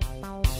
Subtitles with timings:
[0.00, 0.57] Bye.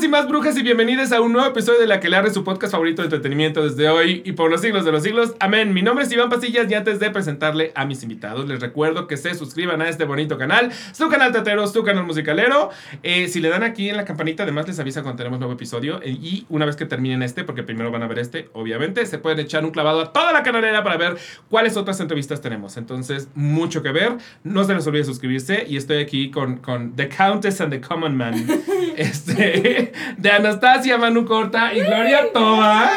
[0.00, 2.32] Brujas y más brujas y bienvenidos a un nuevo episodio de La que le arde
[2.32, 5.34] su podcast favorito de entretenimiento desde hoy y por los siglos de los siglos.
[5.40, 5.74] Amén.
[5.74, 9.16] Mi nombre es Iván Pasillas y antes de presentarle a mis invitados, les recuerdo que
[9.16, 12.70] se suscriban a este bonito canal, su canal tetero, su canal musicalero.
[13.02, 16.00] Eh, si le dan aquí en la campanita, además les avisa cuando tenemos nuevo episodio
[16.02, 19.18] eh, y una vez que terminen este, porque primero van a ver este, obviamente, se
[19.18, 21.18] pueden echar un clavado a toda la canalera para ver
[21.50, 22.78] cuáles otras entrevistas tenemos.
[22.78, 24.16] Entonces, mucho que ver.
[24.44, 28.16] No se les olvide suscribirse y estoy aquí con, con The Countess and the Common
[28.16, 28.46] Man.
[28.96, 32.90] este de, Anastasia Manu Corta y Gloria Toba,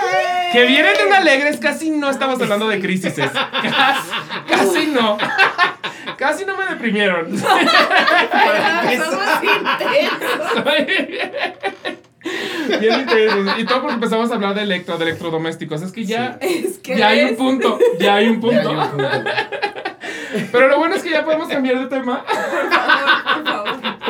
[0.51, 3.13] que vienen de un alegres, casi no estamos hablando de crisis.
[4.47, 5.17] Casi, no.
[6.17, 7.31] Casi no me deprimieron.
[12.79, 13.05] Bien
[13.57, 15.81] Y todo porque empezamos a hablar de electro, de electrodomésticos.
[15.81, 16.39] Es que ya,
[16.83, 17.79] ya hay un punto.
[17.99, 18.75] Ya hay un punto.
[20.51, 22.23] Pero lo bueno es que ya podemos cambiar de tema.
[22.25, 22.35] Por
[22.73, 24.02] favor, por favor.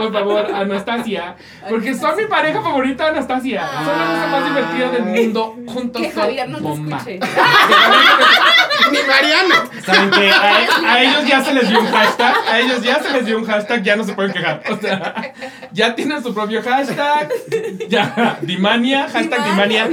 [0.54, 1.36] Anastasia.
[1.70, 3.68] Porque son mi pareja favorita, Anastasia.
[3.68, 5.56] Son la cosa más divertida del mundo.
[5.68, 7.20] Juntos que Javier no te escuche.
[8.92, 9.70] Ni Mariana.
[9.86, 10.30] ¿Saben qué?
[10.32, 12.36] A, ellos ya se les dio un hashtag.
[12.50, 13.84] A ellos ya se les dio un hashtag.
[13.84, 14.62] Ya no se pueden quejar.
[14.70, 15.34] O sea,
[15.72, 17.30] ya tienen su propio hashtag.
[17.88, 18.38] Ya.
[18.42, 19.08] Dimania.
[19.10, 19.90] Hashtag Dimania.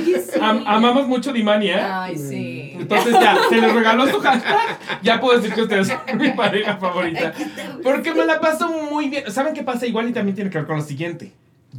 [0.66, 2.04] amamos mucho Dimania.
[2.04, 2.76] Ay, sí.
[2.78, 4.78] Entonces ya, se les regaló su hashtag.
[5.02, 7.32] Ya puedo decir que ustedes son mi pareja favorita.
[7.82, 9.30] Porque me la paso muy bien.
[9.30, 9.86] ¿Saben qué pasa?
[9.86, 11.32] Igual y también tiene que ver con lo siguiente.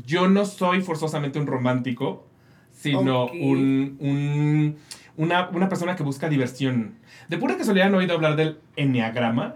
[0.05, 2.25] Yo no soy forzosamente un romántico,
[2.71, 4.77] sino un, un
[5.17, 6.95] una, una, persona que busca diversión.
[7.27, 9.55] De pura casualidad no he oído hablar del enneagrama.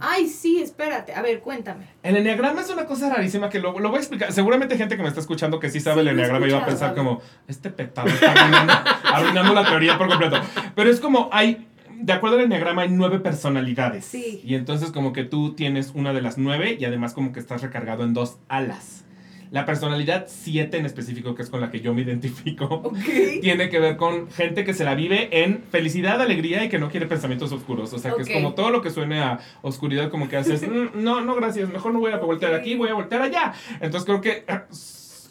[0.00, 1.12] Ay, sí, espérate.
[1.14, 1.86] A ver, cuéntame.
[2.04, 4.32] El enneagrama es una cosa rarísima que lo, lo voy a explicar.
[4.32, 7.20] Seguramente gente que me está escuchando que sí sabe el enneagrama iba a pensar como,
[7.48, 8.72] este petado está arruinando,
[9.04, 10.40] arruinando la teoría por completo.
[10.76, 11.67] Pero es como, hay
[12.00, 14.04] de acuerdo al enneagrama hay nueve personalidades.
[14.04, 14.40] Sí.
[14.44, 17.62] Y entonces como que tú tienes una de las nueve y además como que estás
[17.62, 19.04] recargado en dos alas.
[19.50, 22.92] La personalidad 7 en específico, que es con la que yo me identifico,
[23.40, 26.90] tiene que ver con gente que se la vive en felicidad, alegría y que no
[26.90, 27.92] quiere pensamientos oscuros.
[27.94, 31.02] O sea, que es como todo lo que suene a oscuridad, como que haces, mm,
[31.02, 33.54] no, no, gracias, mejor no voy a voltear aquí, voy a voltear allá.
[33.80, 34.44] Entonces creo que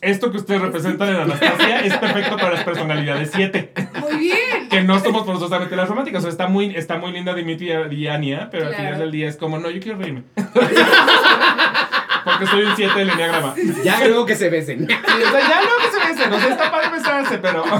[0.02, 3.74] esto que ustedes representan en Anastasia es perfecto para las personalidades 7.
[4.02, 4.70] Muy bien.
[4.70, 6.20] que no somos forzosamente las románticas.
[6.20, 9.28] O sea, está muy, está muy linda Dimitri y Ania, pero al final del día
[9.28, 10.24] es como, no, yo quiero reírme.
[12.26, 13.56] Porque soy un 7 del enneagrama.
[13.84, 14.84] Ya luego que se besen.
[14.84, 16.34] o sea, ya luego que se besen.
[16.34, 17.64] O sea, está para besarse, pero.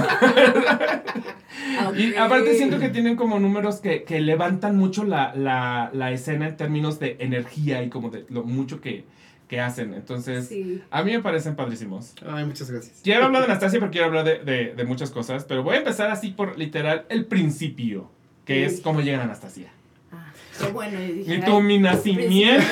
[1.96, 6.48] Y aparte siento que tienen como números que, que levantan mucho la, la, la, escena
[6.48, 9.04] en términos de energía y como de lo mucho que,
[9.48, 9.94] que hacen.
[9.94, 10.50] Entonces,
[10.90, 12.14] a mí me parecen padrísimos.
[12.26, 13.00] Ay, muchas gracias.
[13.02, 15.78] Quiero hablar de Anastasia porque quiero hablar de, de, de muchas cosas, pero voy a
[15.78, 18.10] empezar así por literal el principio,
[18.44, 19.72] que es cómo llega Anastasia.
[20.12, 21.34] Ah, qué bueno, yo dije.
[21.34, 22.66] Y tu mi nacimiento.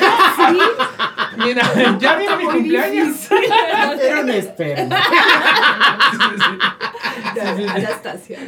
[1.39, 3.29] Mira, ya viene mi cumpleaños.
[4.01, 4.97] Era un esperma.
[7.75, 8.39] Anastasia,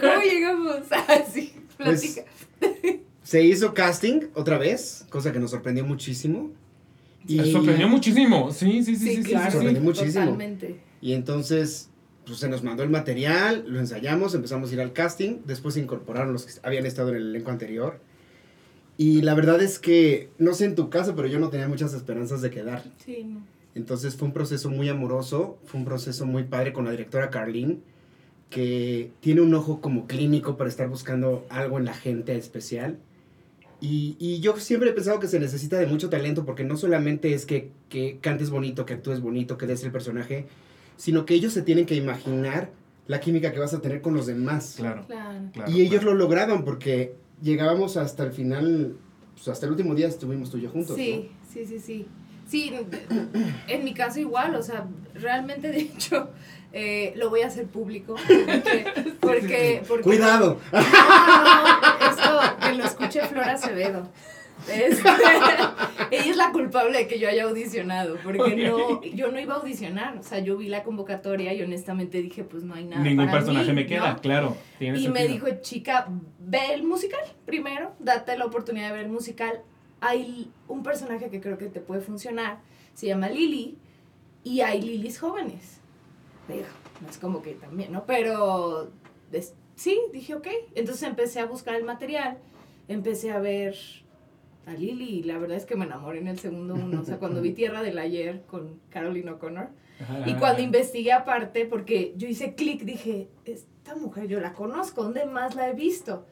[0.00, 0.80] ¿Cómo llegamos?
[1.08, 2.22] Así, pues,
[3.22, 6.50] se hizo casting otra vez, cosa que nos sorprendió muchísimo.
[7.26, 7.52] Y...
[7.52, 10.38] Sorprendió muchísimo, sí, sí, sí, sí, sí, sorprendió muchísimo.
[11.00, 11.90] Y entonces,
[12.24, 15.80] pues se nos mandó el material, lo ensayamos, empezamos a ir al casting, después se
[15.80, 18.00] incorporaron los que habían estado en el elenco anterior.
[18.98, 21.92] Y la verdad es que, no sé en tu caso, pero yo no tenía muchas
[21.92, 22.84] esperanzas de quedar.
[23.04, 23.40] Sí, no.
[23.74, 27.78] Entonces fue un proceso muy amoroso, fue un proceso muy padre con la directora Carlene,
[28.48, 32.98] que tiene un ojo como clínico para estar buscando algo en la gente especial.
[33.80, 37.34] Y, y, yo siempre he pensado que se necesita de mucho talento porque no solamente
[37.34, 40.46] es que, que cantes bonito, que actúes bonito, que des el personaje,
[40.96, 42.70] sino que ellos se tienen que imaginar
[43.06, 44.74] la química que vas a tener con los demás.
[44.78, 45.06] Claro.
[45.06, 45.70] claro.
[45.70, 48.96] y ellos lo lograban porque llegábamos hasta el final,
[49.34, 50.96] pues hasta el último día estuvimos tú y yo juntos.
[50.96, 52.06] Sí, sí, sí, sí.
[52.46, 52.72] Sí,
[53.66, 56.30] en mi caso igual, o sea, realmente de hecho
[56.78, 58.16] eh, lo voy a hacer público.
[59.20, 60.60] Porque, porque, Cuidado.
[60.70, 64.08] No, no, esto que lo escuche Flora Acevedo.
[64.68, 65.08] Este,
[66.10, 69.56] ella es la culpable de que yo haya audicionado, porque no, yo no iba a
[69.58, 73.02] audicionar, o sea, yo vi la convocatoria y honestamente dije, pues no hay nada.
[73.02, 74.56] Ningún personaje me queda, claro.
[74.78, 76.08] y me dijo, chica,
[76.38, 79.62] ve el musical primero, date la oportunidad de ver el musical.
[80.00, 82.58] Hay un personaje que creo que te puede funcionar,
[82.94, 83.76] se llama Lily,
[84.44, 85.80] y hay Lilies jóvenes.
[86.48, 86.64] Digo,
[87.00, 88.04] no es como que también, ¿no?
[88.06, 88.90] Pero
[89.74, 90.48] sí, dije, ok.
[90.74, 92.38] Entonces empecé a buscar el material,
[92.88, 93.76] empecé a ver
[94.66, 97.00] a Lily y la verdad es que me enamoré en el segundo uno.
[97.00, 99.68] O sea, cuando vi Tierra del Ayer con Caroline O'Connor
[100.26, 105.24] y cuando investigué aparte, porque yo hice clic, dije, esta mujer yo la conozco, ¿dónde
[105.24, 106.26] más la he visto?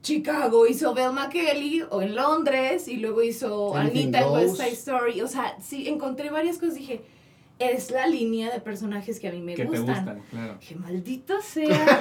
[0.00, 4.56] Chicago hizo Velma Kelly o en Londres y luego hizo Anything Anita en West.
[4.56, 5.20] Side Story.
[5.20, 6.76] O sea, sí, encontré varias cosas.
[6.76, 7.02] Dije,
[7.58, 10.04] es la línea de personajes que a mí me que te gustan.
[10.04, 10.56] gustan, claro.
[10.60, 12.00] Dije, maldita sea.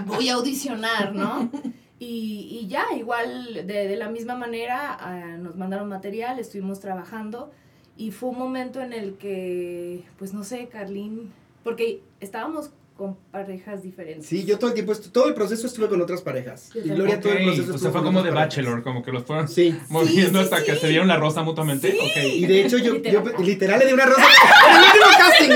[0.06, 1.50] Voy a audicionar, ¿no?
[1.98, 7.50] Y, y ya, igual, de, de la misma manera, ah, nos mandaron material, estuvimos trabajando.
[7.96, 11.32] Y fue un momento en el que, pues no sé, Carlín,
[11.64, 14.26] porque estábamos con parejas diferentes.
[14.26, 16.70] Sí, yo todo el tiempo, todo el proceso estuve con otras parejas.
[16.74, 18.56] Y Gloria todo el proceso o sea, fue con como de parejas.
[18.56, 19.72] Bachelor, como que los fueron Sí.
[19.88, 21.96] moviendo sí, hasta que se dieron la rosa mutuamente.
[22.26, 23.44] Y de hecho yo, yo Literal.
[23.46, 24.26] literal le di una rosa
[24.68, 25.50] en el último casting.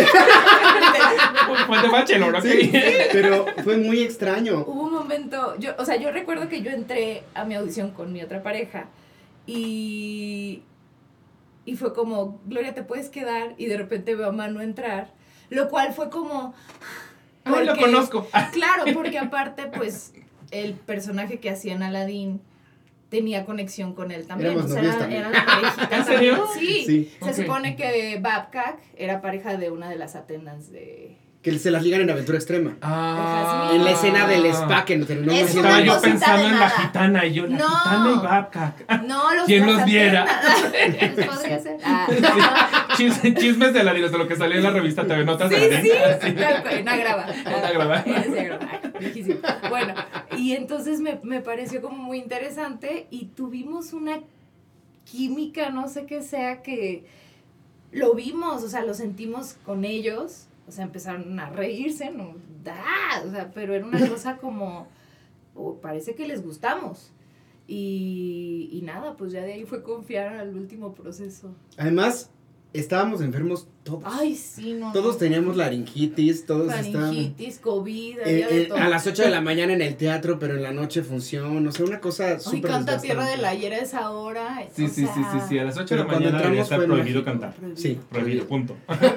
[1.66, 2.42] Fue de Bachelor, ok.
[2.44, 2.70] Sí,
[3.12, 4.60] pero fue muy extraño.
[4.64, 8.12] Hubo un momento, yo, o sea, yo recuerdo que yo entré a mi audición con
[8.12, 8.86] mi otra pareja
[9.48, 10.62] y,
[11.64, 15.12] y fue como, Gloria, te puedes quedar y de repente veo a Manu entrar,
[15.50, 16.54] lo cual fue como...
[17.44, 18.28] Ay, lo porque- conozco.
[18.52, 20.12] Claro, porque aparte, pues,
[20.50, 22.40] el personaje que hacía en Aladdin
[23.08, 24.52] tenía conexión con él también.
[24.52, 25.20] Éramos o sea, era, también.
[25.20, 26.44] era la parejita ¿En serio?
[26.46, 26.58] también.
[26.58, 26.84] Sí.
[26.86, 27.14] Sí.
[27.22, 31.18] Se supone que Babcock era pareja de una de las attendants de...
[31.42, 32.76] Que se las ligan en Aventura Extrema.
[32.82, 33.72] Ah.
[33.74, 37.26] En la escena del spa que no terminó Es Estaba yo pensando en la gitana
[37.26, 37.68] y yo, la No.
[37.68, 39.02] gitana y Babcock.
[39.08, 40.24] No, los ¿Quién los viera?
[41.26, 41.78] Podría ser.
[41.84, 42.06] Ah.
[42.96, 45.50] Chis- chismes de la de lo que salió en la revista TV Notas.
[45.52, 46.48] Sí, de la sí, neta.
[46.52, 47.26] tal cual, una grava.
[47.58, 48.04] Una grava.
[48.04, 48.90] Sí.
[49.00, 49.38] Viejísimo.
[49.68, 49.94] Bueno,
[50.36, 54.20] y entonces me, me pareció como muy interesante y tuvimos una
[55.10, 57.04] química, no sé qué sea, que
[57.90, 62.34] lo vimos, o sea, lo sentimos con ellos, o sea, empezaron a reírse, no,
[62.64, 62.82] da,
[63.26, 64.88] o sea, pero era una cosa como,
[65.54, 67.12] oh, parece que les gustamos.
[67.68, 71.54] Y, y nada, pues ya de ahí fue confiar al último proceso.
[71.76, 72.30] Además,
[72.72, 74.02] estábamos enfermos todos.
[74.06, 74.92] Ay, sí, no.
[74.92, 75.18] Todos no.
[75.18, 77.16] teníamos laringitis, todos estábamos...
[77.16, 78.78] Faringitis, COVID, Eh, de eh, todo.
[78.78, 81.72] a las 8 de la mañana en el teatro, pero en la noche función, o
[81.72, 82.98] sea, una cosa Ay, súper canta.
[82.98, 84.66] Tierra de la Hiera a esa hora.
[84.74, 85.58] Sí, o sí, sí, sí, sea, sí.
[85.58, 87.52] A las 8 de la mañana fue prohibido cantar.
[87.54, 87.80] prohibido.
[87.80, 88.00] Sí.
[88.10, 88.76] Prohibido, punto.
[88.86, 89.12] Pero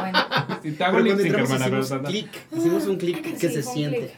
[0.00, 0.18] bueno.
[0.62, 2.08] Si te hago Pero cuando entramos hermana, hicimos Santa.
[2.08, 4.14] clic, hicimos un clic que Sí, se siente.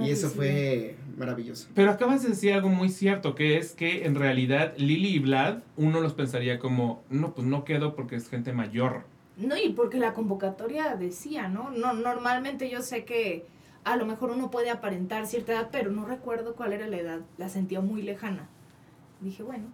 [0.00, 1.68] Y eso fue maravilloso.
[1.74, 5.58] Pero acabas de decir algo muy cierto, que es que en realidad Lily y Vlad,
[5.76, 9.02] uno los pensaría como, no, pues no quedo porque es gente mayor.
[9.36, 11.70] No, y porque la convocatoria decía, ¿no?
[11.70, 13.46] No, normalmente yo sé que
[13.82, 17.20] a lo mejor uno puede aparentar cierta edad, pero no recuerdo cuál era la edad.
[17.36, 18.48] La sentía muy lejana.
[19.20, 19.64] Dije, bueno,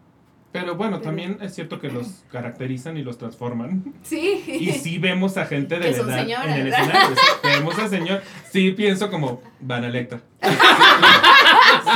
[0.52, 3.94] Pero bueno, Pero- también es cierto que los caracterizan y los transforman.
[4.02, 4.42] sí.
[4.48, 6.46] Y sí vemos a gente de Que la son edad señoras.
[6.56, 7.16] en el escenario.
[7.42, 8.22] vemos a señor.
[8.50, 10.20] Sí, pienso como Van Electra.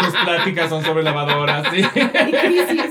[0.05, 1.79] Sus pláticas son sobre lavadoras, sí.
[1.81, 2.91] Y crisis.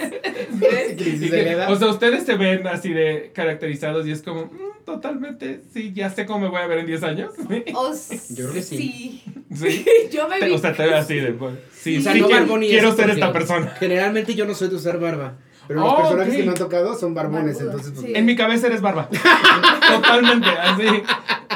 [0.51, 0.93] ¿ves?
[0.97, 1.71] Crisis Y de que- edad.
[1.71, 6.09] o sea, ustedes se ven así de caracterizados y es como, "Mm, totalmente, sí, ya
[6.09, 7.31] sé cómo me voy a ver en 10 años.
[7.75, 7.91] O
[8.29, 9.23] Yo creo que sí.
[9.55, 9.85] Sí.
[10.11, 10.51] Yo me vi.
[10.51, 13.09] o sea, te veo así de, pues, sí, O sea, sí, no quiero, quiero ser
[13.11, 13.67] esta persona.
[13.79, 15.37] Generalmente yo no soy de usar barba,
[15.67, 18.13] pero los Oh, personajes que me han tocado son barbones, Barbudo, entonces pues, sí.
[18.15, 19.09] En mi cabeza eres barba.
[19.95, 20.83] Totalmente, así.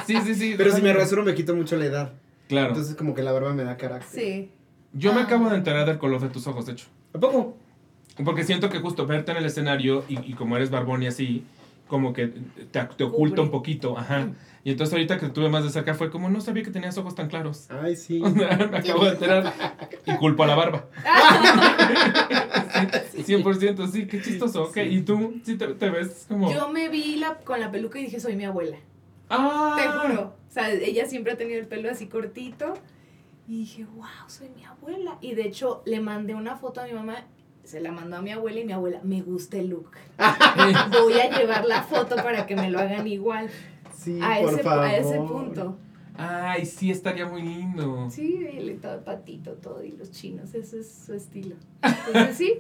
[0.06, 0.56] Sí, sí, sí.
[0.58, 2.14] Pero si me rasuro me quito mucho la edad.
[2.48, 2.70] Claro.
[2.70, 4.10] Entonces como que la barba me da carácter.
[4.22, 4.52] Sí.
[4.94, 5.24] Yo me Ah.
[5.24, 6.86] acabo de enterar del color de tus ojos, de hecho.
[7.14, 7.58] ¿A poco?
[8.24, 11.44] Porque siento que justo verte en el escenario y, y como eres barbón y así,
[11.88, 13.42] como que te, te oculta Cubre.
[13.42, 14.30] un poquito, ajá.
[14.64, 17.16] Y entonces ahorita que tuve más de cerca fue como, no sabía que tenías ojos
[17.16, 17.68] tan claros.
[17.70, 18.20] Ay, sí.
[18.36, 19.54] Me acabo de enterar
[20.06, 20.86] y culpo a la barba.
[23.12, 24.64] Sí, 100%, sí, qué chistoso.
[24.66, 24.80] Ok, Sí.
[24.82, 26.52] y tú sí te, te ves como...
[26.54, 28.78] Yo me vi la, con la peluca y dije, soy mi abuela.
[29.30, 29.76] ¡Ah!
[29.78, 30.36] Te juro.
[30.48, 32.76] O sea, ella siempre ha tenido el pelo así cortito.
[33.48, 35.18] Y dije, wow, soy mi abuela.
[35.22, 37.26] Y de hecho, le mandé una foto a mi mamá.
[37.68, 39.92] Se la mandó a mi abuela y mi abuela, me gusta el look.
[41.04, 43.50] Voy a llevar la foto para que me lo hagan igual.
[43.94, 44.86] Sí, A por ese, favor.
[44.86, 45.78] a ese punto.
[46.16, 48.10] Ay, sí, estaría muy lindo.
[48.10, 51.58] Sí, él todo patito, todo, y los chinos, ese es su estilo.
[52.08, 52.54] Entonces sí,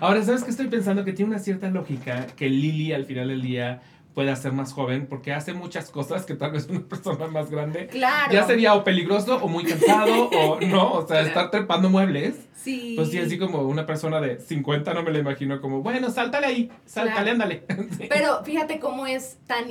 [0.00, 1.04] Ahora, ¿sabes qué estoy pensando?
[1.04, 3.82] Que tiene una cierta lógica que Lily al final del día
[4.14, 7.86] pueda ser más joven porque hace muchas cosas que tal vez una persona más grande
[7.86, 8.32] claro.
[8.32, 12.36] ya sería o peligroso o muy cansado o no, o sea, estar trepando muebles.
[12.54, 12.92] Sí.
[12.96, 16.46] Pues sí, así como una persona de 50 no me la imagino como, bueno, sáltale
[16.46, 17.30] ahí, sáltale, Claro.
[17.30, 17.64] ándale.
[17.96, 18.06] Sí.
[18.08, 19.64] Pero fíjate cómo es tan,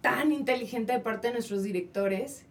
[0.00, 2.44] tan inteligente de parte de nuestros directores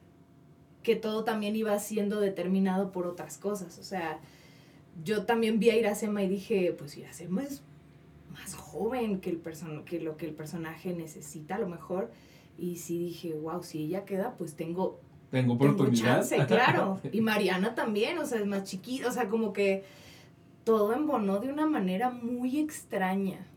[0.84, 3.78] que todo también iba siendo determinado por otras cosas.
[3.78, 4.20] O sea,
[5.04, 7.62] yo también vi a Iracema y dije, pues Iracema es
[8.32, 12.12] más joven que, el person que lo que el personaje necesita a lo mejor.
[12.58, 15.00] Y sí dije, wow, si ella queda, pues tengo,
[15.32, 16.18] Tengo tengo oportunidad.
[16.20, 17.00] chance, claro.
[17.12, 19.84] Y Mariana también, o sea, es más chiquita, o sea, como que
[20.64, 23.48] todo embonó de una manera muy extraña.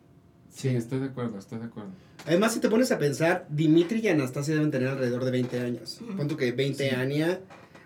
[0.51, 1.91] Sí, estoy de acuerdo, estoy de acuerdo.
[2.27, 6.01] Además, si te pones a pensar, Dimitri y Anastasia deben tener alrededor de 20 años.
[6.17, 6.95] Pon tú que 20 Sí.
[6.95, 7.41] Ania,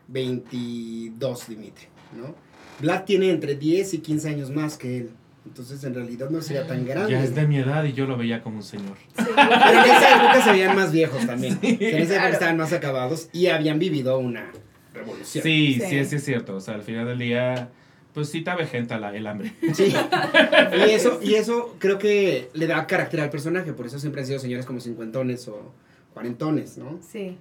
[0.08, 2.34] 22 Dimitri, ¿no?
[2.80, 5.10] Vlad tiene entre 10 y 15 años más que él.
[5.46, 7.12] Entonces, en realidad no sería tan grande.
[7.12, 8.96] Ya es de mi edad y yo lo veía como un señor.
[9.16, 9.24] Sí.
[9.34, 9.40] Pero
[9.84, 11.58] en esa época se veían más viejos también.
[11.62, 12.32] En esa época claro.
[12.34, 14.50] estaban más acabados y habían vivido una
[14.92, 15.42] revolución.
[15.42, 15.80] Sí, Sí.
[15.88, 16.56] sí, sí, es cierto.
[16.56, 17.70] O sea, al final del día,
[18.12, 19.52] pues sí te avejenta la, el hambre.
[19.74, 19.92] Sí.
[20.86, 23.72] Y eso, y eso creo que le da carácter al personaje.
[23.72, 25.72] Por eso siempre han sido señores como cincuentones o
[26.12, 26.98] cuarentones, ¿no?
[27.10, 27.38] Sí.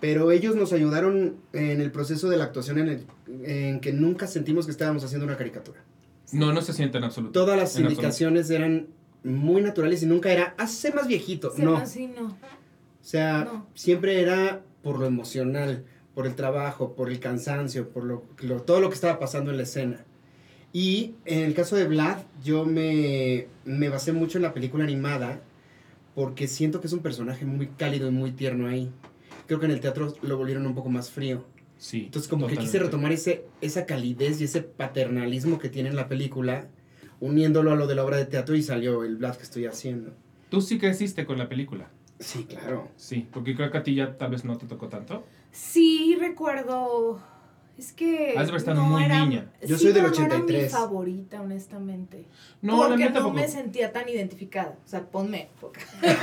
[0.00, 3.06] Pero ellos nos ayudaron en el proceso de la actuación en, el-
[3.44, 5.80] en que nunca sentimos que estábamos haciendo una caricatura.
[6.32, 7.32] No, no se siente en absoluto.
[7.32, 7.92] Todas las En absoluto.
[7.92, 8.88] indicaciones eran
[9.24, 11.52] muy naturales y nunca era, hazse más viejito.
[11.54, 11.78] Sí, no.
[11.80, 12.26] no, sí, no.
[12.28, 12.36] O
[13.00, 13.66] sea, No.
[13.74, 18.80] siempre era por lo emocional, por el trabajo, por el cansancio, por lo, lo- todo
[18.80, 20.04] lo que estaba pasando en la escena.
[20.72, 25.40] Y en el caso de Vlad, yo me, me basé mucho en la película animada
[26.14, 28.90] porque siento que es un personaje muy cálido y muy tierno ahí.
[29.46, 31.44] Creo que en el teatro lo volvieron un poco más frío.
[31.78, 32.04] Sí.
[32.06, 36.08] Entonces como que quise retomar ese, esa calidez y ese paternalismo que tiene en la
[36.08, 36.68] película,
[37.20, 40.12] uniéndolo a lo de la obra de teatro y salió el Vlad que estoy haciendo.
[40.50, 41.90] Tú sí creciste con la película.
[42.18, 42.88] Sí, claro.
[42.96, 45.24] Sí, porque creo que a ti ya tal vez no te tocó tanto.
[45.52, 47.22] Sí, recuerdo.
[47.78, 48.34] Es que.
[48.36, 49.46] Has de estado muy era- niña.
[49.62, 50.62] Yo sí, soy del pero no era 83.
[50.64, 52.24] mi favorita, honestamente.
[52.60, 53.34] No, la porque mía no tampoco.
[53.36, 54.74] me sentía tan identificada.
[54.84, 55.48] O sea, ponme.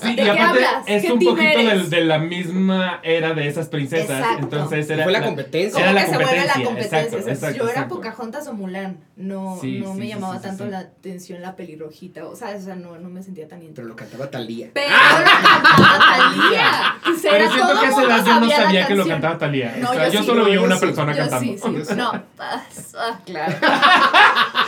[0.00, 0.84] Sí, ¿De y qué aparte hablas?
[0.86, 4.18] es ¿Qué un poquito del- de, la misma era de esas princesas.
[4.20, 4.44] Exacto.
[4.44, 5.80] Entonces era fue la la- competencia.
[5.80, 7.88] Era la se la competencia, exacto, exacto, yo era.
[7.88, 8.98] Pocahontas o Mulan.
[9.16, 10.70] No, Sí, no sí, me sí, llamaba sí, tanto sí.
[10.70, 12.26] la atención la pelirrojita.
[12.26, 13.88] O sea, o sea no, no me sentía tan Pero identificada.
[13.88, 14.70] lo cantaba Talía.
[14.72, 16.70] Pero lo cantaba Talía.
[17.02, 19.76] Pero siento que a esa edad yo no sabía la que lo cantaba Talía.
[19.80, 21.52] No, o sea, yo solo vi una persona Yo cantando.
[21.52, 21.94] sí, sí.
[21.96, 23.54] No, pasa, claro.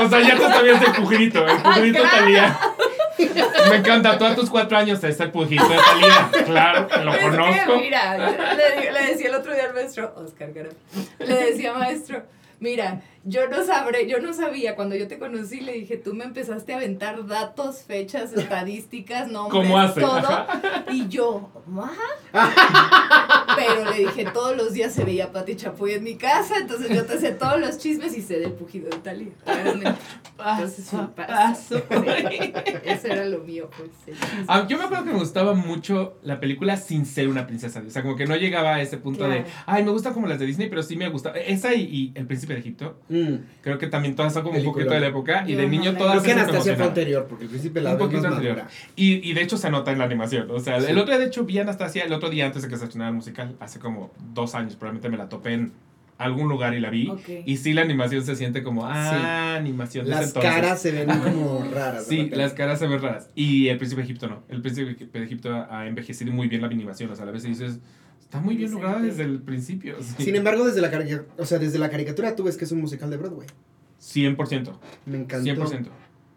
[0.00, 2.16] O sea, ya tú sabías el pujito, el pujito Claro.
[2.16, 2.58] Talía.
[3.70, 6.44] Me encanta, tú a tus cuatro años es el pujito de Talía.
[6.44, 7.76] Claro, lo Es que, conozco.
[7.78, 10.70] mira, le, decía el otro día al maestro, Oscar Gara,
[11.18, 12.22] le decía maestro,
[12.60, 16.24] mira, yo no sabré, yo no sabía, cuando yo te conocí le dije, tú me
[16.24, 20.84] empezaste a aventar datos, fechas, estadísticas, nombres, todo, Ajá.
[20.90, 21.50] y yo,
[21.82, 22.04] ajá.
[23.56, 27.04] Pero le dije, todos los días se veía Pati Chapoy en mi casa, entonces yo
[27.06, 29.94] te sé todos los chismes y sé del pujido de claramente.
[30.38, 31.76] Entonces, paso.
[31.78, 32.52] Sí,
[32.84, 34.16] Eso era lo mío, pues.
[34.48, 37.82] Ah, yo me acuerdo que me gustaba mucho la película sin ser una princesa.
[37.86, 40.38] O sea, como que no llegaba a ese punto de, ay, me gusta como las
[40.38, 41.30] de Disney, pero sí me gusta.
[41.30, 43.44] Esa y, y El Príncipe de Egipto, Mm.
[43.62, 45.44] creo que también todas son como un poquito de la época.
[45.46, 47.92] Y de no niño la- todas Creo que Anastasia fue anterior, porque el príncipe la
[47.92, 48.62] Un poquito más anterior.
[48.96, 50.50] Y, y de hecho se nota en la animación.
[50.50, 50.86] O sea, Sí.
[50.90, 52.84] el otro día de hecho vi a Anastasia el otro día antes de que se
[52.84, 55.72] estrenara el musical, hace como dos años, probablemente me la topé en
[56.16, 57.10] algún lugar y la vi.
[57.44, 60.52] Y sí, la animación se siente como, ah, animación de ese Las entonces.
[60.52, 62.06] caras se ven como raras.
[62.06, 63.30] Sí, las caras se ven raras.
[63.34, 64.42] Y el príncipe de Egipto no.
[64.48, 67.10] El príncipe de Egipto ha envejecido muy bien la animación.
[67.10, 67.80] O sea, a vez dices,
[68.24, 69.96] está muy bien lograda desde el principio.
[70.16, 70.24] Sí.
[70.24, 70.90] Sin embargo, desde la,
[71.38, 73.46] o sea, desde la caricatura tú ves que es un musical de Broadway.
[74.00, 74.72] 100%.
[75.06, 75.50] Me encantó.
[75.50, 75.86] 100%.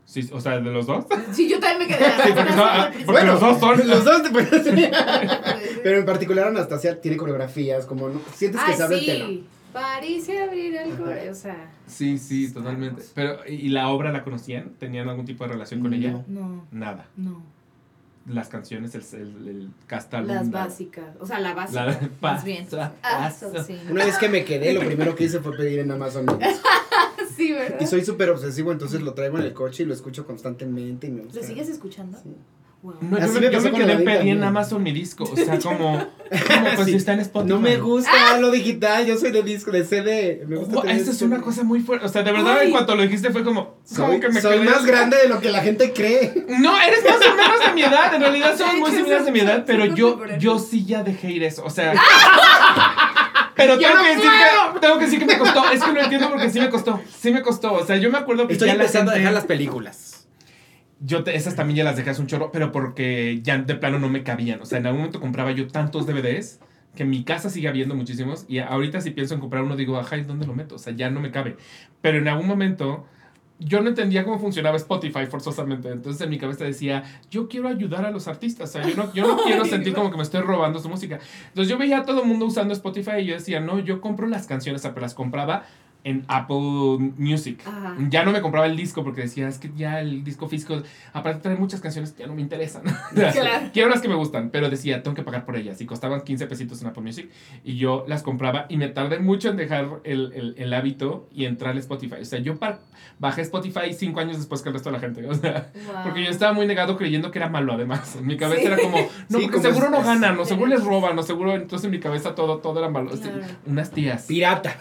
[0.05, 1.05] Sí, o sea, de los dos.
[1.33, 3.87] Sí, yo también me quedé Sí, porque, son- ah, porque los dos son.
[3.87, 4.91] Los dos te pueden
[5.83, 9.25] Pero en particular Anastasia tiene coreografías, como no, sientes que Ay, sabe el tema.
[9.27, 9.45] sí.
[9.73, 11.71] París se abrirá el o sea.
[11.87, 13.03] Sí, sí, totalmente.
[13.13, 14.71] Pero, ¿y la obra la conocían?
[14.79, 16.11] ¿Tenían algún tipo de relación con ella?
[16.11, 16.23] No.
[16.27, 17.09] No, Nada.
[17.17, 17.43] no.
[18.27, 21.15] Las canciones, el, el, el casta Las básicas.
[21.19, 21.85] O sea, la básica.
[21.85, 22.65] La- más bien.
[22.65, 23.63] paso, Ah, paso.
[23.63, 23.79] sí.
[23.89, 26.25] Una vez que me quedé, lo primero que hice fue pedir en Amazon.
[27.35, 27.77] Sí, ¿verdad?
[27.79, 31.05] Y soy súper obsesivo, entonces lo traigo en el coche y lo escucho constantemente.
[31.05, 31.39] Y me gusta.
[31.39, 32.17] ¿Lo sigues escuchando?
[32.23, 32.35] Sí.
[32.83, 32.95] Wow.
[33.01, 34.43] No, yo Así me, me yo me con quedé pedí en.
[34.43, 35.23] Amazon mi disco.
[35.23, 36.95] O sea, como, como pues Sí.
[36.95, 37.49] está en Spotify.
[37.53, 40.43] No me gusta lo digital, yo soy de disco, de CD.
[40.47, 41.25] Me gusta tener esa es CD.
[41.33, 42.05] una cosa muy fuerte.
[42.05, 42.67] O sea, de verdad, Ay.
[42.67, 43.77] en cuanto lo dijiste fue como.
[43.83, 46.45] Soy, como que me soy quedé- más grande de lo que la gente cree.
[46.59, 48.13] No, eres más o menos de mi edad.
[48.13, 51.43] En realidad somos muy similares de mi edad, pero yo, yo sí ya dejé ir
[51.43, 51.63] eso.
[51.65, 51.93] O sea.
[53.55, 55.71] Pero ¡Ya tengo no que, decir que, tengo que decir que me costó.
[55.71, 57.01] Es que lo entiendo porque sí me costó.
[57.19, 57.73] Sí me costó.
[57.73, 60.06] O sea, yo me acuerdo que Estoy ya la empezando a dejar las películas.
[60.99, 63.99] Yo te- esas también ya las dejé hace un chorro, pero porque ya de plano
[63.99, 64.61] no me cabían.
[64.61, 66.59] O sea, en algún momento compraba yo tantos DVDs
[66.95, 68.45] que en mi casa sigue habiendo muchísimos.
[68.47, 70.75] Y ahorita si pienso en comprar uno, digo, ajá, ¿y dónde lo meto?
[70.75, 71.55] O sea, ya no me cabe.
[72.01, 73.05] Pero en algún momento
[73.59, 75.89] yo no entendía cómo funcionaba Spotify forzosamente.
[75.89, 78.69] Entonces en mi cabeza decía, yo quiero ayudar a los artistas.
[78.69, 81.19] O sea, yo no, yo no quiero sentir como que me estoy robando su música.
[81.49, 84.25] Entonces yo veía a todo el mundo usando Spotify y yo decía, no, yo compro
[84.27, 85.65] las canciones, o sea, pero las compraba
[86.03, 87.61] en Apple Music.
[87.65, 87.95] Ajá.
[88.09, 90.81] Ya no me compraba el disco porque decía, es que ya el disco físico,
[91.13, 92.83] aparte trae muchas canciones que ya no me interesan.
[93.13, 93.69] Claro.
[93.73, 95.79] Quiero las que me gustan, pero decía, tengo que pagar por ellas.
[95.81, 97.29] Y costaban 15 pesitos en Apple Music.
[97.63, 101.45] Y yo las compraba y me tardé mucho en dejar el, el, el hábito y
[101.45, 102.17] entrar a Spotify.
[102.21, 102.57] O sea, yo
[103.19, 105.27] bajé Spotify cinco años después que el resto de la gente.
[105.29, 106.03] O sea, Wow.
[106.03, 108.15] porque yo estaba muy negado creyendo que era malo además.
[108.15, 108.67] En mi cabeza Sí.
[108.67, 111.23] era como, no, Sí, porque como seguro es- no ganan, o seguro les roban, o
[111.23, 111.55] seguro.
[111.55, 113.11] Entonces en mi cabeza todo, todo era malo.
[113.11, 113.41] Claro.
[113.65, 114.25] Unas tías.
[114.25, 114.75] Pirata.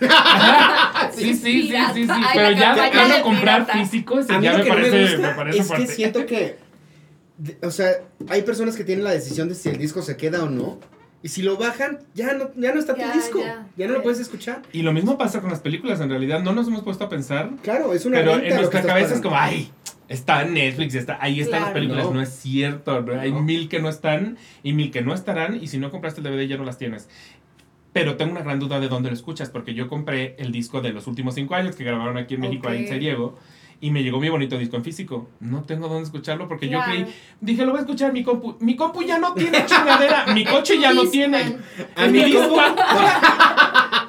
[1.17, 2.13] Sí, sí, sí, sí, sí.
[2.35, 3.85] Pero ya de comprar pirata.
[3.85, 6.27] físico, ese A mí ya lo me que no parece, me parece es que siento
[6.27, 6.57] que,
[7.63, 7.91] o sea,
[8.29, 10.79] hay personas que tienen la decisión de si el disco se queda o no.
[11.23, 13.41] Y si lo bajan, ya no, ya no está Ya, tu disco.
[13.41, 13.67] ya.
[13.77, 14.63] Ya, no lo puedes escuchar.
[14.73, 17.51] Y lo mismo pasa con las películas, en realidad no nos hemos puesto a pensar,
[17.63, 19.71] Claro, es una pero en nuestra cabeza es como, ay,
[20.09, 22.15] está Netflix, está, ahí están las películas, no.
[22.15, 22.23] No.
[22.23, 23.19] es cierto, ¿no?
[23.19, 23.43] hay No.
[23.43, 26.47] mil que no están y mil que no estarán y si no compraste el DVD
[26.47, 27.09] ya no las tienes.
[27.97, 30.93] Pero tengo una gran duda de dónde lo escuchas, porque yo compré el disco de
[30.93, 32.89] los últimos cinco años que grabaron aquí en México, ahí en.
[32.89, 33.39] Seriego,
[33.81, 35.29] y me llegó mi bonito disco en físico.
[35.41, 36.93] No tengo dónde escucharlo porque Claro.
[36.95, 38.57] yo creí, dije, lo voy a escuchar en mi compu.
[38.61, 41.57] Mi compu ya no tiene chingadera, mi coche ya no tiene.
[41.97, 42.21] A mi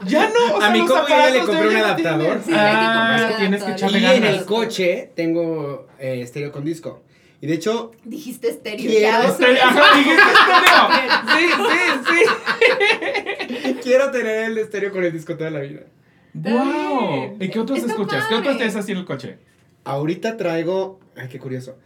[0.06, 2.40] ya no, o A mi compu ya le compré un adaptador.
[2.44, 4.18] Sí, que ah, comprar tienes que echarle Y ganas.
[4.18, 7.04] en el coche tengo eh, estéreo con disco.
[7.40, 8.90] Y de hecho, Dijiste estéreo.
[8.90, 10.88] Quiero Estéreo, ajá, dijiste estéreo.
[12.08, 12.26] Sí, sí,
[13.68, 13.74] sí.
[13.84, 15.82] quiero tener el estéreo con el disco toda la vida.
[16.34, 17.38] Wow.
[17.40, 18.26] ¿Y qué otros Está escuchas?
[18.28, 18.58] ¿Qué otros padre.
[18.58, 19.38] tienes así en el coche?
[19.84, 21.78] Ahorita traigo, ay, qué curioso.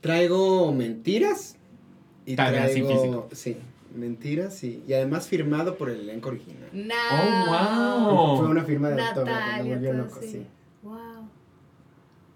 [0.00, 1.56] Traigo mentiras
[2.26, 3.28] y así traigo, físico.
[3.32, 3.56] sí,
[3.94, 6.68] mentiras y, y además firmado por el elenco original.
[6.72, 6.94] No.
[7.12, 7.46] Oh,
[8.26, 8.36] wow.
[8.38, 10.30] Fue una firma de autógrafo, me volvió loco, así.
[10.30, 10.46] sí.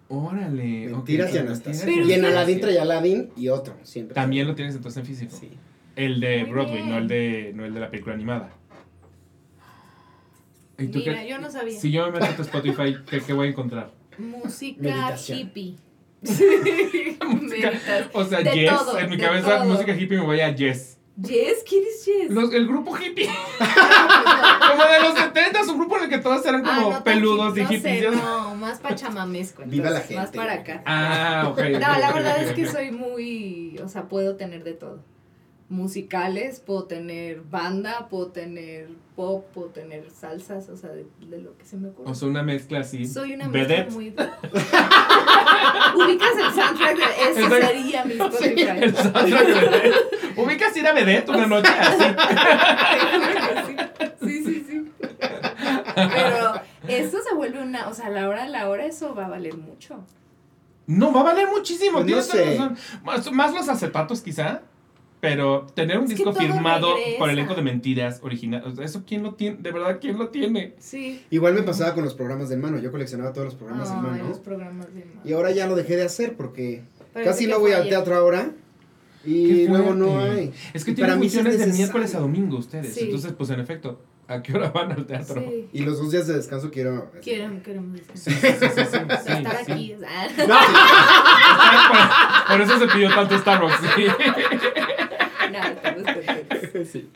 [0.09, 0.89] Órale.
[0.93, 1.91] ok, Mentiras y ok, Anastasia.
[1.91, 2.27] Y en sí.
[2.27, 4.15] Aladdin trae Aladdin y otro, siempre.
[4.15, 5.37] También lo tienes entonces en físico.
[5.39, 5.51] Sí.
[5.97, 6.91] El de Muy Broadway, bien.
[6.91, 8.51] no el de, no el de la película animada.
[10.79, 11.29] ¿Y tú Mira, qué?
[11.31, 11.79] yo no sabía.
[11.81, 13.91] Si yo me meto a tu Spotify, ¿qué, qué voy a encontrar?
[14.19, 15.39] Música Meditación.
[15.39, 15.75] hippie.
[16.23, 18.71] Música- Meditas- O sea, De Yes.
[18.71, 19.69] todo, en mi cabeza, todo.
[19.73, 20.99] música hippie me voy a Yes.
[21.23, 22.31] Yes, ¿quién es Yes?
[22.31, 23.29] Los- el grupo hippie.
[23.59, 26.95] Ah, como de los 70, un grupo en el que todos eran Ah, como no
[26.97, 28.05] tan peludos y no hippies.
[28.05, 29.63] sé, no, más pachamamesco.
[29.67, 30.39] Viva la entonces, Más gente.
[30.39, 30.83] para acá.
[30.87, 31.59] Ah, ok.
[31.73, 35.03] No, la verdad es que soy muy, o sea, puedo tener de todo.
[35.69, 41.57] Musicales, puedo tener banda, puedo tener pop, puedo tener salsas, o sea, de, de lo
[41.59, 42.11] que se me ocurre.
[42.11, 43.07] O sea, una mezcla así.
[43.07, 43.87] Soy una Vedette.
[43.91, 44.11] mezcla muy...
[45.97, 48.61] Ubicas el soundtrack de ese sería mi Spotify.
[48.61, 49.95] El soundtrack de Vedette.
[50.36, 50.36] ¿Ubicas
[50.87, 52.05] ir a Vedette una noche así?
[54.23, 54.93] Sí, sí, sí.
[55.95, 56.55] Pero
[56.89, 59.29] eso se vuelve una, o sea, a la hora a la hora eso va a
[59.29, 60.05] valer mucho.
[60.87, 62.01] No, va a valer muchísimo.
[62.03, 62.59] Pues no sé.
[63.05, 64.63] Más, más los acetatos, quizá.
[65.19, 67.19] Pero tener un Es disco firmado regresa.
[67.19, 68.63] por elenco de mentiras original.
[68.81, 69.57] ¿Eso quién lo tiene?
[69.61, 70.75] De verdad, ¿quién lo tiene?
[70.79, 71.25] Sí.
[71.31, 72.79] Igual me pasaba con los programas de mano.
[72.79, 74.29] Yo coleccionaba todos los programas de mano.
[74.29, 75.21] los programas de mano.
[75.25, 78.15] Y ahora ya lo dejé de hacer porque Pero casi ¿de no voy al teatro
[78.15, 78.51] ahora.
[79.27, 80.53] Y luego no hay.
[80.73, 81.77] Es que Y tienen mí sí funciones de necesario.
[81.77, 82.95] miércoles a domingo ustedes.
[82.95, 83.01] Sí.
[83.05, 85.41] Entonces, pues en efecto, ¿a qué hora van al teatro?
[85.41, 85.69] Sí.
[85.73, 87.11] Y los dos días de descanso quiero.
[87.23, 88.71] Queremos, queremos Sí, descansar.
[88.71, 89.73] sí, sí, sí, sí, sí, estar sí.
[89.73, 89.95] aquí.
[89.95, 90.29] o sea,
[92.49, 93.75] por, por eso se pidió tanto Starbucks.
[93.97, 94.05] sí.
[95.53, 96.85] no.
[96.85, 97.09] Sí.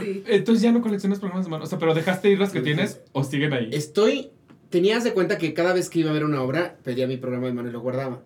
[0.00, 0.24] Sí.
[0.26, 1.64] Entonces ya no coleccionas programas de mano.
[1.64, 3.70] O sea, pero dejaste ir los que tienes o siguen ahí.
[3.72, 4.30] Estoy.
[4.70, 7.46] Tenías de cuenta que cada vez que iba a ver una obra, pedía mi programa
[7.46, 8.22] de mano y lo guardaba.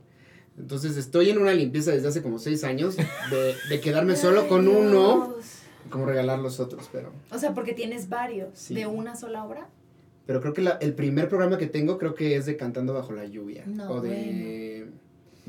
[0.58, 4.66] Entonces estoy en una limpieza desde hace como seis años de, de quedarme solo con
[4.68, 5.34] uno
[5.90, 7.10] como regalar los otros, pero.
[7.30, 8.74] O sea, porque tienes varios Sí.
[8.74, 9.68] de una sola obra.
[10.26, 13.12] Pero creo que la- el primer programa que tengo creo que es de Cantando bajo
[13.12, 13.64] la lluvia.
[13.66, 14.86] No, o de.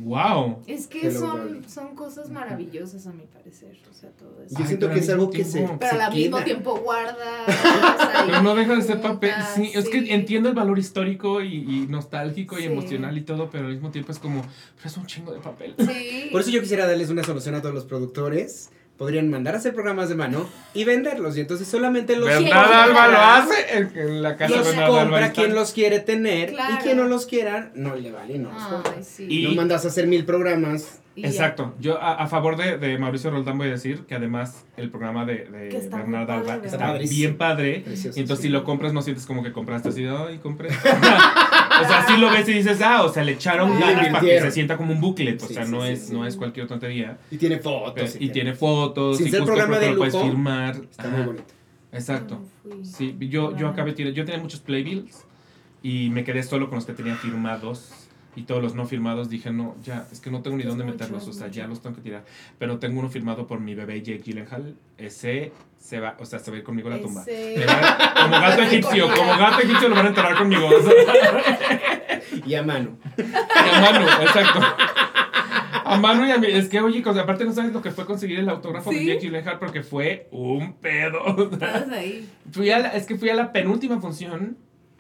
[0.02, 0.60] ¡Wow!
[0.66, 3.78] Es que son, son cosas maravillosas a mi parecer.
[3.90, 4.56] O sea, todo eso.
[4.56, 5.68] Yo Ay, siento que es algo que se.
[5.80, 6.46] Pero se al mismo queda.
[6.46, 7.46] tiempo guarda.
[8.26, 9.34] Pero no deja de ser papel.
[9.56, 13.66] Sí, es que entiendo el valor histórico y, y nostálgico y emocional y todo, pero
[13.68, 14.42] al mismo tiempo es como,
[14.78, 15.76] pero es un chingo de papel.
[15.78, 16.30] Sí.
[16.32, 18.70] Por eso yo quisiera darles una solución a todos los productores.
[19.00, 21.36] Podrían mandar a hacer programas de mano y venderlos.
[21.38, 22.80] Y entonces solamente los Bernardo quiero.
[23.00, 25.10] Alba lo hace en, en la casa de los Bernardo Alba.
[25.10, 26.76] compra quien los quiere tener Claro.
[26.76, 28.52] y quien no los quiera no le vale y no.
[28.54, 29.26] Ay, sí.
[29.30, 31.00] Y- No mandas a hacer mil programas.
[31.16, 31.28] Ya.
[31.28, 31.74] Exacto.
[31.82, 35.26] Yo a, a favor de, de Mauricio Roldán voy a decir que además el programa
[35.26, 37.82] de, de está padre, Alba está bien padre.
[37.84, 38.18] Precioso.
[38.18, 38.48] Y entonces Sí.
[38.48, 40.70] si lo compras no sientes como que compraste así, ay, compré.
[40.70, 44.20] o sea, sí lo ves y dices, ah, o sea, le echaron Sí, ganas para
[44.22, 45.42] que se sienta como un booklet.
[45.44, 46.14] O sea, sí, no, sí, es, sí.
[46.14, 47.18] no es cualquier tontería.
[47.32, 48.12] Y tiene fotos.
[48.14, 49.18] Pero- y tiene fotos.
[49.18, 50.76] Sin y ser programa de lo puedes lujo, firmar.
[50.90, 51.54] Está Ajá, muy bonito.
[51.92, 52.40] Exacto.
[52.84, 55.26] Sí, yo, yo acabé, tiene- yo tenía muchos playbills
[55.82, 57.92] y me quedé solo con los que tenía firmados
[58.36, 60.84] y todos los no firmados, dije, no, ya, es que no tengo ni Es dónde
[60.86, 61.60] mucho, meterlos, o sea, mucho.
[61.60, 62.24] ya los tengo que tirar.
[62.58, 66.52] Pero tengo uno firmado por mi bebé Jake Gyllenhaal, ese se va, o sea, se
[66.52, 67.22] va a ir conmigo a la tumba.
[67.26, 70.68] Ese- Me va- como gato egipcio, como gato egipcio lo van a enterrar conmigo.
[70.68, 72.98] o sea, Y a mano.
[73.18, 73.22] y
[73.76, 74.60] a mano, exacto.
[75.86, 76.48] A mano y a mí.
[76.52, 79.06] Es que, oye, cosa, aparte no sabes lo que fue conseguir el autógrafo de.
[79.06, 81.24] Jake Gyllenhaal porque fue un pedo.
[81.24, 82.30] o sea, Todos ahí.
[82.52, 84.58] fui a la- es que fui a la penúltima función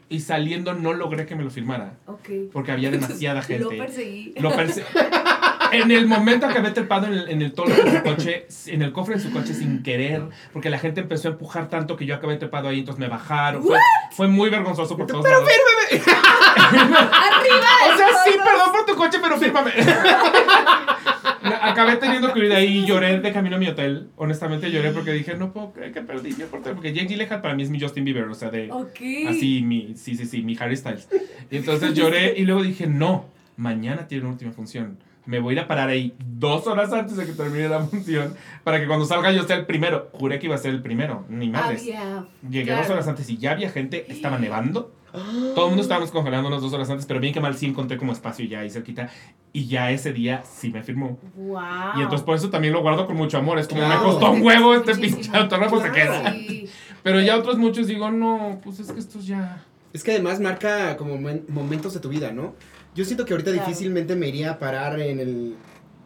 [0.09, 1.93] y saliendo no logré que me lo firmara.
[2.07, 2.29] Ok.
[2.51, 3.63] Porque había demasiada gente.
[3.63, 4.33] Lo perseguí.
[4.39, 4.83] Lo perse-
[5.71, 8.81] En el momento que había trepado en el, en el toldo de su coche, en
[8.81, 12.07] el cofre de su coche sin querer, porque la gente empezó a empujar tanto que
[12.07, 13.61] yo acabé trepado ahí, entonces me bajaron.
[13.63, 13.77] Fue,
[14.13, 15.47] fue muy vergonzoso por todos lados.
[15.91, 17.67] ¡Arriba!
[17.93, 19.71] O sea, sí, perdón por tu coche, pero fírmame.
[21.41, 24.09] Acabé teniendo que ir de ahí y lloré de camino a mi hotel.
[24.15, 26.75] Honestamente lloré porque dije, no puedo creer que perdí mi oportunidad.
[26.75, 28.71] Porque Jake Gyllenhaal para mí es mi Justin Bieber, o sea, de...
[28.71, 28.99] Ok.
[29.27, 31.07] Así, mi, sí, sí, sí, mi Harry Styles.
[31.49, 33.25] Y entonces lloré y luego dije, no,
[33.57, 34.97] mañana tiene una última función.
[35.25, 38.33] Me voy a ir a parar ahí dos horas antes de que termine la función
[38.63, 40.09] para que cuando salga yo sea el primero.
[40.13, 41.81] Juré que iba a ser el primero, ni madres.
[41.81, 42.25] Había.
[42.49, 42.93] Llegué dos claro.
[42.93, 44.91] horas antes y ya había gente, estaba nevando.
[45.11, 48.11] Todo el mundo estábamos congelándonos dos horas antes, pero bien que mal sí encontré como
[48.13, 49.09] espacio ya ahí cerquita.
[49.53, 51.17] Y ya ese día sí me firmó.
[51.35, 51.59] Wow.
[51.97, 53.57] Y entonces por eso también lo guardo con mucho amor.
[53.59, 53.99] Es como Claro.
[53.99, 56.21] me costó un huevo este pinche autógrafo, se Claro.
[56.23, 56.33] queda.
[56.33, 56.69] Sí.
[57.03, 59.63] Pero ya otros muchos digo, no, pues es que estos ya...
[59.93, 62.53] Es que además marca como momen- momentos de tu vida, ¿no?
[62.93, 63.67] Yo siento que ahorita Claro.
[63.67, 65.55] difícilmente me iría a parar en el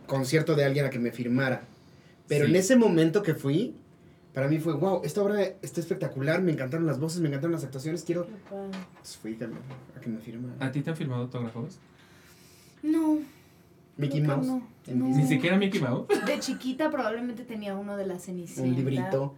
[0.07, 1.63] concierto de alguien a que me firmara.
[2.27, 2.51] Pero Sí.
[2.51, 3.75] en ese momento que fui,
[4.33, 7.63] para mí fue, wow, esta obra está espectacular, me encantaron las voces, me encantaron las
[7.63, 8.27] actuaciones, quiero...
[8.49, 10.53] Pues fui a, a que me firmara.
[10.59, 11.77] ¿A ti te han firmado autógrafos?
[12.81, 13.19] No.
[13.97, 14.47] Mickey Mouse.
[14.47, 15.05] no, en no.
[15.15, 16.07] Ni siquiera Mickey Mouse.
[16.25, 18.63] De chiquita probablemente tenía uno de la Cenicienta.
[18.69, 19.35] Un librito.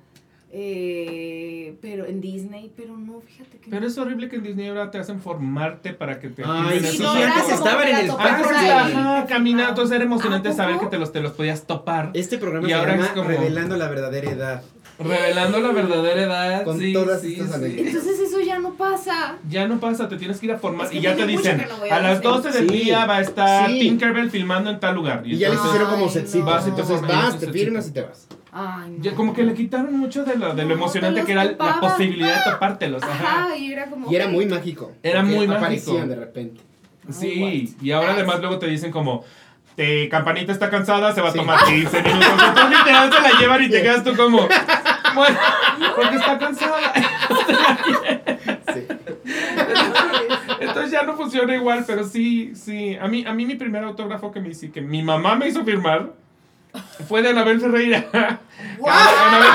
[0.58, 3.88] Eh, pero en Disney, pero no, fíjate que Pero no.
[3.88, 6.44] es horrible que en Disney ahora te hacen formarte para que te...
[6.46, 10.86] Ay, sí, esos no, estaban en el ajá, caminando, entonces era emocionante ¿A saber que
[10.86, 12.12] te los, te los podías topar.
[12.14, 14.64] Este programa Y se ahora llama es como- Revelando la verdadera edad.
[14.98, 16.64] Revelando la verdadera edad.
[16.64, 17.76] Con sí, todas sí, estas sí.
[17.78, 19.36] Entonces eso ya no pasa.
[19.50, 21.66] Ya no pasa, te tienes que ir a formar Es que y ya te dicen,
[21.68, 22.34] no a a las Disney.
[22.42, 22.76] 12 del Sí.
[22.84, 23.80] día va a estar Sí.
[23.80, 25.22] Tinkerbell filmando en tal lugar.
[25.26, 26.06] Y ya les hicieron como no.
[26.06, 26.22] Vas
[26.68, 28.28] y te Entonces vas, te firmas y te vas.
[28.54, 29.04] Ay, no.
[29.04, 31.44] Ya como que le quitaron mucho de lo, de lo No, emocionante te que era
[31.44, 33.04] la posibilidad de topártelos.
[33.04, 33.44] Ajá.
[33.48, 34.10] Ajá, y era como.
[34.10, 34.94] Y era muy mágico.
[35.04, 35.58] Era muy mágico.
[35.66, 36.62] Aparecían de repente.
[37.12, 39.24] Sí, y ahora además luego te dicen como,
[39.76, 41.38] te, Campanita está cansada, se va a Sí.
[41.38, 42.28] tomar 15 minutos.
[42.32, 44.48] Entonces literal se la llevan y te quedas tú como,
[45.16, 45.38] bueno,
[45.96, 46.94] porque está cansada.
[48.74, 48.88] Sí.
[50.60, 52.98] Entonces ya no funciona igual, pero sí, sí.
[53.02, 55.64] A mí, a mí mi primer autógrafo que me hizo, que mi mamá me hizo
[55.64, 56.12] firmar
[57.08, 58.06] fue de Anabel Ferreira.
[58.78, 58.98] ¡Guau!
[59.28, 59.50] Anabel,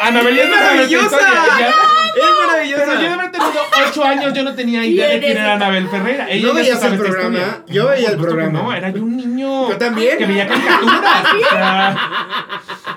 [0.00, 1.18] Anabel ya ¡Es maravillosa!
[1.18, 2.84] Es maravillosa.
[2.86, 3.52] Pero yo de haber tenido
[3.88, 5.52] 8 años, yo no tenía idea de ¿Quién era?
[5.54, 6.26] Anabel Ferreira.
[6.28, 7.38] Ella ¿No veías el programa?
[7.38, 7.62] historia.
[7.68, 8.62] Yo veía el programa.
[8.62, 9.68] No, era yo un niño.
[9.68, 10.18] Yo también.
[10.18, 11.24] Que veía caricaturas.
[11.34, 11.96] o sea,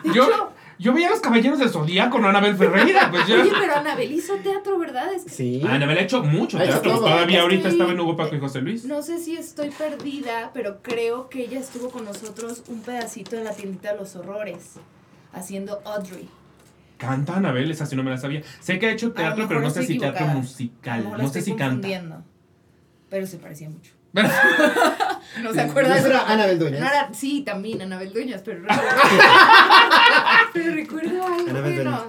[0.06, 0.51] yo, hecho-
[0.82, 3.10] yo veía los caballeros del Zodíaco con Anabel Ferreira.
[3.12, 3.36] Pues yo.
[3.42, 5.14] Oye, pero Anabel hizo teatro, ¿verdad?
[5.14, 5.62] Es que Sí.
[5.68, 6.92] Anabel ha hecho mucho Ha hecho teatro.
[6.94, 7.02] todo.
[7.06, 8.84] Todavía Es ahorita que- estaba en Hugo Paco y José Luis.
[8.86, 13.44] No sé si estoy perdida, pero creo que ella estuvo con nosotros un pedacito en
[13.46, 14.74] la tiendita de los horrores,
[15.34, 16.28] haciendo Audrey.
[16.98, 18.42] Canta Anabel, esa sí no me la sabía.
[18.60, 20.32] Sé que ha hecho A teatro, pero no sé si teatro equivocada.
[20.32, 21.12] A musical.
[21.18, 21.88] No sé si canta.
[23.10, 23.92] Pero se parecía mucho.
[25.42, 26.82] No se acuerda ¿No de será Anabel Dueñas?
[26.82, 28.84] No era- sí, también Anabel Dueñas, pero recuerdo.
[30.54, 31.46] pero recuerdo algo.
[31.46, 31.62] Bueno.
[31.62, 32.02] Dueñas.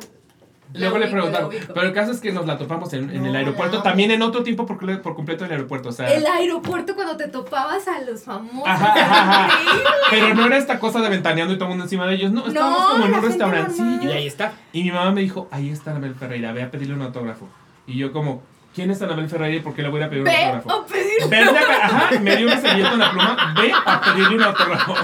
[0.74, 1.50] Luego le preguntaron.
[1.50, 3.82] Pero el caso es que nos la topamos en, en No, el aeropuerto.
[3.82, 5.90] También en otro tiempo por, por completo del aeropuerto.
[5.90, 6.10] O sea.
[6.12, 8.62] El aeropuerto cuando te topabas a los famosos.
[8.66, 9.60] Ajá, ajá, ajá.
[9.62, 9.90] Increíble.
[10.10, 12.32] Pero no era esta cosa de ventaneando y todo el mundo encima de ellos.
[12.32, 14.02] No, estábamos No, como en un restaurancillo.
[14.10, 14.52] Y ahí está.
[14.72, 17.48] Y mi mamá me dijo, ahí está Anabel Ferreira, ve a pedirle un autógrafo.
[17.86, 18.42] Y yo como,
[18.74, 20.44] ¿quién es Anabel Ferreira y por qué le voy a ir a pedir un Ve
[20.44, 20.70] autógrafo?
[20.70, 21.28] a.
[21.28, 24.94] Vente acá, ajá, me dio una servilleta en la pluma, ve a pedirle un autógrafo.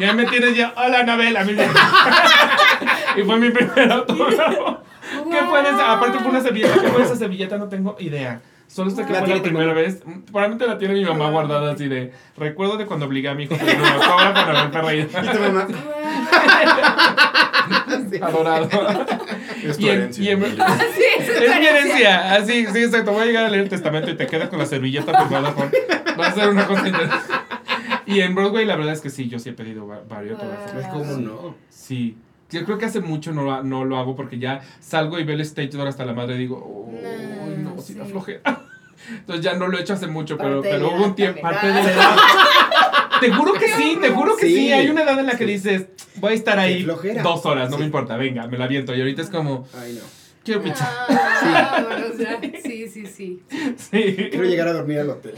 [0.00, 1.66] Y ahí me tienes ya, hola Anabel, a mí me-
[3.20, 4.78] Y fue mi primer autógrafo.
[5.30, 5.92] ¿Qué fue esa?
[5.92, 7.58] Aparte fue una servilleta, ¿qué fue esa servilleta?
[7.58, 8.40] No tengo idea.
[8.66, 10.02] Solo sé que La fue la primera vez.
[10.30, 13.54] Probablemente la tiene mi mamá guardada así de, recuerdo de cuando obligué a mi hijo
[13.54, 15.08] a pedir un autógrafo a Anabel Ferreira.
[15.22, 15.66] Y tu mamá.
[18.22, 18.68] Adorado.
[19.70, 20.24] Es tu Y en- herencia.
[20.24, 20.64] y en- Emilio.
[20.96, 23.12] Sí, eso Es mi herencia, así, sí, exacto.
[23.12, 25.70] Voy a llegar a leer el testamento y te quedas con la servilleta firmada por.
[26.18, 27.34] Va a ser una cosa interesante.
[28.06, 30.74] Y en Broadway, la verdad es que sí, yo sí he pedido va- varios autógrafos.
[30.80, 31.54] Es como no.
[31.70, 32.16] Sí.
[32.50, 35.34] Yo creo que hace mucho no, lo- no lo hago porque ya salgo y veo
[35.36, 36.98] el stage door hasta la madre y digo, uy,
[37.62, 38.40] No, no, sí, da flojera.
[39.10, 41.40] Entonces ya no lo he hecho hace mucho, pero, Parte pero hubo un tiempo.
[41.40, 42.16] Parte de la edad.
[43.20, 44.54] Te juro que sí, te juro que sí.
[44.56, 44.72] Sí.
[44.72, 45.52] Hay una edad en la que Sí.
[45.52, 45.86] dices,
[46.16, 46.82] voy a estar ahí
[47.22, 47.80] dos horas, no Sí.
[47.80, 48.92] me importa, venga, me la aviento.
[48.96, 50.00] Y ahorita es como, Ay, no.
[50.44, 50.90] Quiero pizza.
[51.08, 53.40] Ah, bueno, o sea, sí, sí, sí.
[53.76, 54.14] Sí.
[54.28, 55.34] Quiero llegar a dormir al hotel.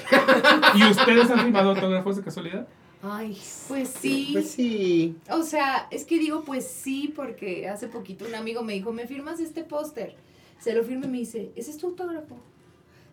[0.77, 2.67] ¿Y ustedes han firmado autógrafos de casualidad?
[3.03, 3.37] Ay,
[3.69, 4.31] pues sí.
[4.33, 5.17] Pues sí.
[5.29, 9.07] O sea, es que digo pues sí porque hace poquito un amigo me dijo, ¿me
[9.07, 10.15] firmas este póster?
[10.59, 12.39] Se lo firme y me dice, ¿ese es tu autógrafo?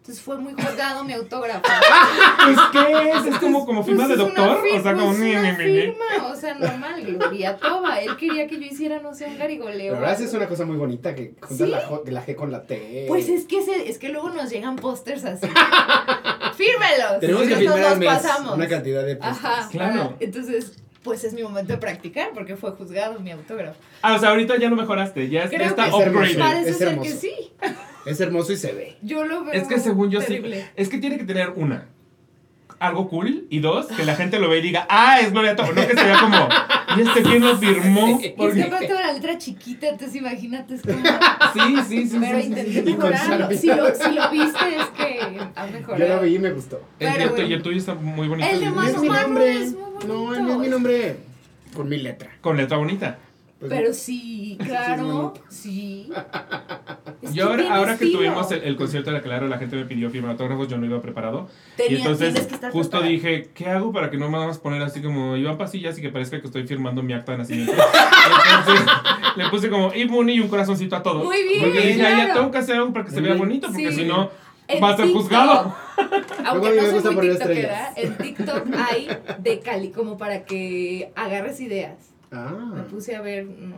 [0.02, 1.62] Entonces fue muy juzgado mi autógrafo.
[1.62, 3.26] Pues, ¿qué es?
[3.28, 4.58] ¿Es como, como firma Pues de doctor?
[4.76, 8.00] O sea, como pues ni, una ni, firma, o sea, normal, Gloria Toba.
[8.02, 9.94] Él quería que yo hiciera, no sé, un garigoleo.
[9.94, 11.72] La verdad sí es una cosa muy bonita que juntas ¿Sí?
[11.72, 13.06] la, la G con la T.
[13.08, 15.46] Pues es que, se, es que luego nos llegan pósters así.
[16.56, 17.20] ¡Fírmelos!
[17.20, 18.56] Tenemos que firmar nos mes pasamos.
[18.56, 19.46] una cantidad de postres.
[19.46, 20.16] Ajá, Claro.
[20.20, 23.80] Entonces, pues es mi momento de practicar porque fue juzgado mi autógrafo.
[24.02, 25.30] Ah, o sea, ahorita ya lo mejoraste.
[25.30, 26.10] Ya, Creo está que es hermoso.
[26.32, 26.40] upgraded.
[26.40, 27.52] Parece es ser que sí.
[28.06, 28.98] Es hermoso y se ve.
[29.02, 29.54] Yo lo veo.
[29.54, 30.62] Es que según yo terrible.
[30.62, 30.68] sí.
[30.76, 31.88] Es que tiene que tener una.
[32.80, 33.46] Algo cool.
[33.52, 35.70] Y dos, que la gente lo vea y diga, ah, es Gloria Toba.
[35.70, 36.50] No que se vea como,
[36.98, 38.08] ¿y este quién lo firmó?
[38.08, 38.64] Y es que Porque...
[38.64, 40.98] aparte la letra chiquita, entonces imagínate, es como.
[41.54, 42.18] Sí, sí, sí.
[42.20, 43.52] Pero sí, intenté mejorarlo.
[43.52, 46.04] Si lo, si lo viste, es que ha mejorado.
[46.04, 46.82] Yo lo vi y me gustó.
[46.98, 47.46] El, bueno.
[47.46, 48.50] y el tuyo está muy bonito.
[48.50, 49.54] El de No Mano es mi nombre.
[49.54, 50.08] es muy bonito.
[50.08, 51.16] No, el mío es mi nombre.
[51.76, 52.32] Con mi letra.
[52.42, 53.20] Con letra bonita.
[53.62, 56.10] Pues, Pero sí, claro, sí.
[57.22, 59.86] Es Yo ahora, ahora que tuvimos el, el concierto de la Claro, la gente me
[59.86, 61.48] pidió firmar autógrafos, yo no iba preparado.
[61.78, 63.12] Tenía- y entonces tienes que estar justo preparado.
[63.12, 66.02] dije, ¿qué hago para que no me vamos a poner así como Iván Pasillas y
[66.02, 67.72] que parezca que estoy firmando mi acta de nacimiento?
[68.60, 68.86] entonces
[69.38, 71.24] le puse como Mooney y un corazoncito a todo.
[71.24, 72.40] Muy bien, Porque dije, "Ay, ya claro.
[72.40, 74.00] tengo que hacer algo para que se vea bonito, porque Sí.
[74.02, 74.32] si no
[74.82, 75.76] va a ser TikTok, juzgado.
[76.46, 77.94] Aunque no me soy gusta muy estrellas.
[77.96, 82.10] en TikTok hay de Cali como para que agarres ideas.
[82.32, 82.86] Me Ah.
[82.90, 83.76] puse a ver, no,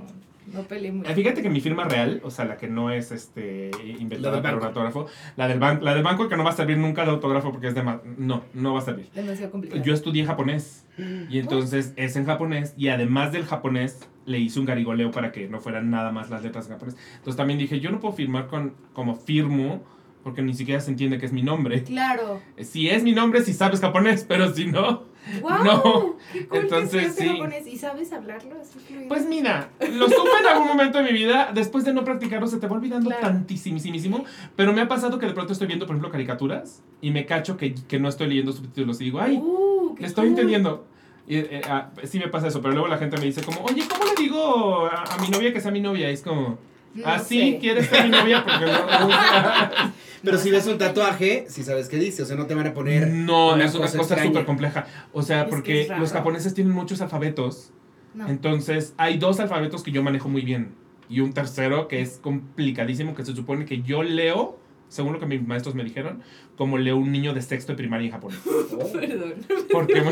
[0.54, 1.10] no peleé mucho.
[1.10, 4.56] Eh, Fíjate que mi firma real, o sea, la que no es este inventada para
[4.56, 4.80] un banco.
[4.80, 7.52] autógrafo, la del, ban- la del banco que no va a servir nunca de autógrafo
[7.52, 7.82] porque es de...
[8.18, 9.10] No, no va a servir.
[9.16, 9.84] Demasiado complicado.
[9.84, 10.86] Yo estudié japonés
[11.30, 15.48] y entonces es en japonés y además del japonés le hice un garigoleo para que
[15.50, 16.96] no fueran nada más las letras en japonés.
[17.16, 19.82] Entonces también dije, yo no puedo firmar con como firmo
[20.24, 21.84] porque ni siquiera se entiende que es mi nombre.
[21.84, 22.40] Claro.
[22.62, 25.04] Si es mi nombre, si sabes japonés, pero si no,
[25.42, 25.64] ¡Wow!
[25.64, 26.16] No.
[26.34, 27.28] ¡Qué cool Entonces, que sí.
[27.30, 27.68] japonés!
[27.68, 29.08] ¿Y sabes hablarlo así fluido?
[29.08, 32.58] pues mira, lo supe en algún momento de mi vida, después de no practicarlo se
[32.58, 33.22] te va olvidando Claro.
[33.28, 37.26] tantísimísimo, pero me ha pasado que de pronto estoy viendo, por ejemplo, caricaturas y me
[37.26, 40.30] cacho que, que no estoy leyendo subtítulos y digo, ay, Uh, qué estoy cool.
[40.32, 40.86] entendiendo.
[41.28, 43.84] Y, eh, ah, sí me pasa eso, pero luego la gente me dice como, oye,
[43.88, 46.10] ¿cómo le digo a, a mi novia que sea mi novia?
[46.10, 46.58] Y es como,
[46.94, 47.58] No ¿así sé.
[47.60, 48.44] quieres ser mi novia?
[48.44, 49.94] Porque no...
[50.24, 52.68] Pero No, si ves un tatuaje, si sabes qué dice, o sea, no te van
[52.68, 53.10] a poner.
[53.10, 54.88] no, una es una cosa súper compleja.
[55.12, 57.72] O sea, Es porque los japoneses tienen muchos alfabetos.
[58.14, 58.28] No.
[58.30, 60.76] Entonces, hay dos alfabetos que yo manejo muy bien.
[61.10, 64.58] Y un tercero que es complicadísimo, que se supone que yo leo,
[64.88, 66.22] según lo que mis maestros me dijeron,
[66.56, 68.40] como leo un niño de sexto de primaria en japonés.
[68.48, 68.92] Oh.
[68.94, 69.34] Perdón.
[69.72, 69.94] Porque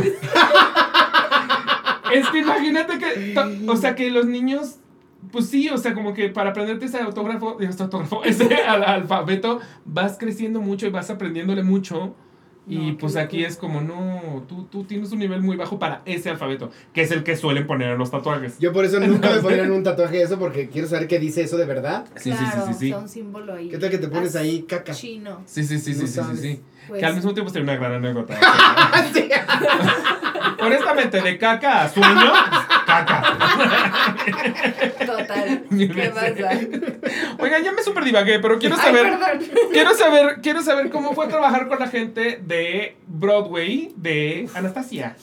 [2.14, 3.36] es que imagínate que,
[3.68, 4.76] o sea, que los niños,
[5.32, 9.60] pues sí, o sea, como que para aprenderte ese autógrafo, este autógrafo, ese al- alfabeto,
[9.86, 12.16] vas creciendo mucho y vas aprendiéndole mucho.
[12.68, 16.04] Y No, pues aquí es como, no, tú, tú tienes un nivel muy bajo para
[16.06, 18.60] ese alfabeto, que es el que suelen poner en los tatuajes.
[18.60, 21.58] Yo por eso nunca me ponen un tatuaje eso porque quiero saber qué dice eso
[21.58, 22.06] de verdad.
[22.16, 22.90] Sí, sí, sí, Claro, sí, sí.
[22.92, 23.68] son símbolo ahí.
[23.68, 24.94] ¿Qué tal que te pones ahí caca?
[24.94, 25.42] Chino.
[25.46, 26.62] Sí, sí, sí, sí, No sí, sí, sí.
[26.88, 28.38] Pues, Que al mismo tiempo sería una gran anécdota.
[30.62, 32.32] Honestamente, de caca a sueño,
[32.86, 33.24] caca.
[35.06, 35.64] Total.
[35.70, 36.60] ¿Qué pasa?
[37.40, 39.18] Oigan, ya me super divagué, pero quiero saber.
[39.72, 45.16] Quiero saber, quiero saber cómo fue trabajar con la gente de Broadway de Anastasia.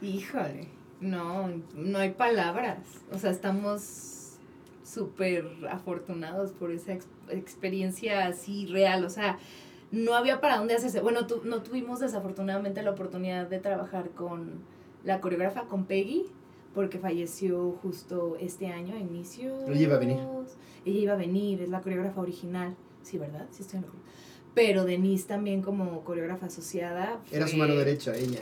[0.00, 0.68] Híjole.
[1.00, 2.78] No, no hay palabras.
[3.12, 4.36] O sea, estamos
[4.84, 9.04] súper afortunados por esa ex- experiencia así real.
[9.04, 9.38] O sea,
[9.92, 11.00] no había para dónde hacerse.
[11.00, 14.60] Bueno, tu- no tuvimos desafortunadamente la oportunidad de trabajar con
[15.04, 16.24] la coreógrafa, con Peggy,
[16.74, 19.54] porque falleció justo este año, a inicio.
[19.68, 20.18] Ella iba a venir.
[20.84, 22.74] Ella iba a venir, es la coreógrafa original.
[23.02, 23.46] Sí, ¿verdad?
[23.50, 24.10] Sí, estoy en lo correcto.
[24.54, 27.20] Pero Denise también como coreógrafa asociada.
[27.30, 28.40] Era su mano derecha, ella.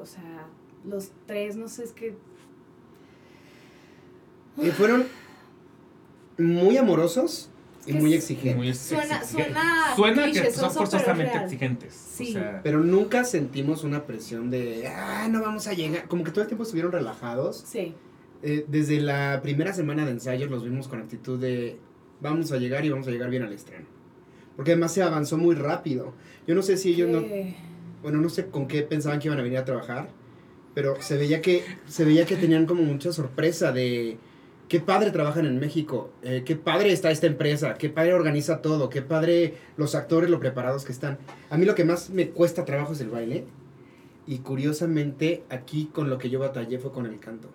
[0.00, 0.46] o sea,
[0.86, 2.14] los tres, no sé, es que
[4.56, 5.04] Y fueron
[6.38, 7.50] muy amorosos
[7.86, 8.56] y muy es- exigentes.
[8.56, 9.52] Muy Suena- exigente.
[9.54, 11.94] suena Suena que son forzosamente exigentes.
[11.94, 12.30] Sí.
[12.30, 16.06] O sea, Pero nunca sentimos una presión de, ah, no vamos a llegar.
[16.08, 17.64] Como que todo el tiempo estuvieron relajados.
[17.66, 17.94] sí,
[18.42, 21.78] Eh, desde la primera semana de ensayos los vimos con actitud de,
[22.22, 23.84] vamos a llegar y vamos a llegar bien al estreno.
[24.56, 26.14] Porque además se avanzó muy rápido.
[26.46, 27.54] Yo no sé si ellos no, que-
[28.02, 30.08] bueno, no sé con qué pensaban que iban a venir a trabajar,
[30.74, 34.16] pero se veía que, se veía que tenían como mucha sorpresa de
[34.70, 38.88] qué padre trabajan en México, eh, qué padre está esta empresa, qué padre organiza todo,
[38.88, 41.18] qué padre los actores, lo preparados que están.
[41.50, 43.44] A mí lo que más me cuesta trabajo es el baile
[44.26, 47.50] y curiosamente aquí con lo que yo batallé fue con el canto.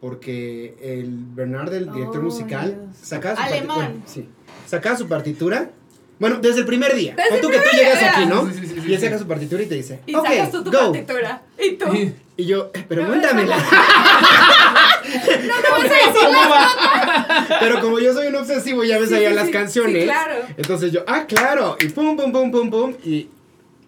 [0.00, 2.96] porque el Bernard, el director Oh, musical, Dios.
[3.00, 3.76] sacaba su Alemán.
[3.78, 4.02] partitura.
[4.06, 4.28] sí,
[4.66, 5.70] sacaba su partitura.
[6.18, 7.14] Bueno, desde el primer día.
[7.16, 8.10] Desde Pon tú que tú llegas día.
[8.12, 8.50] aquí, ¿no?
[8.50, 9.04] Sí, sí, y él sí.
[9.06, 10.78] saca su partitura y te dice, Y ok, sacas tú tu go.
[10.92, 11.42] partitura.
[11.56, 11.86] Y tú.
[12.42, 13.56] Y yo, "Eh, pero No, cuéntamela.
[13.56, 13.62] No
[15.62, 16.28] te vas a decir
[17.60, 19.96] pero como yo soy un obsesivo, ya ves Sí, allá sí, las sí, canciones.
[20.02, 20.34] sí, claro.
[20.56, 21.76] Entonces yo, ah, claro.
[21.80, 22.94] Y pum, pum, pum, pum, pum.
[23.04, 23.28] Y.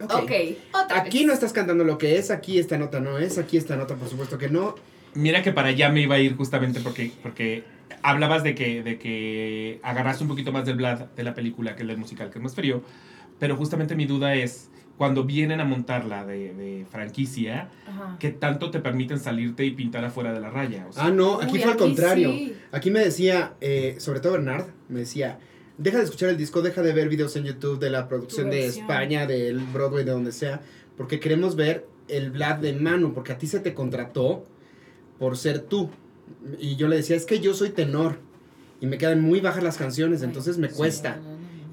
[0.02, 0.30] Ok,
[0.72, 1.26] otra Aquí vez.
[1.28, 4.08] no estás cantando lo que es, aquí esta nota no es, aquí esta nota por
[4.08, 4.74] supuesto que no.
[5.14, 7.64] Mira que para allá me iba a ir justamente porque, porque
[8.02, 11.82] hablabas de que, de que agarraste un poquito más del Vlad de la película que
[11.82, 12.82] el del musical, que es más frío.
[13.38, 18.16] Pero justamente mi duda es, cuando vienen a montarla de, de franquicia, Ajá.
[18.20, 20.86] ¿qué tanto te permiten salirte y pintar afuera de la raya?
[20.88, 22.30] O sea, Ah, no, aquí Uy, fue al contrario.
[22.30, 22.54] sí.
[22.72, 25.38] Aquí me decía, eh, sobre todo Bernard, me decía,
[25.78, 28.66] deja de escuchar el disco, deja de ver videos en YouTube de la producción de.
[28.66, 30.60] España, del Broadway, de donde sea,
[30.96, 34.44] porque queremos ver el Vlad de Manu, porque a ti se te contrató
[35.18, 35.90] por ser tú.
[36.60, 38.18] Y yo le decía, es que yo soy tenor
[38.80, 40.74] y me quedan muy bajas las canciones, entonces me Sí.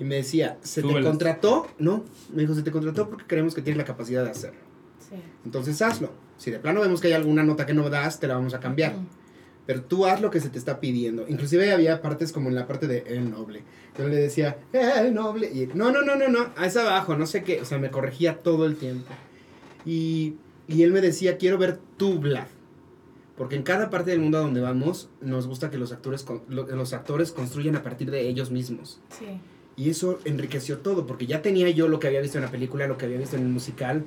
[0.02, 1.68] Y me decía, ¿se te contrató?
[1.78, 4.60] No, me dijo, se te contrató porque creemos que tienes la capacidad de hacerlo.
[4.98, 5.16] Sí.
[5.46, 6.10] Entonces hazlo.
[6.38, 8.60] Si de plano vemos que hay alguna nota que no das, te la vamos a
[8.60, 8.96] cambiar.
[8.96, 9.08] Mm.
[9.68, 11.28] Pero tú haz lo que se te está pidiendo.
[11.28, 13.62] Inclusive había partes como en la parte de El Noble.
[13.96, 15.52] Yo le decía, El Noble.
[15.54, 16.52] Y no, no, no, no, no.
[16.60, 17.62] Es abajo, no sé qué.
[17.62, 19.14] O sea, me corregía todo el tiempo.
[19.86, 20.34] Y,
[20.68, 22.48] y él me decía, quiero ver tu Vlad.
[23.38, 26.94] Porque en cada parte del mundo a donde vamos, nos gusta que los actores, los
[26.94, 29.00] actores construyan a partir de ellos mismos.
[29.10, 29.40] Sí.
[29.82, 32.86] Y eso enriqueció todo, porque ya tenía yo lo que había visto en la película,
[32.86, 34.04] lo que había visto en el musical,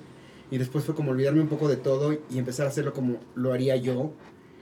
[0.49, 3.53] y después fue como olvidarme un poco de todo y empezar a hacerlo como lo
[3.53, 4.13] haría yo,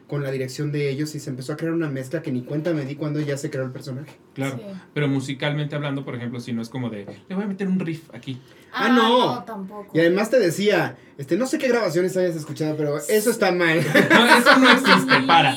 [0.08, 2.72] con la dirección de ellos, y se empezó a crear una mezcla que ni cuenta
[2.72, 4.16] me di cuando ya se creó el personaje.
[4.32, 4.56] claro.
[4.56, 4.62] Sí.
[4.94, 7.78] Pero musicalmente hablando, por ejemplo, si no es como de, le voy a meter un
[7.78, 8.40] riff aquí.
[8.72, 9.34] Ah, no.
[9.34, 9.90] no, tampoco.
[9.92, 13.80] Y además te decía, este, no sé qué grabaciones hayas escuchado, pero eso está mal.
[14.10, 15.56] No, eso no existe, para.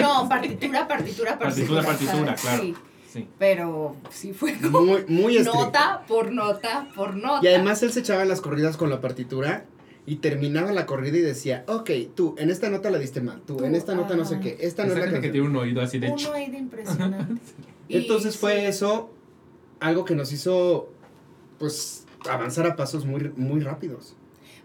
[0.00, 1.38] No, partitura, partitura, partitura.
[1.38, 2.95] Partitura, partitura, claro.
[3.16, 5.64] Sí, pero sí fue como Muy, muy estricto.
[5.64, 7.40] nota por nota por nota.
[7.42, 9.64] Y además él se echaba las corridas con la partitura
[10.06, 13.64] y terminaba la corrida y decía, ok, tú, en esta nota la diste mal, tú,
[13.64, 15.32] en esta nota no sé qué, esta no es la que canción".
[15.32, 16.08] tiene un oído así de...
[16.56, 17.40] impresionante.
[17.88, 19.10] Y Entonces fue sí, eso
[19.80, 20.88] algo que nos hizo,
[21.58, 24.16] pues, avanzar a pasos muy, muy rápidos.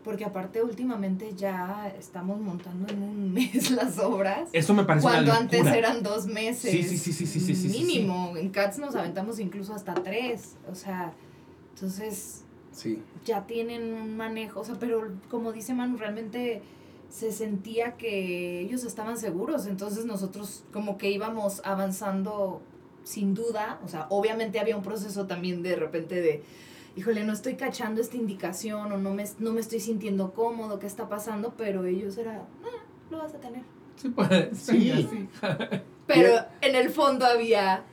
[0.04, 4.50] Porque aparte últimamente ya estamos montando en un mes las obras.
[4.52, 6.72] Eso me parece Cuando una antes eran dos meses.
[6.72, 7.78] Sí, sí, sí, sí, sí, sí, sí, sí.
[7.86, 8.36] Mínimo.
[8.36, 10.56] En Cats nos aventamos incluso hasta tres.
[10.72, 11.14] O sea,
[11.76, 13.02] entonces Sí.
[13.26, 14.62] ya tienen un manejo.
[14.62, 16.62] O sea, pero como dice Manu, realmente
[17.10, 19.68] se sentía que ellos estaban seguros.
[19.68, 22.62] Entonces nosotros como que íbamos avanzando
[23.04, 23.80] sin duda.
[23.86, 26.44] O sea, obviamente había un proceso también de repente de,
[26.96, 30.88] híjole, no estoy cachando esta indicación o no me, no me estoy sintiendo cómodo, ¿qué
[30.88, 31.54] está pasando?
[31.58, 33.62] Pero ellos era, ah, lo vas a tener.
[33.96, 35.08] Sí, pues, Sí.
[35.10, 35.28] sí.
[36.08, 37.84] Pero en el fondo había,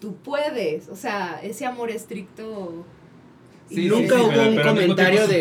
[0.00, 2.84] tú puedes, o sea, ese amor estricto.
[3.68, 5.40] Sí, y- Nunca sí, hubo un comentario de-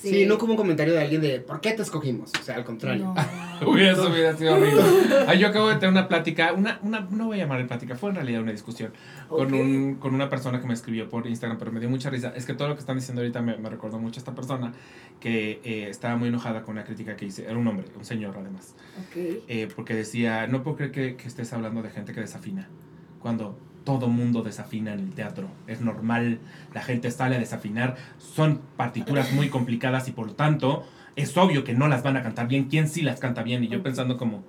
[0.00, 2.32] Sí, no como un comentario de alguien de, ¿por qué te escogimos?
[2.40, 3.14] O sea, al contrario.
[3.14, 3.70] No.
[3.70, 4.82] Uy, eso hubiera sido horrible.
[5.26, 8.10] Ah, yo acabo de tener una plática, una, una, no voy a llamarle plática, fue
[8.10, 8.92] en realidad una discusión
[9.28, 12.32] con, un, con una persona que me escribió por Instagram, pero me dio mucha risa.
[12.34, 14.72] Es que todo lo que están diciendo ahorita me, me recordó mucho a esta persona
[15.20, 17.44] que eh, estaba muy enojada con una crítica que hice.
[17.44, 18.74] Era un hombre, un señor además.
[19.14, 22.68] Eh, porque decía, no puedo creer que, que estés hablando de gente que desafina.
[23.20, 23.58] Cuando
[23.98, 25.48] todo mundo desafina en el teatro.
[25.66, 26.38] Es normal,
[26.72, 27.96] la gente sale a desafinar.
[28.18, 30.84] Son partituras muy complicadas y por lo tanto
[31.16, 32.66] es obvio que no las van a cantar bien.
[32.66, 33.64] ¿Quién sí las canta bien?
[33.64, 34.44] Y yo pensando como,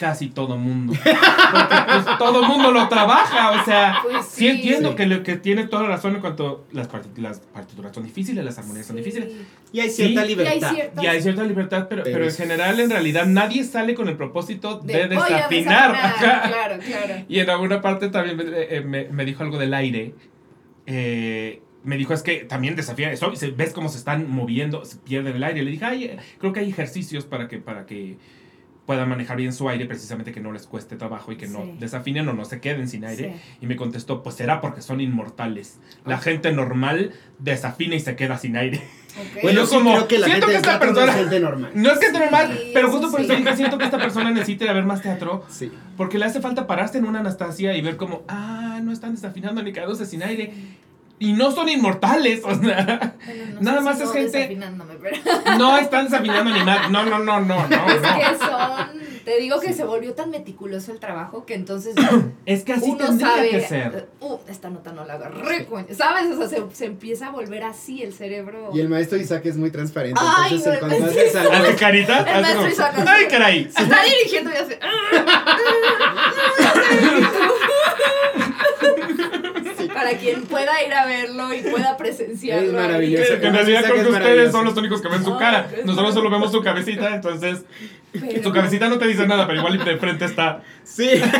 [0.00, 0.94] casi todo mundo.
[0.94, 3.98] Porque pues todo mundo lo trabaja, o sea...
[4.02, 4.96] Pues Sí, entiendo Sí.
[4.96, 8.58] que, lo, que tiene toda la razón en cuanto las, las partituras son difíciles, las
[8.58, 9.28] armonías son difíciles.
[9.72, 10.28] Y hay cierta Sí.
[10.28, 10.54] libertad.
[10.54, 13.62] Y hay cierta- Y hay cierta libertad, pero, Pero pero en general, en realidad, nadie
[13.62, 15.92] sale con el propósito de, a desafinar.
[15.92, 17.24] desafinar, Claro, claro.
[17.28, 20.14] Y en alguna parte también me, eh, me- me dijo algo del aire.
[20.86, 23.32] Eh, me dijo, es que también desafía eso.
[23.56, 24.84] ¿Ves cómo se están moviendo?
[24.84, 25.62] Se pierde el aire.
[25.62, 28.16] Le dije, ay, creo que hay ejercicios para que, para que
[28.90, 31.74] puedan manejar bien su aire, precisamente que no les cueste trabajo y que no Sí.
[31.78, 33.34] desafinen o no se queden sin aire.
[33.36, 33.56] Sí.
[33.62, 35.78] Y me contestó, pues será porque son inmortales.
[36.04, 38.78] La gente normal desafina y se queda sin aire.
[38.78, 39.38] Ok.
[39.42, 41.70] Bueno, yo sí como, creo que la siento gente que esta persona- gente normal.
[41.74, 43.26] No es que esté normal, Sí, pero justo por sí.
[43.26, 45.44] eso dije, siento que esta persona necesita ir a ver más teatro.
[45.48, 45.70] Sí.
[45.96, 49.62] Porque le hace falta pararse en una Anastasia y ver como, ah, no están desafinando
[49.62, 50.52] ni quedándose sin aire.
[51.20, 54.58] Y no son inmortales, o sea, Bueno, no Nada sé más si es no gente-
[55.02, 56.90] pero no están desafinando ni más.
[56.90, 58.08] No, no, no, no, no, es no.
[58.18, 61.94] que son Te digo que se volvió tan meticuloso el trabajo que entonces
[62.46, 64.08] Es que así uno tendría sabe, que ser.
[64.20, 66.26] uh, esta nota no la agarré, coño", ¿sabes?
[66.32, 68.70] O sea, se, se empieza a volver así el cerebro.
[68.72, 70.18] Y el maestro Isaac es muy transparente.
[70.24, 71.18] Ay, entonces, no, cuando sí.
[71.18, 72.18] haces algo- ¿Hace carita?
[72.20, 72.94] El Hace maestro como, Isaac.
[73.06, 73.60] ¡Ay, caray!
[73.76, 74.78] Está dirigiendo y hace.
[80.00, 82.68] Para quien pueda ir a verlo y pueda presenciarlo.
[82.68, 83.34] Es maravilloso.
[83.34, 85.70] En realidad creo que es ustedes son los únicos que ven su cara.
[85.84, 87.64] Nosotros solo vemos su cabecita, entonces
[88.12, 90.62] Pero- su cabecita no te dice nada, pero igual de frente está.
[90.84, 91.10] Sí.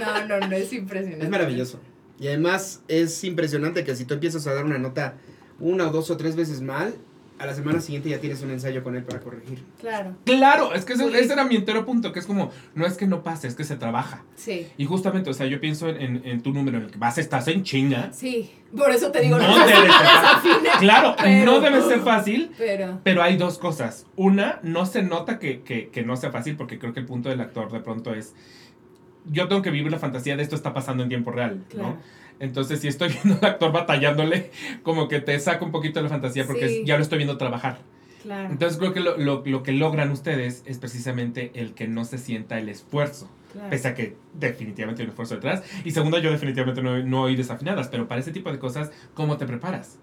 [0.00, 1.24] No, no, no, es impresionante.
[1.24, 1.80] Es maravilloso.
[2.18, 5.14] Y además es impresionante que si tú empiezas a dar una nota
[5.60, 6.94] una o dos o tres veces mal,
[7.38, 9.62] a la semana siguiente ya tienes un ensayo con él para corregir.
[9.80, 13.06] Claro, Claro, es que ese, era mi entero punto, que es como, no es que
[13.06, 14.24] no pase, es que se trabaja.
[14.34, 14.66] sí.
[14.76, 17.16] Y justamente, o sea, yo pienso en, en- en tu número, en el que vas,
[17.18, 18.12] estás en chinga.
[18.12, 22.00] Sí, por eso te digo, No no, debe ser desafines, Claro, Pero- no debe ser
[22.00, 24.06] fácil, Pero, pero hay dos cosas.
[24.16, 27.28] Una, no se nota que, que, que no sea fácil, porque creo que el punto
[27.28, 28.34] del actor de pronto es,
[29.30, 31.90] yo tengo que vivir la fantasía de esto está pasando en tiempo real, claro.
[31.90, 31.96] ¿no?
[32.40, 34.50] Entonces, si estoy viendo al actor batallándole,
[34.82, 36.82] como que te saca un poquito de la fantasía, porque Sí.
[36.86, 37.78] ya lo estoy viendo trabajar.
[38.22, 38.50] Claro.
[38.50, 42.18] Entonces, creo que lo, lo- lo que logran ustedes es precisamente el que no se
[42.18, 43.30] sienta el esfuerzo.
[43.52, 43.70] claro.
[43.70, 45.62] Pese a que definitivamente hay un esfuerzo detrás.
[45.84, 49.36] Y segundo, yo definitivamente no, no oí desafinadas, pero para ese tipo de cosas, ¿cómo
[49.36, 49.98] te preparas?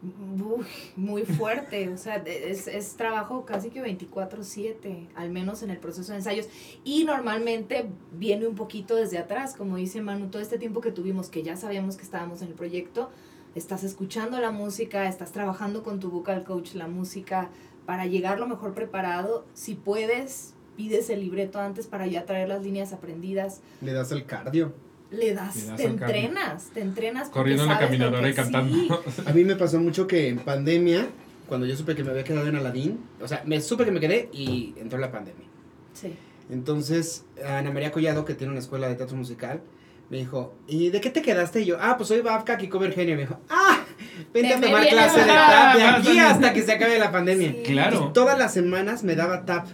[0.00, 5.78] Uy, muy fuerte, o sea, es, es trabajo casi que 24/7, al menos en el
[5.78, 6.48] proceso de ensayos.
[6.84, 11.30] Y normalmente viene un poquito desde atrás, como dice Manu, todo este tiempo que tuvimos,
[11.30, 13.10] que ya sabíamos que estábamos en el proyecto,
[13.56, 17.50] estás escuchando la música, estás trabajando con tu vocal coach la música
[17.84, 19.46] para llegar lo mejor preparado.
[19.54, 23.62] Si puedes, pides el libreto antes para ya traer las líneas aprendidas.
[23.80, 24.72] Le das el cardio.
[25.10, 27.28] Le das, Le das te entrenas, te entrenas.
[27.30, 28.74] Corriendo en la caminadora y cantando.
[28.74, 31.06] Sí, A mí me pasó mucho que en pandemia,
[31.48, 34.00] cuando yo supe que me había quedado en Aladín, o sea, me supe que me
[34.00, 35.46] quedé y entró la pandemia.
[35.94, 36.14] sí.
[36.50, 39.60] Entonces, Ana María Collado, que tiene una escuela de teatro musical,
[40.08, 41.60] me dijo, ¿y de qué te quedaste?
[41.60, 43.16] Y yo, ah, pues soy Babka y cover genio.
[43.16, 43.84] Me dijo, ah,
[44.32, 47.12] vente Te a me tomar clase de tap de aquí hasta que se acabe la
[47.12, 47.50] pandemia.
[47.50, 47.62] Sí.
[47.66, 48.08] Claro.
[48.08, 49.66] Y todas las semanas me daba tap.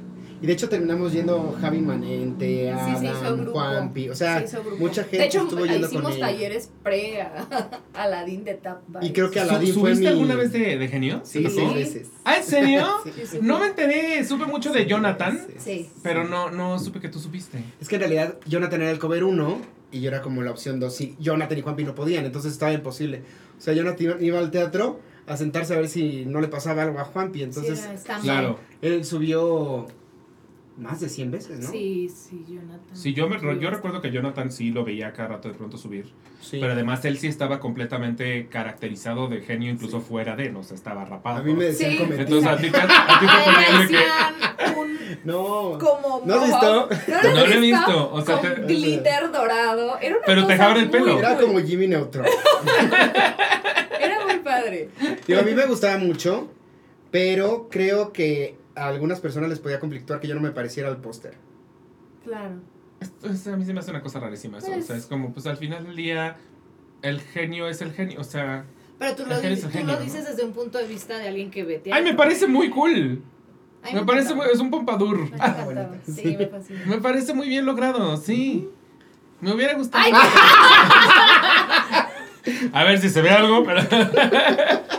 [0.44, 2.70] Y de hecho terminamos yendo Javi Manente,
[3.00, 3.52] Sí, Adam, grupo.
[3.52, 4.10] Juanpi.
[4.10, 4.44] O sea,
[4.78, 8.82] mucha gente de hecho, estuvo yendo hicimos con talleres pre a Aladín de Tap.
[9.00, 10.06] Y creo que ¿Su- Aladín fue ¿Subiste mi...
[10.08, 11.22] alguna vez de, de genio?
[11.24, 12.10] Sí, seis veces.
[12.24, 12.86] ¿Ah, en serio?
[13.04, 13.10] Sí.
[13.16, 13.38] Sí, sí.
[13.40, 15.88] No me enteré, supe mucho de Jonathan, Sí.
[16.02, 17.64] pero no, no supe que tú supiste.
[17.80, 19.58] Es que en realidad Jonathan era el cover 1
[19.92, 20.94] y yo era como la opción 2.
[20.94, 23.22] Sí, Jonathan y Juanpi no podían, entonces estaba imposible.
[23.56, 26.98] O sea, Jonathan iba, al teatro a sentarse a ver si no le pasaba algo
[26.98, 27.42] a Juanpi.
[27.42, 28.12] Entonces, sí.
[28.20, 28.58] Claro.
[28.82, 29.86] él subió
[30.76, 31.70] más de 100 veces, ¿no?
[31.70, 32.80] Sí, sí, Jonathan.
[32.96, 36.06] Sí, yo, me, yo recuerdo que Jonathan sí lo veía cada rato de pronto subir.
[36.40, 36.58] Sí.
[36.60, 41.04] Pero además él sí estaba completamente caracterizado de genio, incluso fuera de, no sé, estaba
[41.04, 41.38] rapado.
[41.38, 41.98] A mí me decían Sí.
[42.02, 44.80] Entonces a ti, te- él que...
[44.80, 44.94] un
[45.24, 45.78] No.
[45.78, 46.88] como ¿No has visto?
[46.88, 46.88] ¿No,
[47.22, 49.98] No lo lo he visto, o sea, Con te- glitter dorado.
[50.00, 51.18] Era una Pero te dejaban el muy pelo.
[51.18, 52.26] Era como Jimmy Neutron.
[54.00, 54.88] Era muy padre.
[55.26, 56.48] Digo, a mí me gustaba mucho,
[57.10, 60.96] pero creo que a algunas personas les podía conflictuar que yo no me pareciera al
[60.98, 61.34] póster.
[62.24, 62.56] Claro.
[63.22, 64.72] Esto a mí se me hace una cosa rarísima eso.
[64.76, 66.36] O sea, es como, pues al final del día,
[67.02, 68.20] el genio es el genio.
[68.20, 68.64] O sea,
[68.98, 70.04] Pero tú lo, el tú genio, lo ¿no?
[70.04, 73.22] dices desde un punto de vista de alguien que ve ¡ay, me parece muy cool!
[73.82, 75.30] Ay, Me parece, muy- es un pompadour.
[75.30, 75.66] Me Ah.
[76.06, 76.36] Sí, Sí.
[76.38, 76.80] me fascina.
[76.86, 78.70] Me parece muy bien logrado, sí.
[79.42, 80.02] Me hubiera gustado.
[80.02, 80.12] Ay,
[82.72, 83.80] A ver si se ve algo, pero...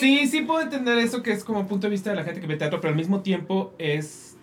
[0.00, 0.26] sí.
[0.26, 2.56] Sí, puedo entender eso que es como punto de vista de la gente que ve
[2.56, 4.36] teatro, pero al mismo tiempo es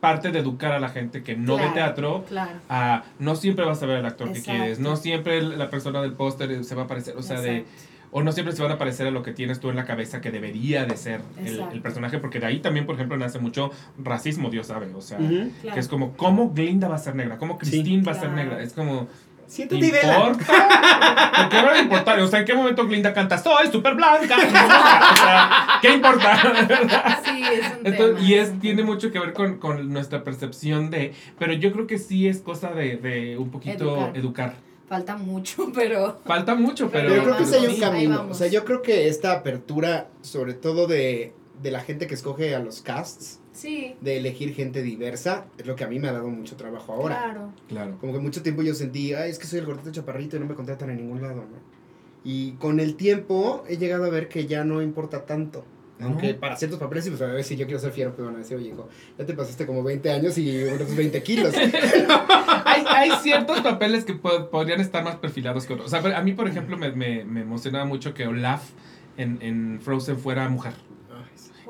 [0.00, 2.60] parte de educar a la gente que no Claro, ve teatro Claro.
[2.68, 6.12] a no siempre vas a ver al actor que quieres, no siempre la persona del
[6.12, 7.64] póster se va a parecer, o sea, de
[8.12, 10.20] o no siempre se van a parecer a lo que tienes tú en la cabeza
[10.20, 14.48] que debería de ser el, personaje, porque de ahí también, por ejemplo, nace mucho racismo,
[14.48, 15.18] Dios sabe, o sea.
[15.18, 15.74] Claro.
[15.74, 17.36] que es como, ¿cómo Glinda va a ser negra?
[17.36, 18.62] ¿Cómo Christine va a ser negra?
[18.62, 19.08] Es como,
[19.46, 20.18] Siéntate y vela.
[20.28, 21.32] ¿importa?
[21.36, 22.20] ¿Por qué va a importar?
[22.20, 24.36] O sea, ¿en qué momento Glinda canta, soy súper blanca?
[24.36, 26.42] O sea, ¿qué importa?
[27.24, 28.20] Sí, es un Entonces, tema.
[28.28, 31.98] y es tiene mucho que ver con, con nuestra percepción de, pero yo creo que
[31.98, 34.16] sí es cosa de, de un poquito Educar.
[34.16, 34.54] educar.
[34.88, 36.20] Falta mucho, pero...
[36.24, 37.08] Falta mucho, pero...
[37.08, 38.26] Pero yo creo que sí hay un camino.
[38.30, 42.54] O sea, yo creo que esta apertura, sobre todo de, de la gente que escoge
[42.54, 46.12] a los casts, Sí, de elegir gente diversa, es lo que a mí me ha
[46.12, 47.16] dado mucho trabajo ahora.
[47.22, 47.52] claro.
[47.68, 47.96] Claro.
[47.98, 50.46] Como que mucho tiempo yo sentí, ay, es que soy el gordito chaparrito y no
[50.46, 51.76] me contratan en ningún lado, ¿no?
[52.22, 55.64] Y con el tiempo he llegado a ver que ya no importa tanto.
[55.98, 56.08] ¿No?
[56.08, 58.38] Aunque para ciertos papeles, pues a ver si yo quiero ser fiero, pues van a
[58.40, 58.86] decir, oye, hijo,
[59.18, 61.54] ya te pasaste como 20 años y otros 20 kilos.
[62.64, 65.86] hay, hay ciertos papeles que po- podrían estar más perfilados que otros.
[65.86, 68.70] O sea, a mí, por ejemplo, me, me, me emocionaba mucho que Olaf
[69.16, 70.74] en, en Frozen fuera mujer.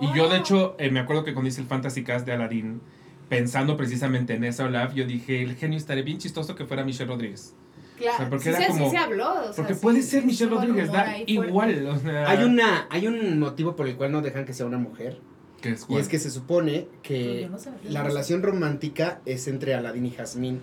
[0.00, 0.06] Sí.
[0.12, 2.80] Y yo, de hecho, eh, me acuerdo que cuando hice el Fantasy Cast de Aladdin,
[3.28, 7.10] pensando precisamente en esa Olaf, yo dije, el genio estaría bien chistoso que fuera Michelle
[7.10, 7.54] Rodríguez.
[7.98, 9.30] Claro, O sea, porque sí, era se- como- sí se habló.
[9.32, 11.86] o sea, Porque sí, puede sí, ser sí, Michelle Rodríguez, da igual.
[11.86, 14.78] O sea, Hay, una, hay un motivo por el cual no dejan que sea una
[14.78, 15.18] mujer.
[15.62, 17.56] que es Y es que se supone que no
[17.90, 18.08] la no sé.
[18.10, 20.60] relación romántica es entre Aladín y Jazmín.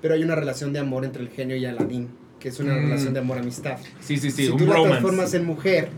[0.00, 2.08] Pero hay una relación de amor entre el genio y Aladín,
[2.38, 2.82] que es una Mm.
[2.82, 3.78] relación de amor-amistad.
[4.00, 5.88] Sí, sí, sí, si un tú la transformas en mujer,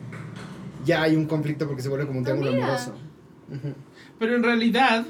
[0.84, 2.64] ya hay un conflicto porque se vuelve como un triángulo mira.
[2.64, 2.94] amoroso.
[4.18, 5.04] Pero en realidad,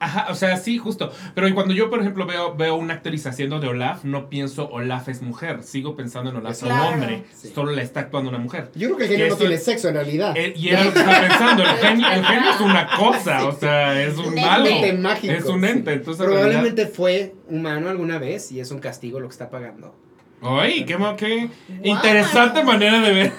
[0.00, 1.12] ajá, o sea, sí, justo.
[1.34, 5.08] Pero cuando yo, por ejemplo, veo, veo una actriz haciendo de Olaf, no pienso Olaf
[5.08, 5.62] es mujer.
[5.62, 6.88] Sigo pensando en Olaf Claro.
[6.88, 7.24] un hombre.
[7.34, 7.52] Sí.
[7.54, 8.70] Solo la está actuando una mujer.
[8.74, 10.34] Yo creo que el genio no tiene es- sexo en realidad.
[10.36, 11.62] Eh, y era lo que estaba pensando.
[11.64, 14.66] El genio, el genio es una cosa, o sea, es un Un malo.
[14.66, 15.32] ente mágico.
[15.34, 15.66] Es un sí.
[15.68, 15.92] ente.
[15.92, 19.94] Entonces, en Probablemente fue humano alguna vez y es un castigo lo que está pagando.
[20.42, 21.50] Ay, qué, qué
[21.82, 23.32] interesante manera de ver.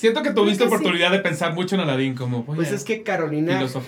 [0.00, 0.66] Siento que tuviste sí.
[0.66, 2.46] oportunidad de pensar mucho en Aladín, como.
[2.46, 3.82] Pues a- es que Carolina Nuestra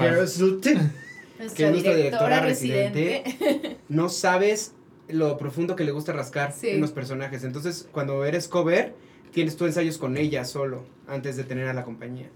[1.56, 3.78] que es nuestra directora residente.
[3.88, 4.74] no sabes
[5.08, 6.68] lo profundo que le gusta rascar Sí.
[6.68, 7.44] en los personajes.
[7.44, 8.94] Entonces, cuando eres cover,
[9.32, 12.28] tienes tú ensayos con ella solo, antes de tener a la compañía.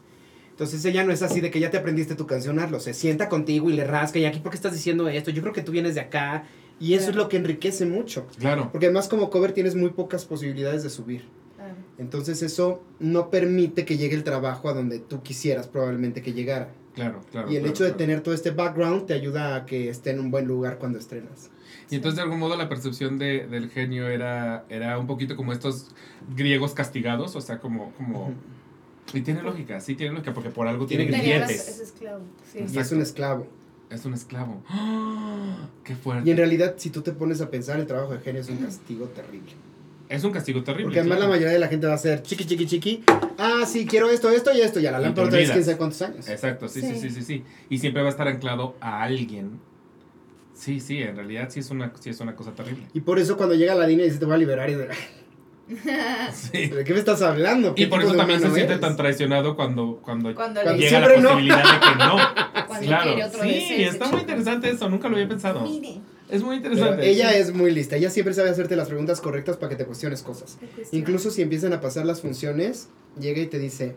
[0.52, 2.80] Entonces ella no es así de que ya te aprendiste tu canción, hazlo.
[2.80, 4.18] Se sienta contigo y le rasca.
[4.18, 5.30] Y aquí, ¿por qué estás diciendo esto?
[5.30, 6.44] Yo creo que tú vienes de acá.
[6.80, 7.24] Y eso es Claro.
[7.24, 8.26] lo que enriquece mucho.
[8.38, 8.70] Claro.
[8.72, 11.24] Porque además como cover tienes muy pocas posibilidades de subir.
[11.98, 16.72] Entonces eso no permite que llegue el trabajo a donde tú quisieras probablemente que llegara.
[16.94, 17.50] Claro, claro.
[17.50, 17.98] y el claro, hecho de claro.
[17.98, 21.50] tener todo este background te ayuda a que esté en un buen lugar cuando estrenas.
[21.90, 25.52] Y entonces de algún modo la percepción de, del genio era, era un poquito como
[25.52, 25.94] estos
[26.34, 28.34] griegos castigados, o sea, como, como...
[29.14, 31.68] Y tiene lógica, sí tiene lógica, porque por algo tiene, grilletes.
[31.68, 32.22] ese esclavo.
[32.50, 32.64] Sí.
[32.72, 33.46] Y es un esclavo.
[33.88, 34.62] Es un esclavo.
[34.68, 35.68] ¡Ah!
[35.84, 36.28] ¡Qué fuerte!
[36.28, 38.56] Y en realidad, si tú te pones a pensar, el trabajo de genio es un
[38.56, 39.52] castigo terrible.
[40.08, 40.84] Es un castigo terrible.
[40.86, 43.04] Porque además la mayoría de la gente va a ser chiqui, chiqui, chiqui.
[43.38, 44.78] Ah, sí, quiero esto, esto y esto.
[44.80, 46.28] Y a la lámpara otra vez quién sabe cuántos años.
[46.28, 47.10] Exacto, sí, sí, sí, Sí.
[47.10, 47.44] sí, sí.
[47.70, 49.58] Y siempre va a estar anclado a alguien.
[50.54, 52.86] Sí, sí, en realidad sí es una, sí es una cosa terrible.
[52.94, 54.88] Y por eso cuando llega la DINA y dice te voy a liberar y de,
[56.32, 56.66] Sí.
[56.68, 57.74] ¿de qué me estás hablando?
[57.74, 58.80] ¿Qué Y por eso también se siente eres?
[58.80, 61.28] tan traicionado cuando, cuando, Cuando Cuando le llega la no.
[61.30, 62.16] posibilidad de que no.
[62.66, 63.26] Cuando claro.
[63.26, 64.20] otro sí, está muy chico.
[64.20, 65.60] interesante eso, nunca lo había pensado.
[65.62, 66.00] Mire.
[66.28, 67.08] Es muy Pero interesante.
[67.10, 67.38] ella sí.
[67.38, 70.56] es muy lista, ella siempre sabe hacerte las preguntas correctas para que te cuestiones cosas.
[70.74, 70.86] cuestión.
[71.00, 72.88] Incluso si empiezan a pasar las funciones,
[73.20, 73.94] llega y te dice,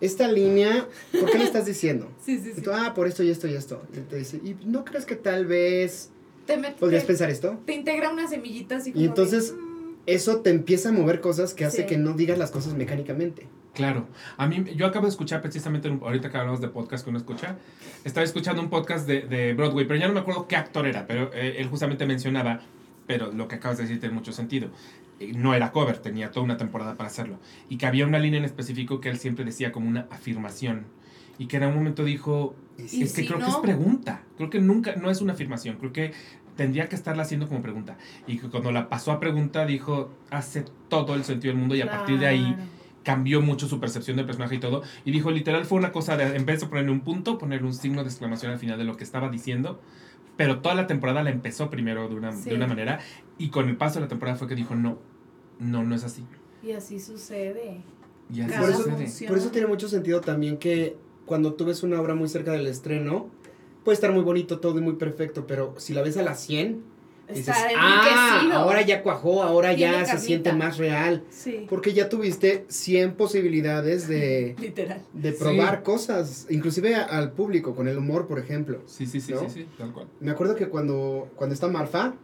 [0.00, 2.08] esta línea, ¿por qué la estás diciendo?
[2.24, 2.60] Sí, sí, Y sí.
[2.62, 3.82] tú, ah, por esto y esto y esto.
[3.92, 6.08] Y te dice, ¿y no crees que tal vez
[6.46, 7.58] Te, met- podrías te, pensar esto?
[7.66, 9.70] te integra una semillita así como Y entonces- de, mm,
[10.06, 11.86] Eso te empieza a mover cosas que hace Sí.
[11.86, 13.46] que no digas las cosas mecánicamente.
[13.74, 14.08] Claro.
[14.36, 17.18] A mí, yo acabo de escuchar precisamente, un- ahorita que hablamos de podcast que uno
[17.18, 17.56] escucha,
[18.04, 21.06] estaba escuchando un podcast de, de Broadway, pero ya no me acuerdo qué actor era,
[21.06, 22.60] pero eh, él justamente mencionaba,
[23.06, 24.70] pero lo que acabas de decir tiene mucho sentido.
[25.20, 27.38] Eh, No era cover, tenía toda una temporada para hacerlo.
[27.68, 30.86] Y que había una línea en específico que él siempre decía como una afirmación.
[31.38, 33.50] Y que en un momento dijo, Y ¿Y sí, es que si creo que no?
[33.50, 34.22] es pregunta.
[34.36, 35.76] Creo que nunca, no es una afirmación.
[35.76, 36.12] Creo que
[36.56, 37.96] tendría que estarla haciendo como pregunta.
[38.26, 41.80] Y que cuando la pasó a pregunta dijo, hace todo el sentido del mundo y
[41.82, 42.56] a partir de ahí.
[43.10, 44.82] Cambió mucho su percepción del personaje y todo.
[45.04, 47.74] Y dijo, literal, fue una cosa de, en vez de ponerle un punto, ponerle un
[47.74, 49.80] signo de exclamación al final de lo que estaba diciendo.
[50.36, 52.50] Pero toda la temporada la empezó primero de una, Sí.
[52.50, 53.00] de una manera
[53.36, 54.98] y con el paso de la temporada fue que dijo, no,
[55.58, 56.24] no, no es así.
[56.62, 57.82] Y así sucede.
[58.32, 58.94] Y así Por eso, sucede.
[58.96, 59.28] función.
[59.28, 60.96] por eso tiene mucho sentido también que
[61.26, 63.28] cuando tú ves una obra muy cerca del estreno,
[63.84, 66.82] puede estar muy bonito todo y muy perfecto, pero si la ves a las 100,
[67.34, 70.18] dices, ah, ahora ya cuajó, ahora ya se carnita".
[70.18, 71.24] siente más real.
[71.30, 71.66] Sí.
[71.68, 75.02] Porque ya tuviste 100 posibilidades de, Literal.
[75.12, 75.38] de Sí.
[75.38, 78.82] probar cosas, inclusive a- al público, con el humor, por ejemplo.
[78.86, 79.40] Sí, sí, sí, ¿No?
[79.40, 80.06] sí, sí, tal cual.
[80.20, 82.14] Me acuerdo que cuando, cuando está Marfa,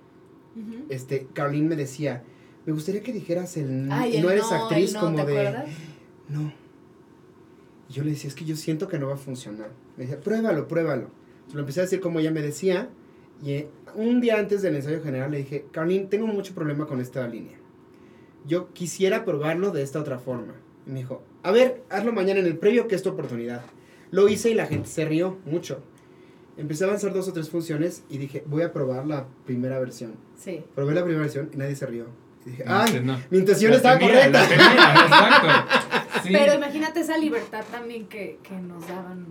[0.57, 0.87] Ujú.
[0.91, 2.23] este, Carlene me decía,
[2.65, 5.39] me gustaría que dijeras el Ay, el no eres no, actriz no, como ¿te de
[5.49, 5.75] acuerdas?
[6.29, 6.53] no.
[7.89, 9.71] Y yo le decía, es que yo siento que no va a funcionar.
[9.97, 11.09] Me decía, pruébalo, pruébalo.
[11.49, 12.89] Se lo empecé a decir como ella me decía.
[13.43, 17.01] Y eh, un día antes del ensayo general le dije, Carlene, tengo mucho problema con
[17.01, 17.57] esta línea.
[18.47, 20.55] Yo quisiera probarlo de esta otra forma.
[20.87, 23.63] Y me dijo, a ver, hazlo mañana en el previo, que es tu oportunidad.
[24.11, 25.83] Lo hice y la gente se rió mucho.
[26.57, 30.15] Empecé a avanzar dos o tres funciones y dije, voy a probar la primera versión.
[30.39, 30.65] Sí.
[30.75, 32.07] Probé la primera versión y nadie se rió.
[32.47, 33.19] Y dije, ay, no.
[33.31, 34.41] mi intención La estaba tenía, correcta.
[34.43, 35.49] la tenía, exacto.
[36.23, 36.33] Sí.
[36.33, 39.27] Pero imagínate esa libertad también que, que nos daban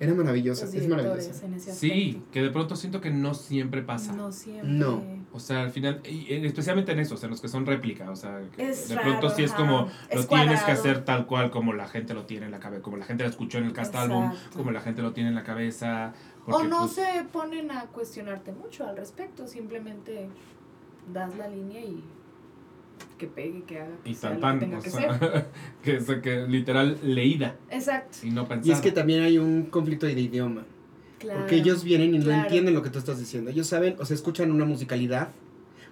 [0.00, 1.34] Era maravillosa, los es maravillosa.
[1.58, 4.14] Sí, que de pronto siento que no siempre pasa.
[4.14, 4.70] No siempre.
[4.70, 5.02] No.
[5.32, 8.10] O sea, al final, y especialmente en eso, o sea, en los que son réplica,
[8.10, 11.04] o sea, que Es de raro, pronto sí es como, Es lo tienes que hacer
[11.04, 13.58] tal cual como la gente lo tiene en la cabeza, como la gente lo escuchó
[13.58, 14.56] en el cast album, Exacto.
[14.56, 16.14] como la gente lo tiene en la cabeza.
[16.46, 20.28] O no pues, se ponen a cuestionarte mucho al respecto, simplemente
[21.12, 22.02] das la línea y
[23.20, 25.18] que pegue, que haga, que Y sea tal lo pan, que tenga o que sea,
[25.18, 25.46] ser.
[25.82, 28.18] que, es que literal leída Exacto.
[28.24, 28.68] y no pensada.
[28.68, 30.64] Y es que también hay un conflicto de idioma.
[31.18, 31.40] Claro.
[31.40, 32.42] Porque ellos vienen y no Claro.
[32.44, 33.50] entienden lo que tú estás diciendo.
[33.50, 35.28] Ellos saben, o sea, escuchan una musicalidad.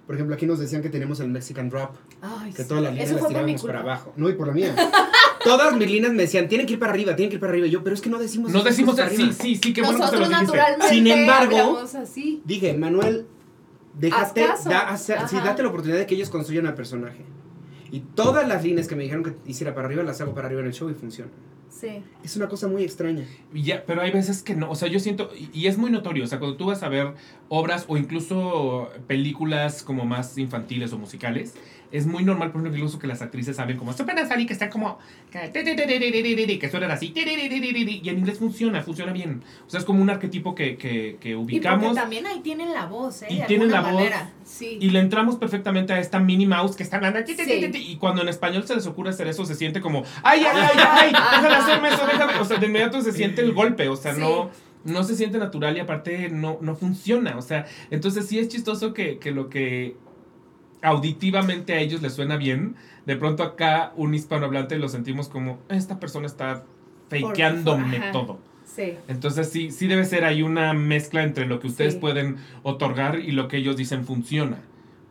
[0.06, 2.68] Por ejemplo, aquí nos decían que tenemos el Mexican Rap, Ay, que sí.
[2.68, 4.14] todas las líneas las tirábamos para abajo.
[4.16, 4.74] No, y por la mía.
[5.44, 7.66] Todas mis líneas me decían, tienen que ir para arriba, tienen que ir para arriba.
[7.68, 9.32] Y yo, pero es que no decimos No decimos así, arriba".
[9.32, 10.58] sí, sí, qué bueno que se lo dijiste.
[10.88, 12.42] Sin embargo- así.
[12.44, 13.26] Dije, Manuel,
[13.98, 17.24] déjate, da- sí, date la oportunidad de que ellos construyan al personaje.
[17.90, 20.60] Y todas las líneas que me dijeron que hiciera para arriba, las hago para arriba
[20.60, 21.32] en el show y funcionan.
[21.70, 22.02] Sí.
[22.24, 23.24] Es una cosa muy extraña.
[23.54, 26.24] Ya, pero hay veces que no, o sea, yo siento, y, y es muy notorio,
[26.24, 27.14] o sea, cuando tú vas a ver
[27.48, 31.54] obras o incluso películas como más infantiles o musicales,
[31.90, 34.68] es muy normal, por ejemplo, incluso que las actrices hablen como Super Nasali, que están
[34.70, 34.98] como,
[36.58, 39.42] que suenan así, y en inglés funciona, funciona bien.
[39.66, 42.72] O sea, es como un arquetipo que, que, que Y ubicamos porque también ahí tienen
[42.72, 43.26] la voz, ¿eh?
[43.30, 43.92] Y de tienen la voz.
[43.92, 44.32] manera.
[44.44, 44.78] Sí.
[44.80, 47.70] y le entramos perfectamente a esta Minnie Mouse que está hablando, Sí.
[47.74, 50.78] y cuando en español se les ocurre hacer eso, se siente como, ay, ay, ay,
[50.90, 54.14] ay, déjame hacerme eso, déjame, o sea, de inmediato se siente el golpe, o sea,
[54.14, 54.20] Sí.
[54.20, 54.50] no
[54.84, 57.36] no se siente natural y aparte no, no funciona.
[57.36, 59.96] O sea, entonces sí es chistoso que, que lo que
[60.82, 62.76] auditivamente a ellos les suena bien,
[63.06, 66.64] de pronto acá un hispanohablante lo sentimos como, esta persona está
[67.08, 68.38] fakeándome todo.
[68.64, 68.94] Sí.
[69.08, 72.00] Entonces sí, sí debe ser ahí una mezcla entre lo que ustedes Sí.
[72.00, 74.58] pueden otorgar y lo que ellos dicen funciona.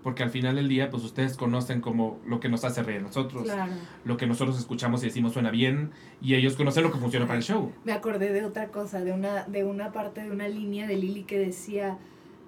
[0.04, 3.04] Porque al final del día, pues ustedes conocen como lo que nos hace reír a
[3.04, 3.74] nosotros, Claro.
[4.06, 5.92] lo que nosotros escuchamos y decimos suena bien,
[6.22, 7.74] y ellos conocen lo que funciona para el show.
[7.84, 11.24] Me acordé de otra cosa, de una, de una parte de una línea de Lili
[11.24, 11.98] que decía,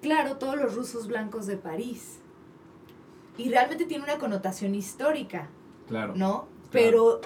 [0.00, 2.19] claro, todos los rusos blancos de París.
[3.40, 5.48] Y realmente tiene una connotación histórica,
[5.88, 6.14] Claro.
[6.16, 6.46] ¿no?
[6.70, 7.20] Pero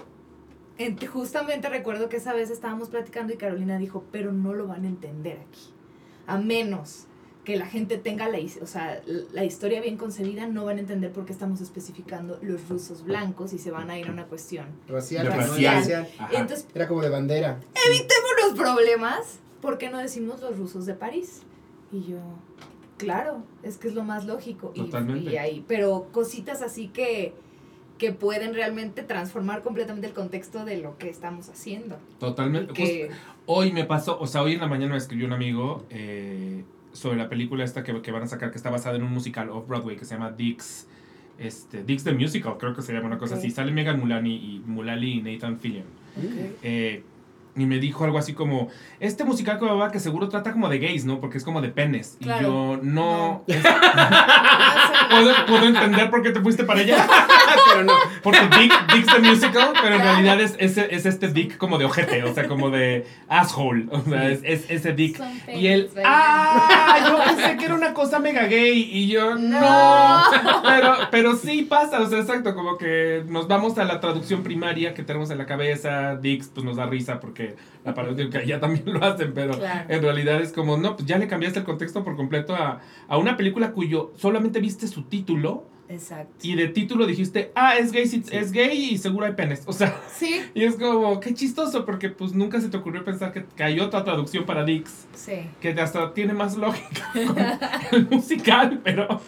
[0.78, 4.84] en- justamente recuerdo que esa vez estábamos platicando y Carolina dijo, pero no lo van
[4.84, 5.72] a entender aquí.
[6.26, 7.06] A menos
[7.44, 9.02] que la gente tenga la, o sea,
[9.32, 13.52] la historia bien concebida, no van a entender por qué estamos especificando los rusos blancos
[13.52, 14.66] y se van a ir a una cuestión.
[14.88, 16.08] Racial, racial.
[16.32, 17.60] Entonces Era como de bandera.
[17.86, 21.42] evitemos los problemas, ¿por qué no decimos los rusos de París?
[21.92, 22.16] Y yo,
[22.98, 24.72] claro, es que es lo más lógico.
[24.74, 25.30] Y- Totalmente.
[25.32, 27.34] Y, ahí, pero cositas así que,
[27.98, 31.96] que pueden realmente transformar completamente el contexto de lo que estamos haciendo.
[32.18, 32.72] Totalmente.
[32.72, 35.84] Que, Justo hoy me pasó, o sea, hoy en la mañana me escribió un amigo
[35.90, 39.12] eh, sobre la película esta que, que van a sacar, que está basada en un
[39.12, 40.86] musical off-Broadway que se llama Dix.
[41.36, 43.38] Este, Dix the Musical, creo que se llama una cosa Ok.
[43.40, 43.50] así.
[43.50, 45.84] Sale Megan Mullally y, Mullally y Nathan Fillion.
[46.62, 47.02] Eh,
[47.56, 48.68] y me dijo algo así como,
[49.00, 51.20] este musical que va que seguro trata como de gays, ¿no?
[51.20, 52.16] Porque es como de penes.
[52.20, 52.40] Claro.
[52.40, 53.44] Y yo, no, No.
[53.46, 53.62] es-
[55.10, 57.06] puedo, puedo entender por qué te fuiste para allá.
[57.72, 57.92] Pero no.
[58.22, 61.86] Porque Dick, Dick's the musical, pero en realidad es, es, es este Dick como de
[61.86, 63.86] ojete, o sea, como de asshole.
[63.90, 65.16] O sea, es, es ese Dick.
[65.16, 66.98] Son Y él, ¡ah!
[67.06, 68.88] Yo pensé que era una cosa mega gay.
[68.92, 69.60] Y yo, no.
[69.60, 70.22] No.
[70.64, 74.92] Pero, pero sí pasa, o sea, exacto, como que nos vamos a la traducción primaria
[74.94, 76.16] que tenemos en la cabeza.
[76.16, 77.43] Dix, pues nos da risa porque
[77.84, 79.86] la parodia que ya también lo hacen, pero Claro.
[79.92, 83.18] en realidad es como, no, pues ya le cambiaste el contexto por completo a, a
[83.18, 85.72] una película cuyo solamente viste su título.
[85.86, 86.32] Exacto.
[86.42, 89.64] Y de título dijiste, ah, es gay, sí, es gay y seguro hay penes.
[89.66, 93.32] O sea, Sí, y es como, qué chistoso, porque pues nunca se te ocurrió pensar
[93.34, 95.42] que, que hay otra traducción para Dix, sí.
[95.60, 97.10] que hasta tiene más lógica
[97.90, 99.20] con el musical, pero,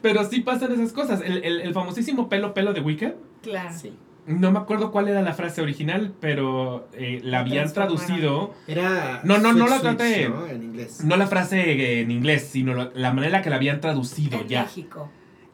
[0.00, 1.20] pero sí pasan esas cosas.
[1.20, 3.74] El, el, el famosísimo pelo pelo de Wicked, Claro.
[3.76, 3.92] Sí.
[4.28, 9.20] No me acuerdo cuál era la frase original, pero eh, la habían traducido, Era.
[9.24, 10.28] No, no, no la traté.
[10.28, 10.46] ¿no?
[10.46, 11.04] En inglés.
[11.04, 14.62] no la frase en inglés, sino la, la manera que la habían traducido En ya.
[14.62, 15.10] México.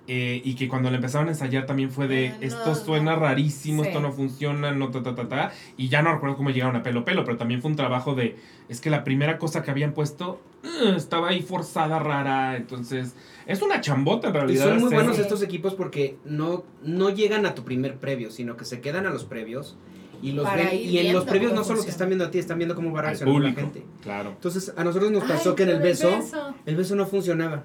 [0.06, 3.20] Eh, y que cuando la empezaron a ensayar también fue de no, esto suena no.
[3.20, 3.88] rarísimo, Sí.
[3.88, 5.52] esto no funciona, no ta ta ta ta.
[5.78, 8.36] Y ya no recuerdo cómo llegaron a pelo pelo, pero también fue un trabajo de
[8.68, 12.56] es que la primera cosa que habían puesto uh, estaba ahí forzada, rara.
[12.56, 13.14] Entonces,
[13.46, 14.64] es una chambota en Y realidad.
[14.64, 15.22] son muy hacer- buenos Sí.
[15.22, 19.10] estos equipos porque no, no llegan a tu primer previo, sino que se quedan a
[19.10, 19.78] los previos
[20.20, 20.68] y los ven.
[20.82, 22.98] Y en los previos no solo te están viendo a ti, están viendo cómo va
[22.98, 23.86] a reaccionar la gente.
[24.02, 24.32] Claro.
[24.32, 27.64] Entonces, a nosotros nos pasó Ay, que en el pero beso, el beso no funcionaba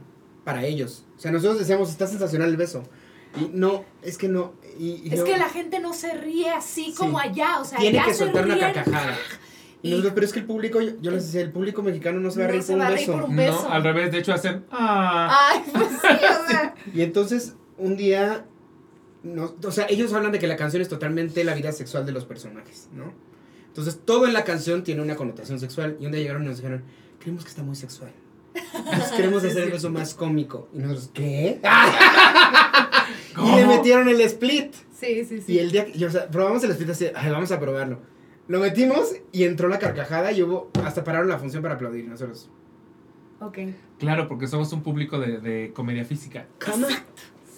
[0.50, 1.06] para ellos.
[1.16, 2.84] O sea, nosotros decíamos, está sensacional el beso.
[3.40, 4.54] Y no, es que no.
[4.80, 6.94] Y, y Es yo- que la gente no se ríe así Sí.
[6.98, 9.16] como allá, o sea, tiene allá que se soltar una carcajada.
[9.82, 12.20] Y Y- nosotros, pero es que el público, yo, yo les decía, el público mexicano
[12.20, 13.12] no se va a No reír por un va a reír beso.
[13.14, 13.70] por un- No, beso.
[13.70, 15.52] al revés, de hecho hacen ah.
[15.54, 16.76] Ay, pues sí, o sea.
[16.94, 18.46] Y entonces, un día,
[19.24, 22.12] no, o sea, ellos hablan de que la canción es totalmente la vida sexual de
[22.12, 23.14] los personajes, ¿no?
[23.68, 25.96] Entonces, todo en la canción tiene una connotación sexual.
[26.02, 26.84] Y un día llegaron y nos dijeron,
[27.20, 28.12] creemos que está muy sexual.
[28.98, 30.70] Nos queremos hacer el beso más cómico.
[30.74, 31.60] Y nosotros, ¿qué?
[33.38, 34.74] y le metieron el split.
[34.94, 35.54] Sí, sí, sí.
[35.54, 38.00] Y el día que, y, o sea, probamos el split así, "Ay, vamos a probarlo.
[38.48, 42.50] Lo metimos y entró la carcajada y hubo, hasta pararon la función para aplaudir nosotros.
[43.40, 43.60] Ok.
[44.00, 46.48] Claro, porque somos un público de, de comedia física.
[46.66, 46.88] ¿Cómo?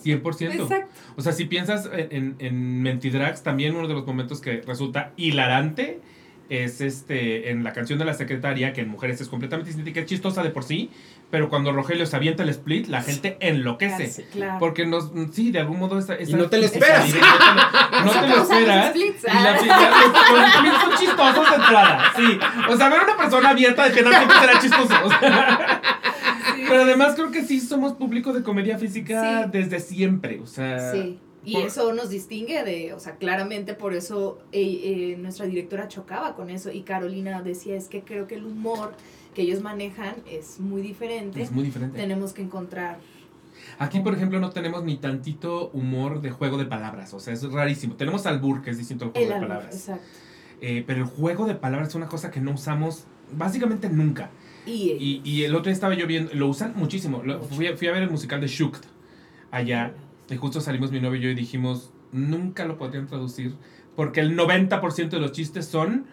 [0.04, 0.54] 100%.
[0.54, 0.94] Exacto.
[1.16, 5.14] O sea, si piensas en, en, en Mentidrags, también uno de los momentos que resulta
[5.16, 6.02] hilarante
[6.52, 9.94] es este en la canción de la secretaria, que en mujeres es completamente distinta y
[9.94, 10.90] que es chistosa de por sí,
[11.30, 14.08] pero cuando Rogelio se avienta el split, la gente enloquece.
[14.08, 14.58] Sí, claro.
[14.60, 17.08] Porque nos, sí, de algún modo esa, esa- no te lo esperas.
[17.08, 17.14] no
[18.12, 18.90] te lo, no te esperas.
[18.90, 22.40] splits, Y la, los, splits son chistosos de entrada, sí.
[22.70, 24.94] O sea, ver a una persona abierta de piernas siempre será chistoso.
[25.06, 25.82] o sea.
[26.56, 26.64] Sí.
[26.68, 29.50] Pero además creo que sí somos público de comedia física Sí.
[29.54, 30.40] desde siempre.
[30.42, 31.20] O sea, Sí.
[31.44, 34.62] Y por- eso nos distingue de, o sea, claramente por eso eh,
[35.14, 38.94] eh, nuestra directora chocaba con eso y Carolina decía, es que creo que el humor
[39.34, 41.42] que ellos manejan es muy diferente.
[41.42, 41.98] es muy diferente.
[41.98, 43.00] Tenemos que encontrar.
[43.80, 47.14] Aquí, por ejemplo, no tenemos ni tantito humor de juego de palabras.
[47.14, 47.96] O sea, es rarísimo.
[47.96, 49.76] Tenemos albur, que es distinto al juego El de albur, palabras.
[49.76, 50.04] exacto.
[50.62, 54.30] Eh, pero el juego de palabras es una cosa que no usamos básicamente nunca.
[54.66, 57.24] Y, Y, y el otro día estaba yo viendo, lo usan muchísimo.
[57.24, 58.82] Lo- fui, a- fui a ver el musical de Shooked
[59.50, 59.94] allá.
[60.32, 63.56] Y justo salimos mi novio y yo y dijimos, nunca lo podrían traducir.
[63.96, 66.06] Porque el 90% de los chistes son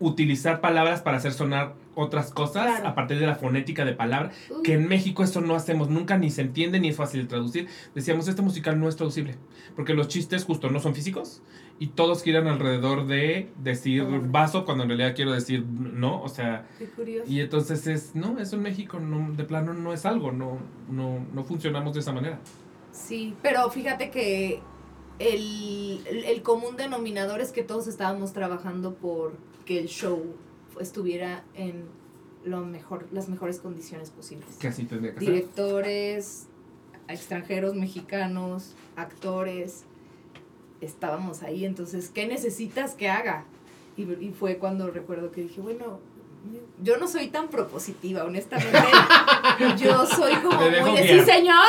[0.00, 2.86] utilizar palabras para hacer sonar otras cosas Claro.
[2.88, 4.32] a partir de la fonética de palabras.
[4.48, 7.26] Uy, Que en México eso no hacemos nunca, ni se entiende, ni es fácil de
[7.26, 7.66] traducir.
[7.96, 9.34] Decíamos, este musical no es traducible.
[9.74, 11.42] Porque los chistes justo no son físicos.
[11.80, 14.22] Y todos giran alrededor de decir Oh.
[14.30, 16.22] vaso cuando en realidad quiero decir no.
[16.22, 17.28] O sea, qué curioso.
[17.30, 20.58] y entonces es, no, eso en México no, de plano no es algo, no,
[20.88, 22.38] no, no funcionamos de esa manera.
[22.98, 24.60] Sí, pero fíjate que
[25.18, 29.32] el, el- el común denominador es que todos estábamos trabajando por
[29.66, 30.22] que el show
[30.80, 31.84] estuviera en
[32.44, 34.56] lo mejor, las mejores condiciones posibles.
[34.60, 35.28] Que así tendría que ser.
[35.28, 36.46] Directores,
[37.08, 39.84] extranjeros, mexicanos, actores,
[40.80, 43.44] estábamos ahí, entonces, ¿qué necesitas que haga?
[43.96, 45.98] Y, y fue cuando recuerdo que dije, bueno,
[46.82, 48.78] yo no soy tan propositiva, honestamente.
[49.78, 51.04] Yo soy como muy de, guiar".
[51.04, 51.64] sí, señor,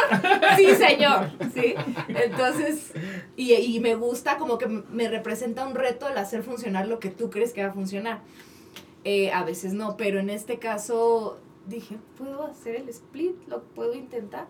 [0.56, 1.74] sí, señor, ¿sí?
[2.08, 2.92] Entonces,
[3.36, 7.10] y, y me gusta como que me representa un reto el hacer funcionar lo que
[7.10, 8.20] tú crees que va a funcionar.
[9.04, 13.94] Eh, a veces no, pero en este caso dije, puedo hacer el split, lo puedo
[13.96, 14.48] intentar.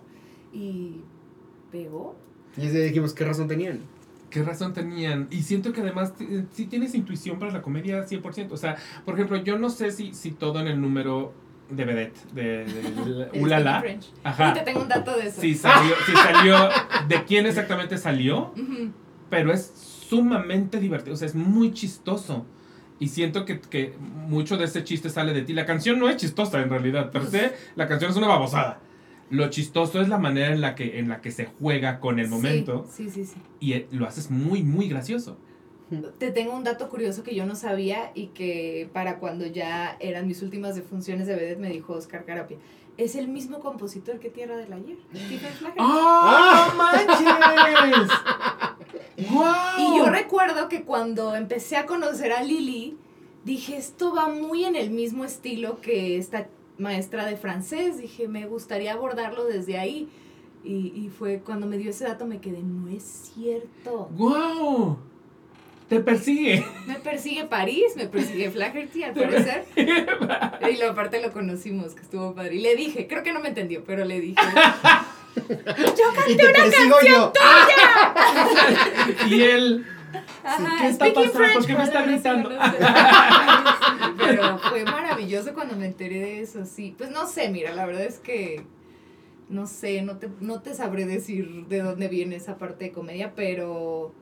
[0.52, 1.02] Y
[1.72, 2.16] pegó.
[2.58, 3.82] Y es de dijimos, ¿qué razón tenían?
[4.30, 5.28] ¿Qué razón tenían?
[5.32, 6.14] Y siento que además
[6.52, 8.52] sí tienes intuición para la comedia 100%.
[8.52, 11.34] O sea, por ejemplo, yo no sé si, si todo en el número
[11.70, 13.84] de vedette, de, de, El Ulala.
[14.24, 14.52] Ajá.
[14.52, 15.42] Y te tengo un dato de eso.
[15.42, 16.70] Si salió, si salió,
[17.08, 18.54] de quién exactamente salió,
[19.30, 19.72] pero es
[20.10, 22.46] sumamente divertido, o sea, es muy chistoso.
[23.02, 25.54] Y siento que, que mucho de ese chiste sale de ti.
[25.54, 28.80] La canción no es chistosa en realidad, per se, la canción es una babosada.
[29.30, 32.28] Lo chistoso es la manera en la que, en la que se juega con el
[32.28, 33.36] momento Sí, sí, sí.
[33.60, 35.38] y eh, lo haces muy, muy gracioso.
[36.20, 40.28] Te tengo un dato curioso que yo no sabía y que para cuando ya eran
[40.28, 42.58] mis últimas de funciones de vedette me dijo Oscar Carapia.
[42.98, 44.98] Es el mismo compositor que Tierra del Ayer.
[45.80, 48.10] ¡Oh, manches!
[49.32, 49.46] ¡Wow!
[49.80, 52.98] Y yo recuerdo que cuando empecé a conocer a Lili,
[53.46, 56.48] dije, esto va muy en el mismo estilo que esta
[56.80, 58.00] maestra de francés.
[58.00, 60.10] Dije, me gustaría abordarlo desde ahí.
[60.64, 64.10] Y, y fue cuando me dio ese dato, me quedé, no es cierto.
[64.12, 64.98] ¡Wow!
[65.88, 66.66] Te persigue.
[66.86, 69.66] Me persigue París, me persigue Flaherty, al parecer.
[69.76, 72.56] Y lo, aparte lo conocimos, que estuvo padre.
[72.56, 74.42] Y le dije, creo que no me entendió, pero le dije,
[76.28, 77.34] Y te persigo yo.
[79.28, 79.86] y él.
[80.44, 81.32] Ajá, ¿Qué está pasando?
[81.32, 82.50] ¿Por French, qué me está gritando?
[84.18, 86.96] Pero fue maravilloso cuando me enteré de eso, sí.
[86.98, 88.64] Pues no sé, mira, la verdad es que
[89.50, 93.34] no sé, no te, no te sabré decir de dónde viene esa parte de comedia,
[93.36, 94.14] pero,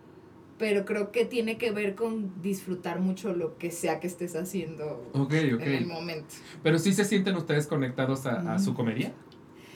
[0.57, 5.11] pero creo que tiene que ver con disfrutar mucho lo que sea que estés haciendo
[5.30, 6.34] en el momento.
[6.63, 9.11] Pero sí se sienten ustedes conectados a, a su comedia.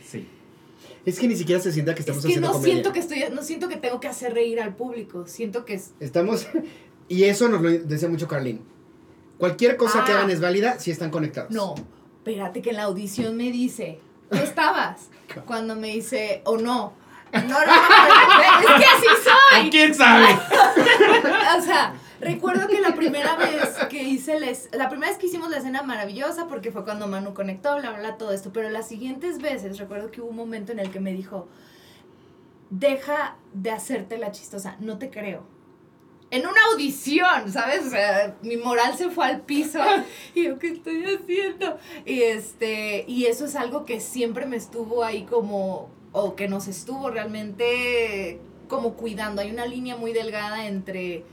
[0.06, 0.26] Sí.
[1.06, 2.74] Es que ni siquiera se sienta que Es estamos que haciendo no comedia.
[2.76, 5.94] siento que estoy, no siento que tengo que hacer reír al público, siento que es
[6.00, 6.48] Estamos.
[7.10, 8.62] Y eso nos lo decía mucho Carlin.
[9.42, 10.18] Cualquier cosa que Ah.
[10.20, 11.50] hagan es válida si están conectados.
[11.52, 11.74] No,
[12.20, 15.10] espérate que en la audición me dice, ¿tú estabas?
[15.48, 16.94] Cuando me dice, o no.
[17.34, 19.70] No, no, no, es que así soy.
[19.72, 20.28] ¿Quién sabe?
[21.58, 25.26] O sea, recuerdo que la primera vez que hice la, es- la primera vez que
[25.28, 28.70] hicimos la escena maravillosa porque fue cuando Manu conectó, bla, bla, bla, todo esto, pero
[28.70, 31.48] las siguientes veces recuerdo que hubo un momento en el que me dijo,
[32.70, 35.44] deja de hacerte la chistosa, no te creo.
[36.32, 37.86] En una audición, ¿sabes?
[37.86, 39.80] O sea, mi moral se fue al piso.
[40.34, 41.78] Y yo, ¿qué estoy haciendo?
[42.06, 46.68] Y este, y eso es algo que siempre me estuvo ahí como, o que nos
[46.68, 49.42] estuvo realmente como cuidando.
[49.42, 51.26] Hay una línea muy delgada entre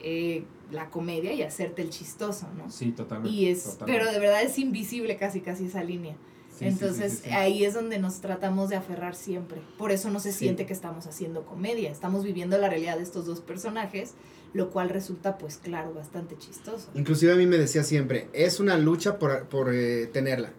[0.00, 2.68] eh, la comedia y hacerte el chistoso, ¿no?
[2.70, 3.34] Sí, totalmente.
[3.34, 4.00] Y es, totalmente.
[4.00, 6.16] pero de verdad es invisible casi casi esa línea.
[6.58, 7.30] Sí, Entonces sí, sí, sí.
[7.34, 9.60] ahí es donde nos tratamos de aferrar siempre.
[9.76, 10.38] Por eso no se Sí.
[10.38, 11.90] siente que estamos haciendo comedia.
[11.90, 14.14] Estamos viviendo la realidad de estos dos personajes.
[14.54, 16.88] lo cual resulta, pues claro, bastante chistoso.
[16.94, 20.50] Inclusive a mí me decía siempre, es una lucha por, por eh, tenerla.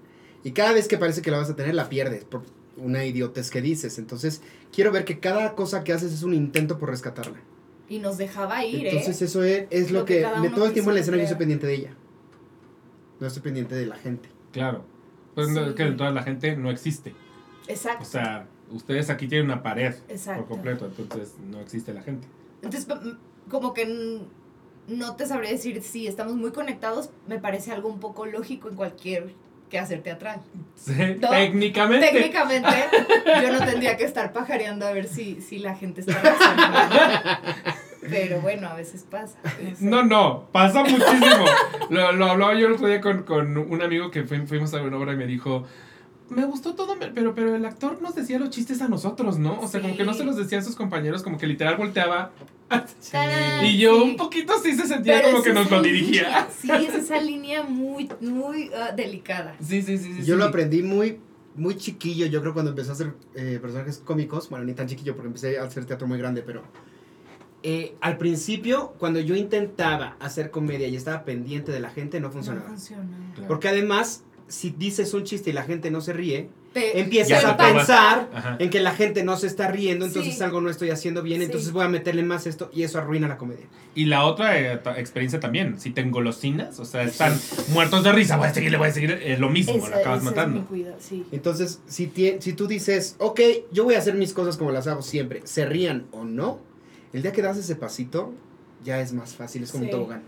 [0.44, 2.44] Y cada vez que parece que la vas a tener, la pierdes por
[2.76, 3.98] una idiotez que dices.
[3.98, 4.42] Entonces,
[4.72, 7.40] quiero ver que cada cosa que haces es un intento por rescatarla.
[7.90, 9.26] Y nos dejaba ir, Entonces, ¿eh?
[9.26, 11.24] eso es, es lo, Lo que que, de todo el tiempo en quiso escenario yo
[11.24, 11.94] estoy pendiente de ella.
[13.20, 14.30] No estoy pendiente de la gente.
[14.52, 14.84] Claro.
[15.38, 15.70] Pues no, Sí.
[15.70, 17.14] es que toda la gente no existe.
[17.68, 18.02] Exacto.
[18.02, 20.42] O sea, ustedes aquí tienen una pared Exacto.
[20.46, 22.28] por completo, entonces no existe la gente.
[22.64, 22.88] Entonces,
[23.48, 24.22] como que
[24.88, 28.76] no te sabría decir si estamos muy conectados, me parece algo un poco lógico en
[28.76, 29.36] cualquier
[29.70, 30.42] quehacer teatral.
[30.76, 32.10] Sí, No, técnicamente.
[32.12, 32.70] Técnicamente,
[33.44, 36.18] yo no tendría que estar pajareando a ver si, si la gente está.
[38.10, 39.38] Pero bueno, a veces pasa.
[39.80, 39.98] no.
[39.98, 41.46] No, no, pasa muchísimo.
[41.90, 44.78] lo, lo hablaba yo el otro día con, con un amigo que fui- fuimos a
[44.78, 45.66] ver una obra y me dijo,
[46.30, 49.60] me gustó todo, pero, pero el actor nos decía los chistes a nosotros, ¿no?
[49.62, 52.32] O sea, como que no se los decía a sus compañeros, como que literal volteaba.
[53.12, 54.02] Tarán, Y yo sí.
[54.10, 56.48] un poquito sí se sentía Pero como que nos lo línea, dirigía.
[56.62, 59.56] Sí, es esa línea muy, muy ah, delicada.
[59.62, 60.26] Sí, sí, sí, sí.
[60.26, 60.40] Yo sí.
[60.40, 61.18] lo aprendí muy,
[61.56, 64.50] muy chiquillo, yo creo, cuando empecé a hacer eh, personajes cómicos.
[64.50, 66.64] Bueno, ni tan chiquillo porque empecé a hacer teatro muy grande, pero...
[67.70, 72.28] eh, al principio, cuando yo intentaba hacer comedia y estaba pendiente de la gente, no
[72.28, 72.68] No funcionaba.
[72.70, 73.04] funciona.
[73.36, 73.48] Claro.
[73.50, 77.58] Porque además, si dices un chiste y la gente no se ríe, Te- empiezas a
[77.58, 78.56] pensar Ajá.
[78.60, 80.44] en que la gente no se está riendo, entonces Sí.
[80.44, 81.46] algo no estoy haciendo bien, Sí.
[81.46, 83.66] entonces voy a meterle más esto y eso arruina la comedia.
[83.96, 87.38] Y la otra eh, experiencia también, si te engolosinas, o sea, están
[87.74, 89.98] muertos de risa, voy a seguir, le voy a seguir, es lo mismo, Esa- la
[89.98, 90.60] acabas matando.
[90.62, 91.26] mi cuidado, sí.
[91.34, 92.10] Entonces, si,
[92.40, 93.42] si tú dices, ok,
[93.74, 96.60] yo voy a hacer mis cosas como las hago siempre, se rían o no,
[97.18, 98.32] el día que das ese pasito,
[98.84, 100.22] ya es más fácil, es como un tobogán.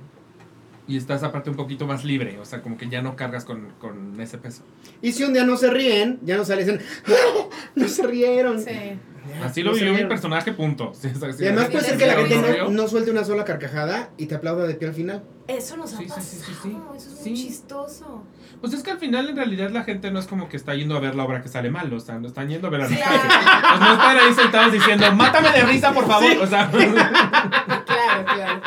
[0.88, 3.70] Y estás aparte un poquito más libre, o sea, como que ya no cargas con,
[3.80, 4.64] con ese peso.
[5.04, 8.60] Y si un día no se ríen, ya no salen, dicen, "Ah, no se rieron.
[8.60, 8.72] Sí.
[9.44, 10.92] Así no lo se vivió mi personaje, punto.
[11.00, 11.10] Sí.
[11.40, 14.34] Y además puede ser que la gente no, no suelte una sola carcajada y te
[14.34, 15.24] aplauda de pie al final.
[15.50, 16.22] Eso nos ha Sí, pasado.
[16.22, 16.78] sí, sí, sí.
[16.96, 18.24] Eso es muy chistoso.
[18.62, 20.96] Pues es que al final, en realidad, la gente no es como que está yendo
[20.96, 22.88] a ver la obra que sale mal, o sea, no están yendo a ver a
[22.88, 23.02] Claro.
[23.14, 23.34] nosotros.
[23.70, 26.32] Pues no están ahí sentados diciendo, mátame de risa, por favor.
[26.42, 28.62] O sea, Claro, claro.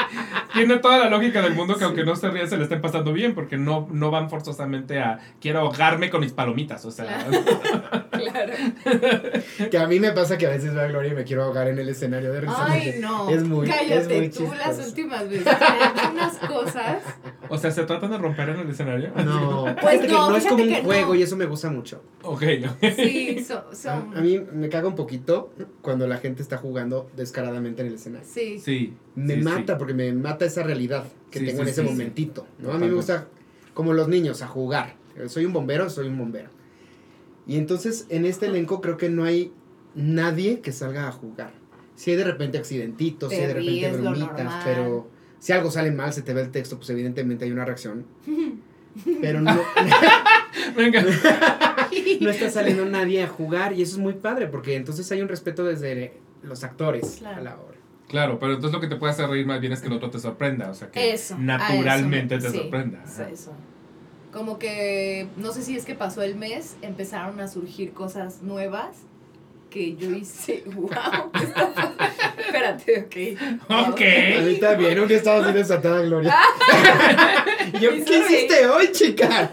[0.52, 3.12] Tiene toda la lógica del mundo que aunque no se ríen, se le estén pasando
[3.12, 7.26] bien, porque no, no van forzosamente a quiero ahogarme con mis palomitas, o sea.
[8.10, 8.52] Claro.
[9.70, 11.68] Que a mí me pasa que a veces veo a Gloria y me quiero ahogar
[11.68, 12.66] en el escenario de risa.
[12.66, 13.28] Ay, no.
[13.28, 14.88] Es muy, Cállate, es muy tú las chistoso.
[14.88, 16.96] últimas veces hecho unas cosas.
[17.52, 19.10] O sea, ¿se tratan de romper en el escenario?
[19.24, 21.14] No, Pues no, no es como un juego no.
[21.14, 22.02] y eso me gusta mucho.
[22.22, 22.92] Ok, ok.
[22.96, 24.16] Sí, son.
[24.16, 28.26] A, mí me caga un poquito cuando la gente está jugando descaradamente en el escenario.
[28.26, 28.58] sí.
[28.58, 28.94] Sí.
[29.14, 29.78] Me sí, mata sí.
[29.78, 32.46] porque me mata esa realidad que Sí, tengo sí, en ese momentito.
[32.58, 32.72] ¿no?
[32.72, 33.28] A mí me gusta,
[33.74, 34.94] como los niños, a jugar.
[35.26, 36.48] Soy un bombero, soy un bombero.
[37.46, 39.52] Y entonces en este elenco creo que no hay
[39.94, 41.52] nadie que salga a jugar.
[41.96, 45.08] Si hay de repente accidentitos, si hay de repente bromitas, pero
[45.42, 48.06] si algo sale mal, se te ve el texto, pues evidentemente hay una reacción.
[49.20, 49.58] Pero no,
[50.76, 51.02] Venga.
[52.20, 55.28] no está saliendo nadie a jugar y eso es muy padre porque entonces hay un
[55.28, 56.12] respeto desde
[56.44, 57.38] los actores Claro.
[57.38, 57.78] a la hora.
[58.08, 60.10] Claro, pero entonces lo que te puede hacer reír más bien es que el otro
[60.10, 61.36] te sorprenda, o sea, que Eso.
[61.38, 63.02] naturalmente eso, te sí, sorprenda.
[63.32, 63.52] Eso.
[64.30, 68.98] Como que, no sé si es que pasó el mes, empezaron a surgir cosas nuevas
[69.72, 70.62] que yo hice.
[70.74, 70.90] ¡Wow!
[71.32, 72.04] ¿qué está pasando?
[72.38, 73.88] Espérate, ok.
[73.88, 74.00] Ok.
[74.38, 76.34] A mí también, un día estaba así desatada Gloria.
[77.80, 79.50] yo, ¿qué hiciste hoy, chica?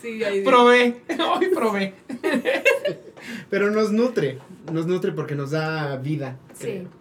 [0.00, 1.02] Sí, ahí Probé.
[1.08, 1.94] Hoy probé.
[3.50, 4.38] Pero nos nutre,
[4.72, 6.38] nos nutre porque nos da vida.
[6.54, 6.64] Sí.
[6.64, 7.00] creo.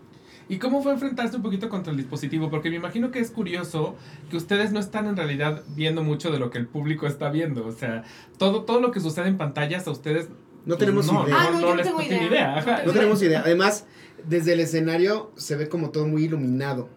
[0.49, 2.49] ¿Y cómo fue enfrentarse un poquito contra el dispositivo?
[2.49, 3.95] Porque me imagino que es curioso
[4.31, 7.67] que ustedes no están en realidad viendo mucho de lo que el público está viendo.
[7.67, 8.03] O sea,
[8.39, 10.29] todo, todo lo que sucede en pantallas a ustedes
[10.65, 11.35] No tenemos no, idea.
[11.39, 12.57] Ah, no, yo no les tengo idea.
[12.57, 12.81] Ajá.
[12.85, 13.41] No tenemos idea.
[13.45, 13.85] Además,
[14.25, 16.89] desde el escenario se ve como todo muy iluminado.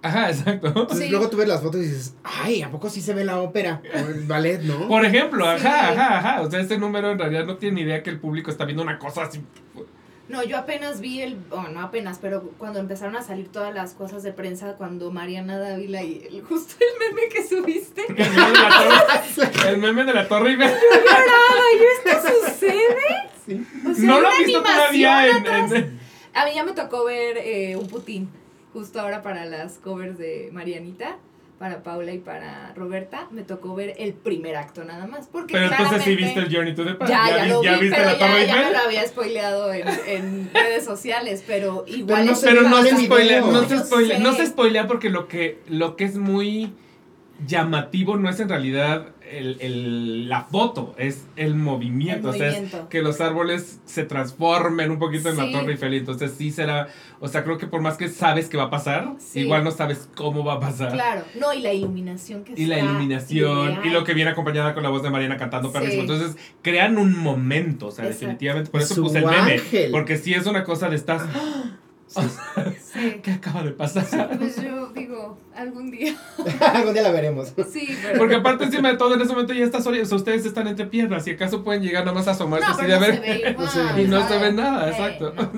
[0.00, 0.68] Ajá, exacto.
[0.68, 1.08] Entonces Sí.
[1.10, 3.82] luego tú ves las fotos y dices, ay, ¿a poco sí se ve la ópera?
[3.94, 4.86] O el ballet, ¿no?
[4.86, 5.66] Por ejemplo, Sí.
[5.66, 6.40] ajá, ajá, ajá.
[6.42, 8.82] O sea, este número en realidad no tiene ni idea que el público está viendo
[8.82, 9.40] una cosa así.
[10.28, 13.94] No, yo apenas vi el, bueno, no apenas, pero cuando empezaron a salir todas las
[13.94, 18.44] cosas de prensa, cuando Mariana Dávila y el, justo el meme que subiste, El meme
[18.44, 20.70] de la torre, el meme de la torre Eiffel.
[20.70, 23.30] ¡ay, esto sucede!
[23.46, 23.66] Sí.
[23.88, 25.98] O sea, No lo he visto todavía en,
[26.34, 28.28] A mí ya me tocó ver eh, un Putin,
[28.74, 31.16] justo ahora para las covers de Marianita,
[31.58, 35.66] para Paula y para Roberta, me tocó ver el primer acto nada más, porque Pero
[35.72, 37.10] entonces sí viste el Journey to the Past.
[37.10, 39.72] Ya, ya, vi- lo vi, viste pero la ya, torre ya me lo había spoileado
[39.72, 43.78] en, en redes sociales, pero igual no es- se Pero no se spoilea, no se
[43.80, 46.72] spoilea, no se spoilea porque lo que, lo que es muy
[47.46, 52.28] llamativo no es en realidad el, el- la foto, es el movimiento.
[52.30, 55.40] El o sea, es que los árboles se transformen un poquito en Sí.
[55.42, 55.94] la Torre Eiffel.
[55.94, 56.88] Entonces sí será,
[57.20, 59.40] o sea, creo que por más que sabes que va a pasar, Sí.
[59.40, 60.92] igual no sabes cómo va a pasar.
[60.92, 63.80] Claro, no, y la iluminación que Y la iluminación, ideal.
[63.86, 65.74] y lo que viene acompañada con la voz de Mariana cantando Sí.
[65.74, 66.02] perrísimo.
[66.02, 68.26] Entonces, crean un momento, o sea, Exacto.
[68.26, 68.70] definitivamente.
[68.70, 69.52] Por eso Su puse el meme.
[69.54, 69.90] ángel.
[69.90, 71.22] Porque sí es una cosa de estas.
[72.88, 73.20] Sí.
[73.22, 74.38] ¿Qué acaba de pasar?
[74.38, 76.16] Pues yo digo, algún día.
[76.72, 77.52] Algún día la veremos.
[77.70, 78.18] Sí, pero.
[78.18, 81.26] Porque aparte encima de todo en ese momento ya está sea, ustedes están entre piernas
[81.26, 83.14] y acaso pueden llegar nomás a asomarse no, así de no ver.
[83.14, 84.02] se ve igual, No se ve.
[84.02, 85.34] y no se ve nada, Eh, exacto.
[85.34, 85.50] no.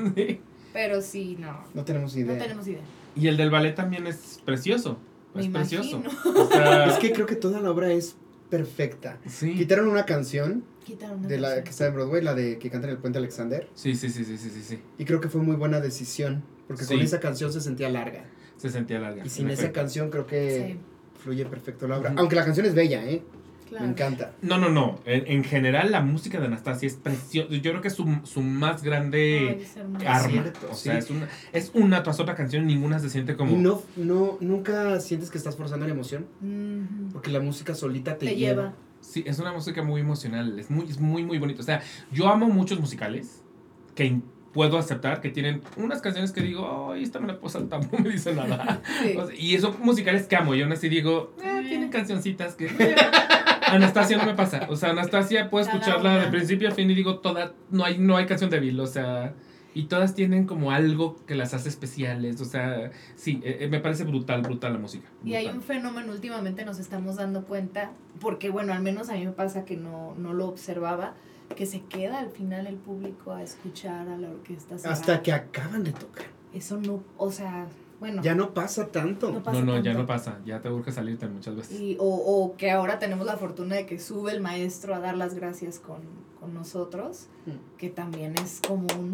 [0.72, 1.62] Pero sí, no.
[1.72, 2.38] No tenemos No idea.
[2.38, 2.80] tenemos idea.
[3.16, 4.98] Y el del ballet también es precioso.
[5.34, 6.02] Me es precioso.
[6.04, 6.40] imagino.
[6.42, 8.16] O sea, Es que creo que toda la obra es
[8.50, 9.18] perfecta.
[9.26, 9.54] sí.
[9.54, 12.86] Quitaron una canción Quitaron una de la que está en Broadway, la de que canta
[12.88, 13.68] en el puente Alexander.
[13.74, 14.78] Sí, sí, sí, sí, sí, sí, sí.
[14.98, 16.42] Y creo que fue muy buena decisión.
[16.66, 18.24] Porque con esa canción se sentía larga.
[18.56, 19.24] Se sentía larga.
[19.24, 19.80] Y sin esa efecto.
[19.80, 22.14] canción creo que Sí, fluye perfecto la obra.
[22.16, 23.22] Aunque la canción es bella, ¿eh?
[23.68, 23.84] claro.
[23.84, 24.32] Me encanta.
[24.42, 25.00] No, no, no.
[25.04, 27.50] En, en general, la música de Anastasia es preciosa.
[27.50, 29.66] Yo creo que es su, su más grande
[29.98, 30.28] Ay, arma.
[30.28, 30.84] cierto, o sí.
[30.84, 33.56] sea, es una, es una tras otra canción, ninguna se siente como.
[33.56, 36.26] No, no, nunca sientes que estás forzando la emoción.
[37.12, 38.62] Porque la música solita te, Te lleva.
[38.62, 38.74] lleva.
[39.00, 40.58] Sí, es una música muy emocional.
[40.58, 41.60] Es muy, es muy, muy bonito.
[41.60, 41.82] O sea,
[42.12, 43.42] yo amo muchos musicales
[43.94, 44.20] que
[44.52, 47.98] puedo aceptar que tienen unas canciones que digo, ay, esta me la puedo saltar, no
[47.98, 48.82] me dice nada.
[49.02, 49.16] Sí.
[49.16, 50.54] O sea, y son musicales que amo.
[50.54, 52.66] Y aún así digo, eh, tienen cancioncitas que.
[52.66, 52.96] eh.
[53.66, 54.66] Anastasia no me pasa.
[54.68, 58.16] O sea, Anastasia puedo escucharla de principio a fin y digo, toda, no hay, no
[58.16, 58.78] hay canción débil.
[58.80, 59.34] O sea,
[59.74, 62.40] y todas tienen como algo que las hace especiales.
[62.40, 65.08] O sea, sí, eh, eh, me parece brutal, brutal la música.
[65.24, 69.24] Y hay un fenómeno últimamente nos estamos dando cuenta, porque bueno, al menos a mí
[69.24, 71.14] me pasa que no, no lo observaba,
[71.56, 74.74] que se queda al final el público a escuchar a la orquesta.
[74.76, 75.22] Hasta cerrada.
[75.22, 76.26] que acaban de tocar.
[76.54, 77.66] Eso no, o sea,
[78.00, 78.22] bueno.
[78.22, 79.30] Ya no pasa tanto.
[79.30, 80.38] No pasa No, no, ya no pasa.
[80.46, 81.78] Ya te urge salirte muchas veces.
[81.80, 85.16] Y, o, o que ahora tenemos la fortuna de que sube el maestro a dar
[85.16, 85.98] las gracias con,
[86.40, 87.76] con nosotros, Mm.
[87.78, 89.10] que también es como un...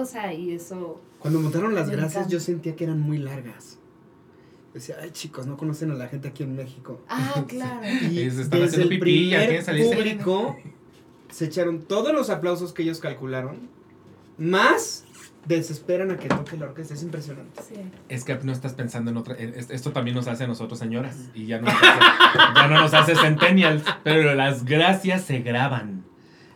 [0.00, 1.00] O sea, y eso...
[1.18, 3.78] Cuando montaron las gracias yo sentía que eran muy largas.
[4.74, 7.00] Decía, ay chicos, no conocen a la gente aquí en México.
[7.08, 7.80] Ah, claro.
[8.10, 10.56] Y están desde haciendo el pipí, ya primer público
[11.30, 13.68] se echaron todos los aplausos que ellos calcularon,
[14.38, 15.04] más
[15.46, 16.94] desesperan a que toque la orquesta.
[16.94, 17.62] Es impresionante.
[17.62, 17.74] Sí.
[18.08, 19.34] Es que no estás pensando en otra.
[19.34, 21.16] es- Esto también nos hace a nosotros, señoras.
[21.34, 22.00] Y ya no nos hace,
[22.54, 23.82] ya no nos hace centennials.
[24.04, 26.04] Pero las gracias se graban.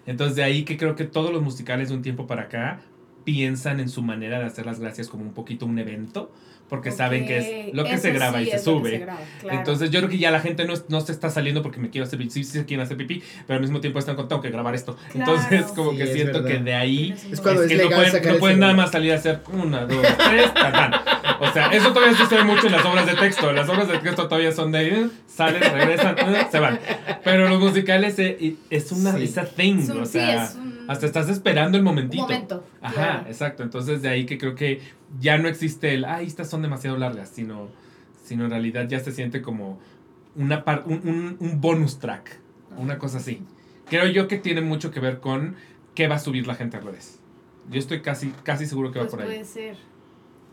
[0.07, 2.81] Entonces, de ahí que creo que todos los musicales de un tiempo para acá
[3.25, 6.33] piensan en su manera de hacer las gracias como un poquito un evento.
[6.69, 8.91] Porque saben que es lo que Eso se graba sí y se sube.
[8.91, 9.59] se graba, claro.
[9.59, 12.07] Entonces yo creo que ya la gente no, no se está saliendo porque me quiero
[12.07, 14.41] hacer pipí, sí, sí se quieren hacer pipí, pero al mismo tiempo están con tengo
[14.41, 14.97] que grabar esto.
[15.11, 15.33] Claro.
[15.35, 16.59] Entonces como Sí, que siento verdad.
[16.59, 19.11] que de ahí Es cuando es es que no pueden, no pueden nada más salir
[19.13, 20.93] a hacer una, dos, tres, tan, tan.
[21.41, 23.51] O sea, eso todavía sucede mucho en las obras de texto.
[23.53, 26.79] Las obras de texto todavía son de eh, salen, regresan, eh, se van.
[27.25, 29.33] Pero los musicales eh, es una Sí.
[29.57, 32.23] thing, Es un- o sí, sea, es un- hasta estás esperando el un momentito.
[32.25, 32.65] momento.
[32.83, 33.23] Ajá, claro.
[33.27, 33.63] exacto.
[33.63, 34.81] Entonces de ahí que creo que
[35.19, 37.69] ya no existe el, ay, estas son demasiado largas, sino,
[38.25, 39.81] sino en realidad ya se siente como
[40.37, 42.39] una par- un, un- un bonus track,
[42.77, 43.43] una cosa así.
[43.89, 45.57] Creo yo que tiene mucho que ver con
[45.95, 47.19] qué va a subir la gente a redes.
[47.71, 49.27] Yo estoy casi, casi seguro que Pues va por ahí.
[49.27, 49.77] puede ser.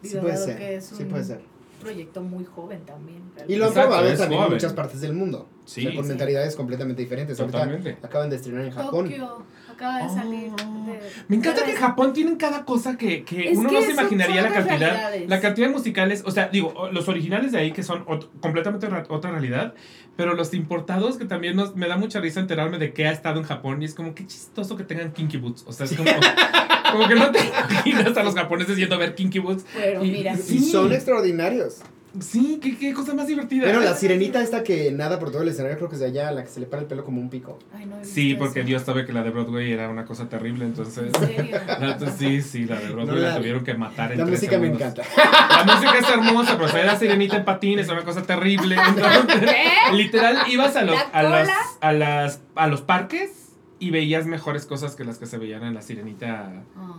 [0.03, 0.57] Sí puede ser.
[0.57, 1.41] que es Sí un puede ser.
[1.81, 3.21] proyecto muy joven también.
[3.47, 4.51] Y lo han probado también en joven.
[4.53, 5.47] muchas partes del mundo.
[5.65, 6.09] Sí, o sea, con sí.
[6.09, 7.39] mentalidades completamente diferentes.
[7.39, 7.97] Ahorita Totalmente.
[8.01, 9.05] acaban de estrenar en Japón.
[9.05, 9.43] Tokio
[9.77, 10.51] acaba de salir.
[10.53, 10.85] Oh.
[10.87, 13.91] de- Me encanta que en Japón tienen cada cosa que, que uno que no se
[13.91, 14.77] imaginaría la cantidad.
[14.79, 15.29] realidades.
[15.29, 18.87] La cantidad de musicales, o sea, digo, los originales de ahí que son ot- completamente
[18.87, 19.73] ra- otra realidad,
[20.15, 23.39] pero los importados que también nos, me da mucha risa enterarme de que ha estado
[23.39, 25.63] en Japón y es como que chistoso que tengan Kinky Boots.
[25.67, 26.09] O sea, es como,
[26.91, 29.65] como que no te imaginas a los japoneses yendo a ver Kinky Boots.
[29.75, 30.55] Pero Y- mira, sí.
[30.57, 31.81] Y son extraordinarios.
[32.19, 33.65] Sí, qué, qué cosa más divertida.
[33.65, 36.31] Pero la sirenita esta que nada por todo el escenario, creo que es de allá,
[36.31, 37.59] la que se le para el pelo como un pico.
[37.73, 38.67] Ay, no Sí, porque eso.
[38.67, 41.11] Dios sabe que la de Broadway era una cosa terrible, entonces...
[41.13, 41.57] ¿En serio?
[41.67, 43.39] la- sí, sí, la de Broadway No la, la vi.
[43.41, 45.03] tuvieron que matar en La tres música me encanta.
[45.15, 48.75] La música es hermosa, pero era sirenita en patines, es una cosa terrible.
[48.87, 49.95] Entonces, ¿Qué?
[49.95, 51.49] literal, ibas a los, ¿La a, las,
[51.81, 53.49] a, las, a los parques
[53.79, 56.93] y veías mejores cosas que las que se veían en la sirenita Ah.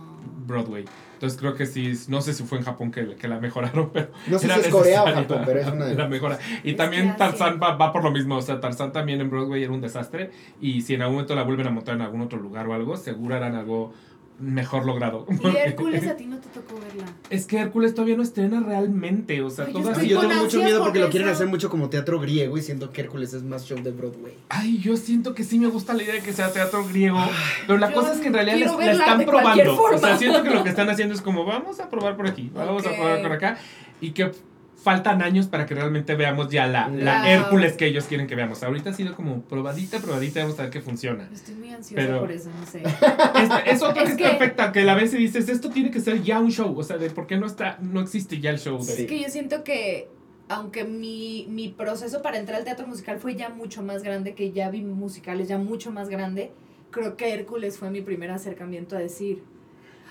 [0.47, 0.85] Broadway.
[1.19, 4.07] Entonces creo que sí, no sé si fue en Japón que, que la mejoraron, pero
[4.27, 6.39] No sé si es Corea o Japón, pero es una de la las mejora.
[6.63, 9.73] Y también Tarzán va, va por lo mismo, o sea, Tarzán también en Broadway era
[9.73, 12.69] un desastre y si en algún momento la vuelven a montar en algún otro lugar
[12.69, 13.93] o algo, seguro harán algo
[14.39, 15.25] mejor logrado.
[15.29, 17.05] Y Hércules a ti no te tocó verla.
[17.29, 20.03] Es que Hércules todavía no estrena realmente, o sea, Ay, yo todas...
[20.03, 22.61] Yo con tengo mucho miedo por porque lo quieren hacer mucho como teatro griego y
[22.61, 24.33] siento que Hércules es más show de Broadway.
[24.49, 27.19] Ay, yo siento que sí me gusta la idea de que sea teatro griego,
[27.67, 29.81] pero la Yo cosa es que en realidad la están probando.
[29.81, 32.49] O sea, siento que lo que están haciendo es como, vamos a probar por aquí,
[32.53, 33.57] vamos a probar por acá,
[34.01, 34.31] y que
[34.81, 37.27] faltan años para que realmente veamos ya la, la Wow.
[37.29, 38.63] Hércules que ellos quieren que veamos.
[38.63, 41.29] Ahorita ha sido como probadita, probadita, vamos a ver qué funciona.
[41.33, 42.81] Estoy muy ansiosa Pero- por eso, no sé.
[42.83, 45.91] Es, es otra Es que es que- perfecta, que la ves y dices, esto tiene
[45.91, 46.77] que ser ya un show.
[46.77, 48.83] O sea, de por qué no está, no existe ya el show de.
[48.85, 49.01] Sí.
[49.03, 50.07] Es que yo siento que,
[50.47, 54.51] aunque mi, mi proceso para entrar al teatro musical fue ya mucho más grande, que
[54.51, 56.51] ya vi musicales ya mucho más grande,
[56.91, 59.43] creo que Hércules fue mi primer acercamiento a decir,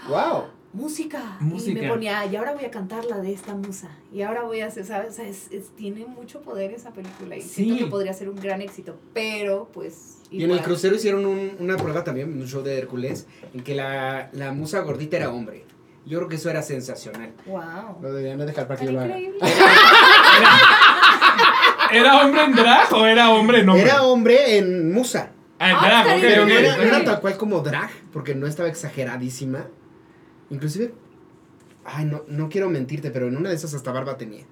[0.08, 0.44] ¡Wow!
[0.72, 1.38] Música.
[1.40, 3.88] Y me ponía, y ahora voy a cantar la de esta musa.
[4.12, 5.10] Y ahora voy a hacer, ¿sabes?
[5.10, 7.48] O sea, es, es- tiene mucho poder esa película y Sí.
[7.64, 10.18] siento que podría ser un gran éxito, pero pues...
[10.30, 13.74] Y en el crucero hicieron un- una prueba también, un show de Hércules, en que
[13.74, 15.64] la, la musa gordita era hombre.
[16.06, 17.32] Yo creo que eso era sensacional.
[17.46, 18.00] Wow.
[18.02, 19.18] Lo deberían de dejar para que Tan lo haga.
[19.18, 19.38] increíble.
[21.92, 23.84] ¿Era hombre en drag o era hombre en hombre?
[23.84, 25.30] Era hombre en musa.
[25.58, 26.48] Ah, en Ah, drag, está ok, Pero ok.
[26.48, 29.66] no era, no era tal cual como drag, porque no estaba exageradísima.
[30.50, 30.94] Inclusive,
[31.84, 34.44] ay, no, no quiero mentirte, pero en una de esas hasta barba tenía.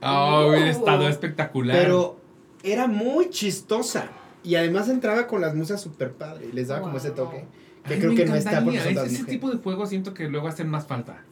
[0.00, 0.70] Ah, hubiera Uh.
[0.70, 1.76] estado espectacular.
[1.76, 2.16] Pero
[2.62, 4.08] era muy chistosa.
[4.42, 6.48] Y además entraba con las musas super padre.
[6.50, 7.44] Y les daba como ese toque.
[7.86, 10.48] Que Ay, creo me que no está todas Ese, tipo de juegos siento que luego
[10.48, 11.22] hacen más falta.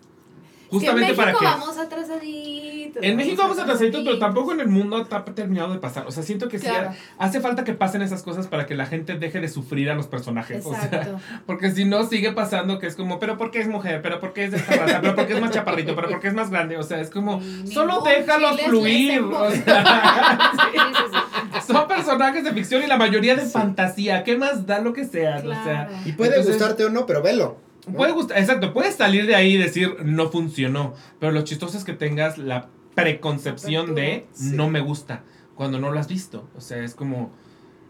[0.70, 1.44] Que en Justamente México para que.
[1.44, 3.02] vamos atrasaditos.
[3.02, 6.06] En México vamos atrasaditos, pero tampoco en el mundo está terminado de pasar.
[6.06, 6.90] O sea, siento que sí Claro.
[7.18, 10.06] hace falta que pasen esas cosas para que la gente deje de sufrir a los
[10.08, 10.64] personajes.
[10.66, 11.18] O sea, Exacto.
[11.46, 14.02] porque si no sigue pasando que es como, pero ¿por qué es mujer?
[14.02, 15.00] ¿Pero por qué es de esta raza?
[15.00, 15.94] ¿Pero por qué es más chaparrito?
[15.94, 16.76] ¿Pero por qué es más grande?
[16.76, 17.40] O sea, es como,
[17.72, 19.20] solo déjalos chile fluir.
[19.22, 21.04] O sea, Sí, sí,
[21.60, 21.72] sí.
[21.72, 23.52] son personajes de ficción y la mayoría de Sí.
[23.52, 24.24] fantasía.
[24.24, 25.36] ¿Qué más da lo que sea?
[25.38, 25.90] O sea, Claro.
[26.04, 27.56] Y puede Entonces- gustarte o no, pero velo.
[27.88, 27.96] ¿No?
[27.96, 31.84] Puede gustar, exacto, puedes salir de ahí y decir no funcionó, pero lo chistoso es
[31.84, 34.50] que tengas la preconcepción de Sí.
[34.54, 35.22] no me gusta
[35.54, 36.48] cuando no lo has visto.
[36.56, 37.32] O sea, es como,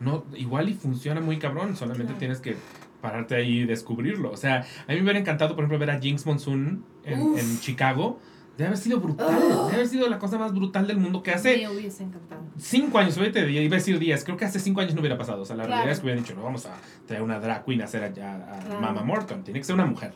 [0.00, 2.18] no, igual y funciona muy cabrón, solamente Claro.
[2.18, 2.56] tienes que
[3.00, 4.30] pararte ahí y descubrirlo.
[4.30, 7.60] O sea, a mí me hubiera encantado, por ejemplo, ver a Jinx Monsoon en, en
[7.60, 8.18] Chicago.
[8.58, 9.64] Debe haber sido brutal, Oh.
[9.66, 12.42] debe haber sido la cosa más brutal del mundo que hace Me hubiese encantado.
[12.58, 15.42] cinco años, ahorita iba a decir días, creo que hace cinco años no hubiera pasado.
[15.42, 15.76] O sea, la Claro.
[15.76, 16.74] realidad es que hubieran dicho, no vamos a
[17.06, 18.80] traer una drag queen a hacer allá a Claro.
[18.80, 20.12] Mama Morton, tiene que ser una mujer.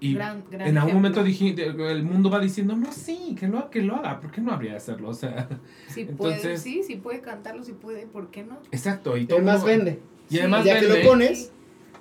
[0.00, 0.94] Y Gran- gran en algún ejemplo.
[0.94, 1.54] momento dije,
[1.92, 4.72] el mundo va diciendo, no, sí, que lo, que lo haga, ¿por qué no habría
[4.72, 5.08] de hacerlo?
[5.10, 5.48] O sea,
[5.88, 8.58] Sí puede, Entonces- sí, sí puede cantarlo, sí puede, ¿por qué no?
[8.72, 9.16] exacto.
[9.16, 10.00] Y Y todo además mundo- vende.
[10.28, 11.04] Y además ya que vende.
[11.04, 11.52] lo pones,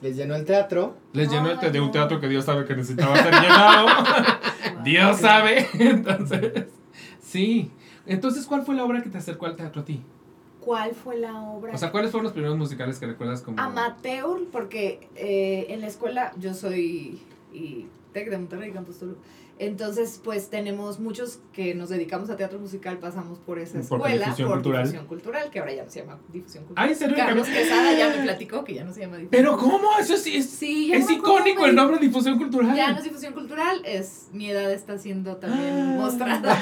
[0.06, 0.96] les llenó el teatro.
[1.14, 3.88] Les llenó el te- de un teatro que Dios sabe que necesitaba ser llenado.
[4.84, 5.68] Dios sabe.
[5.80, 6.66] Entonces,
[7.22, 7.72] sí.
[8.06, 10.04] Entonces, ¿cuál fue la obra que te acercó al teatro a ti?
[10.60, 11.74] ¿Cuál fue la obra?
[11.74, 13.60] O sea, ¿cuáles fueron los primeros musicales que recuerdas como...
[13.60, 17.20] Amateur, porque eh, en la escuela yo soy
[17.52, 19.20] y Tec de Monterrey, Campus Toluca.
[19.58, 24.26] Entonces, pues tenemos muchos que nos dedicamos a teatro musical, pasamos por esa Por escuela,
[24.26, 24.84] difusión por cultural.
[24.84, 26.86] difusión cultural, que ahora ya no se llama difusión cultural.
[26.88, 27.16] Ay, ¿en serio?
[27.16, 29.98] Carlos Quesada ya me platicó que ya no se llama difusión Pero ¿cómo?
[29.98, 32.76] Eso sí es, Sí, es me icónico el nombre de difusión cultural.
[32.76, 35.96] Ya no es difusión cultural, es mi edad está siendo también Ah.
[36.00, 36.60] mostrada.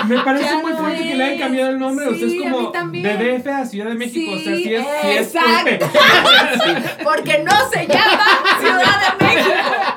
[0.08, 2.06] Me parece Ya muy no fuerte que le hayan cambiado el nombre.
[2.06, 4.32] o sea, Sí, es a como de DF a Ciudad de México.
[4.32, 5.86] o sea, sí Sí, sí es exacto.
[7.04, 8.24] Porque no se llama
[8.60, 9.54] Ciudad de México,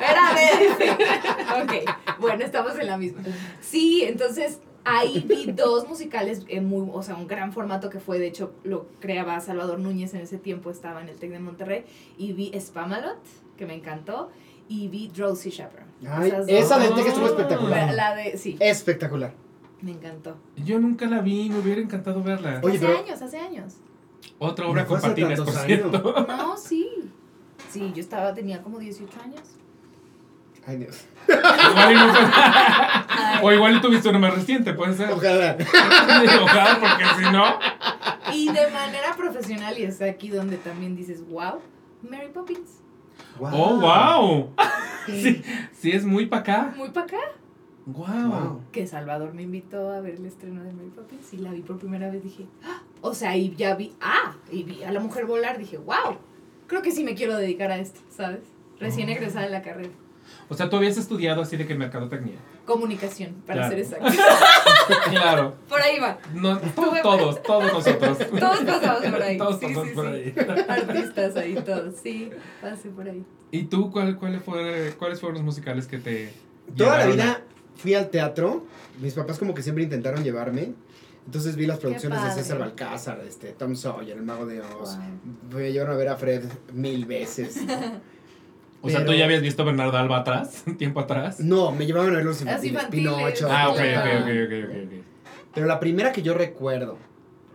[0.09, 1.02] era de...
[1.63, 3.21] Ok, bueno, estamos en la misma.
[3.61, 8.19] Sí, entonces ahí vi dos musicales en muy, o sea, un gran formato que fue,
[8.19, 11.85] de hecho, lo creaba Salvador Núñez en ese tiempo, estaba en el TEC de Monterrey,
[12.17, 13.17] y vi Spamalot,
[13.57, 14.29] que me encantó,
[14.67, 15.91] y vi Drowsy Chaperone.
[16.47, 17.87] Esa del TEC estuvo espectacular.
[17.87, 19.33] La, la de, sí, Espectacular.
[19.81, 20.35] me encantó.
[20.57, 22.59] Yo nunca la vi, me hubiera encantado verla.
[22.63, 23.73] Oye, hace pero- años, hace años.
[24.39, 26.25] Otra obra patines, por cierto.
[26.27, 26.89] No, sí.
[27.69, 29.41] Sí, yo estaba, tenía como 18 años.
[30.65, 31.05] Ay, Dios.
[31.27, 33.41] Igual y no fue-.
[33.41, 35.11] O igual y tuviste una más reciente, puede ser.
[35.11, 35.57] Ojalá.
[36.43, 37.59] Ojalá, porque si no.
[38.33, 41.59] Y de manera profesional, y es aquí donde también dices, wow,
[42.09, 42.79] Mary Poppins.
[43.39, 44.53] ¡Oh, wow!
[45.05, 45.41] Sí,
[45.73, 46.73] sí es muy para acá.
[46.77, 47.17] Muy para acá.
[47.85, 48.05] Wow.
[48.29, 48.61] Wow.
[48.71, 51.77] Que Salvador me invitó a ver el estreno de Mary Poppins y la vi por
[51.77, 52.23] primera vez.
[52.23, 52.81] Dije, ¡ah!
[53.01, 55.57] o sea, y ya vi, ah, y vi a la mujer volar.
[55.57, 56.17] Dije, wow,
[56.67, 58.39] creo que sí me quiero dedicar a esto, ¿sabes?
[58.79, 59.11] Recién Oh.
[59.11, 59.89] egresada de la carrera.
[60.49, 62.35] O sea, tú habías estudiado así de que mercadotecnia.
[62.65, 63.69] Comunicación, para Claro.
[63.71, 64.23] ser exacto.
[65.09, 65.55] Claro.
[65.69, 66.17] Por ahí va.
[66.33, 68.17] No, to- todos, todos nosotros.
[68.39, 69.37] Todos pasamos por ahí.
[69.37, 70.11] Todos Sí, pasamos sí, por sí.
[70.11, 70.33] ahí.
[70.67, 72.29] Artistas ahí todos, sí,
[72.61, 73.23] pasé por ahí.
[73.51, 76.33] ¿Y tú cuál, cuál fue, cuáles fueron los musicales que te
[76.75, 77.41] Toda la vida
[77.75, 78.65] fui al teatro.
[79.01, 80.73] Mis papás como que siempre intentaron llevarme.
[81.25, 82.31] Entonces vi las producciones de.
[82.31, 84.97] César Balcázar, este, Tom Sawyer, El Mago de Oz.
[84.97, 85.59] Wow.
[85.61, 87.57] Me llevaron a ver a Fred mil veces.
[88.85, 91.39] O sea, tú Pero- ya habías visto a Bernardo Alba atrás, tiempo atrás.
[91.39, 93.13] No, me llevaban a ver los Las infantiles.
[93.13, 93.47] Pinocho.
[93.49, 93.81] Ah, ok, ok,
[94.21, 95.03] ok, ok, ok, ok.
[95.55, 96.97] Pero la primera que yo recuerdo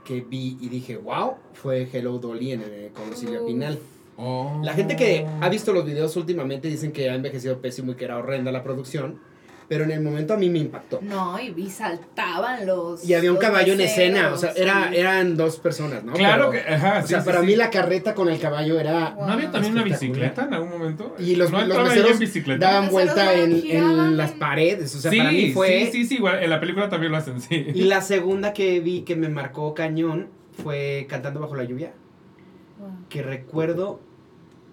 [0.05, 3.47] que vi y dije, wow, fue Hello Dolly en, el- con Silvia Uf.
[3.47, 3.79] Pinal.
[4.17, 4.61] Oh.
[4.65, 8.05] La gente que ha visto los videos últimamente dicen que ha envejecido pésimo y que
[8.07, 9.21] era horrenda la producción.
[9.69, 10.99] Pero en el momento a mí me impactó.
[11.03, 13.05] No, y, y saltaban los.
[13.07, 14.97] Y había un caballo en escena, o sea, era, sí.
[14.97, 16.15] eran dos personas, ¿no?
[16.15, 17.47] Claro Pero, que, ajá, O sea, sí, para sí.
[17.47, 19.11] mí la carreta con el caballo era...
[19.11, 19.27] Wow.
[19.27, 21.15] ¿No había también una bicicleta en algún momento?
[21.19, 22.67] Y los, ¿No los meseros en bicicleta?
[22.67, 25.85] daban Los vuelta en, en las paredes, o sea, sí, para mí fue...
[25.87, 27.67] sí, sí, sí, igual, en la película también lo hacen, sí.
[27.75, 30.29] Y la segunda que vi que me marcó cañón
[30.63, 31.93] fue Cantando bajo la lluvia,
[32.79, 32.91] Wow.
[33.09, 34.01] que recuerdo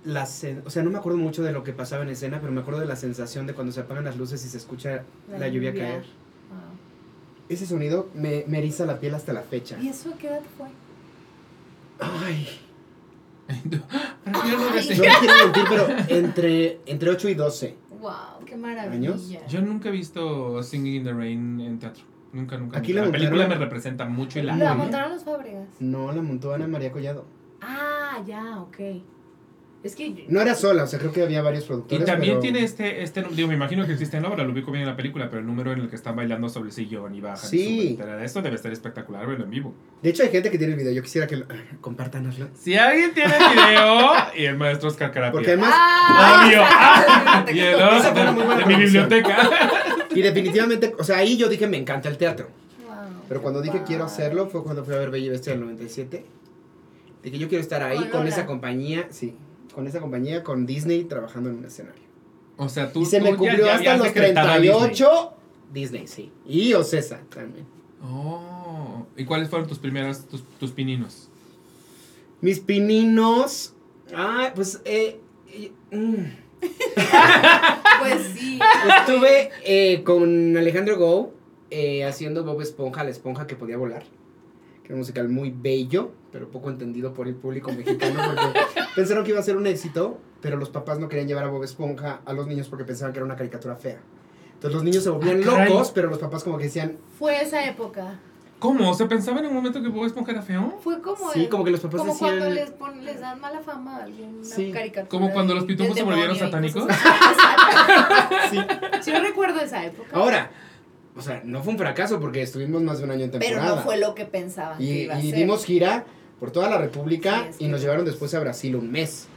[0.06, 2.62] la o sea, no me acuerdo mucho de lo que pasaba en escena, pero me
[2.62, 5.04] acuerdo de la sensación de cuando se apagan las luces y se escucha
[5.38, 6.02] la, lluvia, caer.
[6.02, 6.60] Wow.
[7.50, 9.78] Ese sonido me, me eriza la piel hasta la fecha.
[9.82, 10.68] ¿Y eso a qué edad fue?
[12.00, 12.48] Ay,
[13.48, 13.84] Pero
[14.48, 14.96] yo no no sé.
[14.96, 17.76] me quiero mentir, pero entre, entre 8 y 12.
[18.02, 19.12] Wow, qué maravilla.
[19.12, 19.32] ¿Años?
[19.48, 22.04] Yo nunca he visto Singing in the Rain en teatro.
[22.34, 22.80] Nunca, nunca.
[22.80, 23.02] Aquí nunca.
[23.02, 25.68] la la película me representa mucho y la La montaron los Fábregas.
[25.80, 27.26] No, la montó Ana María Collado.
[27.62, 28.78] Ah, ya, ok.
[29.86, 30.26] Es que.
[30.30, 32.06] No era sola, o sea, creo que había varios Y productores.
[32.06, 34.72] también pero- tiene este, este, digo, me imagino que existe en la obra, lo ubico
[34.72, 37.14] bien en la película, pero el número en el que están bailando sobre el sillón
[37.14, 37.46] y bajan.
[37.46, 37.80] y Sí.
[37.94, 39.76] etcétera, Esto debe estar espectacular verlo en vivo.
[40.02, 40.92] De hecho, hay gente que tiene el video.
[40.92, 41.46] Yo quisiera que lo...
[41.82, 42.48] compartanoslo.
[42.56, 45.32] Si alguien tiene el video y el maestro Oscar Carapia.
[45.34, 46.46] Porque además, ¡Ah!
[46.48, 46.62] Obvio.
[46.64, 47.52] Exacto.
[47.52, 49.50] y el muy buena de mi biblioteca.
[50.16, 52.48] y definitivamente, o sea, ahí yo dije, me encanta el teatro.
[52.88, 52.96] Wow,
[53.30, 53.86] Pero cuando dije wow.
[53.86, 56.26] quiero hacerlo fue cuando fui a ver Bella y Bestia del 97.
[57.24, 59.36] Dije, yo quiero estar ahí Con esa compañía, sí,
[59.76, 62.02] con esa compañía, con Disney, trabajando en un escenario.
[62.56, 63.02] O sea, tú.
[63.02, 64.80] y se tú me cumplió ya hasta los decretado a Disney.
[64.80, 65.34] 38.
[65.74, 66.08] Disney.
[66.08, 66.32] sí.
[66.48, 67.66] Y Ocesa también.
[68.02, 69.06] Oh.
[69.18, 71.28] ¿Y cuáles fueron tus primeras, tus, tus pininos?
[72.40, 73.74] Mis pininos.
[74.16, 75.20] Ah, pues, eh.
[75.50, 76.46] eh, mm.
[78.00, 78.60] Pues sí.
[79.00, 81.34] Estuve eh, con Alejandro Go
[81.70, 84.04] eh, haciendo Bob Esponja, la esponja que podía volar.
[84.86, 88.60] Que era un musical muy bello, pero poco entendido por el público mexicano porque
[88.96, 91.64] pensaron que iba a ser un éxito, pero los papás no querían llevar a Bob
[91.64, 93.98] Esponja a los niños porque pensaban que era una caricatura fea.
[94.54, 97.66] Entonces los niños se volvían Ah, locos, pero los papás como que decían, Fue esa
[97.66, 98.20] época.
[98.60, 98.94] ¿Cómo?
[98.94, 100.80] ¿Se pensaba en un momento que Bob Esponja era feo?
[100.82, 101.32] Fue como.
[101.34, 102.38] sí, el- como que los papás como decían...
[102.38, 104.36] cuando les, pon- les dan mala fama a alguien.
[104.36, 104.72] Una Sí.
[104.72, 105.10] caricatura.
[105.10, 106.86] Como cuando de- los pitufos se volvieron satánicos.
[109.02, 110.10] Sí, yo recuerdo esa época.
[110.16, 110.50] Ahora,
[111.18, 113.76] o sea, no fue un fracaso porque estuvimos más de un año en Pero temporada.
[113.78, 115.40] no fue lo que pensaban que y, iba a y ser.
[115.40, 116.06] dimos gira
[116.40, 119.28] por toda la República Sí, y nos llevaron después a Brasil un mes.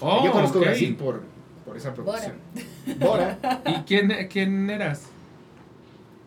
[0.00, 0.60] Oh, Yo conozco.
[0.60, 1.22] Brasil por,
[1.64, 2.34] por esa producción.
[2.98, 3.38] Bora.
[3.66, 5.02] ¿Y quién, quién eras?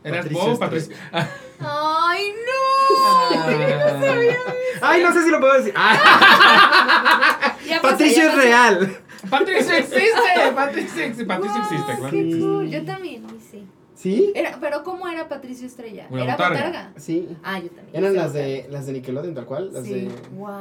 [0.04, 0.60] ¿Eras Estrella.
[0.60, 0.96] Patricia?
[1.60, 3.46] ¡Ay, no!
[4.82, 5.74] Ay, no sé si lo puedo decir.
[5.76, 8.98] Ah, ya es real.
[9.30, 12.10] Patricio existe, Patricio existe, Patricio Wow, existe, claro.
[12.12, 12.70] qué cool.
[12.70, 13.66] Yo también, sí.
[13.98, 14.32] ¿Sí?
[14.36, 16.06] Era, pero ¿cómo era Patricio Estrella?
[16.12, 16.58] Una ¿Era botarga.
[16.68, 16.94] botarga?
[16.98, 17.28] Sí.
[17.44, 17.96] Ah, yo también.
[17.96, 18.48] Eran las botarga.
[18.48, 19.74] de las de Nickelodeon, tal cual.
[19.74, 19.94] Las Sí.
[19.94, 20.12] de...
[20.36, 20.52] Wow.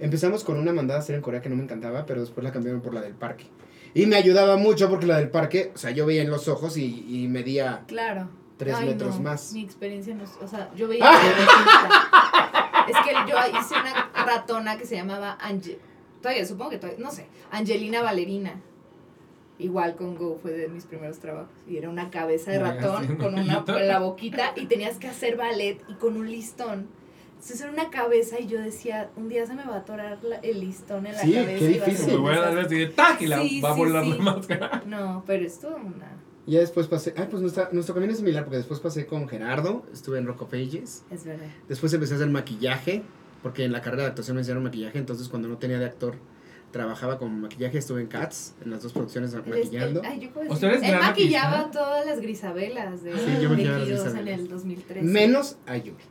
[0.00, 2.50] Empezamos con una mandada a hacer en Corea que no me encantaba, pero después la
[2.50, 3.44] cambiaron por la del parque.
[3.92, 6.78] Y me ayudaba mucho porque la del parque, o sea, yo veía en los ojos
[6.78, 8.30] y, y medía Claro.
[8.56, 9.52] tres Ay, metros no, más.
[9.52, 14.78] Mi experiencia no es, o sea, yo veía que Es que yo hice una ratona
[14.78, 15.78] que se llamaba Ange,
[16.22, 18.54] todavía supongo que todavía, no sé, Angelina Valerina.
[19.58, 23.34] Igual con Go fue de mis primeros trabajos y era una cabeza de ratón con
[23.38, 26.88] una con la boquita y tenías que hacer ballet y con un listón.
[27.34, 30.36] Entonces era una cabeza y yo decía, un día se me va a atorar la-
[30.36, 32.14] el listón en la Sí, cabeza qué y va a ser difícil.
[32.16, 32.76] Un voy a dar desastre".
[32.76, 34.10] así de tac y la Sí, va a sí, volar sí.
[34.10, 34.82] la máscara.
[34.86, 36.16] No, pero es toda una
[36.46, 37.14] Y ya después pasé.
[37.16, 40.42] Ah, pues nuestra, nuestro camino es similar porque después pasé con Gerardo, estuve en Rock
[40.42, 41.04] of Ages.
[41.10, 41.46] es verdad.
[41.68, 43.02] Después empecé a hacer maquillaje,
[43.42, 46.14] porque en la carrera de actuación me enseñaron maquillaje, entonces cuando no tenía de actor
[46.72, 50.00] trabajaba con maquillaje, estuve en Cats, en las dos producciones maquillando.
[50.02, 53.18] Este, ay, yo puedo O sea, decir, eres Él maquillaba todas las grisabelas de, Sí,
[53.42, 54.40] yo de las Kiros en Grisabelas.
[54.40, 55.06] el 2013.
[55.06, 56.02] Menos a Yuri,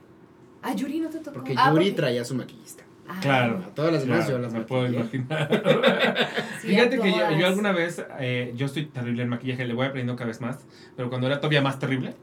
[0.62, 1.34] A Yuri no te tocó.
[1.34, 2.84] porque Ah, Yuri porque- traía su maquillista.
[3.08, 3.58] Ah, Claro.
[3.58, 5.50] A todas las demás Claro, yo las me puedo imaginar.
[6.62, 10.16] sí, Fíjate que yo alguna vez, eh, yo estoy terrible en maquillaje, le voy aprendiendo
[10.16, 10.60] cada vez más,
[10.96, 12.14] pero cuando era todavía más terrible,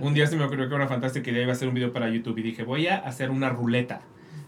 [0.00, 1.92] un día se me ocurrió que era una fantástica idea iba a hacer un video
[1.92, 4.02] para YouTube y dije, voy a hacer una ruleta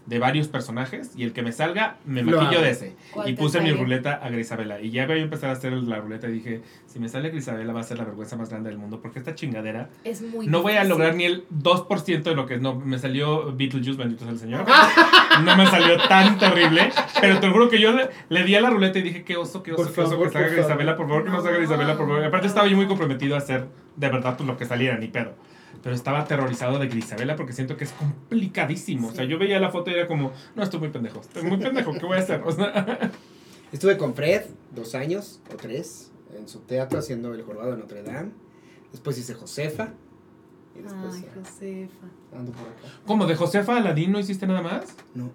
[0.05, 2.95] de varios personajes y el que me salga me Lo maquillo de ese.
[3.11, 4.81] ¿Cuál Y puse mi ruleta a Grisabela.
[4.81, 7.71] Y ya voy a empezar a hacer la ruleta y dije, si me sale Grisabela
[7.71, 10.61] va a ser la vergüenza más grande del mundo, porque esta chingadera Es muy no
[10.61, 14.33] voy a lograr ni el 2% de lo que no me salió Beetlejuice, bendito sea
[14.33, 14.65] el Señor.
[15.45, 16.91] No me salió tan terrible,
[17.21, 19.63] pero te juro que yo le, le di a la ruleta y dije, qué oso,
[19.63, 20.65] qué oso, Por qué oso, favor, que salga por favor.
[20.65, 21.63] Isabela, por favor, que no salga No.
[21.63, 22.23] Isabela, por favor.
[22.25, 25.33] Aparte estaba yo muy comprometido a hacer de verdad pues, lo que saliera, ni pedo.
[25.83, 29.07] Pero estaba aterrorizado de Grisabela porque siento que es complicadísimo.
[29.09, 31.57] O sea, yo veía la foto y era como, no, estoy muy pendejo, estoy muy
[31.57, 32.41] pendejo, ¿qué voy a hacer?
[32.45, 33.11] O sea,
[33.71, 34.43] Estuve con Fred
[34.75, 38.31] dos años o tres en su teatro haciendo El Jorobado de Notre Dame.
[38.91, 39.93] Después hice Josefa.
[40.77, 42.07] Y después Ay, Josefa.
[42.37, 42.99] ando por acá.
[43.05, 43.25] ¿Cómo?
[43.25, 44.95] ¿De Josefa Aladín no hiciste nada más?
[45.15, 45.31] No.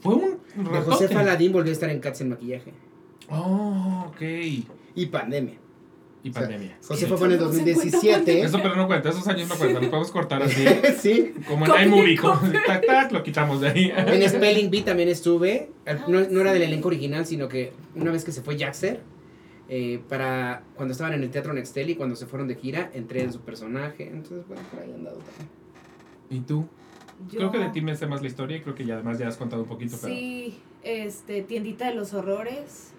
[0.00, 0.92] Fue un De ratote.
[0.92, 2.72] Josefa Aladín volví a estar en Cats en maquillaje.
[3.28, 4.22] Oh, ok.
[4.94, 5.58] Y pandemia.
[6.24, 6.78] Y O sea, pandemia.
[6.84, 8.40] José fue en el Eso no se 2017.
[8.42, 10.64] Eso, pero no cuenta, esos años no cuentan, los podemos cortar así.
[10.98, 11.34] sí.
[11.46, 12.18] Como en iMovie,
[12.66, 13.92] tac, tac, lo quitamos de ahí.
[13.94, 15.70] En Spelling Bee también estuve.
[16.08, 19.02] No, no era del elenco original, sino que una vez que se fue Jaxer,
[19.68, 23.22] eh, para cuando estaban en el Teatro Nextel y cuando se fueron de gira, entré
[23.22, 24.08] en su personaje.
[24.08, 25.48] Entonces, bueno, por ahí andado también.
[26.30, 26.66] ¿Y tú?
[27.30, 29.18] Yo- Creo que de ti me sé más la historia y creo que ya además
[29.18, 30.12] ya has contado un poquito, pero...
[30.12, 32.92] Sí, este, Tiendita de los Horrores,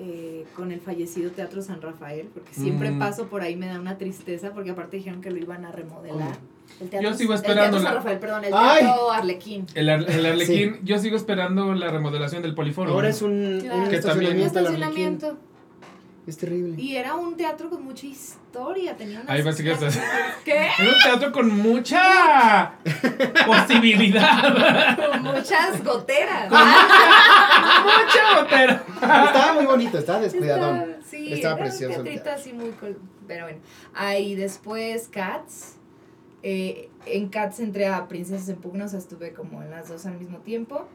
[0.00, 2.98] eh, con el fallecido Teatro San Rafael, porque siempre Mm.
[2.98, 6.36] paso por ahí, me da una tristeza, porque aparte dijeron que lo iban a remodelar.
[6.80, 8.80] El Yo sigo El esperando Teatro la- San Rafael, perdón, el ¡Ay!
[8.80, 9.66] Teatro Arlequín.
[9.74, 12.92] El, Ar- el Arlequín, yo sigo esperando la remodelación del Poliforum.
[12.94, 13.78] Ahora es un, Claro.
[13.84, 14.58] un Que también- estacionamiento.
[14.60, 14.76] Un Arlequín.
[15.08, 15.38] estacionamiento.
[16.28, 16.74] Es terrible.
[16.80, 19.98] Y era un teatro con mucha historia, tenía unas Ahí que estás-
[20.44, 20.66] ¿Qué?
[20.66, 22.72] Es un teatro con mucha
[23.46, 24.96] posibilidad.
[25.10, 26.50] Con muchas goteras.
[26.50, 28.84] mucha botera.
[29.24, 30.76] Estaba muy bonito, estaba descuidadón.
[30.80, 32.40] Estaba- sí, Estaba era precioso Un el teatrito teatro.
[32.42, 33.00] así muy cool.
[33.26, 33.60] Pero bueno.
[33.94, 35.76] Ahí después Cats.
[36.42, 40.04] Eh, en Cats entré a Princesas en Pugno, o sea, estuve como en las dos
[40.04, 40.86] al mismo tiempo.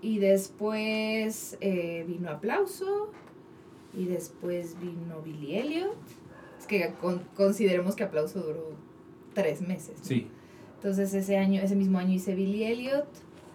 [0.00, 3.12] Y después eh, vino Aplauso.
[3.96, 5.96] Y después vino Billy Elliot.
[6.58, 8.72] Es que con- consideremos que Aplauso duró
[9.34, 9.94] tres meses.
[9.98, 10.04] ¿no?
[10.04, 10.28] Sí.
[10.76, 13.06] Entonces ese año, ese mismo año hice Billy Elliot,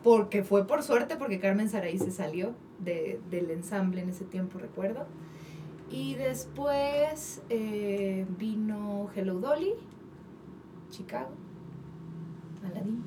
[0.03, 2.53] porque fue por suerte, porque Carmen Saraí se salió
[2.83, 5.05] de, del ensamble en ese tiempo, recuerdo.
[5.89, 9.73] Y después eh, vino Hello Dolly,
[10.91, 11.29] Chicago,
[12.65, 13.03] Aladdin.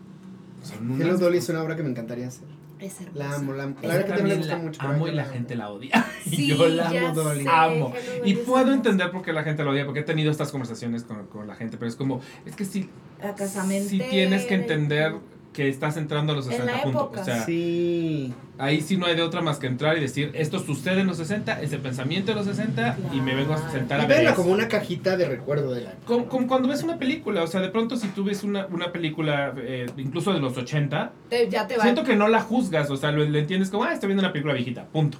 [1.00, 2.48] Hello Dolly es una obra que me encantaría hacer.
[2.80, 3.18] Es hermosa.
[3.28, 3.76] La amo, la amo.
[3.82, 4.82] La verdad que también me gusta la mucho.
[4.82, 5.32] amo y la amo.
[5.32, 6.06] gente la odia.
[6.26, 7.42] Y Sí, yo la amo, Dolly.
[7.44, 7.92] sé, amo.
[8.24, 11.26] Y puedo entender por qué la gente la odia, porque he tenido estas conversaciones con,
[11.26, 12.90] con la gente, pero es como, es que sí,
[13.36, 13.88] casamente.
[13.88, 15.14] sí tienes que entender
[15.52, 17.02] que estás entrando a los En 60 la puntos.
[17.02, 17.20] época.
[17.22, 18.32] O sea, Sí.
[18.58, 21.16] ahí sí no hay de otra más que entrar y decir, esto sucede en los
[21.16, 24.34] 60, es el pensamiento de los 60 y me vengo a sentar a ver verla
[24.34, 26.06] como una cajita de recuerdo de la época.
[26.06, 28.92] Como, como cuando ves una película, o sea, de pronto si tú ves una, una
[28.92, 31.82] película, eh, incluso de los 80, Te- ya te va.
[31.82, 34.32] siento que no la juzgas, o sea, lo, lo entiendes como, ah, estoy viendo una
[34.32, 35.18] película viejita, punto.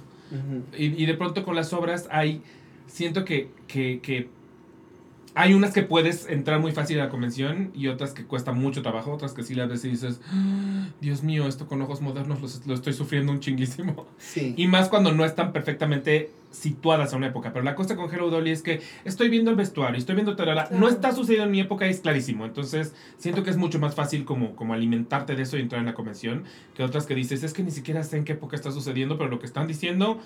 [0.77, 2.43] Y, y de pronto con las obras hay,
[2.87, 4.29] siento que, que, que
[5.35, 8.81] hay unas que puedes entrar muy fácil a la convención y otras que cuesta mucho
[8.81, 12.65] trabajo, otras que sí las ves y dices, "Ah, Dios mío, esto con ojos modernos
[12.65, 14.07] lo, estoy sufriendo un chinguísimo.
[14.17, 14.53] Sí.
[14.57, 17.53] Y más cuando no están perfectamente situadas a una época.
[17.53, 20.65] Pero la cosa con Hello Dolly es que estoy viendo el vestuario, estoy viendo tarara,
[20.67, 20.79] Claro.
[20.79, 22.43] no está sucediendo en mi época y es clarísimo.
[22.45, 25.85] Entonces siento que es mucho más fácil como, como alimentarte de eso y entrar en
[25.85, 28.71] la convención que otras que dices, es que ni siquiera sé en qué época está
[28.71, 30.19] sucediendo, pero lo que están diciendo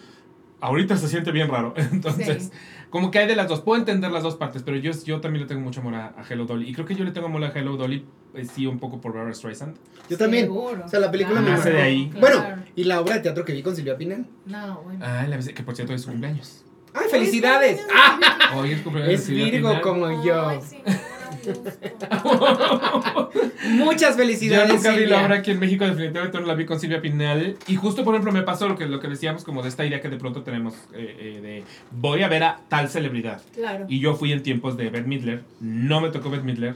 [0.63, 1.73] ahorita se siente bien raro.
[1.91, 2.51] Entonces, Sí.
[2.89, 3.61] como que hay de las dos.
[3.61, 6.23] Puedo entender las dos partes, pero yo, yo también le tengo mucho amor a, a
[6.27, 6.69] Hello Dolly.
[6.69, 9.13] Y creo que yo le tengo amor a Hello Dolly, eh, sí, un poco por
[9.13, 9.75] Barbara Streisand.
[10.09, 10.45] Yo también.
[10.45, 10.83] Seguro.
[10.85, 12.11] O sea, la película me Nace de ahí.
[12.19, 12.43] Bueno,
[12.75, 14.25] y la obra de teatro que vi con Silvia Pinal.
[14.45, 14.99] No, bueno.
[15.03, 16.63] Ah, la que por cierto es su cumpleaños.
[16.93, 17.81] ¡Ay, felicidades!
[17.93, 18.53] ¡Ah!
[18.55, 20.47] Hoy es cumpleaños de Es Virgo como yo.
[20.49, 20.77] Ay, sí,
[23.69, 24.73] Muchas Yo felicidades.
[24.73, 25.25] nunca vi la Silvia.
[25.25, 27.57] obra aquí en México, definitivamente no la vi con Silvia Pinal.
[27.67, 30.01] Y justo, por ejemplo, me pasó lo que, lo que decíamos, como de esta idea
[30.01, 33.41] que de pronto tenemos eh, eh, de voy a ver a tal celebridad.
[33.53, 33.85] Claro.
[33.87, 36.75] Y yo fui en tiempos de Beth Midler, no me tocó Beth Midler.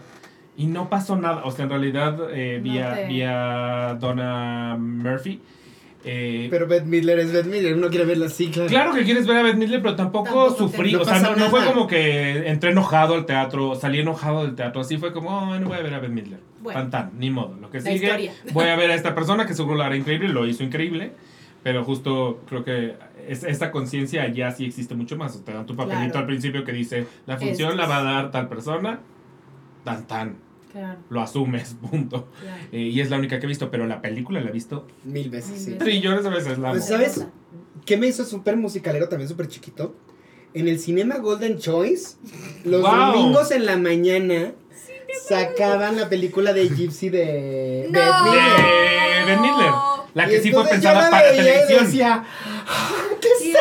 [0.60, 4.76] Y no pasó nada, o sea, en realidad eh, No a, te- vi a Donna
[4.80, 5.40] Murphy.
[6.10, 7.76] Eh, Pero Beth Midler es Beth Midler.
[7.76, 8.70] Uno quiere verla así, claro.
[8.70, 10.94] Claro que quieres ver a Beth Midler, pero tampoco, sufrí.
[10.94, 14.56] No o sea, no, no fue como que entré enojado al teatro, salí enojado del
[14.56, 14.82] teatro.
[14.82, 16.40] Así fue como, oh, no voy a ver a Beth Midler.
[16.62, 16.80] Bueno.
[16.80, 17.56] Tan, tan, ni modo.
[17.60, 18.32] Lo que sigue, historia.
[18.54, 21.12] voy a ver a esta persona que seguro la hará increíble, lo hizo increíble.
[21.64, 22.96] Pero justo creo que
[23.28, 25.44] es- esta conciencia ya sí existe mucho más.
[25.44, 26.20] Te dan tu papelito Claro.
[26.20, 27.76] al principio que dice, la función Estos.
[27.78, 29.00] la va a dar tal persona,
[29.84, 30.36] tan, tan.
[30.78, 32.28] Claro, Lo asumes, punto.
[32.40, 32.62] claro.
[32.72, 35.30] Eh, y es la única que he visto, pero la película la he visto Mil
[35.30, 35.74] veces, sí.
[35.74, 36.58] Trillones de veces.
[36.60, 36.70] La.
[36.72, 37.26] Pues, ¿sabes?
[37.86, 39.96] ¿Qué me hizo súper musicalero también, súper chiquito?
[40.54, 42.18] En el cinema Golden Choice,
[42.64, 43.14] los Wow.
[43.14, 44.54] domingos en la mañana
[45.28, 48.00] sacaban la película de Gypsy de No.
[48.00, 49.72] De Beth Midler.
[50.14, 51.86] La Y que sí fue pensada para veía y televisión.
[51.86, 52.24] decía,
[53.22, 53.56] ¿qué Y es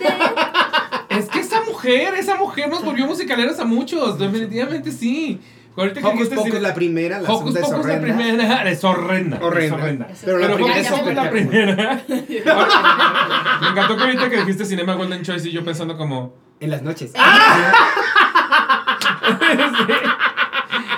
[0.00, 5.40] era- Es que esa mujer, esa mujer nos volvió musicaleros a muchos, definitivamente sí.
[5.78, 8.16] Ahorita que Hocus dijiste Pocus sí- la primera, la Hocus segunda es Pocus la horrenda.
[8.24, 9.38] primera es horrenda.
[9.40, 9.76] Horrenda.
[9.76, 10.06] Es horrenda.
[10.24, 12.02] Pero la primera es Pocus la primera.
[12.08, 16.34] Me encantó que ahorita que dijiste Cinema Golden Choice y yo pensando como...
[16.60, 17.12] En las noches.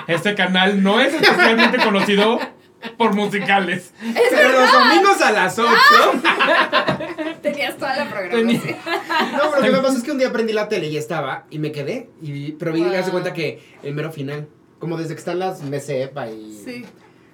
[0.07, 2.39] Este canal no es especialmente conocido
[2.97, 3.93] por musicales.
[4.29, 5.69] Pero los domingos a las 8.
[7.41, 8.57] Tenías toda la programación.
[8.61, 8.77] Tenía-
[9.37, 11.45] No, pero lo que me pasó es que un día prendí la tele y estaba
[11.49, 12.09] y me quedé.
[12.21, 12.89] Y, pero vi, Wow.
[12.89, 14.47] me hace cuenta que el mero final,
[14.81, 16.83] como desde que están las mesepa y Sí,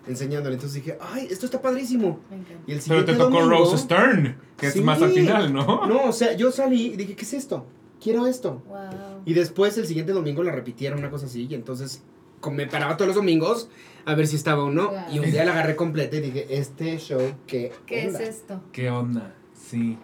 [0.07, 2.19] enseñándole, entonces dije, ay, esto está padrísimo.
[2.29, 2.53] me encanta.
[2.67, 4.79] Y el Pero siguiente te tocó domingo- Rose Stern, que Sí.
[4.79, 5.87] es más al final, ¿no?
[5.87, 7.65] No, o sea, yo salí y dije, ¿qué es esto?
[7.99, 8.61] quiero esto.
[8.67, 9.23] Wow.
[9.25, 12.03] Y después el siguiente domingo la repitieron, una cosa así, y entonces
[12.51, 13.69] me paraba todos los domingos
[14.05, 14.89] a ver si estaba o no.
[14.89, 14.99] Wow.
[15.11, 18.23] Y un día la agarré completa y dije, este show, ¿qué, ¿Qué es onda?".
[18.23, 18.61] esto?
[18.71, 19.33] ¿Qué onda?
[19.53, 19.97] Sí.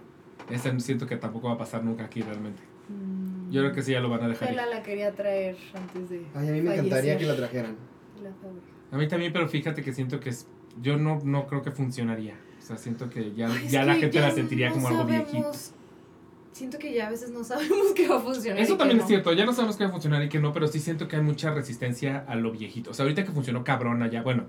[0.49, 2.63] Ese siento que tampoco va a pasar nunca aquí realmente.
[3.51, 4.49] Yo creo que sí ya lo van a dejar.
[4.49, 4.55] ir.
[4.55, 6.25] Fela la quería traer antes de.
[6.33, 7.75] Ay, a mí me encantaría que la trajeran.
[8.23, 8.31] La.
[8.91, 10.47] A mí también, pero fíjate que siento que es.
[10.81, 12.35] Yo no, no creo que funcionaría.
[12.59, 15.01] O sea, siento que ya, Ay, ya la gente ya la sentiría no como algo
[15.03, 15.51] sabemos- viejito.
[16.51, 18.59] Siento que ya a veces no sabemos qué va a funcionar.
[18.59, 19.03] Eso también no.
[19.03, 21.07] es cierto, ya no sabemos qué va a funcionar y qué no, pero sí siento
[21.07, 22.91] que hay mucha resistencia a lo viejito.
[22.91, 24.45] O sea, ahorita que funcionó cabrona ya, bueno,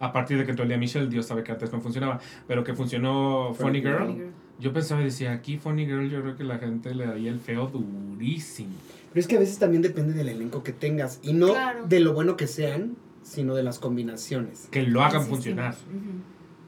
[0.00, 2.62] a partir de que entró el día Michelle, Dios sabe que antes no funcionaba, pero
[2.62, 4.30] que funcionó Funny Funny Girl, Funny Girl.
[4.60, 7.40] Yo pensaba y decía, aquí Funny Girl yo creo que la gente le daría el
[7.40, 8.74] feo durísimo.
[9.12, 11.18] Pero es que a veces también depende del elenco que tengas.
[11.22, 11.86] Y no Claro.
[11.86, 14.68] de lo bueno que sean, sino de las combinaciones.
[14.70, 15.74] Que lo hagan funcionar.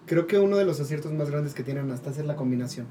[0.06, 2.86] Creo que uno de los aciertos más grandes que tienen hasta es la combinación.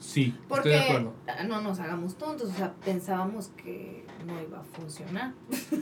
[0.00, 1.48] Sí, Porque estoy de acuerdo.
[1.48, 5.32] no nos hagamos tontos, o sea, pensábamos que no iba a funcionar.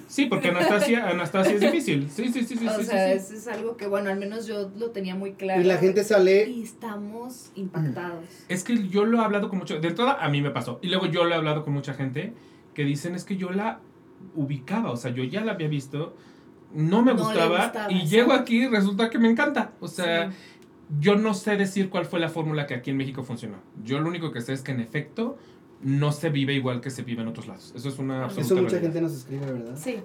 [0.07, 2.11] Sí, porque Anastasia, Anastasia es difícil.
[2.11, 2.66] Sí, sí, sí, sí.
[2.69, 5.33] o sí, sea, sí, eso es algo que, bueno, al menos yo lo tenía muy
[5.33, 5.61] claro.
[5.61, 6.49] Y la gente sale...
[6.49, 8.25] Y estamos impactados.
[8.49, 9.81] Es que yo lo he hablado con mucho.
[9.81, 10.79] De entrada, a mí me pasó.
[10.83, 12.33] Y luego yo lo he hablado con mucha gente
[12.75, 13.81] que dicen es que yo la
[14.35, 14.91] ubicaba.
[14.91, 16.15] O sea, yo ya la había visto.
[16.73, 17.65] No me No gustaba.
[17.66, 19.73] gustaba, y llego aquí y resulta que me encanta.
[19.81, 20.37] O sea, Sí.
[21.01, 23.59] yo no sé decir cuál fue la fórmula que aquí en México funcionó.
[23.85, 25.39] Yo lo único que sé es que en efecto
[25.85, 27.73] no se vive igual que se vive en otros lados.
[27.77, 28.93] Eso es una absoluta Eso mucha realidad.
[28.93, 29.77] gente nos escribe, ¿verdad?
[29.77, 29.97] Sí.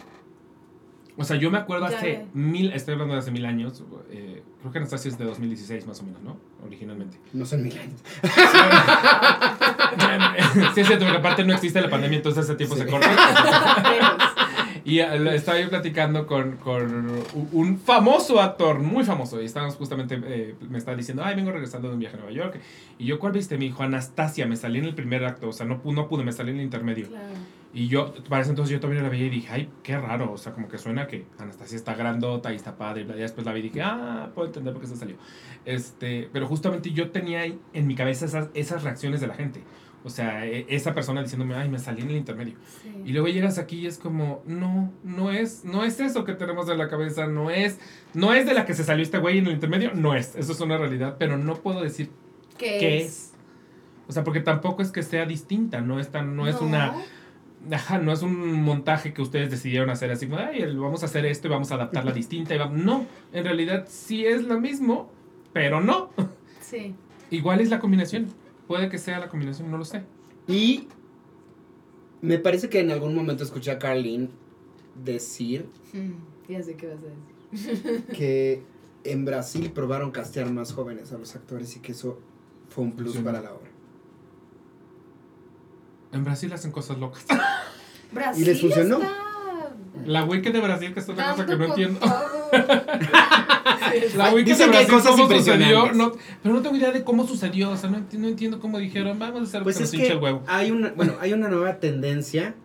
[1.18, 2.26] O sea, yo me acuerdo Ya hace ve.
[2.34, 6.00] mil, estoy hablando de hace mil años, eh, creo que Anastasia es de 2016 más
[6.00, 6.38] o menos, ¿no?
[6.66, 7.18] Originalmente.
[7.34, 8.00] No son mil años.
[10.74, 12.82] sí, es cierto, porque aparte no existe la pandemia, entonces ese tiempo Sí.
[12.84, 13.10] se corta.
[14.90, 17.12] Y eh, estaba yo platicando con, con
[17.52, 21.88] un- famoso actor, muy famoso, y estábamos justamente, eh, me estaba diciendo, ay, vengo regresando
[21.90, 22.60] de un viaje a Nueva York.
[22.98, 23.58] Y yo, ¿cuál viste?
[23.58, 26.32] Me dijo, Anastasia, me salí en el primer acto, o sea, no, no pude, me
[26.32, 27.08] salí en el intermedio.
[27.08, 27.26] Claro.
[27.72, 30.38] Y yo, para ese entonces yo también la veía y dije, ay, qué raro, o
[30.40, 33.60] sea, como que suena que Anastasia está grandota y está padre, y después la vi
[33.60, 35.18] y dije, ah, puedo entender por qué se salió.
[35.66, 39.62] Este, pero justamente yo tenía ahí en mi cabeza esas, esas reacciones de la gente.
[40.04, 42.56] O sea, e- esa persona diciéndome, ay, me salí en el intermedio.
[42.82, 42.90] Sí.
[43.06, 46.70] Y luego llegas aquí y es como, no, no es, no es eso que tenemos
[46.70, 47.80] en la cabeza, no es,
[48.14, 50.54] no es de la que se salió este güey en el intermedio, no es, eso
[50.54, 52.10] es una realidad, pero no puedo decir
[52.58, 53.34] ¿Qué, qué es.
[54.08, 56.96] O sea, porque tampoco es que sea distinta, no es tan, no es una,
[57.72, 61.26] ajá, no es un montaje que ustedes decidieron hacer así, como, ay, vamos a hacer
[61.26, 62.70] esto y vamos a adaptarla distinta y va-".
[62.70, 65.12] no, en realidad sí es lo mismo,
[65.54, 66.10] pero no.
[66.62, 66.96] Sí.
[67.32, 68.28] Igual es la combinación,
[68.70, 70.04] puede que sea la combinación, no lo sé.
[70.48, 70.88] Y
[72.22, 74.30] me parece que en algún momento escuché a Carlene
[75.04, 77.08] decir Mm, Ya sé qué vas a
[77.52, 78.04] decir.
[78.16, 78.62] que
[79.04, 82.20] en Brasil probaron castear más jóvenes a los actores y que eso
[82.70, 83.72] fue un plus para la obra.
[86.12, 87.26] En Brasil hacen cosas locas.
[88.12, 89.00] Brasil les funcionó?
[89.02, 89.74] está
[90.06, 92.00] La wiki de Brasil, que es otra cosa que no entiendo.
[94.16, 96.12] La dicen que hay cosas cómo sucedió, no,
[96.44, 99.42] pero no tengo idea de cómo sucedió, o sea, no, no entiendo cómo dijeron, vamos
[99.42, 100.44] a hacer Pues que es nos hinche que el huevo.
[100.48, 102.56] hay una, bueno, hay una nueva tendencia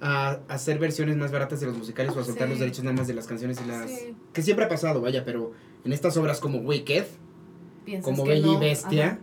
[0.00, 2.50] a hacer versiones más baratas de los musicales o a soltar Sí.
[2.50, 3.90] los derechos nada más de las canciones y las...
[3.90, 4.14] Sí.
[4.32, 5.52] Que siempre ha pasado, vaya, pero
[5.84, 7.04] en estas obras como Wicked,
[8.02, 9.18] como Bella no, y Bestia, ajá.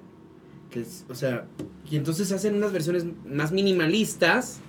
[0.72, 1.46] que es, o sea,
[1.90, 4.60] y entonces hacen unas versiones más minimalistas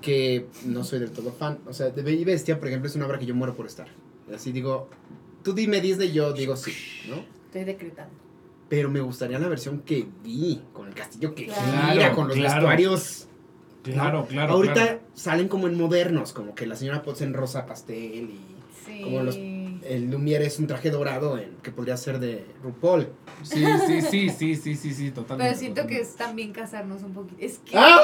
[0.00, 1.58] que no soy del todo fan.
[1.66, 3.66] O sea, de Bella y Bestia, por ejemplo, es una obra que yo muero por
[3.66, 3.88] estar.
[4.34, 4.88] Así digo,
[5.42, 6.72] tú dime Disney, yo digo sí,
[7.08, 7.16] ¿no?
[7.46, 8.14] Estoy decretando.
[8.68, 12.36] Pero me gustaría la versión que vi, con el castillo que Claro, gira, con los
[12.36, 12.54] claro.
[12.54, 13.26] vestuarios.
[13.82, 14.52] Claro, claro.
[14.52, 15.00] Ahorita claro.
[15.14, 18.40] salen como en modernos, como que la señora Potts en rosa pastel y
[18.86, 19.02] Sí.
[19.02, 19.36] Como los-
[19.90, 23.08] el Lumière es un traje dorado en, que podría ser de RuPaul.
[23.42, 25.50] Sí, sí, sí, sí, sí, sí, sí, totalmente.
[25.50, 27.36] Pero siento que es también casarnos un poquito.
[27.40, 27.76] Es que.
[27.76, 27.98] ¡Ah!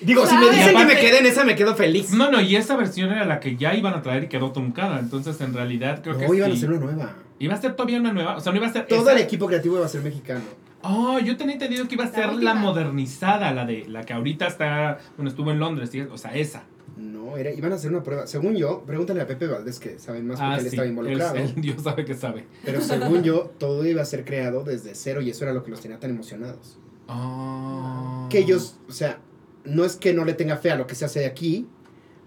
[0.00, 2.10] Digo, si me dicen que me Aparte- quede en esa, me quedo feliz.
[2.12, 4.98] No, no, y esa versión era la que ya iban a traer y quedó truncada.
[4.98, 6.26] Entonces, en realidad, creo que.
[6.26, 7.16] no, iban a hacer una nueva.
[7.38, 8.36] Iba a ser todavía una nueva.
[8.36, 8.86] O sea, no iba a ser.
[8.86, 9.12] Todo esa.
[9.12, 10.42] el equipo creativo iba a ser mexicano.
[10.82, 14.12] Oh, yo tenía entendido que iba a La ser la modernizada, la de la que
[14.12, 14.98] ahorita está.
[15.16, 16.00] Bueno, estuvo en Londres, ¿sí?
[16.00, 16.64] o sea, esa.
[16.96, 18.26] No, era, iban a hacer una prueba.
[18.26, 21.34] Según yo, pregúntale a Pepe Valdés que saben más porque él estaba involucrado.
[21.36, 22.44] Ah, él- él- Dios sabe que sabe.
[22.64, 25.70] Pero según yo, todo iba a ser creado desde cero y eso era lo que
[25.70, 26.78] los tenía tan emocionados.
[27.08, 28.26] Oh.
[28.30, 29.18] Que ellos, o sea,
[29.64, 31.66] no es que no le tenga fe a lo que se hace aquí,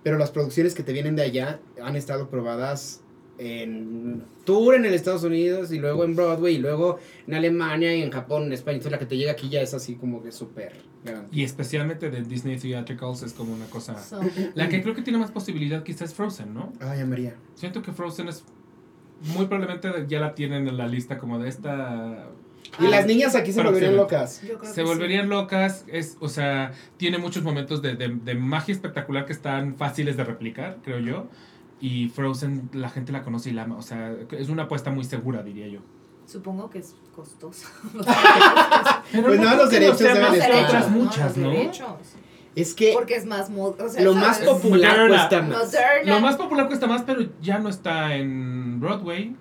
[0.03, 3.01] pero las producciones que te vienen de allá han estado probadas
[3.39, 8.01] en tour en el Estados Unidos y luego en Broadway y luego en Alemania y
[8.01, 8.77] en Japón, en España.
[8.77, 10.73] Entonces la que te llega aquí ya es así como que súper
[11.31, 13.95] Y especialmente de Disney Theatricals es como una cosa.
[14.55, 16.73] La que creo que tiene más posibilidad quizás es Frozen, ¿no?
[16.79, 17.35] Ay, María.
[17.55, 18.43] Siento que Frozen es
[19.35, 22.27] muy probablemente ya la tienen en la lista como de esta
[22.79, 24.41] Y las niñas aquí se volverían locas.
[24.41, 28.35] Yo creo Se que volverían locas, es, o sea, tiene muchos momentos de, de, de
[28.35, 31.27] magia espectacular que están fáciles de replicar, creo yo.
[31.79, 35.03] Y Frozen, la gente la conoce y la ama, o sea, es una apuesta muy
[35.03, 35.79] segura, diría yo.
[36.27, 37.67] Supongo que es costoso.
[39.11, 40.81] Pero Pues no, los que derechos deben más estar.
[40.83, 41.49] No, muchas, ¿no?
[41.49, 41.87] derechos.
[42.55, 45.07] Es que Porque es más o sea, lo más popular Moderna.
[45.17, 45.65] cuesta más.
[45.65, 46.13] Moderna.
[46.15, 49.35] Lo más popular cuesta más, pero ya no está en Broadway.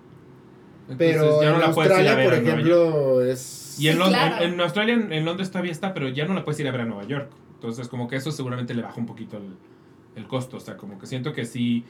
[0.88, 2.86] Entonces, Pero ya no en la puedes ir a Australia, ver por a Nueva York.
[2.94, 3.76] ejemplo, es...
[3.80, 4.44] Y en, Sí, Lon- claro.
[4.44, 6.70] en, en Australia, en, en Londres todavía está, pero ya no la puedes ir a
[6.70, 7.30] ver a Nueva York.
[7.54, 9.56] Entonces, como que eso seguramente le baja un poquito el,
[10.14, 10.58] el costo.
[10.58, 11.84] O sea, como que siento que sí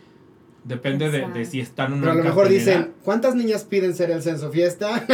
[0.67, 3.95] depende de, de si están o no Pero a lo mejor dicen, ¿cuántas niñas piden
[3.95, 4.97] ser el censo fiesta?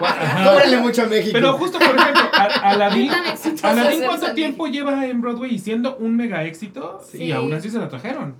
[0.00, 0.50] Ajá.
[0.50, 1.30] Cóbrenle mucho a México.
[1.32, 5.20] Pero justo, por ejemplo, a- Aladdin, ¿Qué tan exitoso Aladdin es ¿cuánto tiempo lleva en
[5.20, 7.00] Broadway y siendo un mega éxito?
[7.10, 7.24] Sí.
[7.24, 8.34] Y aún así se la trajeron.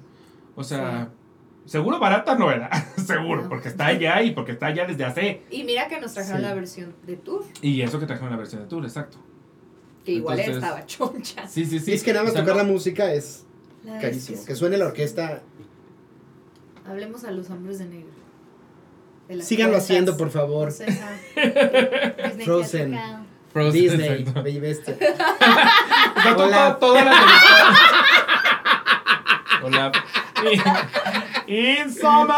[0.56, 1.09] O sea,
[1.66, 2.70] seguro barata no era.
[3.05, 3.48] seguro, No.
[3.48, 5.43] porque está allá y porque está allá desde hace.
[5.51, 6.47] Y mira que nos trajeron Sí.
[6.47, 9.18] la versión de tour, Y eso que trajeron la versión de tour, exacto.
[10.05, 11.48] que igual Entonces- estaba choncha.
[11.48, 11.90] Sí, sí, sí.
[11.90, 13.44] Y es que nada más O sea, tocar no- la música es
[14.01, 14.39] carísimo.
[14.40, 15.43] que- Que suene la orquesta.
[16.86, 18.11] Hablemos a los hombres de negro.
[19.28, 19.85] De Síganlo cuentas.
[19.90, 20.70] haciendo, por favor.
[22.44, 22.98] Frozen.
[23.52, 24.24] Frozen, Disney.
[24.43, 24.97] Bella Bestia.
[26.36, 26.77] Hola.
[26.78, 27.12] to- toda la
[29.62, 29.93] Hola.
[31.47, 32.35] In summer.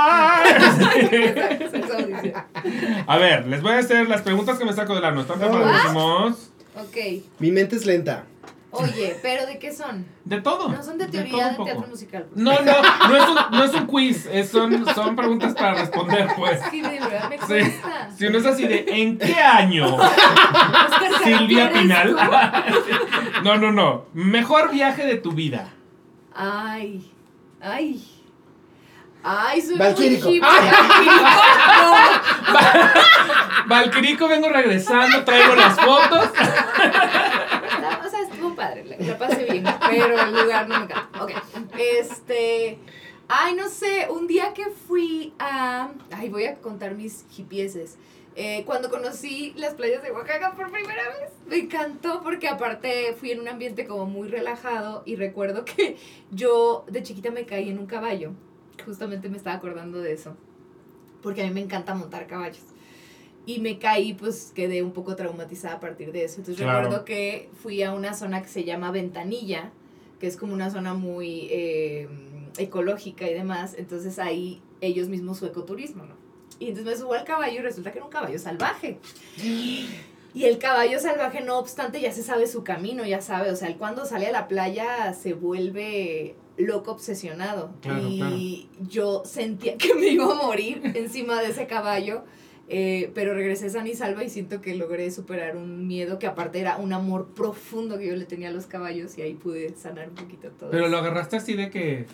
[3.06, 5.22] A ver, les voy a hacer las preguntas que me saco del ano.
[5.22, 6.50] ¿Están preparadísimos?
[6.76, 6.96] Ok.
[7.40, 8.24] Mi mente es lenta.
[8.82, 10.06] Oye, ¿pero de qué son?
[10.24, 10.68] De todo.
[10.68, 11.64] No son de teoría de poco.
[11.64, 12.26] teatro musical.
[12.34, 12.72] No, no,
[13.08, 16.60] no es un, no es un quiz, es- son, son preguntas para responder, pues.
[16.62, 17.44] Es que de verdad me Sí.
[17.46, 18.10] cuesta.
[18.16, 19.96] Si uno es así de, ¿en qué año?
[21.24, 22.16] Silvia Pinal.
[23.44, 24.06] No, no, no.
[24.14, 25.68] Mejor viaje de tu vida.
[26.34, 27.12] Ay,
[27.60, 28.02] ay.
[29.22, 30.28] Ay, soy Valquírico.
[30.28, 30.40] muy.
[33.66, 36.30] Valquirico, vengo regresando, traigo las fotos.
[37.80, 41.22] No, o sea, estuvo padre, la, pasé bien, pero el lugar no me encanta.
[41.22, 41.32] Ok,
[41.78, 42.78] este...
[43.28, 45.90] Ay, no sé, un día que fui a...
[46.12, 47.98] Ay, voy a contar mis hipieses.
[48.36, 53.32] Eh, cuando conocí las playas de Oaxaca por primera vez, me encantó porque aparte fui
[53.32, 55.96] en un ambiente como muy relajado y recuerdo que
[56.30, 58.32] yo de chiquita me caí en un caballo.
[58.84, 60.36] Justamente me estaba acordando de eso.
[61.22, 62.62] Porque a mí me encanta montar caballos.
[63.46, 66.38] Y me caí, pues quedé un poco traumatizada a partir de eso.
[66.40, 66.80] Entonces Claro.
[66.82, 69.70] recuerdo que fui a una zona que se llama Ventanilla,
[70.20, 72.08] que es como una zona muy eh,
[72.58, 73.74] ecológica y demás.
[73.78, 76.14] Entonces ahí ellos mismos su ecoturismo, ¿no?
[76.58, 78.98] Y entonces me subo al caballo y resulta que era un caballo salvaje.
[80.34, 83.50] Y el caballo salvaje, no obstante, ya se sabe su camino, ya sabe.
[83.50, 87.70] O sea, él cuando sale a la playa se vuelve loco obsesionado.
[87.80, 92.24] Claro, y yo sentía que me iba a morir encima de ese caballo.
[92.68, 96.58] Eh, pero regresé sana y salva y siento que logré superar un miedo que aparte
[96.58, 100.08] era un amor profundo que yo le tenía a los caballos y ahí pude sanar
[100.08, 100.70] un poquito todo.
[100.70, 102.06] Pero lo agarraste así de que.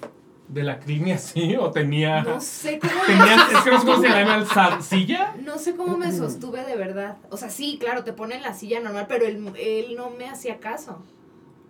[0.48, 2.22] de la crini así, o tenía.
[2.22, 5.34] No sé cómo Tenías, es que no sé cómo se llama silla.
[5.42, 7.16] No sé cómo me sostuve de verdad.
[7.30, 10.28] O sea, sí, claro, te pone en la silla normal, pero él, él no me
[10.28, 11.02] hacía caso.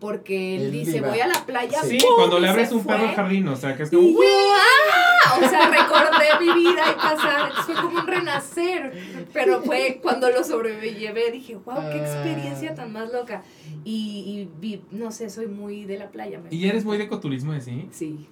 [0.00, 1.10] Porque él, Él dice, iba.
[1.10, 1.80] voy a la playa.
[1.84, 2.16] Sí, ¡pum!
[2.16, 4.02] cuando le abres un perro al jardín, o sea, que es como.
[4.02, 5.01] Y yo, ¡ah!
[5.36, 7.52] O sea, recordé mi vida y pasar.
[7.64, 8.92] Fue como un renacer.
[9.32, 13.42] Pero fue cuando lo sobrellevé, dije, wow, qué experiencia tan más loca.
[13.84, 16.38] Y, y vi, no sé, soy muy de la playa.
[16.40, 17.88] me- ¿Y eres muy de ecoturismo, sí?
[17.92, 18.28] Sí.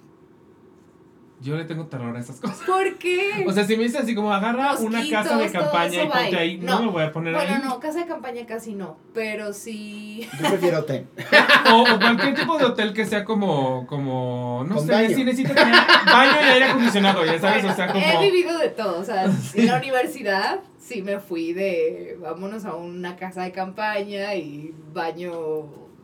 [1.41, 2.59] Yo le tengo terror a esas cosas.
[2.67, 3.43] ¿Por qué?
[3.47, 6.57] O sea, si me dices así como agarra una casa de campaña y ponte ahí,
[6.59, 6.85] no, No.
[6.85, 7.61] me voy a poner bueno, ahí.
[7.63, 8.97] no, casa de campaña casi no.
[9.13, 10.27] Pero sí.
[10.39, 11.07] Yo prefiero hotel.
[11.73, 15.15] O, o cualquier tipo de hotel que sea como, como no Con sé, baño.
[15.15, 15.73] si necesita tener
[16.05, 18.21] baño y aire acondicionado, ya sabes, o sea, Bueno, como...
[18.23, 22.75] He vivido de todo, o sea, en la universidad sí me fui de, vámonos a
[22.75, 25.31] una casa de campaña y baño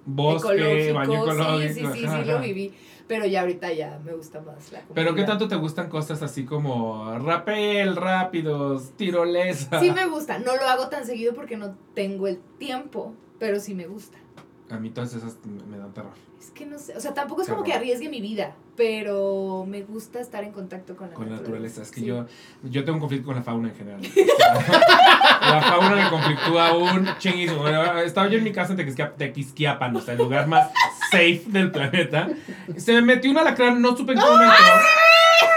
[0.05, 0.93] Bosque, ecológico.
[0.95, 1.73] baño ecológico.
[1.73, 2.73] Sí, sí, sí, sí, lo viví,
[3.07, 6.45] pero ya ahorita ya me gusta más la Pero ¿qué tanto te gustan cosas así
[6.45, 9.79] como rapel, rápidos, tirolesa?
[9.79, 13.73] Sí me gusta, no lo hago tan seguido porque no tengo el tiempo, pero sí
[13.73, 14.17] me gusta.
[14.69, 15.38] A mí todas esas
[15.69, 16.11] me dan terror.
[16.39, 19.81] Es que no sé, o sea, tampoco es como que arriesgue mi vida, pero me
[19.84, 21.81] gusta estar en contacto con la Con la naturaleza.
[21.81, 22.06] Es que Sí.
[22.06, 22.26] yo,
[22.64, 24.02] yo tengo un conflicto con la fauna en general.
[25.41, 27.68] la fauna me conflictúa un chinguísimo.
[27.68, 30.69] Estaba yo en mi casa en Tequisquia- Tequisquiapan, o sea, el lugar más
[31.10, 32.27] safe del planeta.
[32.76, 34.53] Se me metió un alacrán, no supe en qué momento.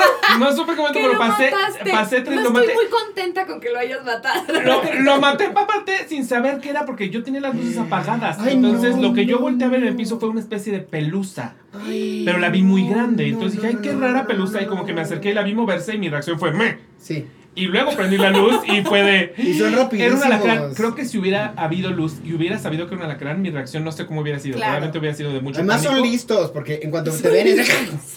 [0.39, 1.91] No supe en qué momento, Que pero lo pasé, mataste.
[1.91, 2.75] pasé tres, no lo estoy maté.
[2.75, 4.45] muy contenta con que lo hayas matado.
[4.65, 8.39] Lo, lo maté aparte sin saber qué era porque yo tenía las luces apagadas.
[8.41, 10.73] Ay, entonces no, lo que yo volteé a ver en el piso fue una especie
[10.73, 11.55] de pelusa.
[11.73, 13.25] Ay, Pero la vi muy grande.
[13.25, 14.59] no, Entonces no, dije, ay, qué no, rara no, pelusa.
[14.59, 16.79] no, Y como que me acerqué y la vi moverse y mi reacción fue me.
[16.99, 17.27] Sí.
[17.55, 19.35] Y luego prendí la luz y fue de.
[19.39, 20.23] Y son Era un rapidísimos.
[20.23, 20.75] alacrán.
[20.75, 23.85] Creo que si hubiera habido luz y hubiera sabido que era un alacrán, mi reacción
[23.85, 24.57] no sé cómo hubiera sido.
[24.57, 24.71] Claro.
[24.71, 27.69] Probablemente hubiera sido de mucho Además son listos, porque en cuanto te ven es...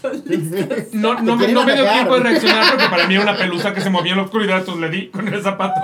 [0.02, 0.94] Son listos.
[0.94, 3.82] No, no, no me dio tiempo de reaccionar porque para mí era una pelusa que
[3.82, 5.82] se movía en la oscuridad, entonces le di con el zapato.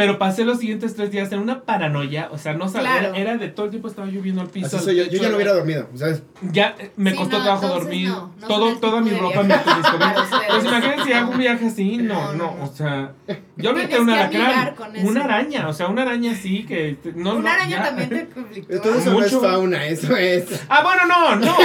[0.00, 3.14] Pero pasé los siguientes tres días en una paranoia, o sea, no sabía, Claro.
[3.14, 4.66] era, era de todo el tiempo estaba lloviendo al piso.
[4.68, 5.04] Así al soy yo.
[5.04, 6.22] Ya no era- hubiera dormido, ¿sabes?
[6.52, 8.08] Ya me Sí, costó no, trabajo dormir.
[8.08, 9.54] no, no todo, toda mi ropa me.
[10.50, 12.64] Pues imagínense si hago un viaje así, no, No, no, no, no.
[12.64, 13.12] o sea,
[13.62, 15.06] yo me metí un alacrán, lidiar con eso.
[15.08, 17.82] una araña, o sea, una araña así que no, Una no, araña ya.
[17.84, 18.80] también te conflictúa.
[18.82, 19.40] Todo eso no es Mucho.
[19.46, 20.64] fauna, eso es...
[20.68, 21.56] Ah, bueno, no, no,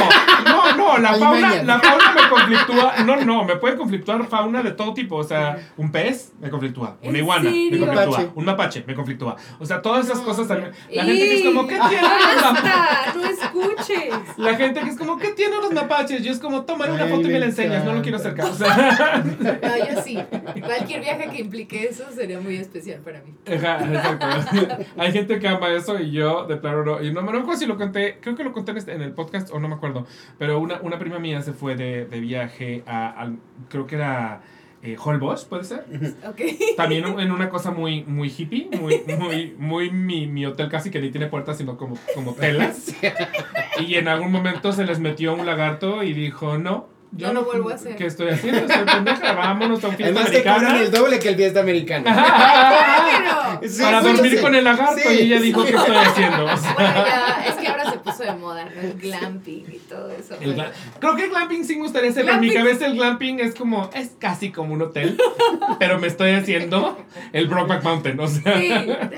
[0.45, 4.71] no, no, la fauna, la fauna me conflictúa, no, no, me puede conflictuar fauna de
[4.71, 8.29] todo tipo, o sea, un pez me conflictúa, una ¿En iguana me conflictúa, Mapache.
[8.35, 11.43] un mapache me conflictúa, o sea, todas esas No, cosas también, la gente que es
[11.45, 12.63] como, ¿qué tienen los mapaches?
[12.63, 13.13] ¡Basta!
[13.15, 14.13] ¡No escuches!
[14.37, 16.23] La gente que es como, ¿qué tienen los mapaches?
[16.23, 18.53] Yo es como, tómale una foto y me la enseñas, no lo quiero acercar, o
[18.55, 20.17] sea, No, yo sí.
[20.63, 23.33] Cualquier viaje que implique eso sería muy especial para mí.
[23.45, 24.77] Exacto.
[24.97, 27.01] Hay gente que ama eso y yo de plano no.
[27.01, 29.11] Y no me acuerdo si lo conté, creo que lo conté en, este- en el
[29.13, 30.05] podcast o no me acuerdo.
[30.37, 33.37] Pero una, una prima mía se fue de, de viaje a, al-
[33.69, 34.41] creo que era
[34.83, 35.85] eh, Holbox, ¿puede ser?
[36.27, 36.41] Ok.
[36.77, 40.99] También en una cosa muy, muy hippie, muy, muy, muy mi, mi hotel casi que
[41.01, 42.93] ni tiene puertas, sino como, como telas.
[43.79, 46.87] Y en algún momento se les metió un lagarto y dijo, no.
[47.17, 47.95] Yo No lo vuelvo a hacer.
[47.95, 48.61] ¿Qué estoy haciendo?
[48.61, 49.33] Estoy pendeja.
[49.33, 50.81] Vámonos a un fiesta Además te cobran americana.
[50.81, 52.05] el doble que el fiesta americano.
[52.05, 54.41] Pero, Sí, para sí, dormir sí.
[54.41, 55.71] con el lagarto Sí, y ella dijo sí.
[55.71, 56.45] ¿qué estoy haciendo?
[56.45, 58.81] O sea, bueno, ya, es que ahora se puso de moda, ¿no?
[58.81, 60.35] El glamping y todo eso.
[60.41, 60.61] el
[60.99, 63.55] creo que el glamping sí me gustaría hacer, pero en mi cabeza el glamping es
[63.55, 65.17] como, es casi como un hotel,
[65.79, 66.97] pero me estoy haciendo
[67.31, 68.71] el Brokeback Mountain, o sea, Sí,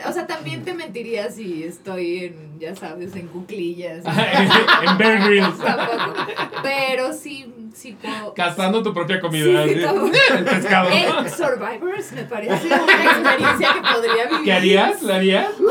[0.07, 4.03] o sea, también te mentiría si estoy en, ya sabes, en cuclillas.
[4.05, 6.13] en Bear Grylls, Tampoco.
[6.63, 8.33] Pero sí, sí puedo.
[8.33, 9.71] cazando tu propia comida, Sí,
[10.37, 10.89] el pescado.
[10.89, 14.43] Eh, Survivors me parece una experiencia que podría vivir.
[14.45, 15.01] ¿Qué harías?
[15.03, 15.47] ¿La harías?
[15.59, 15.69] No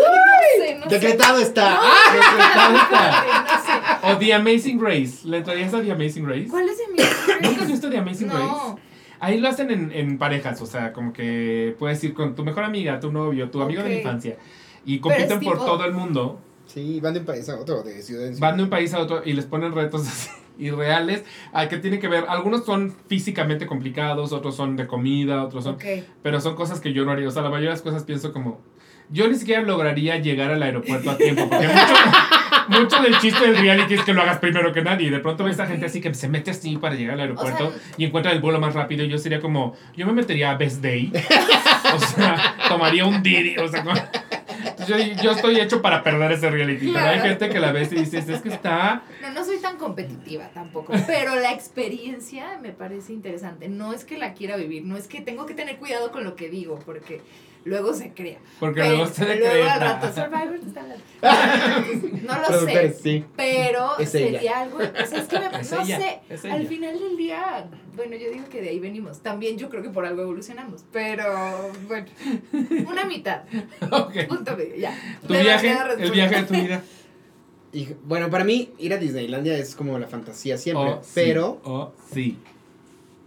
[0.64, 0.88] sé, no sé.
[0.88, 1.70] Decretado está.
[1.70, 2.12] No, ¡Ah!
[2.12, 3.24] decretado está.
[3.42, 4.14] No sé.
[4.14, 6.46] O The Amazing Race, ¿le entrarías a The Amazing Race?
[6.48, 6.84] ¿Cuál es de
[7.48, 8.80] ¿Nunca has visto The Amazing Race?
[9.18, 12.64] Ahí lo hacen en, en parejas, o sea, como que puedes ir con tu mejor
[12.64, 14.36] amiga, tu novio, tu amigo de la infancia.
[14.84, 16.40] Y compiten por tipo- todo el mundo.
[16.66, 18.48] Sí, van de un país a otro, de ciudad en ciudad.
[18.48, 20.28] Van de un país a otro y les ponen retos así
[20.58, 22.24] irreales a que tienen que ver.
[22.28, 25.74] Algunos son físicamente complicados, otros son de comida, otros son.
[25.74, 25.84] Ok.
[26.22, 27.28] Pero son cosas que yo no haría.
[27.28, 28.60] O sea, la mayoría de las cosas pienso como.
[29.08, 31.48] Yo ni siquiera lograría llegar al aeropuerto a tiempo.
[31.48, 31.94] Porque mucho,
[32.80, 35.06] mucho del chiste del reality es que lo hagas primero que nadie.
[35.06, 37.68] Y de pronto ves a gente así que se mete así para llegar al aeropuerto
[37.68, 39.04] O sea, y encuentra el vuelo más rápido.
[39.04, 39.74] Y yo sería como.
[39.96, 41.12] Yo me metería a Best Day.
[41.94, 43.56] o sea, tomaría un Didi.
[43.58, 44.00] O sea, como-
[44.86, 46.92] yo, yo estoy hecho para perder ese reality.
[46.92, 49.02] Pero hay gente que la ves y dices, es que está.
[49.22, 53.68] No, no soy tan competitiva tampoco, pero la experiencia me parece interesante.
[53.68, 56.36] No es que la quiera vivir, no es que tengo que tener cuidado con lo
[56.36, 57.20] que digo, porque
[57.64, 58.38] luego se crea.
[58.60, 60.82] Porque Pero- luego se luego al rato Survivor está.
[62.22, 63.24] No lo sé, sí.
[63.36, 64.60] pero Es sería ella.
[64.60, 66.68] algo, o sea, es que me, Es no ella, sé, es al ella.
[66.68, 67.66] final del día,
[67.96, 69.20] bueno, yo digo que de ahí venimos.
[69.20, 72.06] También yo creo que por algo evolucionamos, pero bueno,
[72.88, 73.42] una mitad,
[74.28, 74.96] punto medio, ya.
[75.26, 76.82] Tu viaje, el viaje de tu vida.
[77.72, 80.92] Y, bueno, para mí ir a Disneylandia es como la fantasía siempre.
[80.92, 82.38] Oh, sí, pero Oh, sí.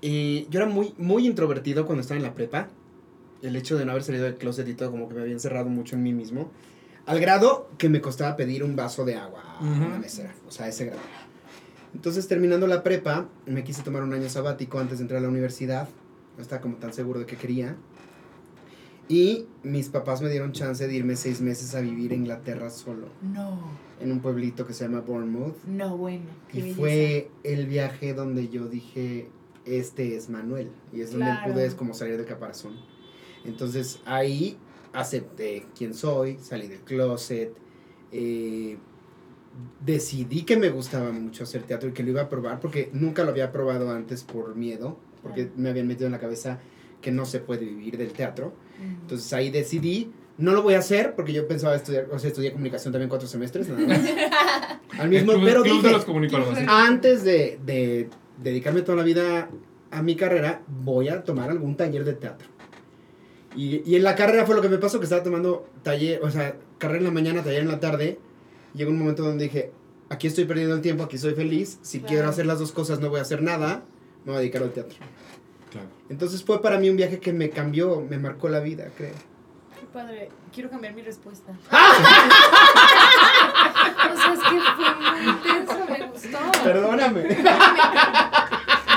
[0.02, 2.68] eh, yo era muy, muy introvertido cuando estaba en la prepa.
[3.44, 5.70] El hecho de no haber salido del closet y todo como que me había encerrado
[5.70, 6.50] mucho en mí mismo.
[7.06, 10.34] Al grado que me costaba pedir un vaso de agua a una mesera.
[10.48, 11.02] O sea, ese grado.
[11.94, 15.30] Entonces, terminando la prepa, me quise tomar un año sabático antes de entrar a la
[15.30, 15.90] universidad.
[16.38, 17.76] No estaba como tan seguro de que quería.
[19.08, 23.08] Y mis papás me dieron chance de irme seis meses a vivir a Inglaterra solo.
[23.24, 23.60] No,
[24.00, 25.56] En un pueblito que se llama Bournemouth.
[25.66, 26.26] no, bueno.
[26.52, 26.80] qué Y belleza.
[26.80, 29.28] fue el viaje donde yo dije,
[29.66, 30.70] este es Manuel.
[30.94, 32.74] Y es donde pude es como salir del caparazón.
[33.46, 34.58] Entonces ahí
[34.94, 37.52] acepté quién soy, salí del closet.
[38.12, 38.78] eh,
[39.86, 43.24] decidí que me gustaba mucho hacer teatro y que lo iba a probar porque nunca
[43.24, 46.60] lo había probado antes por miedo, porque me habían metido en la cabeza
[47.02, 48.54] que no se puede vivir del teatro.
[49.02, 52.52] Entonces ahí decidí, no lo voy a hacer porque yo pensaba estudiar, o sea, estudié
[52.52, 54.00] comunicación también cuatro semestres, nada más.
[55.00, 55.64] Al mismo, Club- pero
[56.70, 58.10] antes de, de
[58.42, 59.50] dedicarme toda la vida
[59.92, 62.48] a mi carrera, voy a tomar algún taller de teatro.
[63.56, 66.30] Y, y en la carrera fue lo que me pasó, que estaba tomando taller, o
[66.30, 68.20] sea, carrera en la mañana, taller en la tarde.
[68.74, 69.72] Llegó un momento donde dije,
[70.10, 72.10] aquí estoy perdiendo el tiempo, aquí soy feliz, si Claro.
[72.14, 73.82] quiero hacer las dos cosas no voy a hacer nada,
[74.26, 74.98] me voy a dedicar al teatro.
[75.72, 75.88] Claro.
[76.10, 79.14] Entonces fue para mí un viaje que me cambió, me marcó la vida, creo.
[79.80, 80.30] Qué padre.
[80.54, 81.52] Quiero cambiar mi respuesta.
[81.72, 81.94] ¡Ah!
[84.12, 86.64] o sea, es que fue muy intenso, me gustó.
[86.64, 87.22] Perdóname.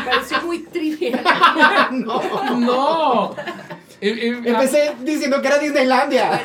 [0.04, 1.22] Me pareció muy trivial.
[1.92, 2.58] no.
[2.58, 3.36] No.
[4.04, 6.42] Eh, eh, Empecé diciendo que era Disneylandia.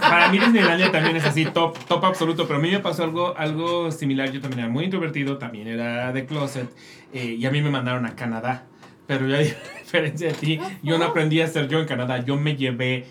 [0.00, 3.32] Para mí Disneylandia también es así, top, top absoluto, pero a mí me pasó algo,
[3.36, 6.68] algo similar, yo también era muy introvertido, también era de closet,
[7.12, 8.64] eh, y a mí me mandaron a Canadá,
[9.06, 12.36] pero yo a diferencia de ti, yo no aprendí a ser yo en Canadá, yo
[12.36, 13.06] me llevé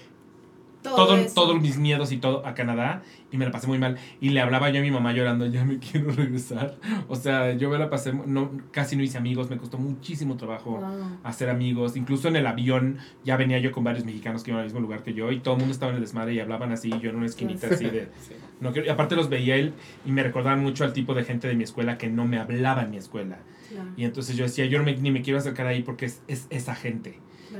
[0.83, 3.97] todo, todos mis miedos y todo a Canadá y me la pasé muy mal.
[4.21, 6.75] Y le hablaba yo a mi mamá llorando, ya me quiero regresar.
[7.07, 10.77] O sea, yo me la pasé, no, casi no hice amigos, me costó muchísimo trabajo
[10.79, 11.17] Wow.
[11.23, 11.95] hacer amigos.
[11.97, 15.03] Incluso en el avión ya venía yo con varios mexicanos que iban al mismo lugar
[15.03, 17.09] que yo y todo el mundo estaba en el desmadre y hablaban así, y yo
[17.09, 18.07] en una esquinita así de...
[18.61, 19.73] No quiero- y aparte los veía él
[20.05, 22.83] y me recordaban mucho al tipo de gente de mi escuela que no me hablaba
[22.83, 23.37] en mi escuela.
[23.69, 26.21] Claro, Y entonces yo decía, yo no me- ni me quiero acercar ahí porque es,
[26.27, 27.19] es esa gente.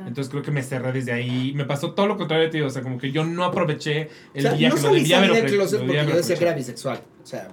[0.10, 1.53] Entonces creo que me cerré desde ahí.
[1.56, 2.61] Me pasó todo lo contrario de ti.
[2.61, 5.02] O sea, como que yo no aproveché el O sea, día no que lo salí,
[5.02, 5.44] debía salí haber
[5.77, 7.02] porque yo decía que era bisexual.
[7.23, 7.49] O sea,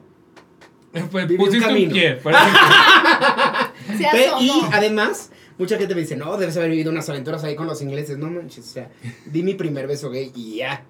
[0.95, 1.93] un pusiste un, camino.
[1.93, 2.19] pie.
[4.41, 7.83] y además, mucha gente me dice, no, debes haber vivido unas aventuras ahí con los
[7.83, 8.17] ingleses.
[8.17, 8.91] No manches, o sea,
[9.27, 10.83] di mi primer beso gay y ya.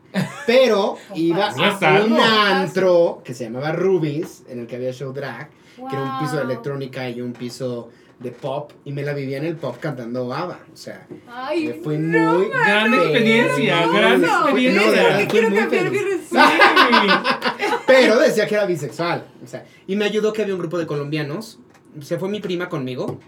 [0.46, 5.50] Pero iba a un antro que se llamaba Rubies, en el que había show drag,
[5.50, 9.36] que era un piso de electrónica y un piso de pop, y me la vivía
[9.36, 10.58] en el pop cantando ABBA.
[10.72, 12.48] O sea, Ay, me fue muy...
[12.48, 14.90] Gran experiencia, gran No, experiencia.
[14.90, 15.98] de verdad, fue quiero muy cambiar mi.
[17.86, 19.26] Pero decía que era bisexual.
[19.44, 21.58] O sea, y me ayudó que había un grupo de colombianos.
[22.00, 23.20] Se fue mi prima conmigo,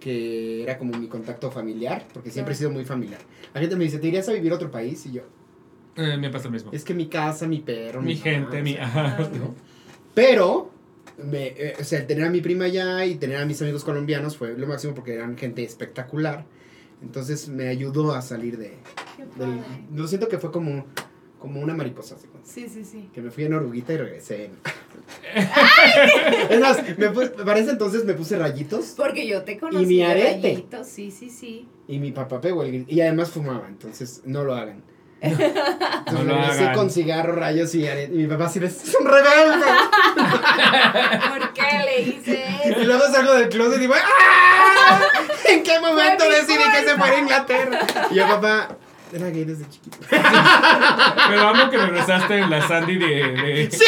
[0.00, 3.20] que era como mi contacto familiar, porque siempre he sido muy familiar.
[3.52, 5.04] La gente me dice, ¿te irías a vivir a otro país?
[5.06, 5.22] Y yo,
[5.96, 6.70] Eh, me pasa lo mismo.
[6.72, 8.72] es que mi casa, mi perro, Mi mamá, gente, o mi.
[8.74, 9.18] sea, Ajá.
[9.38, 9.54] ¿no?
[10.14, 10.70] Pero,
[11.22, 13.84] me, eh, o sea, el tener a mi prima allá y tener a mis amigos
[13.84, 16.44] colombianos fue lo máximo porque eran gente espectacular.
[17.02, 18.72] Entonces me ayudó a salir de...
[19.36, 19.60] Del-
[19.94, 20.86] lo siento que fue como,
[21.38, 22.16] como una mariposa.
[22.18, 22.26] ¿sí?
[22.44, 23.10] Sí, sí, sí.
[23.12, 24.50] Que me fui en oruguita y regresé.
[26.50, 29.84] es más, me puse- para ese entonces me puse rayitos Porque yo te conocí.
[29.84, 30.40] Y mi arete.
[30.54, 31.68] rayito, Sí, sí, sí.
[31.88, 32.84] y mi papá pegó el.
[32.88, 34.82] Y además fumaba, entonces no lo hagan.
[36.12, 36.74] No Entonces lo hagan.
[36.74, 38.14] con cigarro, rayos y arete.
[38.14, 39.66] Y mi papá así de, es un rebelde.
[41.28, 42.80] ¿Por qué le hice y eso?
[42.84, 45.00] luego salgo del closet y digo, ¡ah!
[45.48, 47.78] ¿En qué momento decidí que se fuera a Inglaterra?
[48.10, 48.68] Y yo, papá,
[49.12, 49.98] era gay desde chiquito.
[50.10, 53.06] Pero amo que regresaste en la Sandy de.
[53.06, 53.84] de ¡Sí!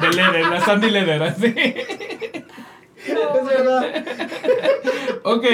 [0.00, 1.54] De Leder, la Sandy Leder, así.
[3.12, 4.04] Es verdad.
[5.24, 5.44] Ok,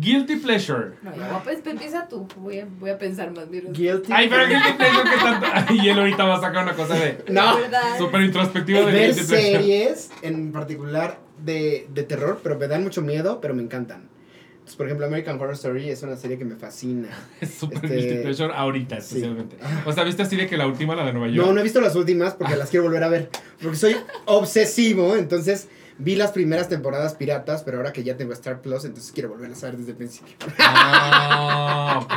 [0.00, 0.92] Guilty Pleasure.
[1.02, 2.28] No, ya, pues empieza tú.
[2.36, 3.82] Voy a, voy a pensar más mi respuesta.
[3.82, 4.12] Guilty.
[4.12, 5.46] Ay, pero Guilty Pleasure que tanto.
[5.52, 7.24] Ay, y él ahorita va a sacar una cosa de.
[7.30, 7.56] No.
[7.98, 9.58] Súper introspectiva de ver Guilty Pleasure.
[9.58, 14.08] series en particular de, de terror, pero me dan mucho miedo, pero me encantan.
[14.52, 17.08] Entonces, por ejemplo, American Horror Story es una serie que me fascina.
[17.40, 19.16] Es súper Este- Guilty Pleasure ahorita, Sí.
[19.16, 19.56] especialmente.
[19.84, 21.46] O sea, ¿viste así de que la última, la de Nueva York?
[21.46, 23.30] No, no he visto las últimas porque las quiero volver a ver.
[23.60, 23.96] Porque soy
[24.26, 25.68] obsesivo, entonces
[25.98, 29.62] vi las primeras temporadas piratas, pero ahora que ya tengo Star Plus, entonces quiero volverlas
[29.64, 30.34] a ver desde el principio.
[30.58, 32.14] Ah, ok.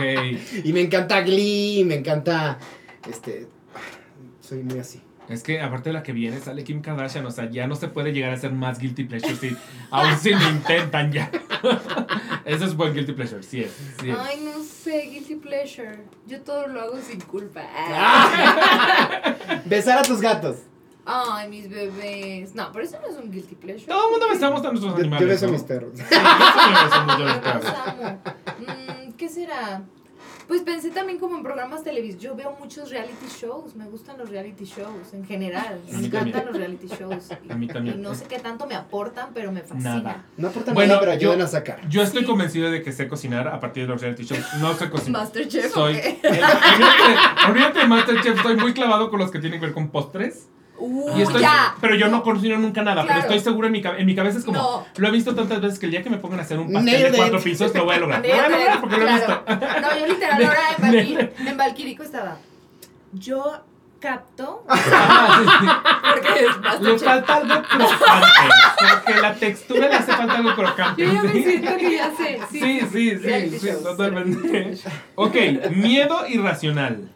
[0.63, 2.57] Y me encanta Glee, me encanta.
[3.09, 3.47] Este.
[4.41, 5.01] Soy muy así.
[5.29, 7.89] Es que aparte de la que viene sale Kim Kardashian, o sea, ya no se
[7.89, 9.57] puede llegar a ser más guilty pleasure si
[9.91, 11.29] aún si lo intentan ya.
[12.45, 13.71] Eso es buen guilty pleasure, sí es.
[13.99, 14.17] Sí es.
[14.17, 15.99] Ay, no sé, guilty pleasure.
[16.27, 17.61] Yo todo lo hago sin culpa.
[19.65, 20.59] Besar a tus gatos.
[21.09, 22.53] Ay, mis bebés.
[22.53, 23.85] No, pero eso no es un guilty pleasure.
[23.88, 25.21] Todo el mundo besamos a nuestros Yo, animales.
[25.21, 25.53] yo beso a ¿no?
[25.53, 25.91] mis perros.
[25.95, 26.03] Sí,
[27.19, 28.73] yo.
[28.73, 29.81] Mm, ¿Qué será?
[30.47, 32.23] Pues pensé también como en programas televisivos.
[32.23, 33.75] Yo veo muchos reality shows.
[33.75, 35.81] Me gustan los reality shows en general.
[35.91, 36.45] Me encantan también.
[36.45, 37.29] los reality shows.
[37.47, 37.99] Y, A mí también.
[37.99, 39.95] y no sé qué tanto me aportan, pero me fascina.
[39.95, 40.25] Nada.
[40.38, 41.88] No aportan Bueno, nada, pero yo- ayudan a sacar.
[41.89, 42.27] Yo estoy Sí.
[42.27, 44.45] convencido de que sé cocinar a partir de los reality shows.
[44.61, 45.21] No sé cocinar.
[45.23, 45.71] Masterchef.
[45.73, 45.95] Soy.
[47.49, 50.47] olvídate de Masterchef, estoy muy clavado con los que tienen que ver con postres.
[50.79, 51.75] Uh, Y estoy, ya.
[51.81, 53.21] pero yo no cocino nunca nada, pero Claro.
[53.21, 54.85] estoy seguro en mi, en mi cabeza es como, No.
[54.95, 56.85] lo he visto tantas veces que el día que me pongan a hacer un pastel
[56.93, 57.43] Nailed de cuatro it.
[57.43, 58.21] pisos lo voy a lograr.
[58.25, 59.43] Lo voy a lograr porque lo he visto.
[59.45, 59.81] Claro.
[59.81, 62.37] No, yo literal ahora en, Valquir- en Valquirico estaba.
[63.13, 63.63] Yo
[63.99, 64.63] capto.
[64.67, 67.03] Porque es Le Masterchef.
[67.03, 68.27] falta algo crocante.
[69.05, 71.05] Porque la textura le hace falta algo crocante.
[71.05, 71.43] Yo ya me ¿sí?
[71.43, 72.39] siento que ya sé.
[72.51, 73.83] Sí, Sí, sí, sí, sí, shows.
[73.83, 74.77] totalmente.
[75.15, 75.35] Ok,
[75.71, 77.09] miedo irracional.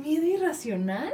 [0.00, 1.12] ¿Miedo irracional?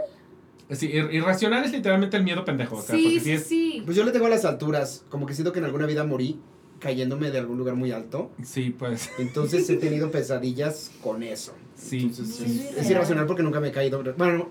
[0.70, 2.76] Sí, ir- irracional es literalmente el miedo pendejo.
[2.76, 3.44] O sea, sí, sí sí, es.
[3.46, 3.82] sí.
[3.84, 5.04] Pues yo le tengo a las alturas.
[5.08, 6.40] Como que siento que en alguna vida morí
[6.80, 8.30] cayéndome de algún lugar muy alto.
[8.42, 9.10] Sí, pues.
[9.18, 11.54] Entonces he tenido pesadillas con eso.
[11.76, 12.00] Sí.
[12.00, 12.90] Entonces, Sí, es, es es real.
[12.92, 14.02] irracional porque nunca me he caído.
[14.16, 14.48] Bueno,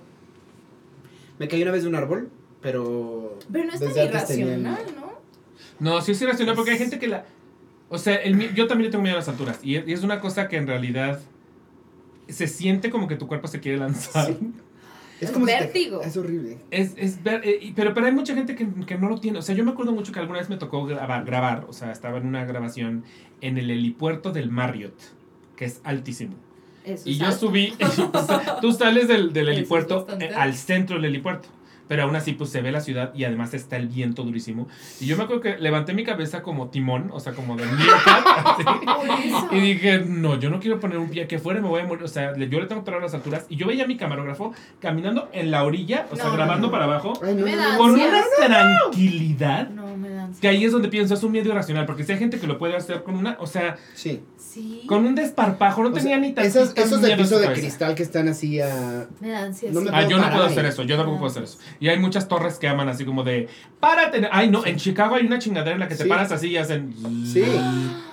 [1.38, 2.30] me caí una vez de un árbol,
[2.62, 3.38] pero.
[3.52, 5.16] Pero no es tan el- irracional, ¿no?
[5.80, 7.26] No, sí es irracional porque hay gente que la.
[7.90, 9.60] O sea, el, yo también le tengo miedo a las alturas.
[9.62, 11.20] Y es, y es una cosa que en realidad
[12.28, 14.36] se siente como que tu cuerpo se quiere lanzar.
[15.22, 16.02] Es Es como si te- vértigo.
[16.02, 16.58] es horrible.
[16.72, 19.40] Es, es ver, eh, pero, pero hay mucha gente que, que no lo tiene.
[19.40, 21.94] O sea, yo me acuerdo mucho que alguna vez me tocó grabar, grabar, o sea,
[21.94, 23.06] estaba en una grabación
[23.40, 24.94] en el helipuerto del Marriott,
[25.56, 26.36] que es altísimo.
[26.84, 27.40] Eso Y es yo alto.
[27.48, 27.74] subí,
[28.62, 31.48] tú sales del, del helipuerto eh, al centro del helipuerto.
[31.88, 34.68] Pero aún así, pues se ve la ciudad y además está el viento durísimo.
[35.00, 39.48] Y yo me acuerdo que levanté mi cabeza como timón, o sea, como de eso.
[39.52, 42.04] Y dije, no, yo no quiero poner un pie aquí afuera, me voy a morir.
[42.04, 43.46] O sea, le- yo le tengo que a las alturas.
[43.50, 46.72] Y yo veía a mi camarógrafo caminando en la orilla, o sea, No, grabando no.
[46.72, 47.78] para abajo, Ay, no, Me no, da no.
[47.78, 49.70] con una tranquilidad.
[49.70, 50.10] No, me
[50.42, 51.86] Que ahí es donde pienso, es un miedo irracional.
[51.86, 54.22] Porque si hay gente que lo puede hacer con una, o sea, Sí.
[54.38, 54.84] Sí.
[54.88, 57.94] con un desparpajo, no O sea, tenía ni tan esos, esos de piso de cristal
[57.96, 59.08] que están así a.
[59.20, 59.50] Me da.
[59.72, 61.20] No me Ah, yo no puedo hacer eso, yo tampoco No.
[61.22, 61.58] puedo hacer eso.
[61.80, 63.48] Y hay muchas torres que aman así como de,
[63.80, 64.28] párate.
[64.32, 66.94] Ay, no, en Chicago hay una chingadera en la que te paras así y hacen...
[67.26, 67.44] Sí.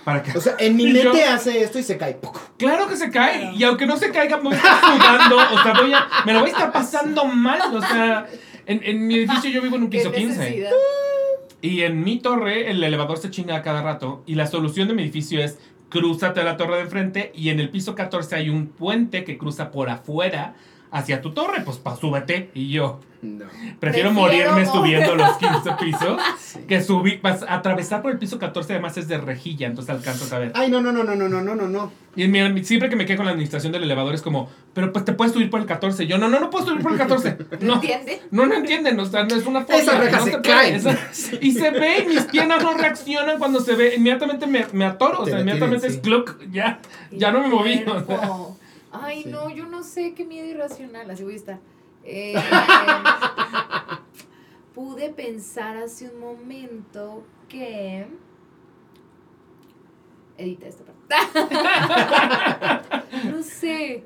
[0.04, 0.36] Para que...
[0.36, 2.18] O sea, en mi Y yo- mente hace esto y se cae.
[2.56, 3.52] Claro que se cae.
[3.54, 5.36] Y aunque no se caiga, me voy a estar sudando.
[5.36, 7.60] O sea, voy a, me lo voy a estar pasando mal.
[7.72, 8.26] O sea,
[8.66, 10.38] en, en mi edificio yo vivo en un piso 15.
[10.38, 10.70] necesidad.
[11.62, 14.24] Y en mi torre el elevador se chinga a cada rato.
[14.26, 15.58] Y la solución de mi edificio es
[15.88, 17.32] crúzate a la torre de enfrente.
[17.34, 20.56] Y en el piso 14 hay un puente que cruza por afuera
[20.92, 21.62] hacia tu torre.
[21.64, 22.50] Pues pa, súbete.
[22.54, 23.46] Y yo No.
[23.80, 24.66] prefiero morirme morir.
[24.68, 26.60] subiendo los 15 pisos Sí.
[26.68, 27.20] que subir.
[27.22, 29.66] pas- atravesar por el piso 14 además es de rejilla.
[29.66, 30.52] Entonces alcanzas a ver.
[30.54, 31.92] Ay, no, no, no, no, no, no, no, no, no.
[32.14, 35.04] Y mira, siempre que me quedo con la administración del elevador es como, pero pues
[35.06, 36.06] te puedes subir por el 14.
[36.06, 37.38] Yo, no, no, no puedo subir por el 14.
[37.62, 38.20] No, ¿Entiende?
[38.30, 39.78] no, no entienden, o sea, no es una fobia.
[39.80, 40.98] Esas rejas no se esa-
[41.40, 43.94] y se ve, y mis piernas no reaccionan cuando se ve.
[43.96, 45.96] Inmediatamente me, me atoro, o sea, inmediatamente sí.
[45.96, 47.82] es cluck, ya, ya no me moví.
[47.86, 48.30] o sea.
[48.92, 49.30] Ay, Sí.
[49.30, 51.60] no, yo no sé qué miedo irracional, así voy a estar.
[52.04, 52.34] Eh,
[54.74, 58.06] pude pensar hace un momento que.
[60.38, 61.14] Edita esta parte.
[63.30, 64.04] no sé.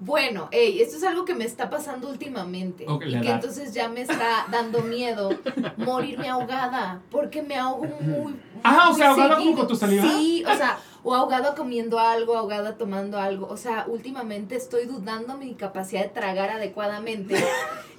[0.00, 2.84] Bueno, ey, esto es algo que me está pasando últimamente.
[2.84, 3.34] Y que edad.
[3.36, 5.30] entonces ya me está dando miedo
[5.76, 7.00] morirme ahogada.
[7.10, 8.34] Porque me ahogo muy.
[8.62, 10.02] Ah, o muy sea, ahogada como con tu saliva.
[10.02, 13.46] Sí, o sea, o ahogada comiendo algo, ahogada tomando algo.
[13.48, 17.36] O sea, últimamente estoy dudando mi capacidad de tragar adecuadamente.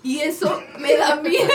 [0.04, 1.50] Y eso me da miedo.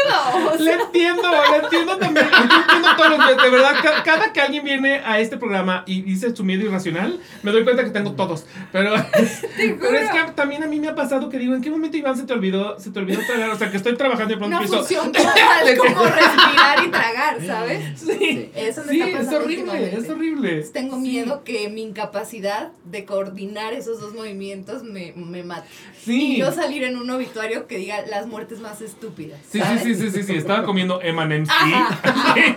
[0.52, 1.22] O Le entiendo,
[1.52, 2.27] le entiendo también.
[2.28, 3.74] Yo entiendo todos los de verdad.
[3.81, 7.62] ca- Cada que alguien viene a este programa y dice su miedo irracional, me doy
[7.62, 8.47] cuenta que tengo todos.
[8.72, 8.93] Pero,
[9.56, 12.16] pero es que también a mí me ha pasado que digo, ¿en qué momento Iván
[12.16, 13.51] se te olvidó, se te olvidó tragar?
[13.51, 17.47] O sea, que estoy trabajando y de pronto una función total como respirar y tragar,
[17.47, 18.01] ¿sabes?
[18.01, 19.97] Sí, Eso me sí, está es pasando horrible, últimamente.
[19.98, 20.62] es horrible.
[20.72, 21.02] Tengo Sí.
[21.44, 25.68] Que mi incapacidad de coordinar esos dos movimientos me, me mate.
[26.04, 26.34] Sí.
[26.34, 29.38] Y yo salir en un obituario que diga las muertes más estúpidas.
[29.50, 29.82] Sí, sí, ¿sabes?
[29.82, 31.00] sí, sí, sí, sí, estaba comiendo.
[31.48, 32.00] Ajá.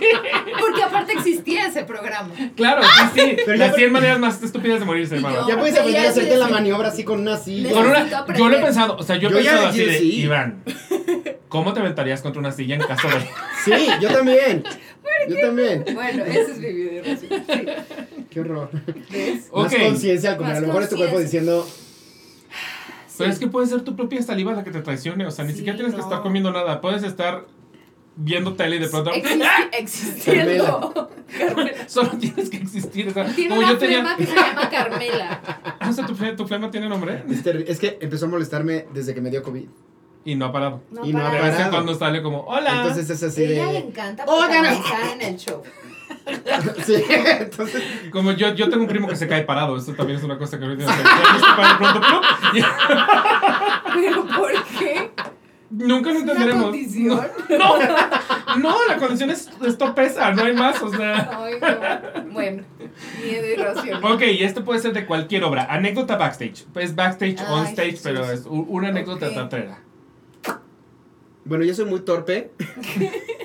[0.60, 2.30] Porque aparte existía ese programa.
[2.56, 3.36] Claro, sí, sí.
[3.44, 5.48] Pero ya Las 100 maneras más estúpidas de morirse, hermano.
[5.48, 7.70] Ya puedes aprender a hacerte la maniobra así con una silla.
[7.70, 9.98] Con una- yo lo he pensado, o sea, yo he Yo ya pensado así de,
[9.98, 10.20] sí.
[10.22, 10.62] Iván,
[11.48, 13.20] ¿cómo te aventarías contra una silla en caso de...?
[13.64, 14.64] Sí, yo también.
[15.28, 15.84] Yo también.
[15.94, 17.04] Bueno, ese es mi video.
[17.16, 17.28] Sí.
[18.30, 18.70] Qué horror.
[19.10, 19.50] ¿Ves?
[19.54, 20.36] Más conciencia.
[20.38, 21.66] Más A lo mejor es tu cuerpo diciendo.
[23.16, 25.52] Pero es que puede ser tu propia saliva la que te traicione, o sea, ni
[25.52, 27.46] Sí, siquiera tienes que estar comiendo nada, puedes estar
[28.16, 29.10] viendo tele y de pronto...
[29.12, 31.10] Existi- existiendo.
[31.38, 31.72] Carmela.
[31.86, 33.98] Solo tienes que existir, o sea, Tiene como una yo tenía...
[34.00, 35.40] flema que se llama Carmela.
[35.80, 37.22] Ah, o sea, tu, fle- tu flema tiene nombre
[37.68, 39.66] es que empezó a molestarme desde que me dio COVID.
[40.24, 40.80] Y no ha parado.
[40.90, 41.18] No Y no.
[41.20, 41.70] De ha vez en parado.
[41.72, 42.70] cuando sale como, hola.
[42.82, 43.78] Entonces es así ella le de.
[43.78, 44.62] encanta Oigan.
[44.62, 45.62] protagonizar en el show.
[46.86, 47.02] Sí,
[47.40, 47.82] entonces.
[48.10, 50.58] Como yo, yo tengo un primo que se cae parado, esto también es una cosa
[50.58, 51.04] que ahorita se de
[51.78, 52.20] pronto,
[52.54, 52.60] y-
[53.94, 55.10] ¿Pero por qué?
[55.70, 56.64] Nunca lo ¿Es una entenderemos.
[56.64, 57.20] condición?
[57.58, 57.78] No,
[58.58, 61.30] no, la condición es esto pesa, no hay más, o sea.
[61.42, 62.32] Ay, no.
[62.32, 62.62] Bueno,
[63.22, 64.04] miedo irracional.
[64.14, 65.66] Ok, y esto puede ser de cualquier obra.
[65.68, 66.64] Anécdota backstage.
[66.72, 69.34] Pues backstage, Ay, on stage, pero es una anécdota Ok.
[69.34, 69.78] teatrera.
[71.44, 72.50] Bueno, yo soy muy torpe.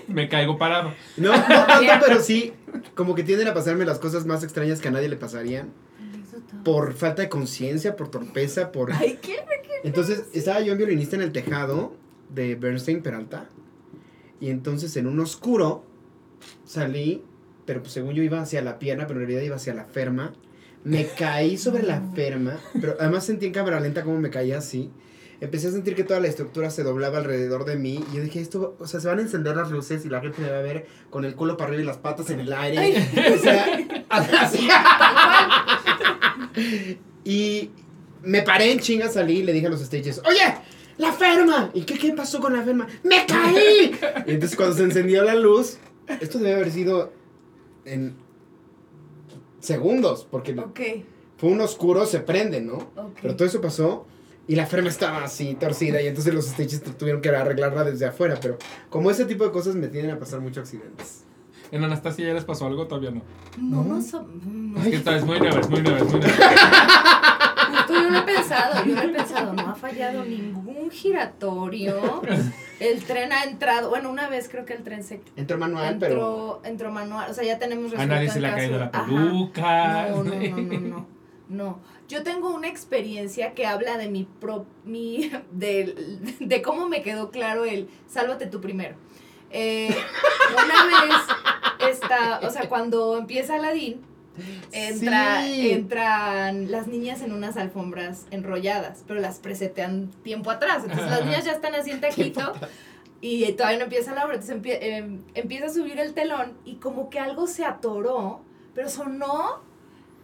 [0.08, 0.94] Me caigo parado.
[1.18, 2.54] No, no tanto, pero sí.
[2.96, 5.72] Como que tienden a pasarme las cosas más extrañas que a nadie le pasarían.
[6.64, 8.92] Por falta de conciencia, por torpeza, por.
[8.92, 9.38] Ay, ¿qué?
[9.84, 11.94] Entonces, estaba yo en violinista en el tejado
[12.30, 13.50] de Bernstein Peralta.
[14.40, 15.84] Y entonces en un oscuro
[16.64, 17.24] salí,
[17.66, 20.34] pero pues según yo iba hacia la pierna, pero en realidad iba hacia la ferma.
[20.84, 24.92] Me caí sobre la ferma, pero además sentí en cámara lenta como me caía así.
[25.42, 28.04] Empecé a sentir que toda la estructura se doblaba alrededor de mí.
[28.12, 30.42] Y yo dije, esto, o sea, se van a encender las luces y la gente
[30.42, 33.08] me va a ver con el culo para arriba y las patas en el aire.
[33.34, 33.66] O sea,
[34.10, 34.68] así.
[37.24, 37.72] Y
[38.24, 40.56] me paré en chinga, salí y le dije a los stages, oye,
[40.98, 41.70] la ferma.
[41.74, 42.88] ¿Y qué, qué pasó con la ferma?
[43.04, 43.98] ¡Me caí!
[44.28, 45.78] Y entonces cuando se encendió la luz,
[46.20, 47.14] esto debe haber sido
[47.86, 48.16] en
[49.60, 50.56] segundos, porque
[51.38, 52.92] fue un oscuro, se prende, ¿no?
[53.22, 54.06] Pero todo eso pasó
[54.50, 58.08] Y la Ferma estaba así, torcida, y entonces los stages tu- tuvieron que arreglarla desde
[58.08, 58.36] afuera.
[58.42, 58.58] Pero
[58.90, 61.24] como ese tipo de cosas me tienden a pasar muchos accidentes.
[61.72, 62.88] ¿En Anastasia ya les pasó algo?
[62.88, 63.22] Todavía no.
[63.60, 63.96] No, No.
[63.96, 66.36] no, so- no, Es que esta es muy nueva, es muy nueva, es muy nueva.
[67.70, 72.22] Justo yo lo he pensado, yo lo he pensado, no ha fallado ningún giratorio.
[72.80, 76.14] El tren ha entrado, bueno, una vez creo que el tren se Entró manual, pero.
[76.14, 78.86] entró, entró manual, o sea, ya tenemos A resuelto nadie se le ha caído la
[78.92, 79.06] Ajá.
[79.06, 80.10] peluca.
[80.10, 81.08] No, no, no, no, no,
[81.50, 81.80] no.
[82.10, 87.32] Yo tengo una experiencia que habla de mi pro, mi, de, de cómo me quedó
[87.32, 88.98] claro el sálvate tú primero.
[89.52, 89.96] Eh,
[90.52, 94.02] una vez está, o sea, cuando empieza Aladdin,
[94.72, 95.72] entra, Sí.
[95.72, 100.84] entran las niñas en unas alfombras enrolladas, pero las presetean tiempo atrás.
[100.84, 102.54] Entonces las niñas ya están así en taquito
[103.22, 104.36] y todavía no empieza la obra.
[104.36, 108.42] Entonces empie- em, empieza a subir el telón y como que algo se atoró,
[108.76, 109.62] pero sonó,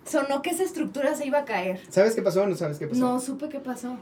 [0.06, 1.82] sonó que esa estructura se iba a caer.
[1.90, 3.00] ¿Sabes qué pasó o no sabes qué pasó?
[3.00, 3.98] No supe qué pasó.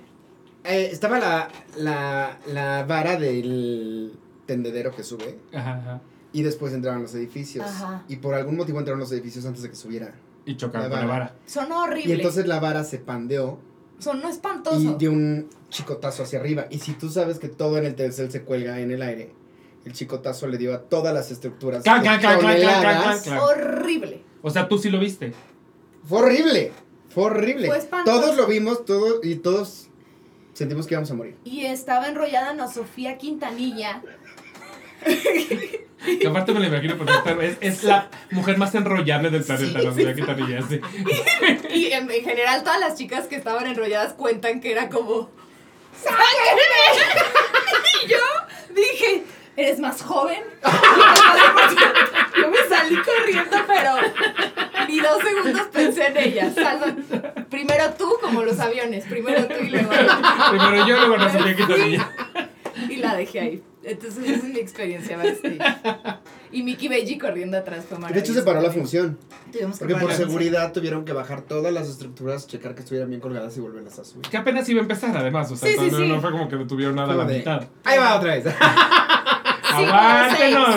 [0.63, 4.13] Eh, estaba la, la, la vara del
[4.45, 5.39] tendedero que sube.
[5.53, 6.01] Ajá, ajá.
[6.31, 7.65] Y después entraron los edificios.
[7.65, 8.03] Ajá.
[8.07, 10.13] Y por algún motivo entraron los edificios antes de que subiera.
[10.45, 11.35] Y chocaron La con la vara.
[11.45, 12.09] Sonó horrible.
[12.09, 13.59] Y entonces la vara se pandeó
[13.99, 14.95] sonó y espantoso.
[14.97, 16.67] dio un chicotazo hacia arriba.
[16.69, 19.31] Y si tú sabes que todo en el tercel se cuelga en el aire,
[19.85, 21.83] el chicotazo le dio a todas las estructuras.
[21.83, 22.03] Clan.
[23.39, 24.21] Horrible.
[24.41, 25.33] O sea, tú sí lo viste.
[26.07, 26.71] Fue horrible.
[27.09, 27.67] Fue horrible.
[27.67, 29.87] Fue todos lo vimos, todos, y todos
[30.53, 31.37] sentimos que íbamos a morir.
[31.43, 34.01] Y estaba enrollada Ana Sofía Quintanilla.
[36.19, 37.65] Que aparte me lo imagino perfectamente.
[37.65, 40.81] Es, es la mujer más enrollable del planeta, Sí, la Sofía Quintanilla, sí.
[41.73, 45.29] Y en, en general todas las chicas que estaban enrolladas cuentan que era como...
[46.01, 46.63] ¡Sáquenme!
[48.03, 48.17] y yo
[48.73, 49.23] dije,
[49.55, 50.41] ¿eres más joven?
[52.37, 53.95] yo me salí corriendo, pero
[54.87, 56.53] ni dos segundos pensé en ella.
[56.53, 56.95] Salva.
[57.49, 59.05] Primero tú, como los aviones.
[59.05, 60.49] Primero tú y luego yo.
[60.51, 62.11] Primero yo, luego la Sofía Quintanilla.
[62.89, 63.63] Y la dejé ahí.
[63.83, 65.59] Entonces esa es mi experiencia backstage.
[66.51, 68.31] Y Mickey Beji corriendo atrás fue De maravilloso.
[68.31, 69.17] hecho, se paró la función.
[69.51, 73.19] Tuvimos que Porque por seguridad tuvieron que bajar todas las estructuras, checar que estuvieran bien
[73.21, 74.29] colgadas y volverlas a subir.
[74.29, 75.51] Que apenas iba a empezar, además.
[75.51, 76.07] O sea, Sí, sí, no, sí.
[76.07, 77.63] no fue como que no tuvieron nada a la de, mitad.
[77.83, 78.45] Ahí va otra vez.
[79.73, 80.75] Aguántenos,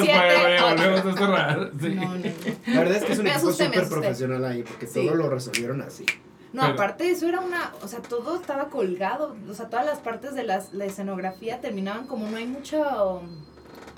[0.78, 1.70] volvemos a cerrar.
[1.80, 1.88] Sí.
[1.94, 2.22] No, no, no.
[2.66, 5.04] La verdad es que es un Me equipo súper profesional ahí, porque Sí.
[5.06, 6.04] todo lo resolvieron así.
[6.52, 9.98] No, Pero- aparte eso era una, o sea, todo estaba colgado, o sea, todas las
[9.98, 13.22] partes de las, la escenografía terminaban como no hay mucho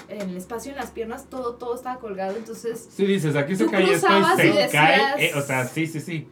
[0.09, 3.66] en el espacio en las piernas, todo, todo estaba colgado, entonces, Sí, dices, aquí se
[3.66, 5.27] cae esto y se y decías- cae.
[5.27, 6.27] eh, o sea, sí, sí, sí.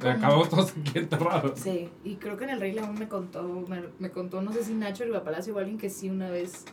[0.00, 0.12] ¿Cómo?
[0.12, 1.58] Acabamos todos aquí enterrados.
[1.58, 4.62] sí, y creo que en el Rey León me contó, me, me contó, no sé
[4.62, 6.64] si Nacho Riva Palacio o alguien que sí una vez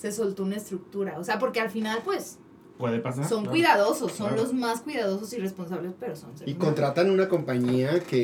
[0.00, 2.38] se soltó una estructura, o sea, porque al final, pues,
[2.78, 3.28] Puede pasar.
[3.28, 3.50] son claro.
[3.50, 4.42] cuidadosos, son Claro.
[4.44, 8.22] los más cuidadosos y responsables, pero son Y contratan una compañía que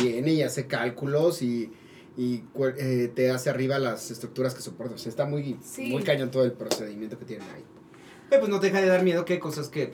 [0.00, 1.72] viene y hace cálculos y,
[2.16, 2.44] y
[2.78, 4.94] eh, te hace arriba las estructuras que soportan.
[4.94, 5.90] O sea, está muy, Sí.
[5.90, 7.64] muy cañón todo el procedimiento que tienen ahí.
[8.28, 9.92] Pues no te deja de dar miedo que hay cosas que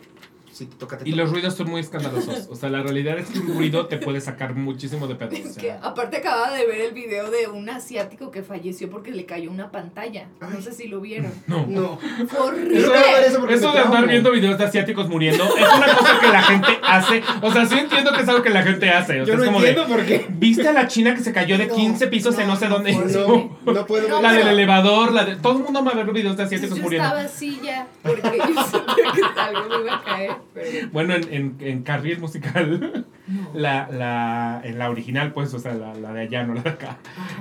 [0.55, 2.47] si te toca te Y los ruidos son muy escandalosos.
[2.51, 5.31] O sea, la realidad es que un ruido te puede sacar muchísimo de pedo.
[5.31, 5.63] o Es sea.
[5.63, 9.51] que aparte acababa de ver el video de un asiático que falleció porque le cayó
[9.51, 10.29] una pantalla.
[10.41, 11.33] No sé si lo vieron.
[11.47, 11.67] No.
[11.67, 11.99] No.
[12.01, 12.81] Yo horrible.
[12.81, 16.43] no eso me de andar viendo videos de asiáticos muriendo es una cosa que la
[16.43, 17.23] gente hace.
[17.43, 19.23] O sea, sí entiendo que es algo que la gente hace.
[19.23, 19.95] O sea, Yo no es como entiendo de.
[19.95, 20.27] por qué.
[20.29, 22.69] ¿Viste a la china que se cayó de No, 15 pisos en no no, sé
[22.69, 22.93] no dónde?
[22.93, 25.37] No, no puedo No, La del elevador, la de.
[25.37, 27.07] Todo el mundo va a ver videos de asiáticos yo muriendo.
[27.09, 30.33] estaba así ya porque yo sentía que algo me iba a caer.
[30.55, 33.51] Pero Bueno, en, en, en Carrie el musical, no.
[33.55, 36.71] la, la, en la original, pues, o sea, la, la de allá, no la de
[36.71, 36.99] acá,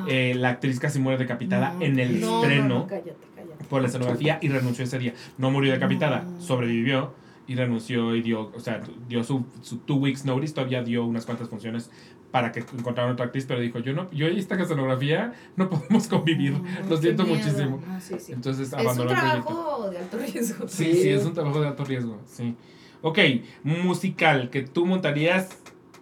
[0.07, 3.64] eh, la actriz casi muere decapitada No, en el no, estreno No, no, cállate, cállate.
[3.69, 5.14] por la escenografía y renunció ese día.
[5.38, 7.14] No murió decapitada, sobrevivió
[7.45, 11.26] y renunció y dio, o sea, dio su, su two weeks notice, todavía dio unas
[11.26, 11.91] cuantas funciones
[12.31, 16.07] para que encontraran otra actriz, pero dijo, yo no, yo y esta escenografía no podemos
[16.07, 17.38] convivir, No, lo siento miedo.
[17.38, 17.80] muchísimo.
[17.88, 18.31] No, sí, sí.
[18.31, 19.44] Entonces Es un abandonó el proyecto.
[19.45, 20.68] trabajo de alto riesgo.
[20.68, 22.56] Sí, sí, es un trabajo de alto riesgo, sí.
[23.04, 23.20] Ok,
[23.64, 25.50] musical que tú montarías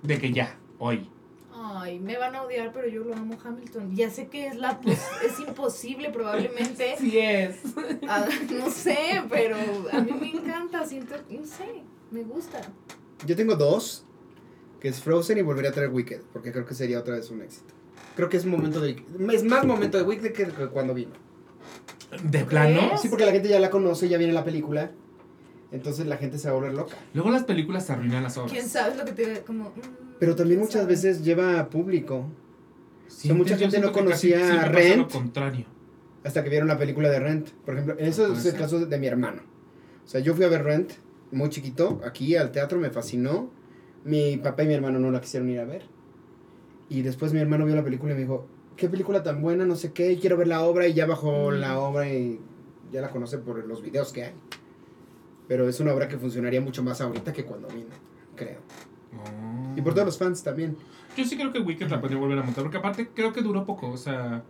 [0.04, 1.10] de que ya, hoy.
[1.54, 3.96] Ay, me van a odiar, pero yo lo amo Hamilton.
[3.96, 4.94] Ya sé que es la pos-
[5.26, 6.96] es imposible probablemente.
[7.00, 7.58] Sí es.
[8.08, 8.98] Ah, no sé,
[9.30, 9.56] pero
[9.92, 12.62] a mí me encanta, siento, no sé, me gusta.
[13.26, 14.06] Yo tengo dos,
[14.80, 17.42] que es Frozen y volvería a traer Wicked, porque creo que sería otra vez un
[17.42, 17.74] éxito.
[18.16, 19.04] Creo que es momento de
[19.34, 21.14] es más momento de Wicked que cuando vino.
[22.24, 22.96] ¿De plano?
[22.98, 24.92] Sí, porque la gente ya la conoce, ya viene la película.
[25.72, 26.96] Entonces la gente se va a volver loca.
[27.14, 28.52] Luego las películas se arruinan las obras.
[28.52, 30.88] ¿Quién sabe lo que te como mm, Pero también muchas sabe?
[30.88, 32.26] veces lleva público.
[33.08, 34.98] Sí, O sea, mucha gente no casi conocía pasa Rent.
[34.98, 35.66] lo contrario.
[36.24, 37.50] Hasta que vieron la película de Rent.
[37.50, 39.42] Por ejemplo, eso es el caso de mi hermano.
[40.06, 40.92] O sea, yo fui a ver Rent
[41.32, 43.50] muy chiquito, aquí al teatro, me fascinó.
[44.04, 45.84] Mi papá y mi hermano no la quisieron ir a ver.
[46.90, 48.46] Y después mi hermano vio la película y me dijo,
[48.76, 51.54] qué película tan buena, no sé qué, quiero ver la obra y ya bajó Mm.
[51.56, 52.40] la obra y
[52.92, 54.34] ya la conoce por los videos que hay.
[55.52, 57.90] Pero es una obra que funcionaría mucho más ahorita que cuando vino,
[58.38, 58.60] creo.
[59.14, 59.78] Oh.
[59.78, 60.78] Y por todos los fans también.
[61.18, 63.66] Yo sí creo que Wicked la podría volver a montar, porque aparte creo que duró
[63.66, 64.44] poco, o sea,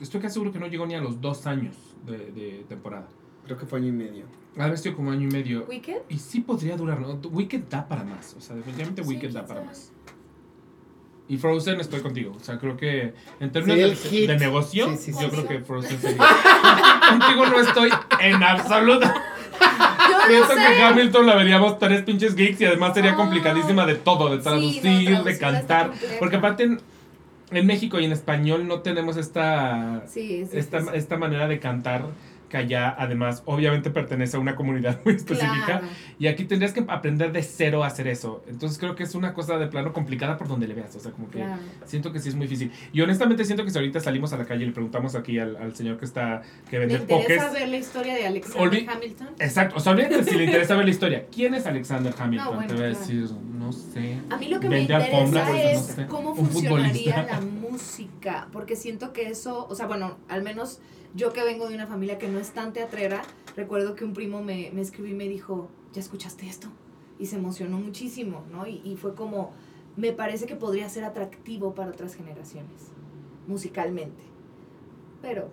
[0.00, 3.06] estoy casi seguro que no llegó ni a los dos años de, de temporada.
[3.44, 4.24] Creo que fue año y medio.
[4.58, 5.64] Ha sido como año y medio.
[5.68, 5.98] ¿Wicked?
[6.08, 7.20] Y sí podría durar, ¿no?
[7.30, 9.66] Wicked da para más, o sea, definitivamente Sí, Wicked da para sabe.
[9.66, 9.92] más.
[11.28, 15.20] Y Frozen estoy contigo, o sea, creo que en términos de, negocio, Sí, sí, yo
[15.20, 15.28] sí.
[15.30, 16.18] creo que Frozen sería.
[17.10, 17.90] Contigo no estoy
[18.20, 19.06] en absoluto.
[19.60, 20.54] Yo no Siento sé.
[20.76, 23.16] que Hamilton la veríamos tres pinches geeks y además sería Ah.
[23.16, 25.90] complicadísima de todo, de Sí, no, traducir, de cantar.
[26.18, 26.64] Porque aparte
[27.50, 30.88] en, México y en español no tenemos esta, Sí, sí, esta, sí.
[30.94, 32.04] esta manera de cantar
[32.52, 35.64] que allá además obviamente pertenece a una comunidad muy específica.
[35.64, 35.86] Claro.
[36.18, 38.44] Y aquí tendrías que aprender de cero a hacer eso.
[38.46, 40.94] Entonces creo que es una cosa de plano complicada por donde le veas.
[40.94, 41.60] O sea, como que Claro.
[41.86, 42.70] siento que sí es muy difícil.
[42.92, 45.56] Y honestamente siento que si ahorita salimos a la calle y le preguntamos aquí al,
[45.56, 47.52] al señor que está, que vende interesa pokés.
[47.60, 49.28] ver la historia de Alexander Olvi- Hamilton.
[49.38, 51.26] Exacto, o sea, olvídate si le interesa ver la historia.
[51.34, 52.46] ¿Quién es Alexander Hamilton?
[52.50, 54.18] No, bueno, Te voy a decir, no sé.
[54.28, 57.26] A mí lo que me interesa no es sé, cómo un funcionaría futbolista.
[57.32, 60.80] la música, porque siento que eso, o sea, bueno, al menos
[61.14, 63.22] yo que vengo de una familia que no es tan teatrera,
[63.56, 66.68] recuerdo que un primo me, me escribió y me dijo, ¿ya escuchaste esto?
[67.18, 68.66] Y se emocionó muchísimo, ¿no?
[68.66, 69.52] Y, y fue como,
[69.96, 72.90] me parece que podría ser atractivo para otras generaciones,
[73.46, 74.22] musicalmente.
[75.20, 75.50] Pero,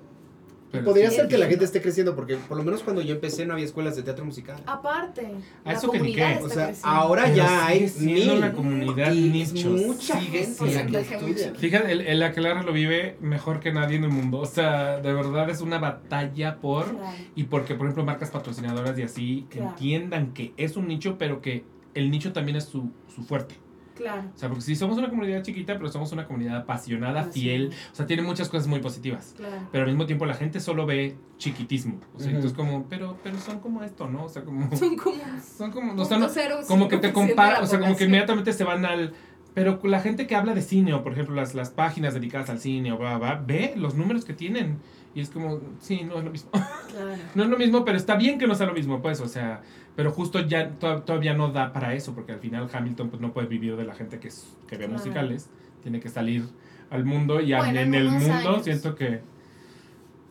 [0.71, 1.49] Pero Podría sí, ser que la entiendo.
[1.49, 4.23] gente esté creciendo, porque por lo menos cuando yo empecé no había escuelas de teatro
[4.23, 4.57] musical.
[4.67, 5.27] aparte,
[5.65, 6.33] A eso que ni comunidad qué.
[6.33, 6.87] está O sea, creciendo.
[6.89, 8.39] ahora Pero ya sigue hay mil.
[8.39, 10.65] la comunidad mucha sigue gente
[10.99, 11.55] la.
[11.57, 14.39] Fíjate, el, el Aquelarre lo vive mejor que nadie en el mundo.
[14.39, 16.95] O sea, de verdad es una batalla por...
[16.95, 17.17] Claro.
[17.35, 19.69] Y porque, por ejemplo, marcas patrocinadoras y así Claro.
[19.69, 21.63] entiendan que es un nicho, pero que
[21.95, 23.55] el nicho también es su, su fuerte.
[23.99, 24.23] Claro.
[24.33, 27.73] O sea, porque si somos una comunidad chiquita, pero somos una comunidad apasionada, Así fiel.
[27.91, 29.33] O sea, tiene muchas cosas muy positivas.
[29.35, 29.67] Claro.
[29.73, 31.99] Pero al mismo tiempo la gente solo ve chiquitismo.
[32.15, 34.23] O sea, entonces como, pero, pero son como esto, ¿no?
[34.23, 34.73] O sea, como...
[34.77, 35.21] Son como
[35.57, 36.01] Son como...
[36.01, 38.85] O sea, no- 0.05% como que te comparan, o sea, como que inmediatamente se van
[38.85, 39.13] al...
[39.53, 42.59] Pero la gente que habla de cine, o por ejemplo las, las páginas dedicadas al
[42.59, 44.77] cine, o bla, bla, bla, ve los números que tienen.
[45.15, 46.51] Y es como, sí, no es lo mismo.
[46.89, 47.11] Claro.
[47.35, 49.61] no es lo mismo, pero está bien que no sea lo mismo, pues, o sea...
[49.95, 53.31] Pero justo ya to- todavía no da para eso, porque al final Hamilton pues no
[53.33, 54.93] puede vivir de la gente que, es- que ve Claro.
[54.99, 55.49] musicales.
[55.83, 56.45] Tiene que salir
[56.89, 58.63] al mundo y Bueno, en el mundo años.
[58.63, 59.21] siento que...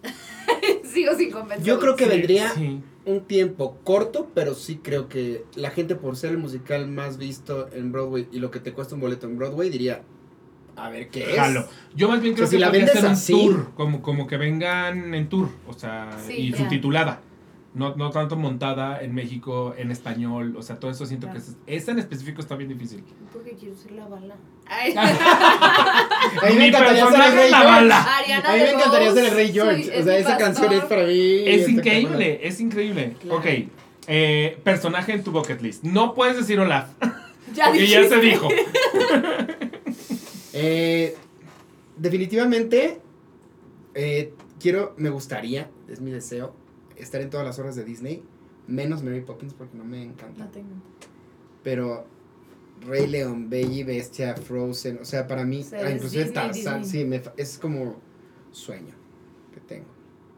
[0.84, 1.66] Sigo sin convencer.
[1.66, 2.80] Yo creo que Sí, vendría sí.
[3.04, 7.68] un tiempo corto, pero sí creo que la gente por ser el musical más visto
[7.72, 10.02] en Broadway y lo que te cuesta un boleto en Broadway diría,
[10.80, 11.36] a ver qué es.
[11.36, 11.66] Jalo.
[11.94, 13.32] Yo más bien creo O sea, si que la vendes ser un así.
[13.32, 17.20] tour, como, como que vengan en tour, o sea, Sí, y subtitulada.
[17.74, 21.40] No, no tanto montada en México, en español, o sea, todo eso siento Claro.
[21.66, 23.04] que es, esa en específico está bien difícil.
[23.32, 24.34] Porque quiero ser la bala.
[24.66, 24.94] Ay.
[24.96, 27.74] A mí me Mi encantaría ser el personaje Rey es la George.
[27.74, 28.16] bala.
[28.18, 29.84] Ariana A mí me encantaría ser el Rey George.
[29.84, 31.12] soy- o sea, esa canción es para mí.
[31.46, 31.76] Es espectacular.
[32.00, 33.16] increíble, es increíble.
[33.20, 33.38] Claro.
[33.38, 33.46] Ok,
[34.08, 35.84] eh, personaje en tu bucket list.
[35.84, 36.88] No puedes decir Olaf,
[37.54, 38.48] Ya porque ya se dijo.
[40.52, 41.14] Eh,
[41.96, 43.00] definitivamente,
[43.94, 46.54] eh, quiero, me gustaría, es mi deseo,
[46.96, 48.22] estar en todas las horas de Disney,
[48.66, 50.44] menos Mary Poppins porque no me encanta.
[50.44, 50.74] No tengo.
[51.62, 52.06] Pero
[52.86, 56.84] Rey León, Bella y Bestia, Frozen, o sea, para mí, O sea, ah, inclusive Disney.
[56.84, 57.96] sí, me fa- es como
[58.52, 58.94] sueño
[59.52, 59.86] que tengo.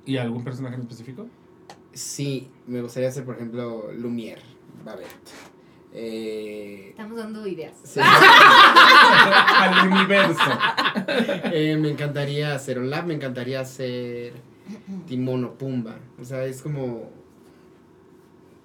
[0.06, 1.26] ¿Y algún personaje en específico?
[1.92, 4.40] Sí, me gustaría ser, por ejemplo, Lumière,
[4.84, 5.08] Babette.
[5.92, 7.74] Eh, Estamos dando ideas.
[7.82, 8.00] sí.
[9.60, 10.40] Al universo.
[11.52, 14.34] Eh, me encantaría hacer Olaf, me encantaría hacer
[15.06, 15.96] Timón o Pumba.
[16.20, 17.10] O sea, es como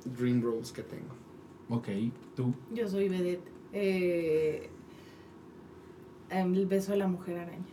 [0.06, 1.16] Dream Rose que tengo.
[1.70, 1.88] Ok,
[2.36, 2.54] tú.
[2.72, 3.50] Yo soy vedette.
[3.74, 4.70] Eh,
[6.30, 7.66] em, el beso de la mujer araña.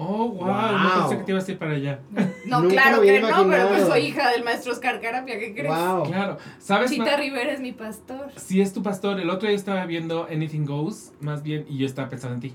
[0.00, 0.46] Oh, wow,
[0.78, 1.98] no pensé que te ibas a ir para allá.
[2.46, 5.74] No, Nunca claro que no, pero pues soy hija del maestro Oscar Carapia, ¿qué crees?
[5.74, 6.04] Wow.
[6.04, 6.92] Claro, ¿sabes?
[6.92, 8.30] Chita Rivera es mi pastor.
[8.36, 11.86] Si es tu pastor, el otro día estaba viendo Anything Goes, más bien, y yo
[11.86, 12.54] estaba pensando en ti.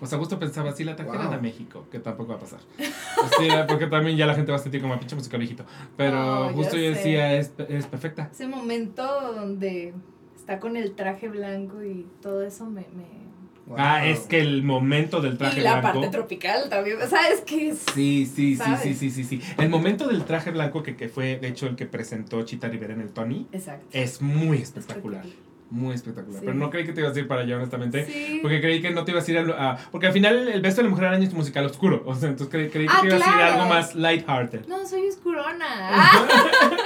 [0.00, 1.34] O sea, justo pensaba, si la trajeran Wow.
[1.34, 2.60] a México, que tampoco va a pasar.
[2.78, 5.64] O sea, porque también ya la gente va a sentir como a pinche música viejito.
[5.96, 6.98] Pero justo yo sé.
[6.98, 8.28] decía, es, es perfecta.
[8.30, 9.92] Ese momento donde
[10.36, 12.82] está con el traje blanco y todo eso me...
[12.94, 13.26] me...
[13.66, 13.76] Wow.
[13.80, 16.00] Ah, es que el momento del traje y la blanco.
[16.00, 16.98] parte tropical también.
[17.08, 17.78] ¿Sabes qué es?
[17.94, 18.80] Sí, sí, sí, ¿Sabes?
[18.80, 19.40] sí, sí, sí, sí.
[19.58, 22.94] El momento del traje blanco que, que fue, de hecho, el que presentó Chita Rivera
[22.94, 23.84] en el Tony, Exacto.
[23.90, 25.24] es muy espectacular.
[25.68, 26.38] Muy espectacular.
[26.38, 26.46] Sí.
[26.46, 28.06] Pero no creí que te ibas a ir para allá, honestamente.
[28.06, 28.38] Sí.
[28.40, 30.76] Porque creí que no te ibas a ir a, a- Porque al final el beso
[30.76, 32.04] de la mujer araña es musical oscuro.
[32.06, 34.66] O sea, entonces creí, creí que Ah, te ibas a ir a algo más lighthearted.
[34.68, 35.66] No, soy oscurona.
[35.68, 36.26] Ah,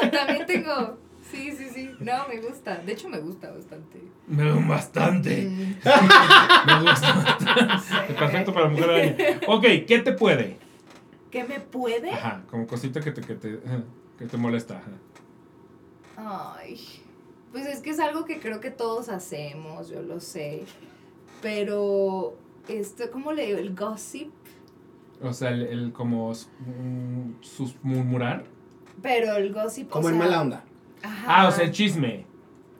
[0.10, 0.98] también tengo...
[1.30, 1.90] Sí, sí, sí.
[2.00, 2.76] No, me gusta.
[2.78, 4.00] De hecho, me gusta bastante.
[4.26, 5.42] Me bastante.
[5.42, 5.76] Mm.
[6.66, 8.14] Me gusta bastante.
[8.14, 9.40] Perfecto para mujer araña.
[9.46, 10.58] Ok, ¿qué te puede?
[11.30, 12.10] ¿Qué me puede?
[12.10, 13.60] Ajá, como cosita que te, que te,
[14.18, 14.78] que te molesta.
[14.78, 16.56] ajá.
[16.58, 16.78] Ay,
[17.52, 20.64] pues es que es algo que creo que todos hacemos, yo lo sé.
[21.40, 22.36] Pero,
[22.68, 23.58] esto, ¿cómo le digo?
[23.58, 24.30] El gossip.
[25.22, 28.44] O sea, el, el como mm, sus murmurar.
[29.02, 29.88] Pero el gossip.
[29.88, 30.64] Como o en sea, mala onda.
[31.02, 31.24] Ajá.
[31.42, 32.26] Ah, o sea, el chisme.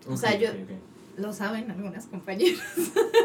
[0.09, 0.49] O sea, yo-.
[1.17, 2.63] Lo saben algunas compañeras.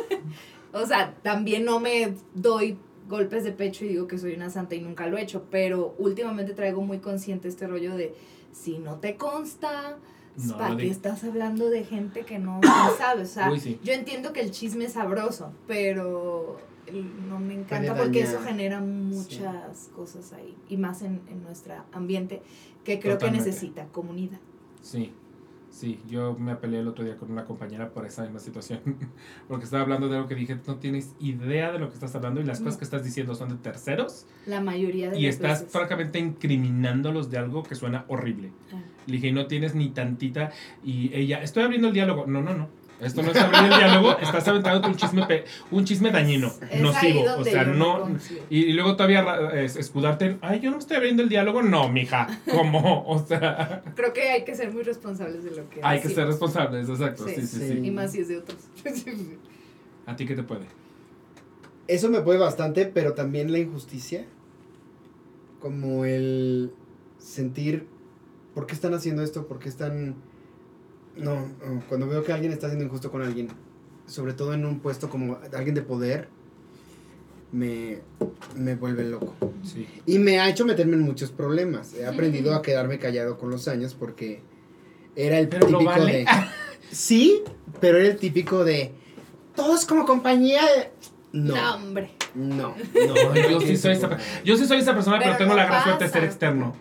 [0.74, 2.78] o sea, también no me doy
[3.08, 5.96] golpes de pecho y digo que soy una santa y nunca lo he hecho, pero
[5.98, 8.16] últimamente traigo muy consciente este rollo de
[8.52, 9.98] si no te consta,
[10.38, 13.22] No, ¿para qué estás hablando de gente que no, no sabe?
[13.24, 13.80] O sea, Uy, sí.
[13.84, 16.58] yo entiendo que el chisme es sabroso, pero
[17.30, 18.36] no me encanta porque dañar.
[18.36, 22.42] eso genera muchas cosas ahí, y más en, en nuestro ambiente,
[22.84, 23.46] que creo Totalmente.
[23.46, 24.40] que necesita comunidad.
[24.86, 25.12] Sí,
[25.72, 28.82] sí, yo me peleé el otro día con una compañera por esa misma situación,
[29.48, 32.40] porque estaba hablando de algo que dije, no tienes idea de lo que estás hablando
[32.40, 35.60] y las cosas que estás diciendo son de terceros La mayoría de y las estás
[35.62, 35.74] veces.
[35.74, 38.52] francamente incriminándolos de algo que suena horrible.
[38.72, 38.80] Ah.
[39.08, 40.52] Le dije, no tienes ni tantita.
[40.84, 42.28] Y ella, estoy abriendo el diálogo.
[42.28, 42.70] No, no, no.
[43.02, 44.18] Esto no es abrir el diálogo.
[44.20, 47.24] Estás aventando un chisme, pe- un chisme dañino, Es nocivo.
[47.38, 48.08] O sea, no.
[48.50, 51.62] Y, y luego todavía es- escudarte en, ay, yo no me estoy abriendo el diálogo.
[51.62, 52.28] No, mija.
[52.50, 53.04] ¿Cómo?
[53.08, 56.26] O sea, Creo que hay que ser muy responsables de lo que hay que ser
[56.28, 56.88] responsables.
[56.88, 57.26] Exacto.
[57.28, 57.42] Sí, Sí.
[57.48, 57.68] sí, sí.
[57.74, 57.80] Sí.
[57.86, 58.60] Y más si es de otros.
[60.06, 60.66] ¿A ti qué te puede?
[61.88, 64.26] Eso me puede bastante, pero también la injusticia.
[65.60, 66.72] Como el
[67.18, 67.88] sentir,
[68.54, 69.48] ¿por qué están haciendo esto?
[69.48, 70.16] ¿Por qué están...?
[71.18, 73.48] No, no, cuando veo que alguien está siendo injusto con alguien,
[74.08, 76.28] sobre todo en un puesto como alguien de poder,
[77.52, 78.00] me,
[78.56, 79.34] me vuelve loco.
[79.64, 79.88] Sí.
[80.06, 81.94] Y me ha hecho meterme en muchos problemas.
[81.94, 84.42] He aprendido a quedarme callado con los años porque
[85.16, 86.14] era el Pero típico vale.
[86.14, 86.26] de...
[86.92, 87.42] Sí,
[87.82, 88.94] pero era el típico de...
[89.56, 90.62] Todos como compañía...
[91.32, 92.12] No, No, hombre.
[92.36, 92.76] no.
[92.76, 95.66] No, yo sí soy esa, yo sí soy esa persona, pero, Pero tengo no la
[95.66, 96.76] gran suerte de ser externo.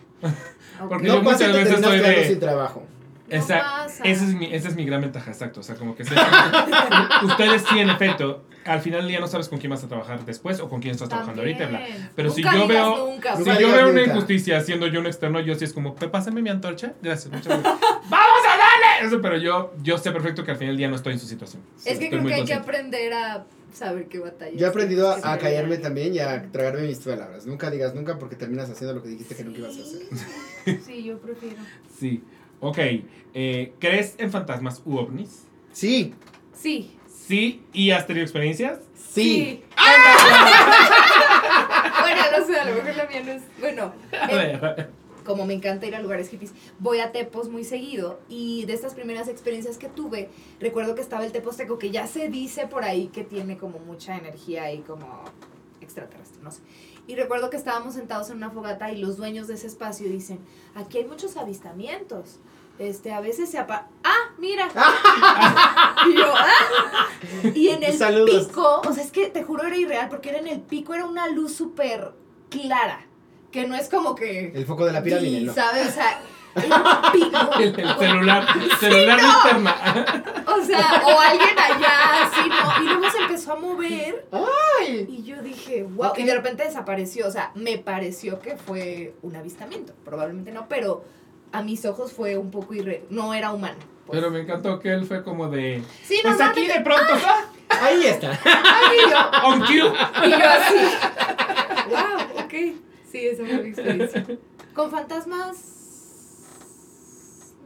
[0.88, 2.84] Porque No yo muchas veces soy de- sin trabajo.
[3.28, 4.04] No Esa, pasa.
[4.04, 5.60] esa, es mi, esa es mi gran ventaja, exacto.
[5.60, 6.14] O sea, como que sé-
[7.24, 10.24] ustedes sí, en efecto, al final del día no sabes con quién vas a trabajar
[10.24, 11.66] después o con quién estás trabajando ahorita.
[11.66, 11.78] bla.
[11.80, 12.10] También.
[12.14, 15.06] Pero si Nunca yo digas veo- nunca, Si yo veo una injusticia siendo yo un
[15.06, 16.92] externo, yo sí es como, "Pe- pásame mi antorcha.
[17.02, 17.74] Gracias, muchas gracias.
[18.10, 19.06] ¡Vamos a darle!
[19.08, 21.26] Eso, pero yo, yo sé perfecto que al final del día no estoy en su
[21.26, 21.62] situación.
[21.78, 24.54] Es que Estoy creo que hay que aprender a saber qué batalla.
[24.56, 27.46] Yo he aprendido a, a callarme también y a tragarme mis palabras.
[27.46, 30.80] Nunca digas nunca porque terminas haciendo lo que dijiste que nunca ibas a hacer.
[30.86, 31.56] Sí, yo prefiero.
[31.98, 32.22] Sí.
[32.66, 32.78] Ok.
[33.34, 35.44] eh, ¿Crees en fantasmas u ovnis?
[35.72, 36.14] Sí,
[36.54, 36.96] Sí.
[37.06, 37.62] Sí.
[37.72, 38.78] ¿Y has tenido experiencias?
[38.96, 39.62] sí.
[42.00, 43.42] bueno, no sé, a lo mejor la mía no es.
[43.60, 44.90] Bueno, A eh, ver.
[45.24, 48.94] como me encanta ir a lugares hippies, voy a Tepos muy seguido y de estas
[48.94, 50.30] primeras experiencias que tuve,
[50.60, 54.16] recuerdo que estaba el Teposteco que ya se dice por ahí que tiene como mucha
[54.16, 55.22] energía y como
[55.80, 56.60] extraterrestre, no sé.
[57.06, 60.38] Y recuerdo que estábamos sentados en una fogata y los dueños de ese espacio dicen,
[60.74, 62.38] aquí hay muchos avistamientos.
[62.78, 63.86] Este, a veces se apa...
[64.02, 64.66] ¡Ah, mira!
[66.08, 67.06] y yo, ¡ah!
[67.54, 68.46] Y en el Saludos.
[68.48, 71.06] pico, o sea, es que te juro era irreal porque era en el pico, era
[71.06, 72.12] una luz súper
[72.50, 73.06] clara.
[73.52, 74.52] Que no es como que...
[74.54, 75.54] El foco de la pirámide, Sí, ¿no?
[75.54, 75.88] ¿sabes?
[75.88, 76.20] O sea,
[76.56, 77.50] un pico.
[77.60, 78.46] El, el celular,
[78.80, 80.24] celular linterna.
[80.46, 82.82] O sea, o alguien allá, así, ¿no?
[82.82, 84.26] Y luego se empezó a mover.
[84.32, 85.06] ¡Ay!
[85.08, 86.12] Y yo dije, wow.
[86.16, 87.28] Y de repente desapareció.
[87.28, 89.94] O sea, me pareció que fue un avistamiento.
[90.04, 91.04] Probablemente no, pero
[91.54, 93.04] a mis ojos fue un poco irre...
[93.10, 93.76] No era humano.
[94.06, 94.18] pues.
[94.18, 95.82] Pero me encantó que él fue como de.
[96.02, 97.44] sí, Pues aquí de pronto, ¡ah!
[97.80, 98.32] Ahí está.
[98.32, 99.16] Y yo,
[99.48, 99.76] on cue.
[100.26, 100.74] y yo así.
[101.90, 102.52] wow, ok.
[103.10, 104.26] Sí, esa fue mi experiencia.
[104.74, 105.56] Con fantasmas.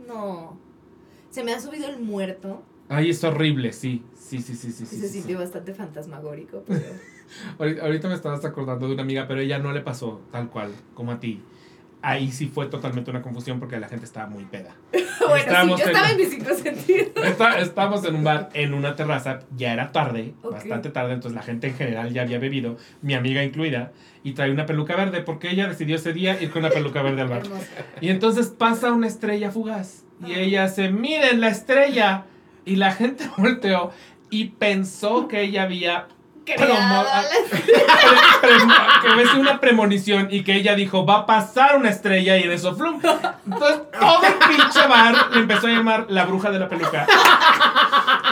[0.06, 0.58] No.
[1.30, 2.62] Se me ha subido el muerto.
[2.90, 4.02] Ay, es horrible, sí.
[4.14, 4.84] Sí, sí, sí, sí.
[4.84, 6.84] Se sí, sintió bastante fantasmagórico, pero.
[7.58, 10.72] Ahorita, ahorita me estabas acordando de una amiga, pero ella no le pasó tal cual
[10.94, 11.42] como a ti.
[12.00, 14.74] Ahí sí fue totalmente una confusión porque la gente estaba muy peda.
[14.92, 17.08] bueno, Estábamos sí, yo en- estaba en mis cinco sentidos.
[17.24, 21.42] Está- estábamos en un bar, en una terraza, ya era tarde, bastante tarde, entonces la
[21.42, 23.92] gente en general ya había bebido, mi amiga incluida,
[24.22, 27.22] y trae una peluca verde porque ella decidió ese día ir con una peluca verde
[27.22, 27.42] al bar.
[28.00, 30.38] Y entonces pasa una estrella fugaz y Ah.
[30.40, 32.24] ella hace, miren la estrella.
[32.64, 33.90] Y la gente volteó
[34.30, 36.06] y pensó que ella había
[36.56, 36.66] Pre-
[38.40, 42.42] pre- que sido una premonición y que ella dijo, va a pasar una estrella y
[42.44, 43.00] en eso, flum.
[43.46, 47.06] Entonces, todo el pinche bar le empezó a llamar la bruja de la peluca.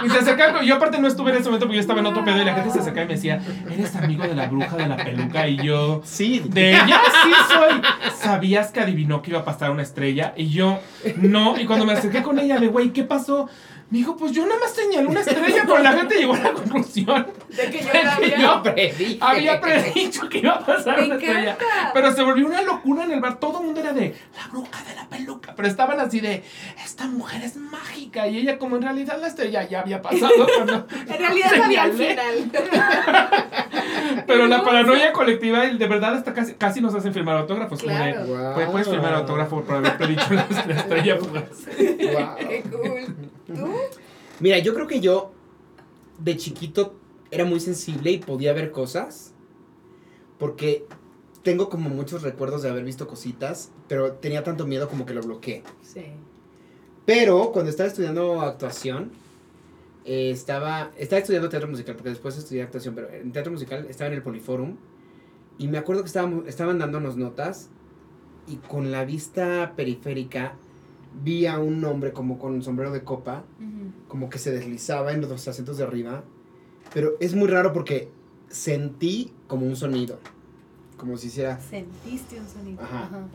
[0.04, 2.24] Y se acercaba, yo aparte no estuve en ese momento porque yo estaba en otro
[2.24, 3.40] pedo y la gente se acercaba y me decía,
[3.70, 5.48] ¿eres amigo de la bruja de la peluca?
[5.48, 6.42] Y yo, Sí.
[6.46, 7.82] de ella sí soy.
[8.16, 10.32] ¿Sabías que adivinó que iba a pasar una estrella?
[10.36, 10.78] Y yo,
[11.16, 11.58] no.
[11.58, 13.48] Y cuando me acerqué con ella, de güey, ¿qué pasó?
[13.88, 16.52] Me dijo, pues yo nada más señalé una estrella, pero la gente llegó a la
[16.52, 19.18] conclusión De que yo de la que había- yo predije.
[19.20, 21.56] había predicho que iba a pasar una estrella.
[21.94, 23.38] Pero se volvió una locura en el bar.
[23.38, 25.54] Todo el mundo era de la bruja de la peluca.
[25.54, 26.42] Pero estaban así de,
[26.84, 28.26] esta mujer es mágica.
[28.26, 30.32] Y ella, como en realidad la estrella ya había pasado.
[30.56, 32.50] cuando En realidad había al final.
[34.26, 37.80] Pero la paranoia colectiva, de verdad, hasta casi, casi nos hacen firmar autógrafos.
[37.82, 38.26] como de, Claro.
[38.26, 38.54] Wow.
[38.54, 41.16] "Pues, Puedes firmar autógrafo por haber predicho la la estrella.
[41.26, 42.36] Wow.
[42.36, 43.16] Qué cool.
[43.46, 43.72] ¿Tú?
[44.40, 45.32] Mira, yo creo que yo
[46.18, 46.94] de chiquito
[47.30, 49.32] era muy sensible y podía ver cosas.
[50.38, 50.86] Porque
[51.42, 55.22] tengo como muchos recuerdos de haber visto cositas, pero tenía tanto miedo como que lo
[55.22, 55.62] bloqueé.
[55.82, 56.04] Sí.
[57.06, 59.12] Pero cuando estaba estudiando actuación,
[60.04, 64.08] eh, estaba, estaba estudiando teatro musical, porque después estudié actuación, pero en teatro musical estaba
[64.08, 64.76] en el Poliforum.
[65.58, 67.70] Y me acuerdo que estábamos, estaban dándonos notas
[68.46, 70.56] y con la vista periférica
[71.22, 73.44] vi a un hombre como con un sombrero de copa,
[74.08, 76.24] como que se deslizaba en los asientos de arriba.
[76.94, 78.10] Pero es muy raro porque
[78.48, 80.18] sentí como un sonido,
[80.96, 81.60] como si hiciera...
[81.60, 82.82] Sentiste un sonido.
[82.82, 83.28] Ajá.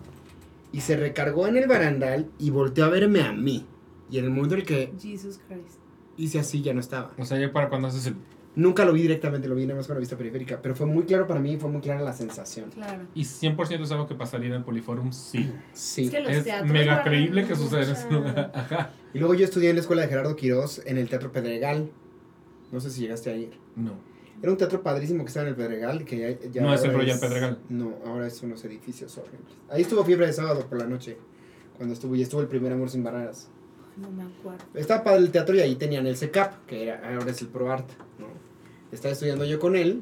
[0.71, 3.65] Y se recargó en el barandal y volteó a verme a mí.
[4.09, 5.79] Y en el momento en el que Jesus Christ.
[6.17, 7.11] hice así ya no estaba.
[7.17, 8.15] O sea, ya para cuando haces el.
[8.53, 10.61] Nunca lo vi directamente, lo vi nada más con la vista periférica.
[10.61, 12.69] Pero fue muy claro para mí, fue muy clara la sensación.
[12.71, 13.03] Claro.
[13.15, 15.49] Y 100% es algo que pasaría en el Poliforum, sí.
[15.73, 16.05] Sí.
[16.05, 18.51] Es que los Es teatros mega creíble que suceda en mucha- ese lugar.
[18.53, 18.91] Ajá.
[19.13, 21.89] Y luego yo estudié en la escuela de Gerardo Quirós en el Teatro Pedregal.
[22.73, 23.51] No sé si llegaste a ir.
[23.75, 23.93] No.
[24.41, 26.03] Era un teatro padrísimo que estaba en el Pedregal.
[26.03, 27.59] Que ya, ya No, es el Royal Pedregal.
[27.69, 29.53] No, ahora es unos edificios horribles.
[29.69, 31.17] Ahí estuvo Fiebre de Sábado por la noche.
[31.77, 33.49] Cuando estuvo, y estuvo el primer Amor Sin Barreras.
[33.97, 34.63] No me acuerdo.
[34.73, 37.89] Estaba padre el teatro y ahí tenían el CECAP, que era, ahora es el ProArt,
[38.19, 38.27] ¿no?
[38.91, 40.01] Estaba estudiando yo con él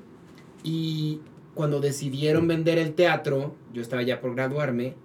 [0.64, 1.20] y
[1.54, 4.96] cuando decidieron vender el teatro, yo estaba ya por graduarme,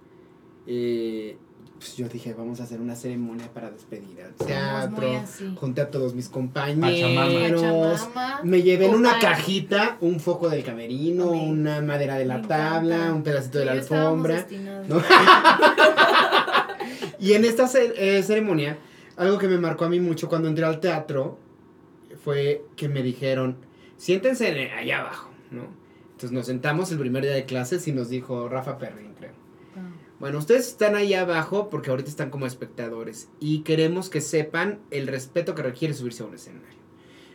[0.67, 1.37] eh,
[1.77, 5.07] pues yo dije, vamos a hacer una ceremonia para despedir al teatro.
[5.55, 7.61] Junté a todos mis compañeros.
[7.61, 8.41] Pachamama.
[8.43, 11.49] Me llevé en una cajita un foco del camerino, Amén.
[11.49, 13.13] una madera de la Me tabla, encanta.
[13.13, 14.47] un pedacito de la alfombra.
[17.19, 18.77] y en esta eh, ceremonia,
[19.17, 21.37] algo que me marcó a mí mucho cuando entré al teatro
[22.23, 23.57] fue que me dijeron,
[23.97, 25.63] siéntense en- allá abajo, ¿no?
[26.11, 29.31] Entonces nos sentamos el primer día de clases y nos dijo Rafa Perrin, creo.
[29.75, 29.81] Ah.
[30.19, 35.07] Bueno, ustedes están ahí abajo porque ahorita están como espectadores y queremos que sepan el
[35.07, 36.79] respeto que requiere subirse a un escenario.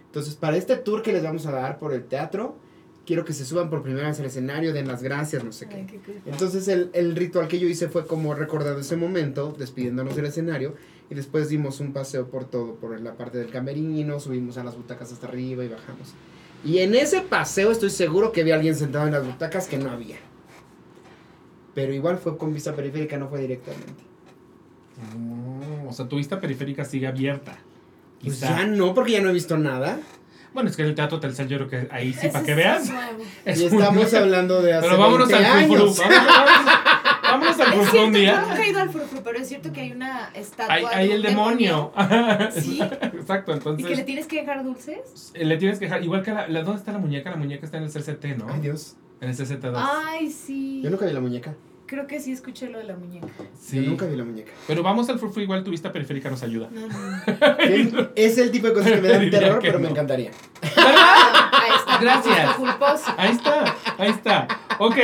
[0.07, 2.57] Entonces, para este tour que les vamos a dar por el teatro,
[3.07, 5.74] quiero que se suban por primera vez al escenario, den las gracias, no sé qué.
[5.77, 6.01] Ay, qué.
[6.27, 10.74] Entonces el, el ritual que yo hice fue como recordando ese momento, despidiéndonos del escenario
[11.11, 14.77] y después dimos un paseo por todo, por la parte del camerino, subimos a las
[14.77, 16.15] butacas hasta arriba y bajamos.
[16.65, 19.91] Y en ese paseo estoy seguro que había alguien sentado en las butacas que no
[19.91, 20.16] había.
[21.74, 24.03] Pero igual fue con vista periférica, no fue directamente.
[25.89, 27.57] O sea, tu vista periférica sigue abierta.
[28.23, 28.49] Pues Quizá.
[28.59, 29.99] ya no, porque ya no he visto nada.
[30.53, 32.91] Bueno, es que en el Teatro Telcel yo creo que ahí sí, para que veas.
[33.45, 34.16] es y estamos nuevo.
[34.19, 35.70] hablando de hace Pero vámonos 20 al años.
[35.70, 36.80] Vámonos- vámonos
[37.73, 38.41] Es cierto, un yo día.
[38.41, 40.75] nunca he ido al furfuru, pero es cierto que hay una estatua.
[40.75, 41.93] Hay, de hay un el demonio.
[42.53, 42.81] Sí.
[42.81, 45.33] Exacto, ¿Y que le entonces tienes que dejar dulces?
[45.35, 46.03] eh, le tienes que dejar.
[46.03, 47.31] Igual que la, la- ¿Dónde está la muñeca?
[47.31, 48.47] La muñeca está en el CCT, ¿no?
[48.53, 48.97] Ay, Dios.
[49.21, 49.73] En el CCT2.
[49.77, 50.81] Ay, sí.
[50.83, 51.55] Yo nunca vi la muñeca.
[51.87, 53.27] Creo que sí escuché lo de la muñeca.
[53.61, 53.83] sí.
[53.83, 54.53] Yo nunca vi la muñeca.
[54.69, 56.69] Pero vamos al furfurú, igual tu vista periférica nos ayuda.
[56.71, 58.09] No, no.
[58.15, 60.31] Es el tipo de cosas que me dan terror, pero me encantaría.
[60.63, 61.99] Ahí está.
[62.01, 62.51] Gracias.
[63.17, 64.49] Ahí está, ahí está.
[64.79, 64.97] Ok,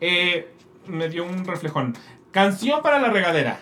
[0.00, 0.48] eh,
[0.86, 1.96] me dio un reflejón.
[2.32, 3.60] Canción para la regadera.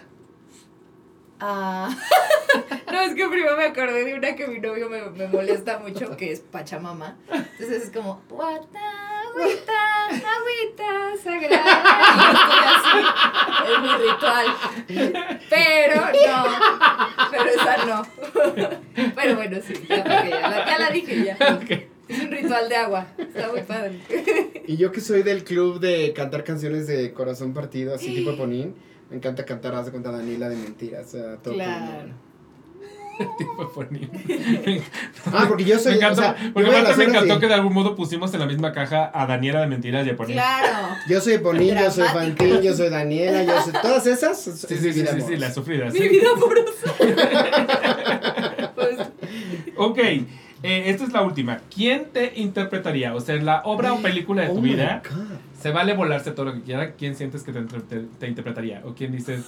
[1.41, 1.89] Ah.
[2.91, 6.17] No, es que primero me acordé de una que mi novio me, me molesta mucho,
[6.17, 7.17] que es Pachamama.
[7.31, 8.81] Entonces es como, Guata,
[9.29, 11.85] agüita, agüita sagrada.
[13.69, 14.47] Es mi ritual.
[15.51, 17.29] Pero no.
[17.31, 18.03] Pero esa no.
[19.15, 21.37] Pero bueno, sí, ya, porque ya, la, ya la dije ya.
[21.55, 21.88] Ok.
[22.09, 23.07] Es un ritual de agua.
[23.19, 24.01] Está muy padre.
[24.67, 28.75] Y yo que soy del club de cantar canciones de corazón partido, así tipo Ponín,
[29.11, 31.15] me encanta cantar, haz de cuenta, Daniela de mentiras.
[31.43, 32.29] todo Claro.
[33.39, 34.09] Tipo bonito.
[35.33, 35.93] Ah, porque yo soy.
[35.93, 38.41] me encantó, o sea, yo porque aparte me encantó que de algún modo pusimos en
[38.41, 40.35] la misma caja a Daniela de Mentiras y a Ponín.
[40.37, 40.95] Claro.
[41.09, 42.09] Yo soy Ponín, yo soy.
[42.09, 43.73] Fantín, yo soy Daniela, yo soy.
[43.83, 44.41] Todas esas.
[44.41, 45.93] Sí, sí, sí, sí, sí, las sufridas.
[45.93, 46.95] Mi vida amorosa.
[48.75, 48.97] Pues,
[49.77, 49.99] Ok,
[50.63, 51.61] Eh, esta es la última.
[51.75, 53.15] ¿Quién te interpretaría?
[53.15, 55.37] O sea, en la obra o película de tu Oh my vida, God.
[55.63, 56.93] se vale volarse todo lo que quiera.
[56.95, 58.83] ¿Quién sientes que te, te- te interpretaría?
[58.85, 59.45] ¿O quién dices,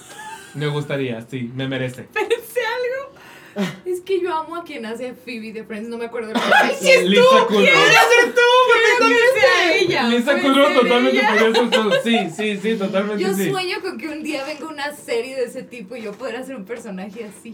[0.55, 2.03] me gustaría, sí, me merece?
[2.13, 3.71] Pensé algo.
[3.83, 6.31] Es que yo amo a quien hace Phoebe de Friends, no me acuerdo.
[6.35, 7.47] ¡Ay, sí es Lisa tú!
[7.47, 7.65] Kudrow.
[7.65, 9.01] ser tú!
[9.41, 10.03] Sea ella.
[10.07, 11.91] Lisa Kudrow ser totalmente podría ser tú.
[12.01, 13.49] Sí, sí, sí, totalmente Yo sí.
[13.49, 16.55] sueño con que un día venga una serie de ese tipo y yo poder hacer
[16.55, 17.53] un personaje así.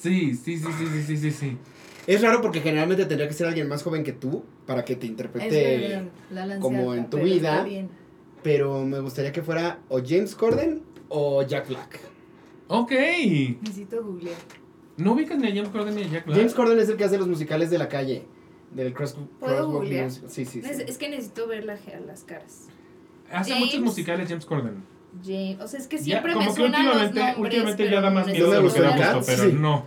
[0.00, 1.56] Sí, sí, sí, sí, sí, sí, sí, sí.
[2.08, 5.06] Es raro porque generalmente tendría que ser alguien más joven que tú para que te
[5.06, 6.08] interprete.
[6.30, 7.66] la como en tu pero vida.
[8.42, 12.00] Pero me gustaría que fuera o James Corden o Jack Black.
[12.68, 12.92] Ok.
[13.60, 14.38] Necesito googlear.
[14.96, 16.38] ¿No ubicas ni a James Corden ni a Jack Black?
[16.38, 18.24] James Corden es el que hace los musicales de la calle.
[18.72, 20.10] Del Cross, ¿Puedo googlear?
[20.10, 20.60] Sí, sí, sí.
[20.64, 22.68] Es, es que necesito ver la- las caras.
[23.30, 24.82] Hace James- muchos musicales James Corden.
[25.24, 27.84] James, o sea, es que Ya, siempre como me que suenan los últimamente, nombres, últimamente
[27.84, 29.56] pero ya da más no miedo de lo que da gusto, pero sí.
[29.58, 29.86] no.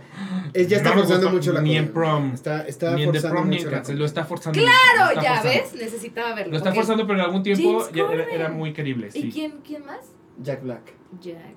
[0.52, 2.34] Es, ya está No forzando mucho la Ni en prom.
[2.34, 3.92] Está, está Ni en The forzando Prom ni en cosa.
[3.94, 4.58] Lo está forzando.
[4.60, 5.62] Claro, está ya forzando.
[5.72, 6.50] ves, necesitaba verlo.
[6.52, 6.76] Lo está ok.
[6.76, 9.30] forzando, pero en algún tiempo ya era, era muy querible, ¿Y sí.
[9.32, 10.00] quién, quién más?
[10.42, 10.92] Jack Black.
[11.20, 11.54] Jack.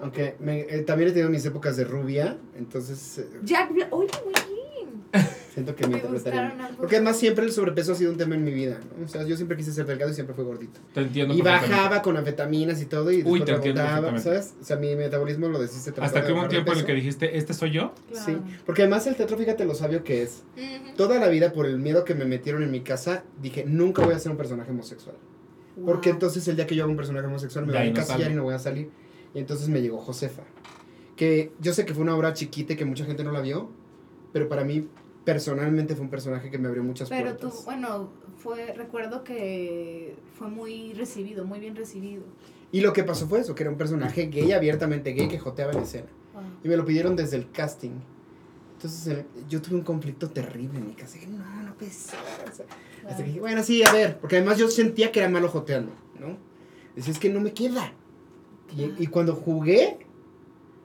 [0.00, 4.08] Aunque me- eh, también he tenido mis épocas de rubia, entonces eh, Jack, Bla- oye,
[4.24, 4.51] muy bien.
[5.52, 6.74] Siento que me, Me.
[6.78, 8.80] Porque además siempre el sobrepeso ha sido un tema en mi vida.
[8.98, 9.04] ¿no?
[9.04, 10.80] O sea, yo siempre quise ser delgado y siempre fui gordito.
[10.94, 11.34] Te entiendo.
[11.34, 14.18] Y bajaba con anfetaminas y todo y Uy, después te entiendo rebotaba.
[14.18, 14.54] ¿sabes?
[14.60, 17.36] O sea, mi metabolismo lo deshice Hasta que hubo un tiempo en el que dijiste,
[17.36, 17.92] ¿este soy yo?
[18.10, 18.26] Claro.
[18.26, 20.42] Sí, porque además el teatro, fíjate lo sabio que es.
[20.96, 24.14] Toda la vida, por el miedo que me metieron en mi casa, dije, nunca voy
[24.14, 25.16] a ser un personaje homosexual.
[25.84, 28.34] Porque entonces el día que yo haga un personaje homosexual me voy a encasillar y
[28.34, 28.90] no voy a salir.
[29.34, 30.42] Y entonces me llegó Josefa.
[31.16, 33.70] Que yo sé que fue una obra chiquita y que mucha gente no la vio,
[34.32, 34.88] pero para mí
[35.24, 37.64] personalmente fue un personaje que me abrió muchas Pero tú, puertas.
[37.64, 42.22] bueno, fue, recuerdo que fue muy recibido, muy bien recibido.
[42.72, 45.72] Y lo que pasó fue eso, que era un personaje gay, abiertamente gay, que joteaba
[45.72, 46.06] en escena.
[46.34, 46.42] Wow.
[46.64, 47.90] Y me lo pidieron desde el casting.
[48.76, 51.14] Entonces el- yo tuve un conflicto terrible en mi casa.
[51.14, 52.18] Dije, no, no puede ser.
[52.50, 52.66] o sea,
[53.08, 54.18] Hasta que dije, bueno, sí, a ver.
[54.18, 56.36] Porque además yo sentía que era malo joteando, ¿no?
[56.96, 57.92] Decía, es que no me queda.
[58.76, 59.98] Y, y cuando jugué,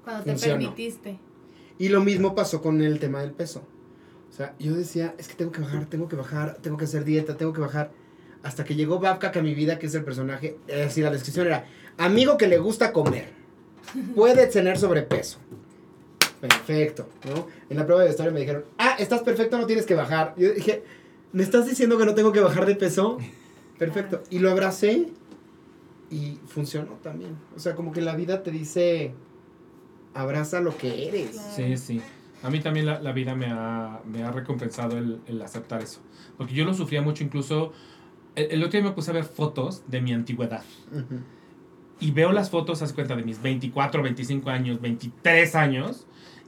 [0.04, 1.18] Cuando te permitiste.
[1.80, 3.64] y lo mismo pasó con el tema del peso.
[4.38, 7.04] O sea, yo decía, es que tengo que bajar, tengo que bajar, tengo que hacer
[7.04, 7.90] dieta, tengo que bajar.
[8.44, 10.60] Hasta que llegó Babka a mi vida, que es el personaje.
[10.68, 11.66] Es decir, la descripción era,
[11.98, 13.30] amigo que le gusta comer.
[14.16, 15.40] Puede tener sobrepeso.
[16.40, 17.48] Perfecto, ¿no?
[17.68, 20.36] En la prueba de historia me dijeron, ah, estás perfecto, no tienes que bajar.
[20.38, 20.84] Yo dije,
[21.32, 23.18] ¿me estás diciendo que no tengo que bajar de peso?
[23.80, 24.22] Perfecto.
[24.30, 25.08] Y lo abracé
[26.12, 27.36] y funcionó también.
[27.56, 29.16] O sea, como que la vida te dice,
[30.14, 31.42] abraza lo que eres.
[31.56, 32.04] Sí, sí.
[32.44, 36.02] A mí también la, la vida me ha, me ha recompensado el, el aceptar eso.
[36.38, 37.74] Porque yo lo sufría mucho, incluso.
[38.36, 40.64] El, el otro día me puse a ver fotos de mi antigüedad.
[42.00, 46.07] Y veo las fotos, haz cuenta, de mis 24, 25 años, 23 años.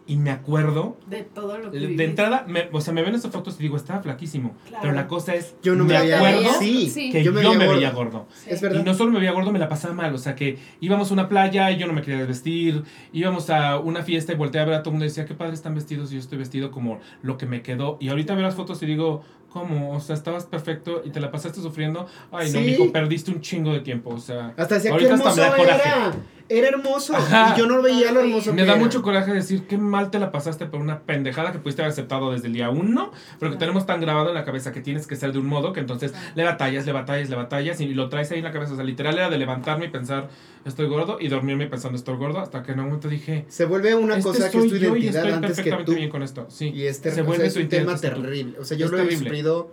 [0.09, 0.97] Y me acuerdo.
[1.05, 3.77] De todo lo que De entrada, me- o sea, me ven esas fotos y digo,
[3.77, 4.55] estaba flaquísimo.
[4.67, 4.81] Claro.
[4.81, 5.55] Pero la cosa es.
[5.61, 7.11] Yo no me, me veía acuerdo Sí, Sí.
[7.11, 8.11] que yo yo me me, veía veía gordo.
[8.19, 8.27] gordo.
[8.33, 8.49] Sí.
[8.49, 8.81] Es verdad.
[8.81, 10.13] Y no solo me veía gordo, me la pasaba mal.
[10.15, 12.83] O sea, que íbamos a una playa y yo no me quería desvestir.
[13.13, 15.35] Íbamos a una fiesta y volteé a ver a todo el mundo y decía, qué
[15.35, 17.97] padre están vestidos y yo estoy vestido como lo que me quedó.
[18.01, 19.91] Y ahorita veo las fotos y digo, ¿cómo?
[19.95, 22.07] O sea, estabas perfecto y te la pasaste sufriendo.
[22.31, 22.65] Ay, no, Sí.
[22.65, 24.09] mijo, perdiste un chingo de tiempo.
[24.09, 25.89] O sea, Hasta decía, qué Ahorita hasta hermoso me da coraje.
[25.89, 26.11] era.
[26.49, 27.15] Era hermoso.
[27.15, 27.53] Ajá.
[27.55, 28.81] Y yo no veía lo hermoso me que da era.
[28.81, 32.31] mucho coraje decir qué mal te la pasaste por una pendejada que pudiste haber aceptado
[32.31, 33.59] desde el día uno, pero que Claro.
[33.59, 36.11] tenemos tan grabado en la cabeza que tienes que ser de un modo que entonces
[36.11, 36.27] Claro.
[36.35, 38.73] le batallas, le batallas, le batallas y lo traes ahí en la cabeza.
[38.73, 40.29] O sea, literal era de levantarme y pensar
[40.65, 43.93] estoy gordo y dormirme pensando estoy gordo hasta que en un momento dije Se vuelve
[43.95, 45.95] una este cosa que es tu yo y identidad estoy antes que perfectamente tú.
[45.97, 46.45] bien con esto.
[46.49, 46.69] Sí.
[46.73, 48.59] Y este Se o vuelve sea, es un tema identidad, terrible.
[48.59, 49.71] O sea, yo Es lo he sufrido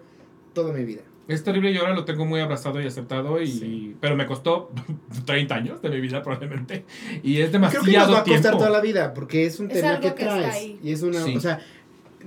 [0.52, 1.02] toda mi vida.
[1.28, 3.96] Es terrible y ahora lo tengo muy abrazado y aceptado y Sí.
[4.00, 4.70] pero me costó
[5.26, 6.84] 30 años de mi vida probablemente
[7.22, 8.58] y es Creo que nos demasiado va a costar tiempo.
[8.58, 10.54] toda la vida porque es un Es tema algo que que está traes.
[10.54, 10.78] ahí.
[10.82, 11.36] Y es una, Sí.
[11.36, 11.60] o sea,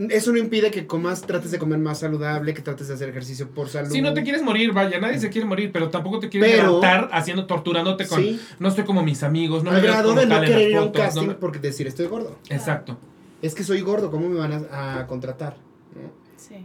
[0.10, 3.50] eso no impide que comas, trates de comer más saludable, que trates de hacer ejercicio
[3.50, 3.90] por salud.
[3.92, 6.64] Si no te quieres morir, vaya, nadie se quiere morir, pero tampoco te quieres Pero-
[6.80, 10.10] levantar haciendo, torturándote con, Sí, no estoy como mis amigos, no me al veo grado
[10.10, 12.38] como de no querer ir a un fotos, no casting me- porque decir estoy gordo.
[12.50, 12.98] Exacto.
[13.42, 15.56] Es que soy gordo, ¿cómo me van a, a contratar?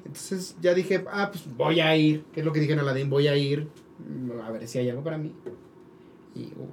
[0.04, 3.08] Entonces ya dije, ah, pues voy a ir, que es lo que dije en Aladdin,
[3.10, 3.68] voy a ir,
[4.44, 5.32] a ver si hay algo para mí.
[6.34, 6.68] Y, uh,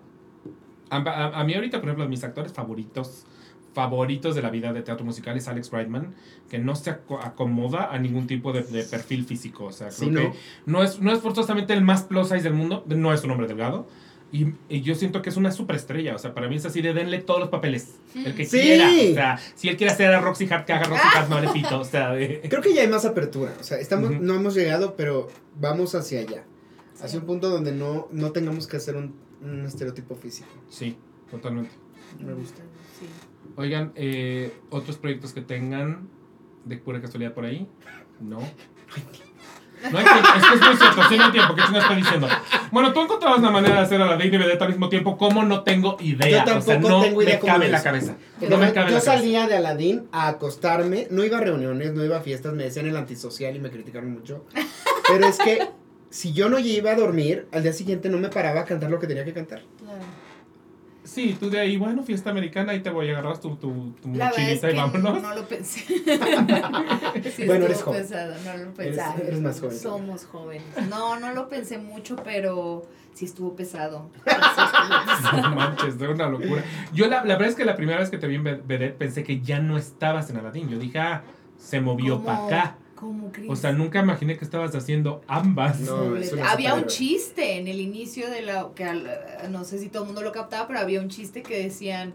[0.89, 3.25] A, a- a mí ahorita, por ejemplo, mis actores favoritos,
[3.73, 6.13] favoritos de la vida de teatro musical es Alex Brightman,
[6.49, 9.65] que no se aco- acomoda a ningún tipo de, de perfil físico.
[9.65, 10.19] O sea, creo Sí, ¿no?
[10.19, 10.33] que
[10.65, 13.47] no es, no es forzosamente el más plus size del mundo, no es un hombre
[13.47, 13.87] delgado.
[14.33, 16.15] Y, y yo siento que es una superestrella.
[16.15, 17.95] O sea, para mí es así de denle todos los papeles.
[18.15, 18.59] El que Sí.
[18.59, 18.87] quiera.
[18.89, 21.49] O sea, si él quiere hacer a Roxy Hart, que haga Roxy Hart, no le
[21.49, 21.79] pito.
[21.79, 24.95] O sea, de- Creo que ya hay más apertura, o sea, estamos, no hemos llegado,
[24.95, 25.27] pero
[25.59, 26.45] vamos hacia allá.
[26.95, 27.01] Sí.
[27.03, 30.49] Hacia un punto donde no, no tengamos que hacer un, un estereotipo físico.
[30.69, 30.95] sí,
[31.29, 31.71] totalmente.
[32.19, 32.61] Me gusta.
[32.99, 33.05] Sí.
[33.57, 36.07] Oigan, eh, otros proyectos que tengan.
[36.65, 37.67] de pura casualidad por ahí?
[38.21, 38.39] No.
[39.89, 40.29] No hay tiempo.
[40.37, 41.55] Es que es muy cierto, sí no hay tiempo.
[41.55, 42.27] ¿Qué chingas está diciendo?
[42.71, 45.17] Bueno, tú encontrabas una manera de hacer Aladdin y Vedette al mismo tiempo.
[45.17, 46.45] ¿Cómo no tengo idea?
[46.45, 47.83] Yo o sea, tampoco no tengo idea me cómo cabe en la es.
[47.83, 48.15] cabeza.
[48.41, 49.13] No me cabe en yo la cabeza.
[49.17, 52.87] salía de Aladín a acostarme, no iba a reuniones, no iba a fiestas, me decían
[52.87, 54.45] el antisocial y me criticaron mucho.
[55.07, 55.67] Pero es que
[56.09, 58.99] si yo no iba a dormir, al día siguiente no me paraba a cantar lo
[58.99, 59.61] que tenía que cantar.
[61.03, 64.13] Sí, tú de ahí, bueno, fiesta americana, ahí te voy a agarrar tu, tu, tu
[64.13, 65.21] La es mochilita que y vámonos.
[65.23, 65.79] no lo pensé.
[67.35, 68.05] sí, Bueno, eres joven.
[68.11, 69.15] no lo Eres- pensaba.
[69.19, 69.77] eres más joven.
[69.79, 70.63] Somos jóvenes.
[70.89, 74.09] No, no lo pensé mucho, pero sí estuvo pesado.
[75.41, 76.63] No manches, era una locura.
[76.93, 78.97] Yo la, la verdad es que la primera vez que te vi en Ve- Vedette
[78.97, 80.69] pensé que ya no estabas en Aladdin.
[80.69, 81.23] Yo dije, ah,
[81.57, 82.75] se movió para acá.
[83.01, 83.49] ¿Cómo crees?
[83.49, 85.79] O sea, nunca imaginé que estabas haciendo ambas.
[85.81, 86.15] No,
[86.47, 89.09] había un chiste en el inicio de la que al-
[89.49, 92.13] no sé si todo el mundo lo captaba pero había un chiste que decían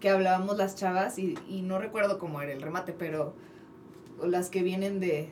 [0.00, 3.34] que hablábamos las chavas y, y no recuerdo cómo era el remate pero
[4.22, 5.30] las que vienen de,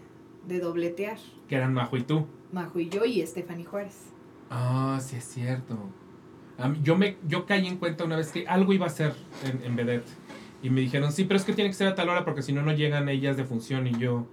[0.49, 2.27] de dobletear Que eran Majo y tú.
[2.51, 4.07] Majo y yo y Stephanie Juárez
[4.49, 5.75] Ah, sí es cierto.
[6.59, 9.13] Mí- yo, me, yo caí en cuenta una vez que algo iba a ser
[9.45, 10.09] en, en Vedette.
[10.63, 12.53] Y me dijeron, sí, pero es que tiene que ser a tal hora porque si
[12.53, 13.87] no, no llegan ellas de función.
[13.87, 14.27] Y yo,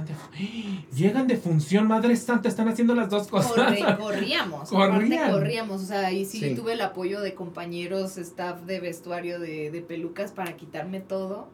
[0.00, 0.84] llegan de, fu- ¡Ah!
[0.94, 3.52] llegan de función, madre santa, están haciendo las dos cosas.
[3.52, 5.12] Corre- corríamos Corrían.
[5.14, 6.54] aparte corríamos o sea ahí sí, Sí.
[6.54, 11.48] tuve el apoyo de compañeros staff de vestuario de, de pelucas para quitarme todo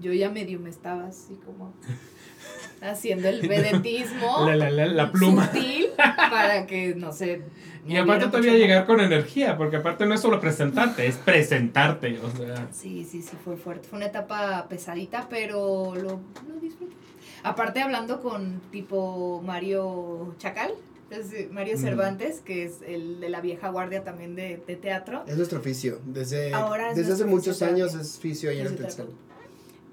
[0.00, 1.72] yo ya medio me estaba así como
[2.80, 5.46] haciendo el vedetismo La, la, la, la pluma.
[5.46, 7.42] sutil para que no sé
[7.86, 12.18] Y aparte todavía llegar con energía, porque aparte no es solo presentarte, es presentarte.
[12.20, 16.94] O sea, sí sí sí fue fuerte fue una etapa pesadita pero lo, lo disfruté
[17.42, 20.72] aparte hablando con tipo Mario Chacal
[21.10, 21.80] es, eh, Mario Mm.
[21.80, 26.00] Cervantes que es el de la vieja guardia también de, de teatro Es nuestro oficio.
[26.04, 28.78] Desde, Ahora desde hace muchos años es oficio ahí en el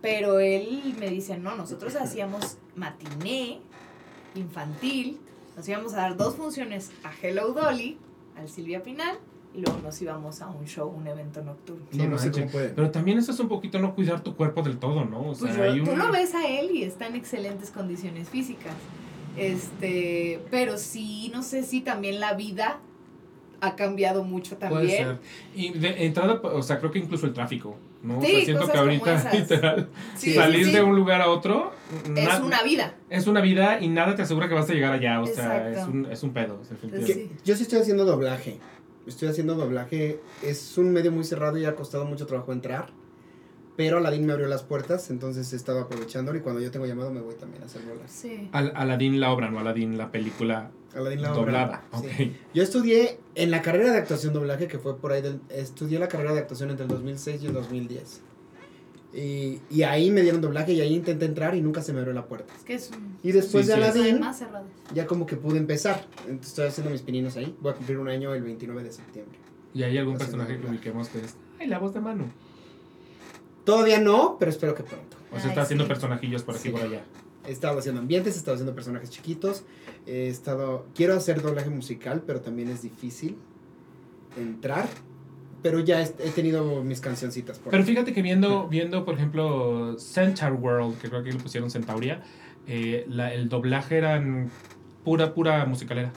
[0.01, 3.59] pero él me dice no nosotros hacíamos matiné
[4.35, 5.19] infantil
[5.55, 7.97] nos íbamos a dar dos funciones a Hello Dolly
[8.38, 9.17] al Silvia Pinal
[9.56, 12.48] y luego nos íbamos a un show un evento nocturno Sí, No no sé cómo
[12.48, 12.69] puede.
[12.69, 15.30] pero también eso es un poquito no cuidar tu cuerpo del todo, ¿no?
[15.30, 15.86] O sea, Pues yo- hay un...
[15.86, 18.73] tú lo ves a él y está en excelentes condiciones físicas.
[19.38, 22.80] Este, pero sí, no sé si también la vida
[23.61, 24.98] ha cambiado mucho Puede también.
[24.98, 25.18] ser.
[25.56, 28.19] Y de entrada, o sea, creo que incluso el tráfico, ¿no?
[28.19, 30.76] o Sí, sea, siento que ahorita, literal, Sí, salir sí, sí.
[30.76, 31.72] de un lugar a otro
[32.03, 32.95] Es na- una vida.
[33.10, 35.22] es una vida y nada te asegura que vas a llegar allá.
[35.22, 36.57] O sea, es un, es un pedo.
[36.57, 37.06] Pues.
[37.06, 38.60] Que- Yo sí estoy haciendo doblaje.
[39.07, 40.19] Estoy haciendo doblaje.
[40.44, 42.88] Es un medio muy cerrado y ha costado mucho trabajo entrar.
[43.77, 47.11] Pero Aladín me abrió las puertas, entonces he estado aprovechándolo y cuando yo tengo llamado
[47.11, 48.07] me voy también a hacer doblaje.
[48.07, 48.49] Sí.
[48.53, 51.84] Al- Aladdin la obra, no Aladdin la película la doblada.
[51.91, 52.10] obra.
[52.53, 56.07] Yo estudié en la carrera de actuación doblaje, que fue por ahí, del, estudié la
[56.07, 58.22] carrera de actuación entre el 2006 y el 2010.
[59.16, 62.14] Y, y ahí me dieron doblaje y ahí intenté entrar y nunca se me abrió
[62.14, 62.54] la puerta.
[62.58, 64.00] Es que es un Y después Sí, de sí.
[64.34, 64.66] Cerrado.
[64.94, 66.06] ya como que pude empezar.
[66.28, 67.56] Entonces estoy haciendo mis pininos ahí.
[67.62, 69.40] Voy a cumplir un año el 29 de septiembre.
[69.74, 71.36] Y hay algún personaje que ubiquemos que es.
[71.60, 72.26] Ay, la voz de Manu.
[73.64, 75.18] Todavía no, pero espero que pronto.
[75.32, 75.88] O sea, Ay, está haciendo sí.
[75.90, 76.78] personajillos por aquí y Sí.
[76.78, 77.04] por allá.
[77.48, 79.64] He estado haciendo ambientes, he estado haciendo personajes chiquitos.
[80.06, 80.86] He estado.
[80.94, 83.38] Quiero hacer doblaje musical, pero también es difícil
[84.38, 84.88] entrar.
[85.66, 87.90] Pero ya he, tenido mis cancioncitas por Pero ahí.
[87.90, 92.22] fíjate que viendo, viendo por ejemplo, Centaur World, que creo que le pusieron Centauria,
[92.68, 94.52] eh, la- el doblaje eran
[95.04, 96.12] pura, pura musicalera.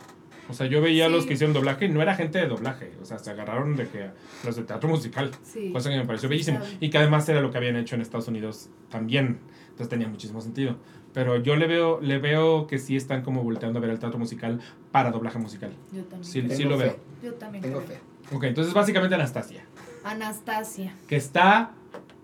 [0.51, 1.29] O sea, yo veía a los Sí.
[1.29, 2.93] que hicieron doblaje y no era gente de doblaje.
[3.01, 4.11] O sea, se agarraron de que
[4.45, 5.31] los de teatro musical.
[5.43, 5.71] Sí.
[5.73, 6.61] Cosa que me pareció bellísimo.
[6.79, 9.39] Y que además era lo que habían hecho en Estados Unidos también.
[9.71, 10.77] Entonces tenía muchísimo sentido.
[11.15, 14.19] Pero yo le veo, le veo que sí están como volteando a ver el teatro
[14.19, 14.61] musical
[14.93, 15.73] para doblaje musical.
[15.91, 16.25] Yo también.
[16.25, 16.55] Sí, creo.
[16.57, 16.85] sí lo fe.
[16.85, 16.97] veo.
[17.23, 17.63] Yo también.
[17.63, 17.89] Tengo creo.
[17.97, 18.08] fe.
[18.33, 19.65] Ok, entonces básicamente Anastasia.
[20.05, 20.95] Anastasia.
[21.07, 21.73] Que está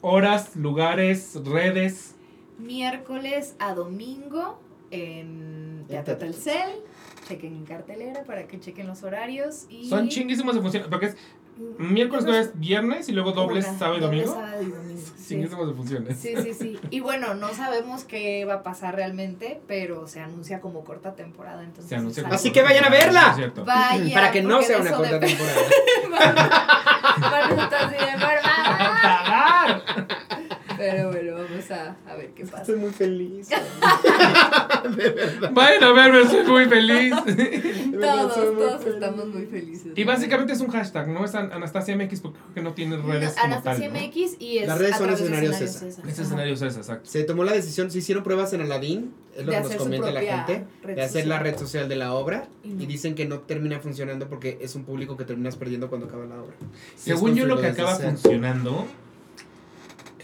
[0.01, 2.15] horas, lugares, redes.
[2.59, 4.61] Miércoles a domingo
[4.91, 6.71] en Teatro Telcel.
[7.27, 9.67] Chequen en cartelera para que chequen los horarios.
[9.71, 10.89] Y Son chinguísimos de funciones.
[10.89, 11.17] Porque es
[11.79, 14.41] miércoles, jueves, viernes y luego dobles Una, sábado y doble domingo.
[14.41, 15.29] sábado y domingo, sí.
[15.29, 16.19] Chinguísimos de funciones.
[16.19, 16.79] Sí, sí, sí.
[16.91, 21.63] Y bueno, no sabemos qué va a pasar realmente, pero se anuncia como corta temporada,
[21.63, 21.89] entonces.
[21.89, 23.29] Se anuncia Así que vayan a verla.
[23.31, 23.65] Es cierto.
[23.65, 25.61] Vaya, Para que no sea de una corta temporada.
[27.51, 29.83] Entonces, por favor.
[30.77, 32.59] Pero bueno, vamos a, a ver qué pasa.
[32.63, 33.49] Estoy muy feliz.
[35.53, 37.15] Bueno, a ver, me soy muy feliz.
[37.25, 38.95] De verdad, Todos, muy todos feliz.
[38.95, 39.93] estamos muy felices.
[39.95, 41.25] Y básicamente es un hashtag, ¿no?
[41.25, 44.07] Es An- Anastasia MX porque creo que no tiene redes como Anastasia tal, ¿no?
[44.09, 45.89] MX y es Las redes a son de escenarios escenarios César.
[45.91, 46.05] César.
[46.07, 46.23] Ese Ajá.
[46.23, 47.09] escenario es ese, exacto.
[47.11, 50.11] Se tomó la decisión, se hicieron pruebas en Aladín, es lo De que nos comenta
[50.11, 51.29] la gente, de hacer social.
[51.29, 52.87] la red social de la obra Y y, no.
[52.87, 56.41] dicen que no termina funcionando porque es un público que terminas perdiendo cuando acaba la
[56.43, 56.55] obra.
[56.97, 58.87] Según yo lo que acaba funcionando,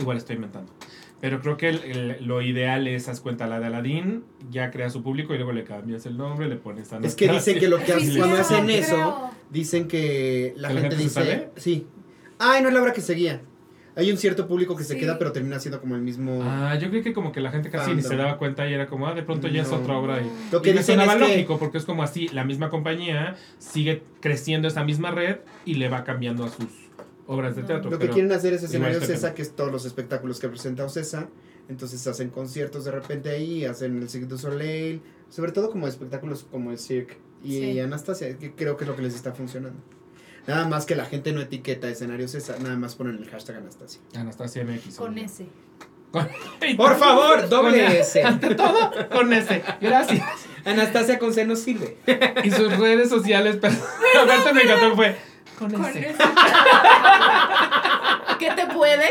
[0.00, 0.72] igual estoy inventando.
[1.20, 4.88] Pero creo que el- el- lo ideal es, haz cuenta, la de Aladdin, ya crea
[4.88, 7.78] su público y luego le cambias el nombre, le pones Es que dicen que lo
[7.78, 8.78] que Sí, hacen cuando sí, hacen creo.
[8.78, 11.50] eso, dicen que la ¿Que la gente, dice, sale?
[11.56, 11.86] sí.
[12.38, 13.42] Ay, no es la obra que seguía.
[13.96, 16.40] Hay un cierto público que se queda, pero termina siendo como el mismo.
[16.42, 18.86] Ah, yo creo que como que la gente casi ni se daba cuenta y era
[18.86, 20.22] como, ah, de pronto ya es otra obra.
[20.22, 22.70] Y, Lo que y me es sonaba que lógico, porque es como así, la misma
[22.70, 26.68] compañía sigue creciendo esa misma red y le va cambiando a sus
[27.30, 27.90] obras de teatro.
[27.90, 31.28] lo que quieren hacer es escenario CESA, que es todos los espectáculos que presenta OCESA.
[31.68, 36.44] Entonces hacen conciertos de repente ahí, hacen el Cirque du Soleil, sobre todo como espectáculos
[36.50, 37.80] como el Cirque y Sí.
[37.80, 39.78] Anastasia, que creo que es lo que les está funcionando.
[40.48, 44.00] Nada más que la gente no etiqueta escenario CESA, nada más ponen el hashtag Anastasia.
[44.16, 44.96] Anastasia MX.
[44.96, 45.46] Con ese.
[46.76, 48.20] Por favor, Con doble S.
[48.24, 49.62] Ante todo, con ese.
[49.80, 50.26] Gracias.
[50.64, 51.98] Anastasia con C no sirve.
[52.42, 53.74] Y sus redes sociales, pero
[54.24, 55.14] aparte me encantó fue
[55.60, 56.08] con Con ese.
[56.10, 56.22] ese.
[58.38, 59.10] ¿Qué te puede?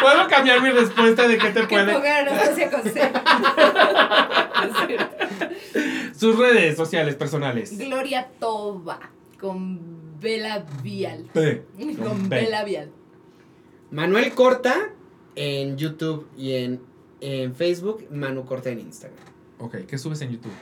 [0.00, 1.92] ¿Puedo cambiar mi respuesta de qué te puede?
[2.70, 2.82] con.
[6.18, 7.76] Sus redes sociales personales.
[7.78, 8.98] Gloria Toba.
[9.38, 11.26] Con Vela Vial.
[11.32, 11.62] P.
[12.02, 12.36] Con B.
[12.40, 12.90] Vela Vial.
[13.90, 14.74] Manuel Corta
[15.36, 16.80] en YouTube y en,
[17.20, 19.18] en Facebook, Manu Corta en Instagram.
[19.58, 20.52] Ok, ¿qué subes en YouTube?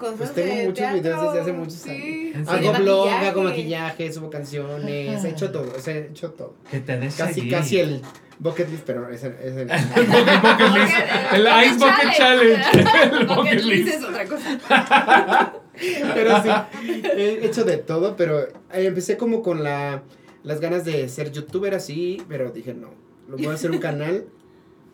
[0.00, 2.32] Cosas Pues tengo de muchos teatro, videos desde hace muchos sí.
[2.34, 2.70] ¿En Sí, serio?
[2.70, 3.26] Hago blog, maquillaje.
[3.28, 6.54] hago maquillaje, subo canciones, he hecho todo, o sea, he hecho todo.
[6.70, 7.50] Que te des Casi, seguir.
[7.52, 8.02] casi el
[8.38, 9.32] bucket list, pero es el...
[9.34, 10.96] Es el El bucket, bucket list.
[11.34, 12.64] El Bucket Ice Bucket Challenge.
[13.20, 13.88] El Bucket list.
[13.94, 15.52] es otra cosa.
[16.14, 20.02] pero sí, he hecho de todo, pero eh, empecé como con la,
[20.42, 22.88] las ganas de ser youtuber así, pero dije no,
[23.28, 24.24] lo voy a hacer un canal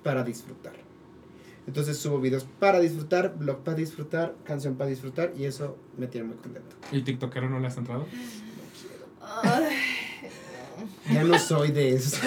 [0.03, 0.73] para disfrutar.
[1.67, 6.29] Entonces subo videos para disfrutar, blog para disfrutar, canción para disfrutar y eso me tiene
[6.29, 6.77] muy contento.
[6.93, 8.07] ¿Y TikTokero no le has entrado?
[9.21, 9.65] Ay,
[11.13, 12.17] Ya no soy de eso.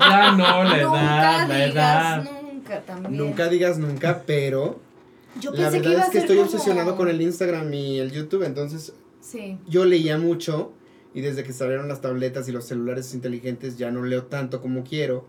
[0.00, 1.72] Ya no, la nunca edad, la digas
[2.26, 2.42] edad.
[2.42, 3.16] nunca también.
[3.16, 4.80] Nunca digas nunca, pero
[5.40, 8.10] Yo la que verdad es que ser estoy como- obsesionado con el Instagram y el
[8.12, 9.58] YouTube, entonces Sí.
[9.68, 10.72] yo leía mucho
[11.14, 14.82] y desde que salieron las tabletas y los celulares inteligentes ya no leo tanto como
[14.84, 15.24] quiero.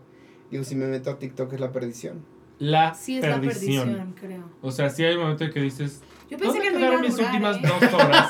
[0.50, 2.24] Digo, si me meto a TikTok es la perdición.
[2.64, 3.88] La Sí, es perdición.
[3.92, 4.50] la perdición, creo.
[4.62, 7.00] O sea, sí hay momentos que dices, Yo pensé ¿dónde que no iba a quedaron
[7.02, 7.60] mis durar, últimas ¿eh?
[7.80, 8.28] dos horas?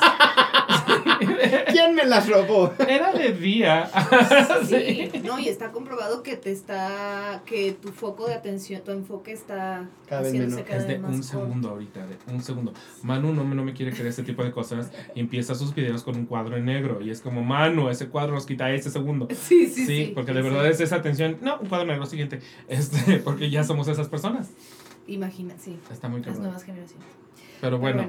[1.71, 2.73] ¿Quién me las robó?
[2.87, 3.89] Era de día.
[4.65, 9.31] Sí, no, y está comprobado que te está, que tu foco de atención, tu enfoque
[9.31, 10.33] está Cada vez
[10.65, 11.39] cada Es de más un corto.
[11.39, 12.73] segundo ahorita, de un segundo.
[13.03, 16.03] Manu no, me- no me quiere creer este tipo de cosas y empieza sus videos
[16.03, 19.27] con un cuadro en negro y es como, Manu, ese cuadro nos quita ese segundo.
[19.35, 20.11] Sí, sí, Sí, sí.
[20.15, 20.49] porque de sí.
[20.49, 21.37] verdad es esa atención.
[21.41, 22.39] No, un cuadro negro siguiente.
[22.67, 24.49] Este, porque ya somos esas personas.
[25.07, 26.43] Imagina, sí, Está muy las cabrón.
[26.45, 27.05] nuevas generaciones.
[27.61, 28.07] Pero Pero bueno,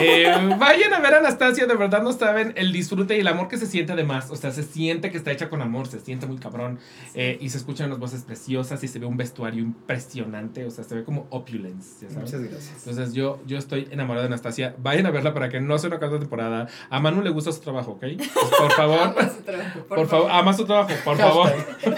[0.00, 3.48] eh, vayan a ver a Anastasia, de verdad no saben el disfrute y el amor
[3.48, 4.30] que se siente además.
[4.30, 6.78] O sea, se siente que está hecha con amor, se siente muy cabrón.
[7.14, 10.64] eh, y se escuchan unas voces preciosas y se ve un vestuario impresionante.
[10.64, 12.16] O sea, se ve como opulence, sabes.
[12.16, 12.86] Muchas gracias.
[12.86, 14.74] Entonces yo, yo estoy enamorado de Anastasia.
[14.78, 16.66] Vayan a verla para que no sea una cuarta temporada.
[16.90, 18.00] A Manu le gusta su trabajo, ¿ok?
[18.16, 21.52] Pues, por favor, Ama su trabajo, por, favor, ama su trabajo, por favor.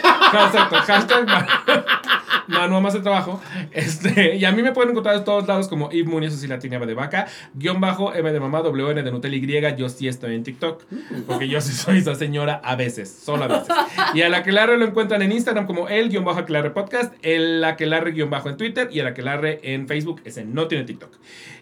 [0.86, 1.46] Hashtag Ma-
[2.48, 3.40] Manu ama su trabajo.
[3.72, 6.77] Este, y a mí me pueden encontrar en todos lados como Eve Muniz, así latina
[6.78, 9.76] M de vaca, guion bajo M de mamá, WN de Nutella Y.
[9.76, 10.84] Yo sí estoy en TikTok,
[11.26, 13.68] porque yo sí soy esa señora a veces, solo a veces.
[14.14, 17.62] Y a la que lo encuentran en Instagram como el guion bajo Aquelarre Podcast, el
[17.62, 20.20] Aquelarre guion bajo en Twitter y el Aquelarre en Facebook.
[20.24, 21.10] Ese no tiene TikTok.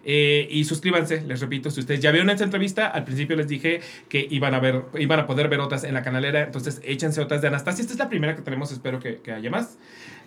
[0.04, 3.80] Eh, y suscríbanse, les repito, si ustedes ya vieron esta entrevista, al principio les dije
[4.08, 7.42] que iban a ver, iban a poder ver otras en la canalera, entonces échense otras
[7.42, 7.82] de Anastasia.
[7.82, 9.78] Esta es la primera que tenemos, espero que, que haya más.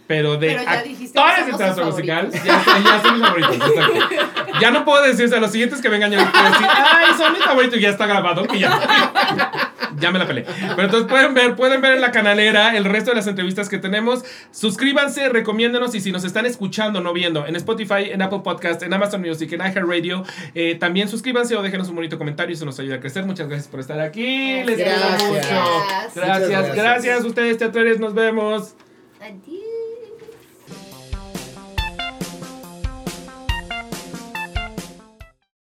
[0.09, 2.65] Pero de Pero ya dijiste actores que de somos teatro sus musical, favoritos.
[2.65, 3.55] ya, ya son mis favoritos.
[3.55, 4.15] exacto.
[4.59, 7.13] Ya no puedo decir, o sea, los siguientes que vengan ya no puedo decir, ay,
[7.15, 8.79] son mis favoritos, y ya está grabado, y ya.
[9.99, 10.45] ya me la peleé.
[10.45, 13.77] Pero entonces pueden ver, pueden ver en la canalera el resto de las entrevistas que
[13.77, 14.25] tenemos.
[14.49, 18.91] Suscríbanse, recomiéndenos y si nos están escuchando, no viendo, en Spotify, en Apple Podcast, en
[18.91, 20.23] Amazon Music, en iHeartRadio,
[20.55, 23.25] eh, también suscríbanse o déjenos un bonito comentario, eso nos ayuda a crecer.
[23.25, 24.63] Muchas gracias por estar aquí.
[24.63, 25.23] Les quiero Gracias.
[25.29, 25.85] mucho.
[26.15, 26.49] Gracias.
[26.49, 26.75] Gracias.
[26.75, 27.25] gracias.
[27.25, 28.73] Ustedes, teatrales, nos vemos.
[29.21, 29.68] Adiós.